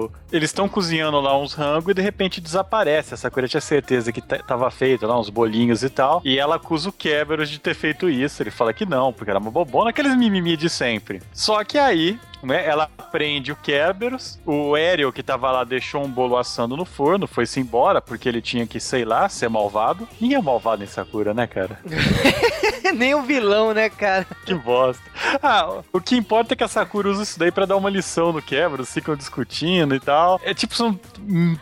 o- 0.06 0.12
Eles 0.36 0.50
estão 0.50 0.68
cozinhando 0.68 1.18
lá 1.22 1.40
uns 1.40 1.54
rangos 1.54 1.92
e 1.92 1.94
de 1.94 2.02
repente 2.02 2.42
desaparece. 2.42 3.14
A 3.14 3.18
Sakura 3.18 3.48
tinha 3.48 3.62
certeza 3.62 4.12
que 4.12 4.22
tava 4.22 4.70
feito 4.70 5.08
lá 5.08 5.18
uns 5.18 5.30
bolinhos 5.30 5.82
e 5.82 5.90
tal. 5.90 6.22
E 6.26 6.38
ela 6.38 6.58
acusa 6.58 6.90
o 6.90 6.92
Kerberos 6.92 7.50
de 7.50 7.58
ter 7.58 7.74
feito 7.74 8.10
isso. 8.10 8.44
Ele 8.44 8.52
fala 8.52 8.74
que 8.74 8.86
não, 8.86 9.14
porque 9.14 9.30
era 9.32 9.40
uma 9.40 9.50
bobona, 9.50 9.92
aqueles 9.92 10.14
mimimi 10.14 10.58
de 10.58 10.70
sempre. 10.70 11.22
Só 11.32 11.64
que 11.64 11.78
aí. 11.78 12.20
Né, 12.46 12.66
ela 12.66 12.88
prende 13.12 13.52
o 13.52 13.56
Kerberos, 13.56 14.40
o 14.46 14.76
Ariel 14.76 15.12
que 15.12 15.24
tava 15.24 15.52
lá 15.52 15.64
deixou 15.64 16.04
um 16.04 16.10
bolo 16.10 16.38
assando 16.38 16.78
no 16.78 16.86
forno, 16.86 17.28
foi-se 17.28 17.60
embora 17.60 18.02
porque 18.02 18.30
ele 18.30 18.42
tinha 18.42 18.68
que, 18.68 18.80
sei 18.80 19.06
lá, 19.06 19.28
ser 19.30 19.50
malvado. 19.50 20.08
Ninguém 20.20 20.38
é 20.38 20.42
malvado 20.42 20.84
em 20.84 20.88
Sakura, 20.88 21.34
né, 21.34 21.48
cara? 21.48 21.80
Nem 22.96 23.16
o 23.16 23.24
vilão, 23.24 23.74
né, 23.74 23.90
cara? 23.90 24.28
Que 24.46 24.54
bosta. 24.54 25.04
Ah, 25.42 25.82
o 25.92 26.00
que 26.00 26.16
importa 26.16 26.54
é 26.54 26.58
que 26.58 26.64
a 26.64 26.68
Sakura 26.68 27.10
usa 27.10 27.24
isso 27.24 27.40
daí 27.40 27.52
pra 27.52 27.66
dar 27.66 27.78
uma 27.78 27.90
lição 27.90 28.32
no 28.32 28.42
Kerberos, 28.42 28.94
ficam 28.94 29.16
discutindo 29.16 29.96
e 29.96 30.00
tal. 30.00 30.40
É 30.44 30.54
tipo, 30.54 30.76
são 30.76 31.00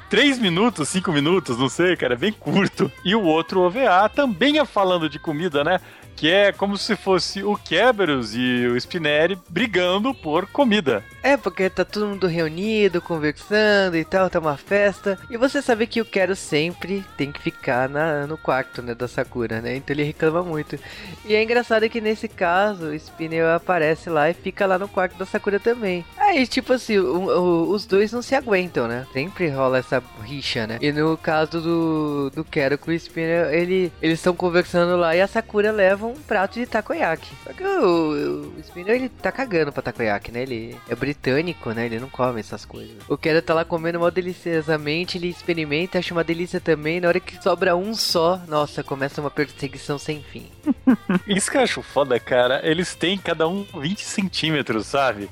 três 0.09 0.37
minutos, 0.37 0.89
cinco 0.89 1.11
minutos, 1.11 1.57
não 1.57 1.69
sei, 1.69 1.95
cara, 1.95 2.13
é 2.13 2.17
bem 2.17 2.31
curto. 2.31 2.91
E 3.05 3.15
o 3.15 3.23
outro 3.23 3.61
OVA 3.61 4.09
também 4.09 4.59
é 4.59 4.65
falando 4.65 5.09
de 5.09 5.17
comida, 5.17 5.63
né? 5.63 5.79
Que 6.15 6.31
é 6.31 6.51
como 6.51 6.77
se 6.77 6.95
fosse 6.95 7.43
o 7.43 7.55
Kerberos 7.55 8.33
e 8.35 8.67
o 8.67 8.77
Spinelli 8.79 9.37
brigando 9.49 10.13
por 10.13 10.47
comida. 10.47 11.03
É, 11.21 11.37
porque 11.37 11.69
tá 11.69 11.83
todo 11.83 12.07
mundo 12.07 12.27
reunido, 12.27 13.01
conversando 13.01 13.95
e 13.97 14.05
tal, 14.05 14.29
tá 14.29 14.39
uma 14.39 14.57
festa. 14.57 15.17
E 15.29 15.37
você 15.37 15.61
sabe 15.61 15.87
que 15.87 16.01
o 16.01 16.05
Quero 16.05 16.35
sempre 16.35 17.03
tem 17.17 17.31
que 17.31 17.41
ficar 17.41 17.89
na, 17.89 18.27
no 18.27 18.37
quarto, 18.37 18.81
né, 18.81 18.93
da 18.93 19.07
Sakura, 19.07 19.61
né? 19.61 19.75
Então 19.75 19.93
ele 19.93 20.03
reclama 20.03 20.43
muito. 20.43 20.77
E 21.25 21.33
é 21.33 21.43
engraçado 21.43 21.89
que 21.89 22.01
nesse 22.01 22.27
caso, 22.27 22.87
o 22.87 22.95
Spinel 22.95 23.53
aparece 23.53 24.09
lá 24.09 24.29
e 24.29 24.33
fica 24.33 24.65
lá 24.65 24.77
no 24.77 24.87
quarto 24.87 25.17
da 25.17 25.25
Sakura 25.25 25.59
também. 25.59 26.05
Aí, 26.33 26.47
tipo 26.47 26.73
assim, 26.73 26.97
o- 26.97 27.27
o- 27.27 27.69
os 27.71 27.85
dois 27.85 28.11
não 28.11 28.21
se 28.21 28.33
aguentam, 28.35 28.87
né? 28.87 29.05
Sempre 29.13 29.49
rola 29.49 29.77
essa 29.77 30.01
rixa, 30.23 30.65
né? 30.65 30.77
E 30.81 30.91
no 30.91 31.15
caso 31.17 31.61
do, 31.61 32.29
do 32.33 32.43
Quero 32.43 32.77
com 32.77 32.89
o 32.91 32.93
Spinel, 32.93 33.51
ele, 33.51 33.91
eles 34.01 34.19
estão 34.19 34.35
conversando 34.35 34.97
lá 34.97 35.15
e 35.15 35.21
a 35.21 35.27
Sakura 35.27 35.71
leva 35.71 36.05
um 36.07 36.15
prato 36.15 36.55
de 36.59 36.65
takoyaki. 36.65 37.29
Só 37.43 37.53
que 37.53 37.63
o, 37.63 38.51
o 38.57 38.59
Spinel, 38.63 38.95
ele 38.95 39.09
tá 39.09 39.31
cagando 39.31 39.71
pra 39.71 39.83
takoyaki, 39.83 40.31
né? 40.31 40.41
Ele 40.41 40.75
é 40.89 40.95
britânico, 40.95 41.69
né? 41.71 41.85
Ele 41.85 41.99
não 41.99 42.09
come 42.09 42.39
essas 42.39 42.65
coisas. 42.65 42.95
O 43.07 43.15
Quero 43.17 43.41
tá 43.41 43.53
lá 43.53 43.63
comendo 43.63 43.99
mal 43.99 44.09
deliciosamente, 44.11 45.17
ele 45.17 45.27
experimenta, 45.29 45.99
acha 45.99 46.13
uma 46.13 46.23
delícia 46.23 46.59
também. 46.59 46.99
Na 46.99 47.07
hora 47.09 47.19
que 47.19 47.41
sobra 47.43 47.75
um 47.75 47.93
só, 47.93 48.41
nossa, 48.47 48.83
começa 48.83 49.21
uma 49.21 49.29
perseguição 49.31 49.97
sem 49.99 50.21
fim. 50.23 50.47
Isso 51.27 51.51
que 51.51 51.57
eu 51.57 51.61
acho 51.61 51.81
foda, 51.81 52.19
cara. 52.19 52.59
Eles 52.63 52.95
têm 52.95 53.17
cada 53.17 53.47
um 53.47 53.63
20 53.79 54.01
centímetros, 54.03 54.87
sabe? 54.87 55.29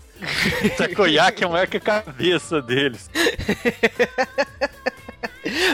Takoyaki 0.78 1.44
é 1.44 1.48
maior 1.48 1.68
que 1.68 1.78
a 1.78 1.82
cabeça 1.82 2.62
deles. 2.62 3.10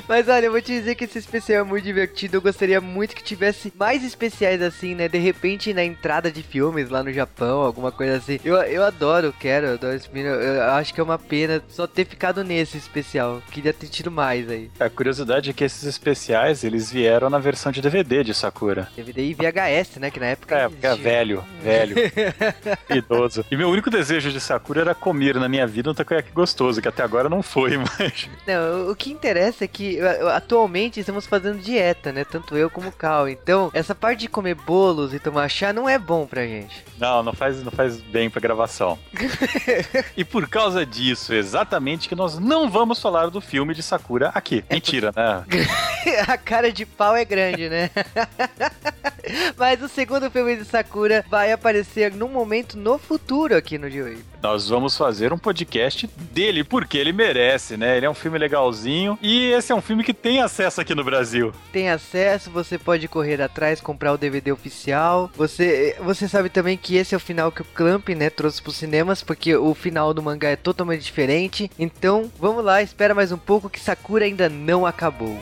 Mas 0.08 0.28
olha, 0.28 0.46
eu 0.46 0.52
vou 0.52 0.62
te 0.62 0.72
dizer 0.72 0.96
que 0.96 1.06
esse 1.06 1.18
especial 1.18 1.62
é 1.62 1.68
muito 1.68 1.84
divertido. 1.84 2.38
Eu 2.38 2.42
gostaria 2.42 2.80
muito 2.82 3.16
que 3.16 3.24
tivesse 3.24 3.74
mais 3.78 4.04
especiais 4.04 4.62
assim, 4.62 4.96
né? 4.96 5.08
De 5.08 5.18
repente 5.18 5.74
na 5.74 5.84
entrada 5.84 6.32
de 6.32 6.44
filmes 6.44 6.90
lá 6.90 7.04
no 7.04 7.12
Japão, 7.12 7.62
alguma 7.62 7.92
coisa 7.92 8.18
assim. 8.18 8.40
Eu, 8.44 8.56
eu 8.56 8.84
adoro, 8.84 9.34
quero, 9.40 9.68
eu 9.68 9.74
adoro 9.74 9.96
esse 9.96 10.12
menino. 10.12 10.36
Eu 10.36 10.64
acho 10.64 10.94
que 10.94 11.00
é 11.00 11.04
uma 11.04 11.20
pena 11.20 11.62
só 11.68 11.88
ter 11.88 12.06
ficado 12.06 12.44
nesse 12.44 12.78
especial. 12.78 13.42
Queria 13.52 13.74
ter 13.74 13.88
tido 13.88 14.12
mais 14.12 14.50
aí. 14.50 14.70
A 14.80 14.90
curiosidade 14.90 15.50
é 15.50 15.54
que 15.54 15.64
esses 15.64 15.84
especiais, 15.84 16.64
eles 16.64 16.92
vieram 16.92 17.30
na 17.30 17.40
versão 17.40 17.72
de 17.72 17.82
DVD 17.82 18.24
de 18.24 18.34
Sakura. 18.34 18.90
DVD 18.96 19.24
e 19.24 19.34
VHS, 19.34 19.98
né? 19.98 20.12
Que 20.12 20.20
na 20.20 20.28
época. 20.28 20.56
É, 20.56 20.70
porque 20.70 20.86
é 20.86 20.96
velho, 20.96 21.44
velho, 21.62 21.96
idoso. 22.90 23.46
E 23.52 23.56
meu 23.56 23.70
único 23.70 23.90
desejo 23.90 24.32
de 24.32 24.40
Sakura 24.40 24.82
era 24.82 24.96
comer 24.96 25.36
na 25.36 25.50
minha 25.50 25.68
vida 25.68 25.92
um 25.92 25.94
takoyaki 25.94 26.32
gostoso, 26.32 26.82
que 26.82 26.88
até 26.88 27.04
agora 27.04 27.30
não 27.30 27.42
foi, 27.42 27.78
mas... 28.00 28.30
Não, 28.46 28.92
o 28.92 28.96
que 28.96 29.12
interessa 29.12 29.66
é 29.66 29.67
que 29.68 30.00
uh, 30.00 30.30
atualmente 30.30 31.00
estamos 31.00 31.26
fazendo 31.26 31.60
dieta, 31.60 32.12
né? 32.12 32.24
Tanto 32.24 32.56
eu 32.58 32.70
como 32.70 32.90
o 32.90 32.92
Cal. 32.92 33.28
Então, 33.28 33.70
essa 33.74 33.94
parte 33.94 34.22
de 34.22 34.28
comer 34.28 34.56
bolos 34.56 35.14
e 35.14 35.20
tomar 35.20 35.50
chá 35.50 35.74
não 35.74 35.88
é 35.88 35.98
bom 35.98 36.26
pra 36.26 36.46
gente. 36.46 36.84
Não, 36.98 37.22
não 37.22 37.34
faz, 37.34 37.64
não 37.64 37.72
faz 37.72 38.02
bem 38.02 38.30
pra 38.30 38.42
gravação. 38.42 38.98
e 40.16 40.24
por 40.24 40.48
causa 40.48 40.86
disso, 40.86 41.34
exatamente, 41.34 42.10
que 42.10 42.16
nós 42.16 42.40
não 42.40 42.70
vamos 42.70 43.02
falar 43.02 43.30
do 43.30 43.42
filme 43.42 43.74
de 43.74 43.84
Sakura 43.84 44.32
aqui. 44.34 44.64
Mentira, 44.70 45.12
né? 45.16 45.44
A 46.28 46.38
cara 46.38 46.72
de 46.72 46.86
pau 46.86 47.16
é 47.16 47.26
grande, 47.26 47.70
né? 47.70 47.90
Mas 49.58 49.82
o 49.82 49.90
segundo 49.90 50.32
filme 50.32 50.56
de 50.56 50.66
Sakura 50.66 51.26
vai 51.30 51.52
aparecer 51.52 52.14
num 52.14 52.30
momento 52.30 52.78
no 52.78 52.98
futuro 52.98 53.56
aqui 53.56 53.78
no 53.78 53.90
Joey. 53.90 54.20
Nós 54.42 54.70
vamos 54.70 54.96
fazer 54.96 55.34
um 55.34 55.38
podcast 55.38 56.08
dele, 56.32 56.64
porque 56.64 56.98
ele 56.98 57.12
merece, 57.12 57.76
né? 57.76 57.98
Ele 57.98 58.06
é 58.06 58.10
um 58.10 58.14
filme 58.14 58.38
legalzinho 58.38 59.18
e 59.22 59.52
esse 59.52 59.72
é 59.72 59.76
um 59.76 59.82
filme 59.82 60.04
que 60.04 60.14
tem 60.14 60.42
acesso 60.42 60.80
aqui 60.80 60.94
no 60.94 61.04
Brasil. 61.04 61.52
Tem 61.72 61.90
acesso, 61.90 62.52
você 62.52 62.78
pode 62.78 63.08
correr 63.08 63.42
atrás, 63.42 63.82
comprar 63.82 64.14
o 64.14 64.18
DVD 64.18 64.52
oficial. 64.52 65.30
Você, 65.36 65.96
você 66.00 66.28
sabe 66.28 66.50
também 66.50 66.78
que 66.78 66.96
esse 66.96 67.14
é 67.14 67.18
o 67.18 67.22
final 67.22 67.52
que 67.52 67.62
o 67.62 67.66
Clamp, 67.66 68.10
né, 68.10 68.30
trouxe 68.30 68.62
pros 68.62 68.78
cinemas, 68.78 69.24
porque 69.24 69.56
o 69.56 69.74
final 69.74 70.14
do 70.14 70.22
mangá 70.22 70.50
é 70.50 70.56
totalmente 70.56 71.04
diferente. 71.04 71.72
Então, 71.78 72.32
vamos 72.40 72.64
lá, 72.64 72.82
espera 72.82 73.16
mais 73.16 73.32
um 73.32 73.38
pouco 73.38 73.70
que 73.70 73.80
Sakura 73.80 74.26
ainda 74.26 74.48
não 74.48 74.86
acabou. 74.86 75.38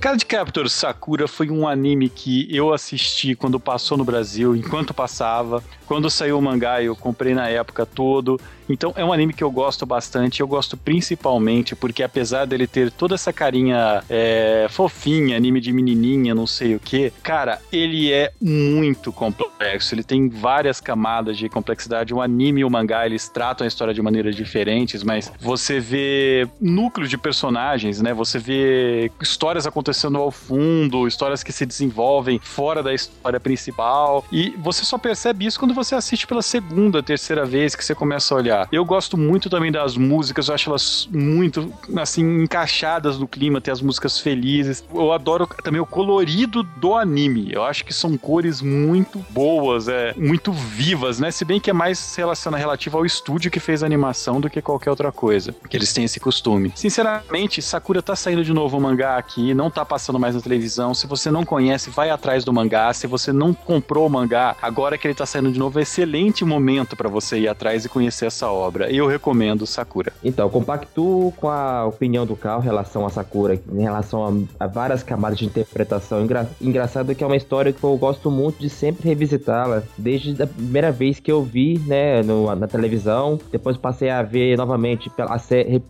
Card 0.00 0.24
Captor 0.24 0.66
Sakura 0.70 1.28
foi 1.28 1.50
um 1.50 1.68
anime 1.68 2.08
que 2.08 2.48
eu 2.48 2.72
assisti 2.72 3.34
quando 3.34 3.60
passou 3.60 3.98
no 3.98 4.04
Brasil, 4.04 4.56
enquanto 4.56 4.94
passava. 4.94 5.62
Quando 5.86 6.08
saiu 6.08 6.38
o 6.38 6.42
mangá, 6.42 6.82
eu 6.82 6.96
comprei 6.96 7.34
na 7.34 7.48
época 7.48 7.84
todo. 7.84 8.40
Então 8.66 8.94
é 8.96 9.04
um 9.04 9.12
anime 9.12 9.34
que 9.34 9.44
eu 9.44 9.50
gosto 9.50 9.84
bastante. 9.84 10.40
Eu 10.40 10.48
gosto 10.48 10.74
principalmente 10.74 11.76
porque, 11.76 12.02
apesar 12.02 12.46
dele 12.46 12.66
ter 12.66 12.90
toda 12.90 13.16
essa 13.16 13.30
carinha 13.32 14.02
é, 14.08 14.68
fofinha, 14.70 15.36
anime 15.36 15.60
de 15.60 15.70
menininha, 15.72 16.34
não 16.34 16.46
sei 16.46 16.76
o 16.76 16.80
que, 16.80 17.12
cara, 17.22 17.60
ele 17.70 18.10
é 18.10 18.32
muito 18.40 19.12
complexo. 19.12 19.94
Ele 19.94 20.04
tem 20.04 20.30
várias 20.30 20.80
camadas 20.80 21.36
de 21.36 21.48
complexidade. 21.48 22.14
O 22.14 22.22
anime 22.22 22.60
e 22.60 22.64
o 22.64 22.70
mangá 22.70 23.04
eles 23.04 23.28
tratam 23.28 23.66
a 23.66 23.68
história 23.68 23.92
de 23.92 24.00
maneiras 24.00 24.34
diferentes, 24.34 25.02
mas 25.02 25.30
você 25.40 25.78
vê 25.78 26.48
núcleo 26.58 27.06
de 27.06 27.18
personagens, 27.18 28.00
né? 28.00 28.14
Você 28.14 28.38
vê 28.38 29.10
histórias 29.20 29.66
acontecendo 29.66 29.89
ao 30.18 30.30
fundo, 30.30 31.06
histórias 31.06 31.42
que 31.42 31.52
se 31.52 31.66
desenvolvem 31.66 32.40
fora 32.42 32.82
da 32.82 32.92
história 32.92 33.40
principal. 33.40 34.24
E 34.30 34.50
você 34.58 34.84
só 34.84 34.98
percebe 34.98 35.46
isso 35.46 35.58
quando 35.58 35.74
você 35.74 35.94
assiste 35.94 36.26
pela 36.26 36.42
segunda, 36.42 37.02
terceira 37.02 37.44
vez 37.44 37.74
que 37.74 37.84
você 37.84 37.94
começa 37.94 38.34
a 38.34 38.36
olhar. 38.36 38.68
Eu 38.72 38.84
gosto 38.84 39.16
muito 39.16 39.48
também 39.50 39.72
das 39.72 39.96
músicas, 39.96 40.48
eu 40.48 40.54
acho 40.54 40.70
elas 40.70 41.08
muito, 41.12 41.72
assim, 41.96 42.42
encaixadas 42.42 43.18
no 43.18 43.26
clima, 43.26 43.60
tem 43.60 43.72
as 43.72 43.80
músicas 43.80 44.18
felizes. 44.18 44.84
Eu 44.92 45.12
adoro 45.12 45.46
também 45.62 45.80
o 45.80 45.86
colorido 45.86 46.62
do 46.62 46.94
anime. 46.94 47.52
Eu 47.52 47.64
acho 47.64 47.84
que 47.84 47.92
são 47.92 48.16
cores 48.16 48.60
muito 48.60 49.24
boas, 49.30 49.88
é, 49.88 50.14
muito 50.16 50.52
vivas, 50.52 51.18
né? 51.18 51.30
Se 51.30 51.44
bem 51.44 51.60
que 51.60 51.70
é 51.70 51.72
mais 51.72 52.14
relaciona 52.16 52.56
relativo 52.56 52.98
ao 52.98 53.06
estúdio 53.06 53.50
que 53.50 53.60
fez 53.60 53.82
a 53.82 53.86
animação 53.86 54.40
do 54.40 54.50
que 54.50 54.60
qualquer 54.60 54.90
outra 54.90 55.10
coisa. 55.12 55.54
Que 55.68 55.76
eles 55.76 55.92
têm 55.92 56.04
esse 56.04 56.20
costume. 56.20 56.72
Sinceramente, 56.74 57.62
Sakura 57.62 58.02
tá 58.02 58.14
saindo 58.14 58.44
de 58.44 58.52
novo 58.52 58.76
o 58.76 58.80
mangá 58.80 59.16
aqui, 59.16 59.54
não 59.54 59.70
tá 59.80 59.84
passando 59.84 60.18
mais 60.18 60.34
na 60.34 60.40
televisão. 60.40 60.94
Se 60.94 61.06
você 61.06 61.30
não 61.30 61.44
conhece, 61.44 61.90
vai 61.90 62.10
atrás 62.10 62.44
do 62.44 62.52
mangá. 62.52 62.92
Se 62.92 63.06
você 63.06 63.32
não 63.32 63.52
comprou 63.52 64.06
o 64.06 64.10
mangá, 64.10 64.56
agora 64.60 64.98
que 64.98 65.06
ele 65.06 65.14
tá 65.14 65.26
saindo 65.26 65.50
de 65.52 65.58
novo, 65.58 65.78
é 65.78 65.82
excelente 65.82 66.44
momento 66.44 66.96
para 66.96 67.08
você 67.08 67.38
ir 67.38 67.48
atrás 67.48 67.84
e 67.84 67.88
conhecer 67.88 68.26
essa 68.26 68.50
obra. 68.50 68.90
Eu 68.90 69.06
recomendo 69.06 69.66
Sakura. 69.66 70.12
Então, 70.22 70.48
compacto 70.48 71.32
com 71.36 71.48
a 71.48 71.86
opinião 71.86 72.26
do 72.26 72.36
Carl 72.36 72.60
em 72.60 72.64
relação 72.64 73.06
a 73.06 73.10
Sakura, 73.10 73.60
em 73.72 73.82
relação 73.82 74.46
a, 74.58 74.64
a 74.64 74.66
várias 74.66 75.02
camadas 75.02 75.38
de 75.38 75.46
interpretação. 75.46 76.22
Engra, 76.22 76.50
engraçado 76.60 77.14
que 77.14 77.24
é 77.24 77.26
uma 77.26 77.36
história 77.36 77.72
que 77.72 77.82
eu 77.82 77.96
gosto 77.96 78.30
muito 78.30 78.58
de 78.58 78.68
sempre 78.68 79.08
revisitá-la, 79.08 79.82
desde 79.96 80.42
a 80.42 80.46
primeira 80.46 80.92
vez 80.92 81.18
que 81.18 81.30
eu 81.30 81.42
vi, 81.42 81.78
né, 81.86 82.22
no, 82.22 82.54
na 82.54 82.66
televisão. 82.66 83.38
Depois 83.50 83.76
passei 83.76 84.10
a 84.10 84.22
ver 84.22 84.56
novamente 84.56 85.08
pela 85.10 85.40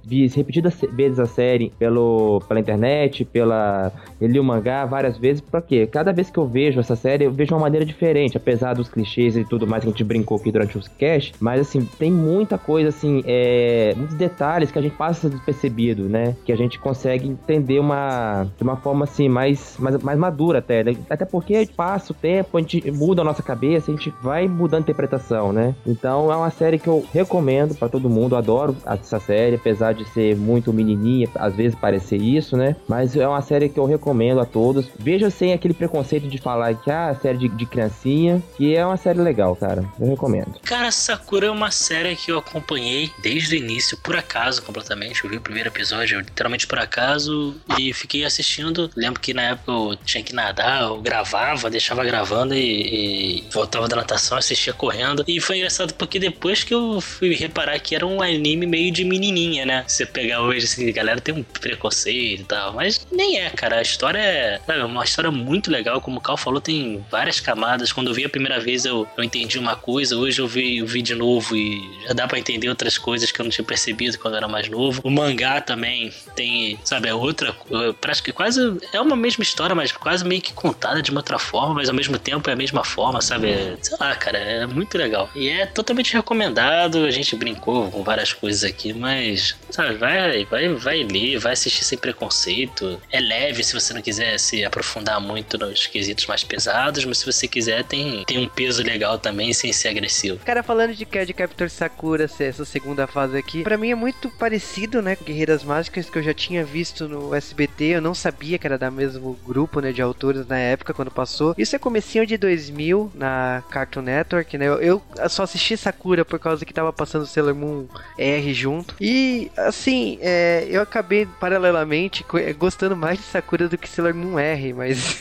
vi 0.05 0.27
repetidas 0.29 0.75
vezes 0.93 1.19
a 1.19 1.27
série 1.27 1.73
pelo, 1.79 2.41
pela 2.47 2.61
internet, 2.61 3.25
pela. 3.25 3.80
Eu 4.21 4.29
li 4.29 4.39
o 4.39 4.45
mangá 4.45 4.85
várias 4.85 5.17
vezes, 5.17 5.41
porque 5.41 5.87
cada 5.87 6.13
vez 6.13 6.31
que 6.31 6.39
eu 6.39 6.47
vejo 6.47 6.81
essa 6.81 6.97
série, 6.97 7.25
eu 7.25 7.33
vejo 7.33 7.55
uma 7.55 7.61
maneira 7.61 7.85
diferente, 7.85 8.37
apesar 8.37 8.75
dos 8.75 8.89
clichês 8.89 9.37
e 9.37 9.45
tudo 9.45 9.67
mais 9.67 9.83
que 9.83 9.89
a 9.89 9.93
gente 9.93 10.05
brincou 10.05 10.37
aqui 10.37 10.53
durante 10.53 10.77
os 10.77 10.89
cast, 10.89 11.35
mas 11.41 11.61
assim, 11.61 11.85
tem 11.99 12.11
muita 12.11 12.59
coisa 12.59 12.89
assim, 12.89 13.23
é, 13.27 13.95
muitos 13.97 14.17
detalhes 14.17 14.71
que 14.71 14.79
a 14.79 14.83
gente 14.83 14.97
passa 14.97 15.29
despercebido, 15.29 16.09
né? 16.09 16.37
Que 16.45 16.53
a 16.53 16.57
gente 16.57 16.79
consegue 16.79 17.29
entender 17.29 17.79
uma, 17.79 18.47
de 18.57 18.63
uma 18.63 18.77
forma 18.77 19.05
assim, 19.05 19.29
mais, 19.29 19.77
mais, 19.79 20.03
mais 20.03 20.19
madura 20.19 20.59
até, 20.59 20.85
né? 20.85 20.97
Até 21.09 21.25
porque 21.25 21.69
passa 21.77 22.13
o 22.13 22.15
tempo, 22.15 22.59
a 22.59 22.61
gente 22.61 22.91
muda 22.91 23.23
a 23.23 23.25
nossa 23.25 23.43
cabeça, 23.43 23.91
a 23.91 23.95
gente 23.95 24.13
vai 24.23 24.47
mudando 24.47 24.81
a 24.81 24.83
interpretação, 24.83 25.53
né? 25.53 25.75
Então 25.87 26.31
é 26.31 26.37
uma 26.37 26.51
série 26.51 26.79
que 26.79 26.89
eu 26.89 27.05
recomendo 27.13 27.75
para 27.75 27.89
todo 27.89 28.11
mundo, 28.11 28.37
adoro 28.37 28.77
essa 28.85 29.19
série, 29.19 29.57
apesar 29.57 29.95
de 29.95 30.05
ser 30.11 30.37
muito 30.37 30.73
menininha, 30.73 31.29
às 31.37 31.55
vezes 31.55 31.75
parecer 31.79 32.17
isso, 32.17 32.57
né? 32.57 32.77
Mas 32.89 33.17
é 33.17 33.27
uma 33.27 33.41
série 33.41 33.69
que 33.71 33.79
eu 33.79 33.87
recomendo 33.87 34.41
a 34.41 34.45
todos. 34.45 34.87
Veja 34.99 35.31
sem 35.31 35.53
aquele 35.53 35.75
preconceito 35.75 36.29
de 36.29 36.39
falar 36.39 36.75
que 36.75 36.91
ah, 36.91 37.17
série 37.21 37.39
de, 37.39 37.49
de 37.49 37.67
criancinha, 37.67 38.43
que 38.57 38.75
é 38.75 38.85
uma 38.85 38.97
série 38.97 39.21
legal, 39.21 39.57
cara. 39.57 39.85
Eu 39.99 40.09
recomendo. 40.09 40.59
Cara, 40.63 40.91
Sakura 40.91 41.47
é 41.47 41.51
uma 41.51 41.71
série 41.71 42.17
que 42.17 42.31
eu 42.31 42.39
acompanhei 42.39 43.11
desde 43.23 43.55
o 43.55 43.59
início, 43.59 43.97
por 43.99 44.17
acaso, 44.17 44.63
completamente. 44.63 45.25
Eu 45.25 45.31
vi 45.31 45.37
o 45.37 45.41
primeiro 45.41 45.69
episódio, 45.69 46.19
literalmente 46.21 46.67
por 46.67 46.79
acaso, 46.79 47.55
e 47.79 47.93
fiquei 47.93 48.25
assistindo. 48.25 48.91
Lembro 48.97 49.21
que 49.21 49.33
na 49.33 49.43
época 49.43 49.73
eu 49.73 49.97
tinha 50.05 50.23
que 50.23 50.35
nadar, 50.35 50.83
eu 50.83 51.01
gravava, 51.01 51.71
deixava 51.71 52.05
gravando 52.05 52.55
e, 52.55 53.41
e 53.41 53.45
voltava 53.53 53.89
da 53.89 53.97
natação, 53.97 54.39
assistia 54.39 54.73
correndo. 54.73 55.25
E 55.27 55.41
foi 55.41 55.57
engraçado 55.59 55.95
porque 55.95 56.19
depois 56.19 56.65
que 56.65 56.75
eu 56.75 57.01
fui 57.01 57.35
reparar 57.35 57.79
que 57.79 57.95
era 57.95 58.07
um 58.07 58.23
anime 58.23 58.67
meio 58.67 58.91
de 58.91 59.05
menininha, 59.05 59.65
né? 59.65 59.85
Você 59.87 60.07
pegar 60.07 60.43
hoje, 60.43 60.65
assim, 60.65 60.91
galera 60.93 61.21
tem 61.21 61.35
um 61.35 61.43
preconceito 61.43 62.41
e 62.43 62.45
tal, 62.45 62.75
mas 62.75 63.07
nem 63.11 63.39
é, 63.39 63.51
cara. 63.61 63.77
A 63.77 63.83
história 63.83 64.19
é, 64.19 64.61
é 64.69 64.85
uma 64.85 65.05
história 65.05 65.31
muito 65.31 65.71
legal. 65.71 66.01
Como 66.01 66.17
o 66.19 66.21
Cal 66.21 66.37
falou, 66.37 66.61
tem 66.61 67.05
várias 67.11 67.39
camadas. 67.41 67.93
Quando 67.93 68.09
eu 68.09 68.15
vi 68.15 68.25
a 68.25 68.29
primeira 68.29 68.59
vez, 68.59 68.87
eu, 68.87 69.07
eu 69.17 69.23
entendi 69.23 69.59
uma 69.59 69.77
coisa. 69.77 70.17
Hoje 70.17 70.41
eu 70.41 70.49
vi, 70.49 70.79
eu 70.79 70.87
vi 70.87 71.03
de 71.03 71.15
novo 71.15 71.55
e 71.55 71.83
já 72.07 72.15
dá 72.15 72.27
para 72.27 72.39
entender 72.39 72.71
outras 72.71 72.97
coisas 72.97 73.31
que 73.31 73.39
eu 73.41 73.45
não 73.45 73.51
tinha 73.51 73.65
percebido 73.65 74.19
quando 74.19 74.35
eu 74.35 74.39
era 74.39 74.49
mais 74.49 74.69
novo. 74.69 75.03
O 75.05 75.11
mangá 75.11 75.61
também 75.61 76.11
tem, 76.35 76.79
sabe, 76.83 77.09
é 77.09 77.15
outra, 77.15 77.55
parece 78.01 78.23
que 78.23 78.33
quase 78.33 78.79
é 78.93 79.01
uma 79.01 79.17
mesma 79.17 79.43
história, 79.43 79.75
mas 79.75 79.93
quase 79.93 80.25
meio 80.25 80.41
que 80.41 80.53
contada 80.53 81.03
de 81.03 81.11
uma 81.11 81.21
outra 81.21 81.39
forma, 81.39 81.75
mas 81.75 81.89
ao 81.89 81.95
mesmo 81.95 82.19
tempo 82.19 82.49
é 82.49 82.53
a 82.53 82.57
mesma 82.57 82.85
forma, 82.85 83.21
sabe? 83.21 83.51
É, 83.51 83.77
sei 83.83 83.97
lá, 84.01 84.15
cara, 84.15 84.39
é 84.39 84.67
muito 84.67 84.97
legal. 84.97 85.29
E 85.35 85.49
é 85.49 85.67
totalmente 85.67 86.15
recomendado. 86.15 87.05
A 87.05 87.11
gente 87.11 87.37
brincou 87.37 87.91
com 87.91 88.03
várias 88.03 88.33
coisas 88.33 88.65
aqui, 88.65 88.93
mas, 88.93 89.57
sabe, 89.71 89.95
vai, 89.95 90.45
vai, 90.45 90.69
vai 90.75 91.03
ler, 91.03 91.39
vai 91.39 91.53
assistir 91.53 91.85
sem 91.85 91.99
preconceito. 91.99 93.01
É 93.11 93.21
leve 93.21 93.50
se 93.55 93.73
você 93.73 93.93
não 93.93 94.03
quiser 94.03 94.39
se 94.39 94.65
aprofundar 94.65 95.21
muito 95.21 95.59
nos 95.59 95.87
quesitos 95.87 96.27
mais 96.27 96.45
pesados, 96.45 97.05
mas 97.05 97.19
se 97.19 97.27
você 97.27 97.47
quiser, 97.47 97.85
tem, 97.85 98.25
tem 98.25 98.39
um 98.39 98.49
peso 98.49 98.83
legal 98.83 99.19
também 99.19 99.53
sem 99.53 99.73
ser 99.73 99.89
agressivo. 99.89 100.39
Cara, 100.45 100.63
falando 100.63 100.95
de 100.95 101.05
Card 101.05 101.33
Captor 101.33 101.69
Sakura, 101.69 102.25
essa 102.25 102.65
segunda 102.65 103.07
fase 103.07 103.37
aqui, 103.37 103.63
para 103.63 103.77
mim 103.77 103.91
é 103.91 103.95
muito 103.95 104.31
parecido, 104.31 105.03
né, 105.03 105.17
com 105.17 105.25
Guerreiras 105.25 105.65
Mágicas 105.65 106.09
que 106.09 106.19
eu 106.19 106.23
já 106.23 106.33
tinha 106.33 106.65
visto 106.65 107.09
no 107.09 107.35
SBT, 107.35 107.85
eu 107.85 108.01
não 108.01 108.15
sabia 108.15 108.59
que 108.59 108.67
era 108.67 108.79
da 108.79 108.91
mesmo 108.91 109.39
grupo, 109.45 109.81
né, 109.81 109.93
de 109.93 110.01
autores 110.01 110.47
na 110.47 110.59
época 110.59 110.95
quando 110.95 111.11
passou. 111.11 111.55
Isso 111.59 111.75
é 111.75 111.79
comecinho 111.79 112.27
de 112.27 112.37
2000 112.37 113.13
na 113.15 113.63
Cartoon 113.71 114.03
Network, 114.03 114.57
né? 114.57 114.67
Eu, 114.67 114.81
eu 114.81 115.03
só 115.29 115.43
assisti 115.43 115.77
Sakura 115.77 116.25
por 116.25 116.39
causa 116.39 116.65
que 116.65 116.73
tava 116.73 116.93
passando 116.93 117.27
Sailor 117.27 117.55
Moon 117.55 117.87
R 118.19 118.55
junto. 118.55 118.95
E 119.01 119.51
assim, 119.57 120.19
é, 120.21 120.67
eu 120.69 120.83
acabei 120.83 121.27
paralelamente 121.39 122.25
gostando 122.59 122.97
mais 122.97 123.19
de 123.19 123.25
Sakura 123.25 123.40
do 123.69 123.79
que 123.79 123.89
Sailor 123.89 124.15
Moon 124.15 124.39
R, 124.39 124.73
mas 124.73 125.21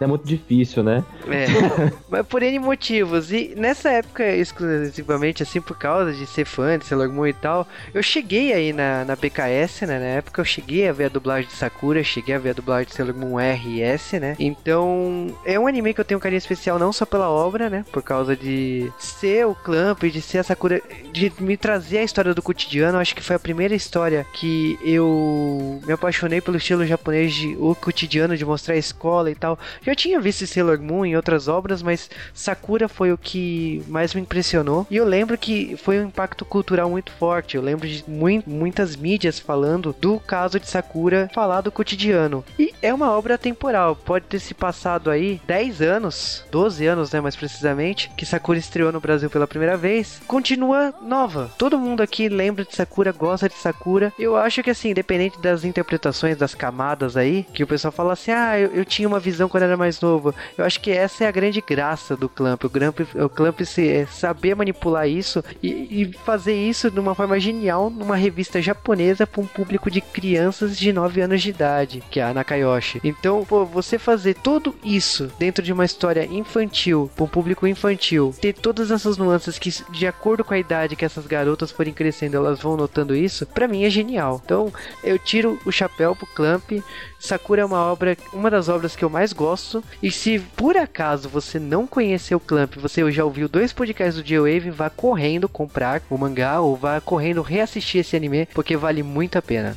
é 0.00 0.06
muito 0.06 0.26
difícil, 0.26 0.82
né? 0.82 1.04
É. 1.28 1.46
mas 2.08 2.26
por 2.26 2.42
N 2.42 2.58
motivos. 2.58 3.32
E 3.32 3.54
nessa 3.56 3.90
época, 3.90 4.24
exclusivamente, 4.26 5.42
assim, 5.42 5.60
por 5.60 5.78
causa 5.78 6.12
de 6.12 6.26
ser 6.26 6.44
fã 6.44 6.78
de 6.78 6.86
Sailor 6.86 7.10
Moon 7.10 7.26
e 7.26 7.32
tal, 7.32 7.66
eu 7.92 8.02
cheguei 8.02 8.52
aí 8.52 8.72
na, 8.72 9.04
na 9.04 9.16
BKS, 9.16 9.82
né? 9.82 9.98
Na 9.98 10.04
época 10.04 10.40
eu 10.40 10.44
cheguei 10.44 10.88
a 10.88 10.92
ver 10.92 11.04
a 11.04 11.08
dublagem 11.08 11.48
de 11.48 11.56
Sakura, 11.56 12.02
cheguei 12.02 12.34
a 12.34 12.38
ver 12.38 12.50
a 12.50 12.54
dublagem 12.54 12.88
de 12.88 12.94
Sailor 12.94 13.14
Moon 13.14 13.38
R 13.38 13.68
e 13.68 13.82
S, 13.82 14.18
né? 14.18 14.36
Então, 14.38 15.34
é 15.44 15.58
um 15.58 15.66
anime 15.66 15.94
que 15.94 16.00
eu 16.00 16.04
tenho 16.04 16.18
um 16.18 16.20
carinho 16.20 16.38
especial 16.38 16.78
não 16.78 16.92
só 16.92 17.04
pela 17.04 17.28
obra, 17.28 17.68
né? 17.68 17.84
Por 17.92 18.02
causa 18.02 18.36
de 18.36 18.90
ser 18.98 19.46
o 19.46 19.54
Clamp, 19.54 20.02
de 20.02 20.20
ser 20.20 20.38
a 20.38 20.42
Sakura, 20.42 20.82
de 21.12 21.32
me 21.40 21.56
trazer 21.56 21.98
a 21.98 22.04
história 22.04 22.34
do 22.34 22.42
cotidiano. 22.42 22.98
Acho 22.98 23.14
que 23.14 23.22
foi 23.22 23.36
a 23.36 23.40
primeira 23.40 23.74
história 23.74 24.26
que 24.32 24.78
eu 24.82 25.80
me 25.86 25.92
apaixonei 25.92 26.40
pelo 26.40 26.58
estilo 26.66 26.84
japonês 26.84 27.32
de 27.32 27.56
o 27.60 27.74
cotidiano, 27.76 28.36
de 28.36 28.44
mostrar 28.44 28.74
a 28.74 28.78
escola 28.78 29.30
e 29.30 29.34
tal. 29.34 29.56
Já 29.82 29.94
tinha 29.94 30.20
visto 30.20 30.46
Sailor 30.46 30.80
Moon 30.80 31.06
em 31.06 31.16
outras 31.16 31.46
obras, 31.46 31.80
mas 31.80 32.10
Sakura 32.34 32.88
foi 32.88 33.12
o 33.12 33.18
que 33.18 33.82
mais 33.86 34.12
me 34.12 34.20
impressionou. 34.20 34.86
E 34.90 34.96
eu 34.96 35.04
lembro 35.04 35.38
que 35.38 35.76
foi 35.76 36.00
um 36.00 36.08
impacto 36.08 36.44
cultural 36.44 36.90
muito 36.90 37.12
forte. 37.12 37.56
Eu 37.56 37.62
lembro 37.62 37.86
de 37.86 38.04
muito, 38.08 38.50
muitas 38.50 38.96
mídias 38.96 39.38
falando 39.38 39.94
do 40.00 40.18
caso 40.18 40.58
de 40.58 40.68
Sakura 40.68 41.30
falar 41.32 41.60
do 41.60 41.70
cotidiano. 41.70 42.44
E 42.58 42.74
é 42.82 42.92
uma 42.92 43.12
obra 43.12 43.38
temporal. 43.38 43.94
Pode 43.94 44.26
ter 44.26 44.40
se 44.40 44.52
passado 44.52 45.10
aí 45.10 45.40
10 45.46 45.82
anos, 45.82 46.44
12 46.50 46.84
anos, 46.86 47.12
né, 47.12 47.20
mais 47.20 47.36
precisamente, 47.36 48.10
que 48.16 48.26
Sakura 48.26 48.58
estreou 48.58 48.90
no 48.90 49.00
Brasil 49.00 49.30
pela 49.30 49.46
primeira 49.46 49.76
vez. 49.76 50.20
Continua 50.26 50.92
nova. 51.00 51.50
Todo 51.56 51.78
mundo 51.78 52.02
aqui 52.02 52.28
lembra 52.28 52.64
de 52.64 52.74
Sakura, 52.74 53.12
gosta 53.12 53.48
de 53.48 53.54
Sakura. 53.54 54.12
Eu 54.18 54.36
acho 54.36 54.62
que 54.62 54.70
assim, 54.70 54.90
independente 54.90 55.40
das 55.40 55.64
interpretações 55.64 56.36
das 56.36 56.55
camadas 56.56 57.16
aí, 57.16 57.44
que 57.52 57.62
o 57.62 57.66
pessoal 57.66 57.92
fala 57.92 58.14
assim: 58.14 58.32
"Ah, 58.32 58.58
eu, 58.58 58.70
eu 58.72 58.84
tinha 58.84 59.06
uma 59.06 59.20
visão 59.20 59.48
quando 59.48 59.64
era 59.64 59.76
mais 59.76 60.00
novo". 60.00 60.34
Eu 60.56 60.64
acho 60.64 60.80
que 60.80 60.90
essa 60.90 61.24
é 61.24 61.28
a 61.28 61.30
grande 61.32 61.60
graça 61.60 62.16
do 62.16 62.28
Clamp. 62.28 62.64
O 62.64 62.70
Clamp, 62.70 63.00
o 63.00 63.28
Clamp 63.28 63.60
se, 63.60 63.88
é, 63.88 64.06
saber 64.06 64.54
manipular 64.54 65.08
isso 65.08 65.44
e, 65.62 66.02
e, 66.02 66.12
fazer 66.24 66.54
isso 66.54 66.90
de 66.90 66.98
uma 66.98 67.14
forma 67.14 67.38
genial 67.38 67.90
numa 67.90 68.16
revista 68.16 68.60
japonesa 68.60 69.26
para 69.26 69.42
um 69.42 69.46
público 69.46 69.90
de 69.90 70.00
crianças 70.00 70.76
de 70.76 70.92
9 70.92 71.20
anos 71.20 71.42
de 71.42 71.50
idade, 71.50 72.02
que 72.10 72.20
é 72.20 72.24
a 72.24 72.34
Nakayoshi. 72.34 73.00
Então, 73.04 73.44
pô, 73.44 73.64
você 73.64 73.98
fazer 73.98 74.34
tudo 74.34 74.74
isso 74.82 75.30
dentro 75.38 75.62
de 75.62 75.72
uma 75.72 75.84
história 75.84 76.24
infantil, 76.24 77.10
para 77.14 77.24
um 77.24 77.28
público 77.28 77.66
infantil, 77.66 78.34
ter 78.40 78.52
todas 78.52 78.90
essas 78.90 79.16
nuances 79.16 79.58
que, 79.58 79.70
de 79.90 80.06
acordo 80.06 80.44
com 80.44 80.54
a 80.54 80.58
idade 80.58 80.96
que 80.96 81.04
essas 81.04 81.26
garotas 81.26 81.70
forem 81.70 81.92
crescendo, 81.92 82.36
elas 82.36 82.60
vão 82.60 82.76
notando 82.76 83.14
isso, 83.14 83.46
para 83.46 83.68
mim 83.68 83.84
é 83.84 83.90
genial. 83.90 84.40
Então, 84.44 84.72
eu 85.02 85.18
tiro 85.18 85.58
o 85.64 85.72
chapéu 85.72 86.14
pro 86.14 86.26
Clamp 86.26 86.45
Clamp. 86.46 86.84
Sakura 87.18 87.62
é 87.62 87.64
uma 87.64 87.84
obra, 87.90 88.16
uma 88.32 88.50
das 88.50 88.68
obras 88.68 88.94
que 88.94 89.04
eu 89.04 89.10
mais 89.10 89.32
gosto. 89.32 89.82
E 90.02 90.10
se 90.10 90.38
por 90.38 90.76
acaso 90.76 91.28
você 91.28 91.58
não 91.58 91.86
conheceu 91.86 92.38
Clamp, 92.38 92.76
você 92.76 93.10
já 93.10 93.24
ouviu 93.24 93.48
dois 93.48 93.72
podcasts 93.72 94.16
do 94.16 94.22
J-Wave, 94.22 94.70
vá 94.70 94.88
correndo 94.88 95.48
comprar 95.48 96.02
o 96.08 96.16
mangá 96.16 96.60
ou 96.60 96.76
vá 96.76 97.00
correndo 97.00 97.42
reassistir 97.42 98.00
esse 98.00 98.16
anime, 98.16 98.46
porque 98.54 98.76
vale 98.76 99.02
muito 99.02 99.36
a 99.36 99.42
pena. 99.42 99.76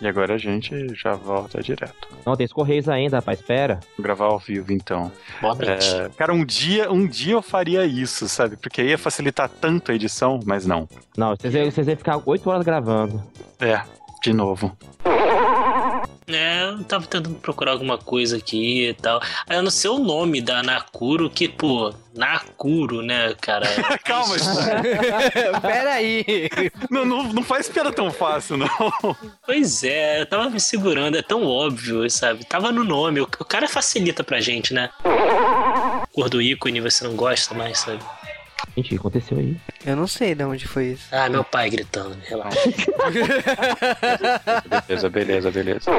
E 0.00 0.08
agora 0.08 0.34
a 0.34 0.38
gente 0.38 0.72
já 0.94 1.12
volta 1.12 1.60
direto. 1.62 2.08
Não, 2.24 2.34
tem 2.34 2.46
os 2.46 2.52
Correios 2.52 2.88
ainda, 2.88 3.16
rapaz, 3.16 3.38
espera. 3.38 3.80
Vou 3.96 4.02
gravar 4.02 4.26
ao 4.26 4.38
vivo, 4.38 4.72
então. 4.72 5.12
Boa 5.42 5.54
noite. 5.54 5.94
É, 5.94 6.08
cara, 6.16 6.32
um 6.32 6.44
dia, 6.44 6.90
um 6.90 7.06
dia 7.06 7.34
eu 7.34 7.42
faria 7.42 7.84
isso, 7.84 8.26
sabe? 8.28 8.56
Porque 8.56 8.82
ia 8.82 8.96
facilitar 8.96 9.48
tanto 9.48 9.92
a 9.92 9.94
edição, 9.94 10.40
mas 10.46 10.64
não. 10.64 10.88
Não, 11.16 11.36
vocês 11.36 11.54
iam, 11.54 11.70
vocês 11.70 11.86
iam 11.86 11.96
ficar 11.96 12.20
8 12.24 12.48
horas 12.48 12.64
gravando. 12.64 13.22
É, 13.58 13.82
de 14.22 14.32
novo. 14.32 14.74
É, 16.36 16.70
eu 16.70 16.84
tava 16.84 17.06
tentando 17.06 17.36
procurar 17.36 17.72
alguma 17.72 17.98
coisa 17.98 18.36
aqui 18.36 18.88
e 18.88 18.94
tal. 18.94 19.20
Aí 19.48 19.56
eu 19.56 19.62
não 19.62 19.70
sei 19.70 19.90
o 19.90 19.98
nome 19.98 20.40
da 20.40 20.62
Nakuro, 20.62 21.28
que, 21.30 21.48
pô, 21.48 21.92
Nakuro, 22.14 23.02
né, 23.02 23.34
cara? 23.40 23.66
Calma, 24.04 24.34
Pera 25.62 25.92
aí. 25.94 26.24
não, 26.90 27.04
não, 27.04 27.22
não 27.32 27.42
faz 27.42 27.68
piada 27.68 27.92
tão 27.92 28.10
fácil, 28.10 28.56
não. 28.56 28.68
Pois 29.44 29.82
é, 29.84 30.20
eu 30.20 30.26
tava 30.26 30.50
me 30.50 30.60
segurando, 30.60 31.16
é 31.16 31.22
tão 31.22 31.44
óbvio, 31.46 32.08
sabe? 32.10 32.44
Tava 32.44 32.72
no 32.72 32.84
nome, 32.84 33.20
o, 33.20 33.24
o 33.24 33.44
cara 33.44 33.68
facilita 33.68 34.24
pra 34.24 34.40
gente, 34.40 34.74
né? 34.74 34.90
Cor 36.12 36.28
do 36.28 36.42
ícone 36.42 36.80
você 36.80 37.04
não 37.04 37.14
gosta 37.14 37.54
mais, 37.54 37.78
sabe? 37.78 38.00
Gente, 38.76 38.86
o 38.86 38.88
que 38.90 38.96
aconteceu 38.96 39.38
aí? 39.38 39.56
Eu 39.84 39.96
não 39.96 40.06
sei 40.06 40.34
de 40.34 40.44
onde 40.44 40.66
foi 40.66 40.92
isso. 40.92 41.04
Ah, 41.12 41.28
meu 41.28 41.42
pai 41.44 41.70
gritando, 41.70 42.16
relaxa. 42.26 42.60
Beleza, 44.86 45.08
beleza, 45.08 45.50
beleza. 45.50 45.90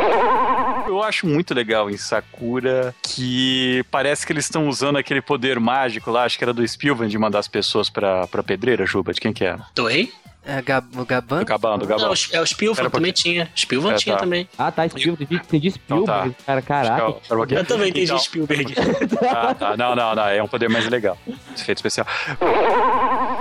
Eu 0.87 1.01
acho 1.03 1.27
muito 1.27 1.53
legal 1.53 1.89
em 1.89 1.97
Sakura 1.97 2.93
que 3.03 3.83
parece 3.91 4.25
que 4.25 4.33
eles 4.33 4.45
estão 4.45 4.67
usando 4.67 4.97
aquele 4.97 5.21
poder 5.21 5.59
mágico 5.59 6.11
lá, 6.11 6.23
acho 6.23 6.37
que 6.37 6.43
era 6.43 6.53
do 6.53 6.67
Spielberg 6.67 7.09
de 7.11 7.17
mandar 7.17 7.39
as 7.39 7.47
pessoas 7.47 7.89
pra, 7.89 8.27
pra 8.27 8.43
pedreira, 8.43 8.85
Juba, 8.85 9.13
de 9.13 9.21
quem 9.21 9.33
que 9.33 9.43
era? 9.43 9.65
Toei? 9.75 10.11
É 10.43 10.59
Gab 10.61 10.87
o 10.97 11.05
Gaban? 11.05 11.39
Do 11.39 11.45
Gaban, 11.45 11.77
do 11.77 11.85
Gaban. 11.85 12.03
Não, 12.07 12.13
é 12.31 12.41
o 12.41 12.45
um 12.45 12.89
também 12.89 13.11
tinha. 13.11 13.49
Spielvan 13.55 13.91
É, 13.93 13.95
tinha 13.95 14.15
tá. 14.15 14.21
também. 14.21 14.49
Ah, 14.57 14.71
tá, 14.71 14.87
Spielberg, 14.89 15.23
entendi, 15.23 15.41
entendi 15.45 15.71
Spielberg, 15.71 16.29
Então 16.29 16.35
cara, 16.45 16.61
caraca. 16.61 17.07
Um 17.09 17.13
pouquinho. 17.13 17.59
Eu 17.59 17.65
também 17.65 17.89
entendi 17.89 18.05
Então- 18.05 18.19
Spielberg. 18.19 18.73
Ah, 19.29 19.53
tá. 19.53 19.77
Não, 19.77 19.95
não, 19.95 20.15
não. 20.15 20.27
É 20.27 20.41
um 20.41 20.47
poder 20.47 20.67
mais 20.69 20.87
legal. 20.87 21.17
Efeito 21.55 21.77
especial. 21.77 22.07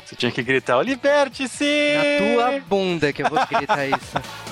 Você 0.04 0.14
tinha 0.14 0.30
que 0.30 0.42
gritar, 0.42 0.82
liberte-se! 0.82 1.94
Na 1.96 2.50
tua 2.50 2.60
bunda 2.68 3.12
que 3.12 3.22
eu 3.22 3.28
vou 3.30 3.38
gritar 3.46 3.86
isso. 3.86 4.49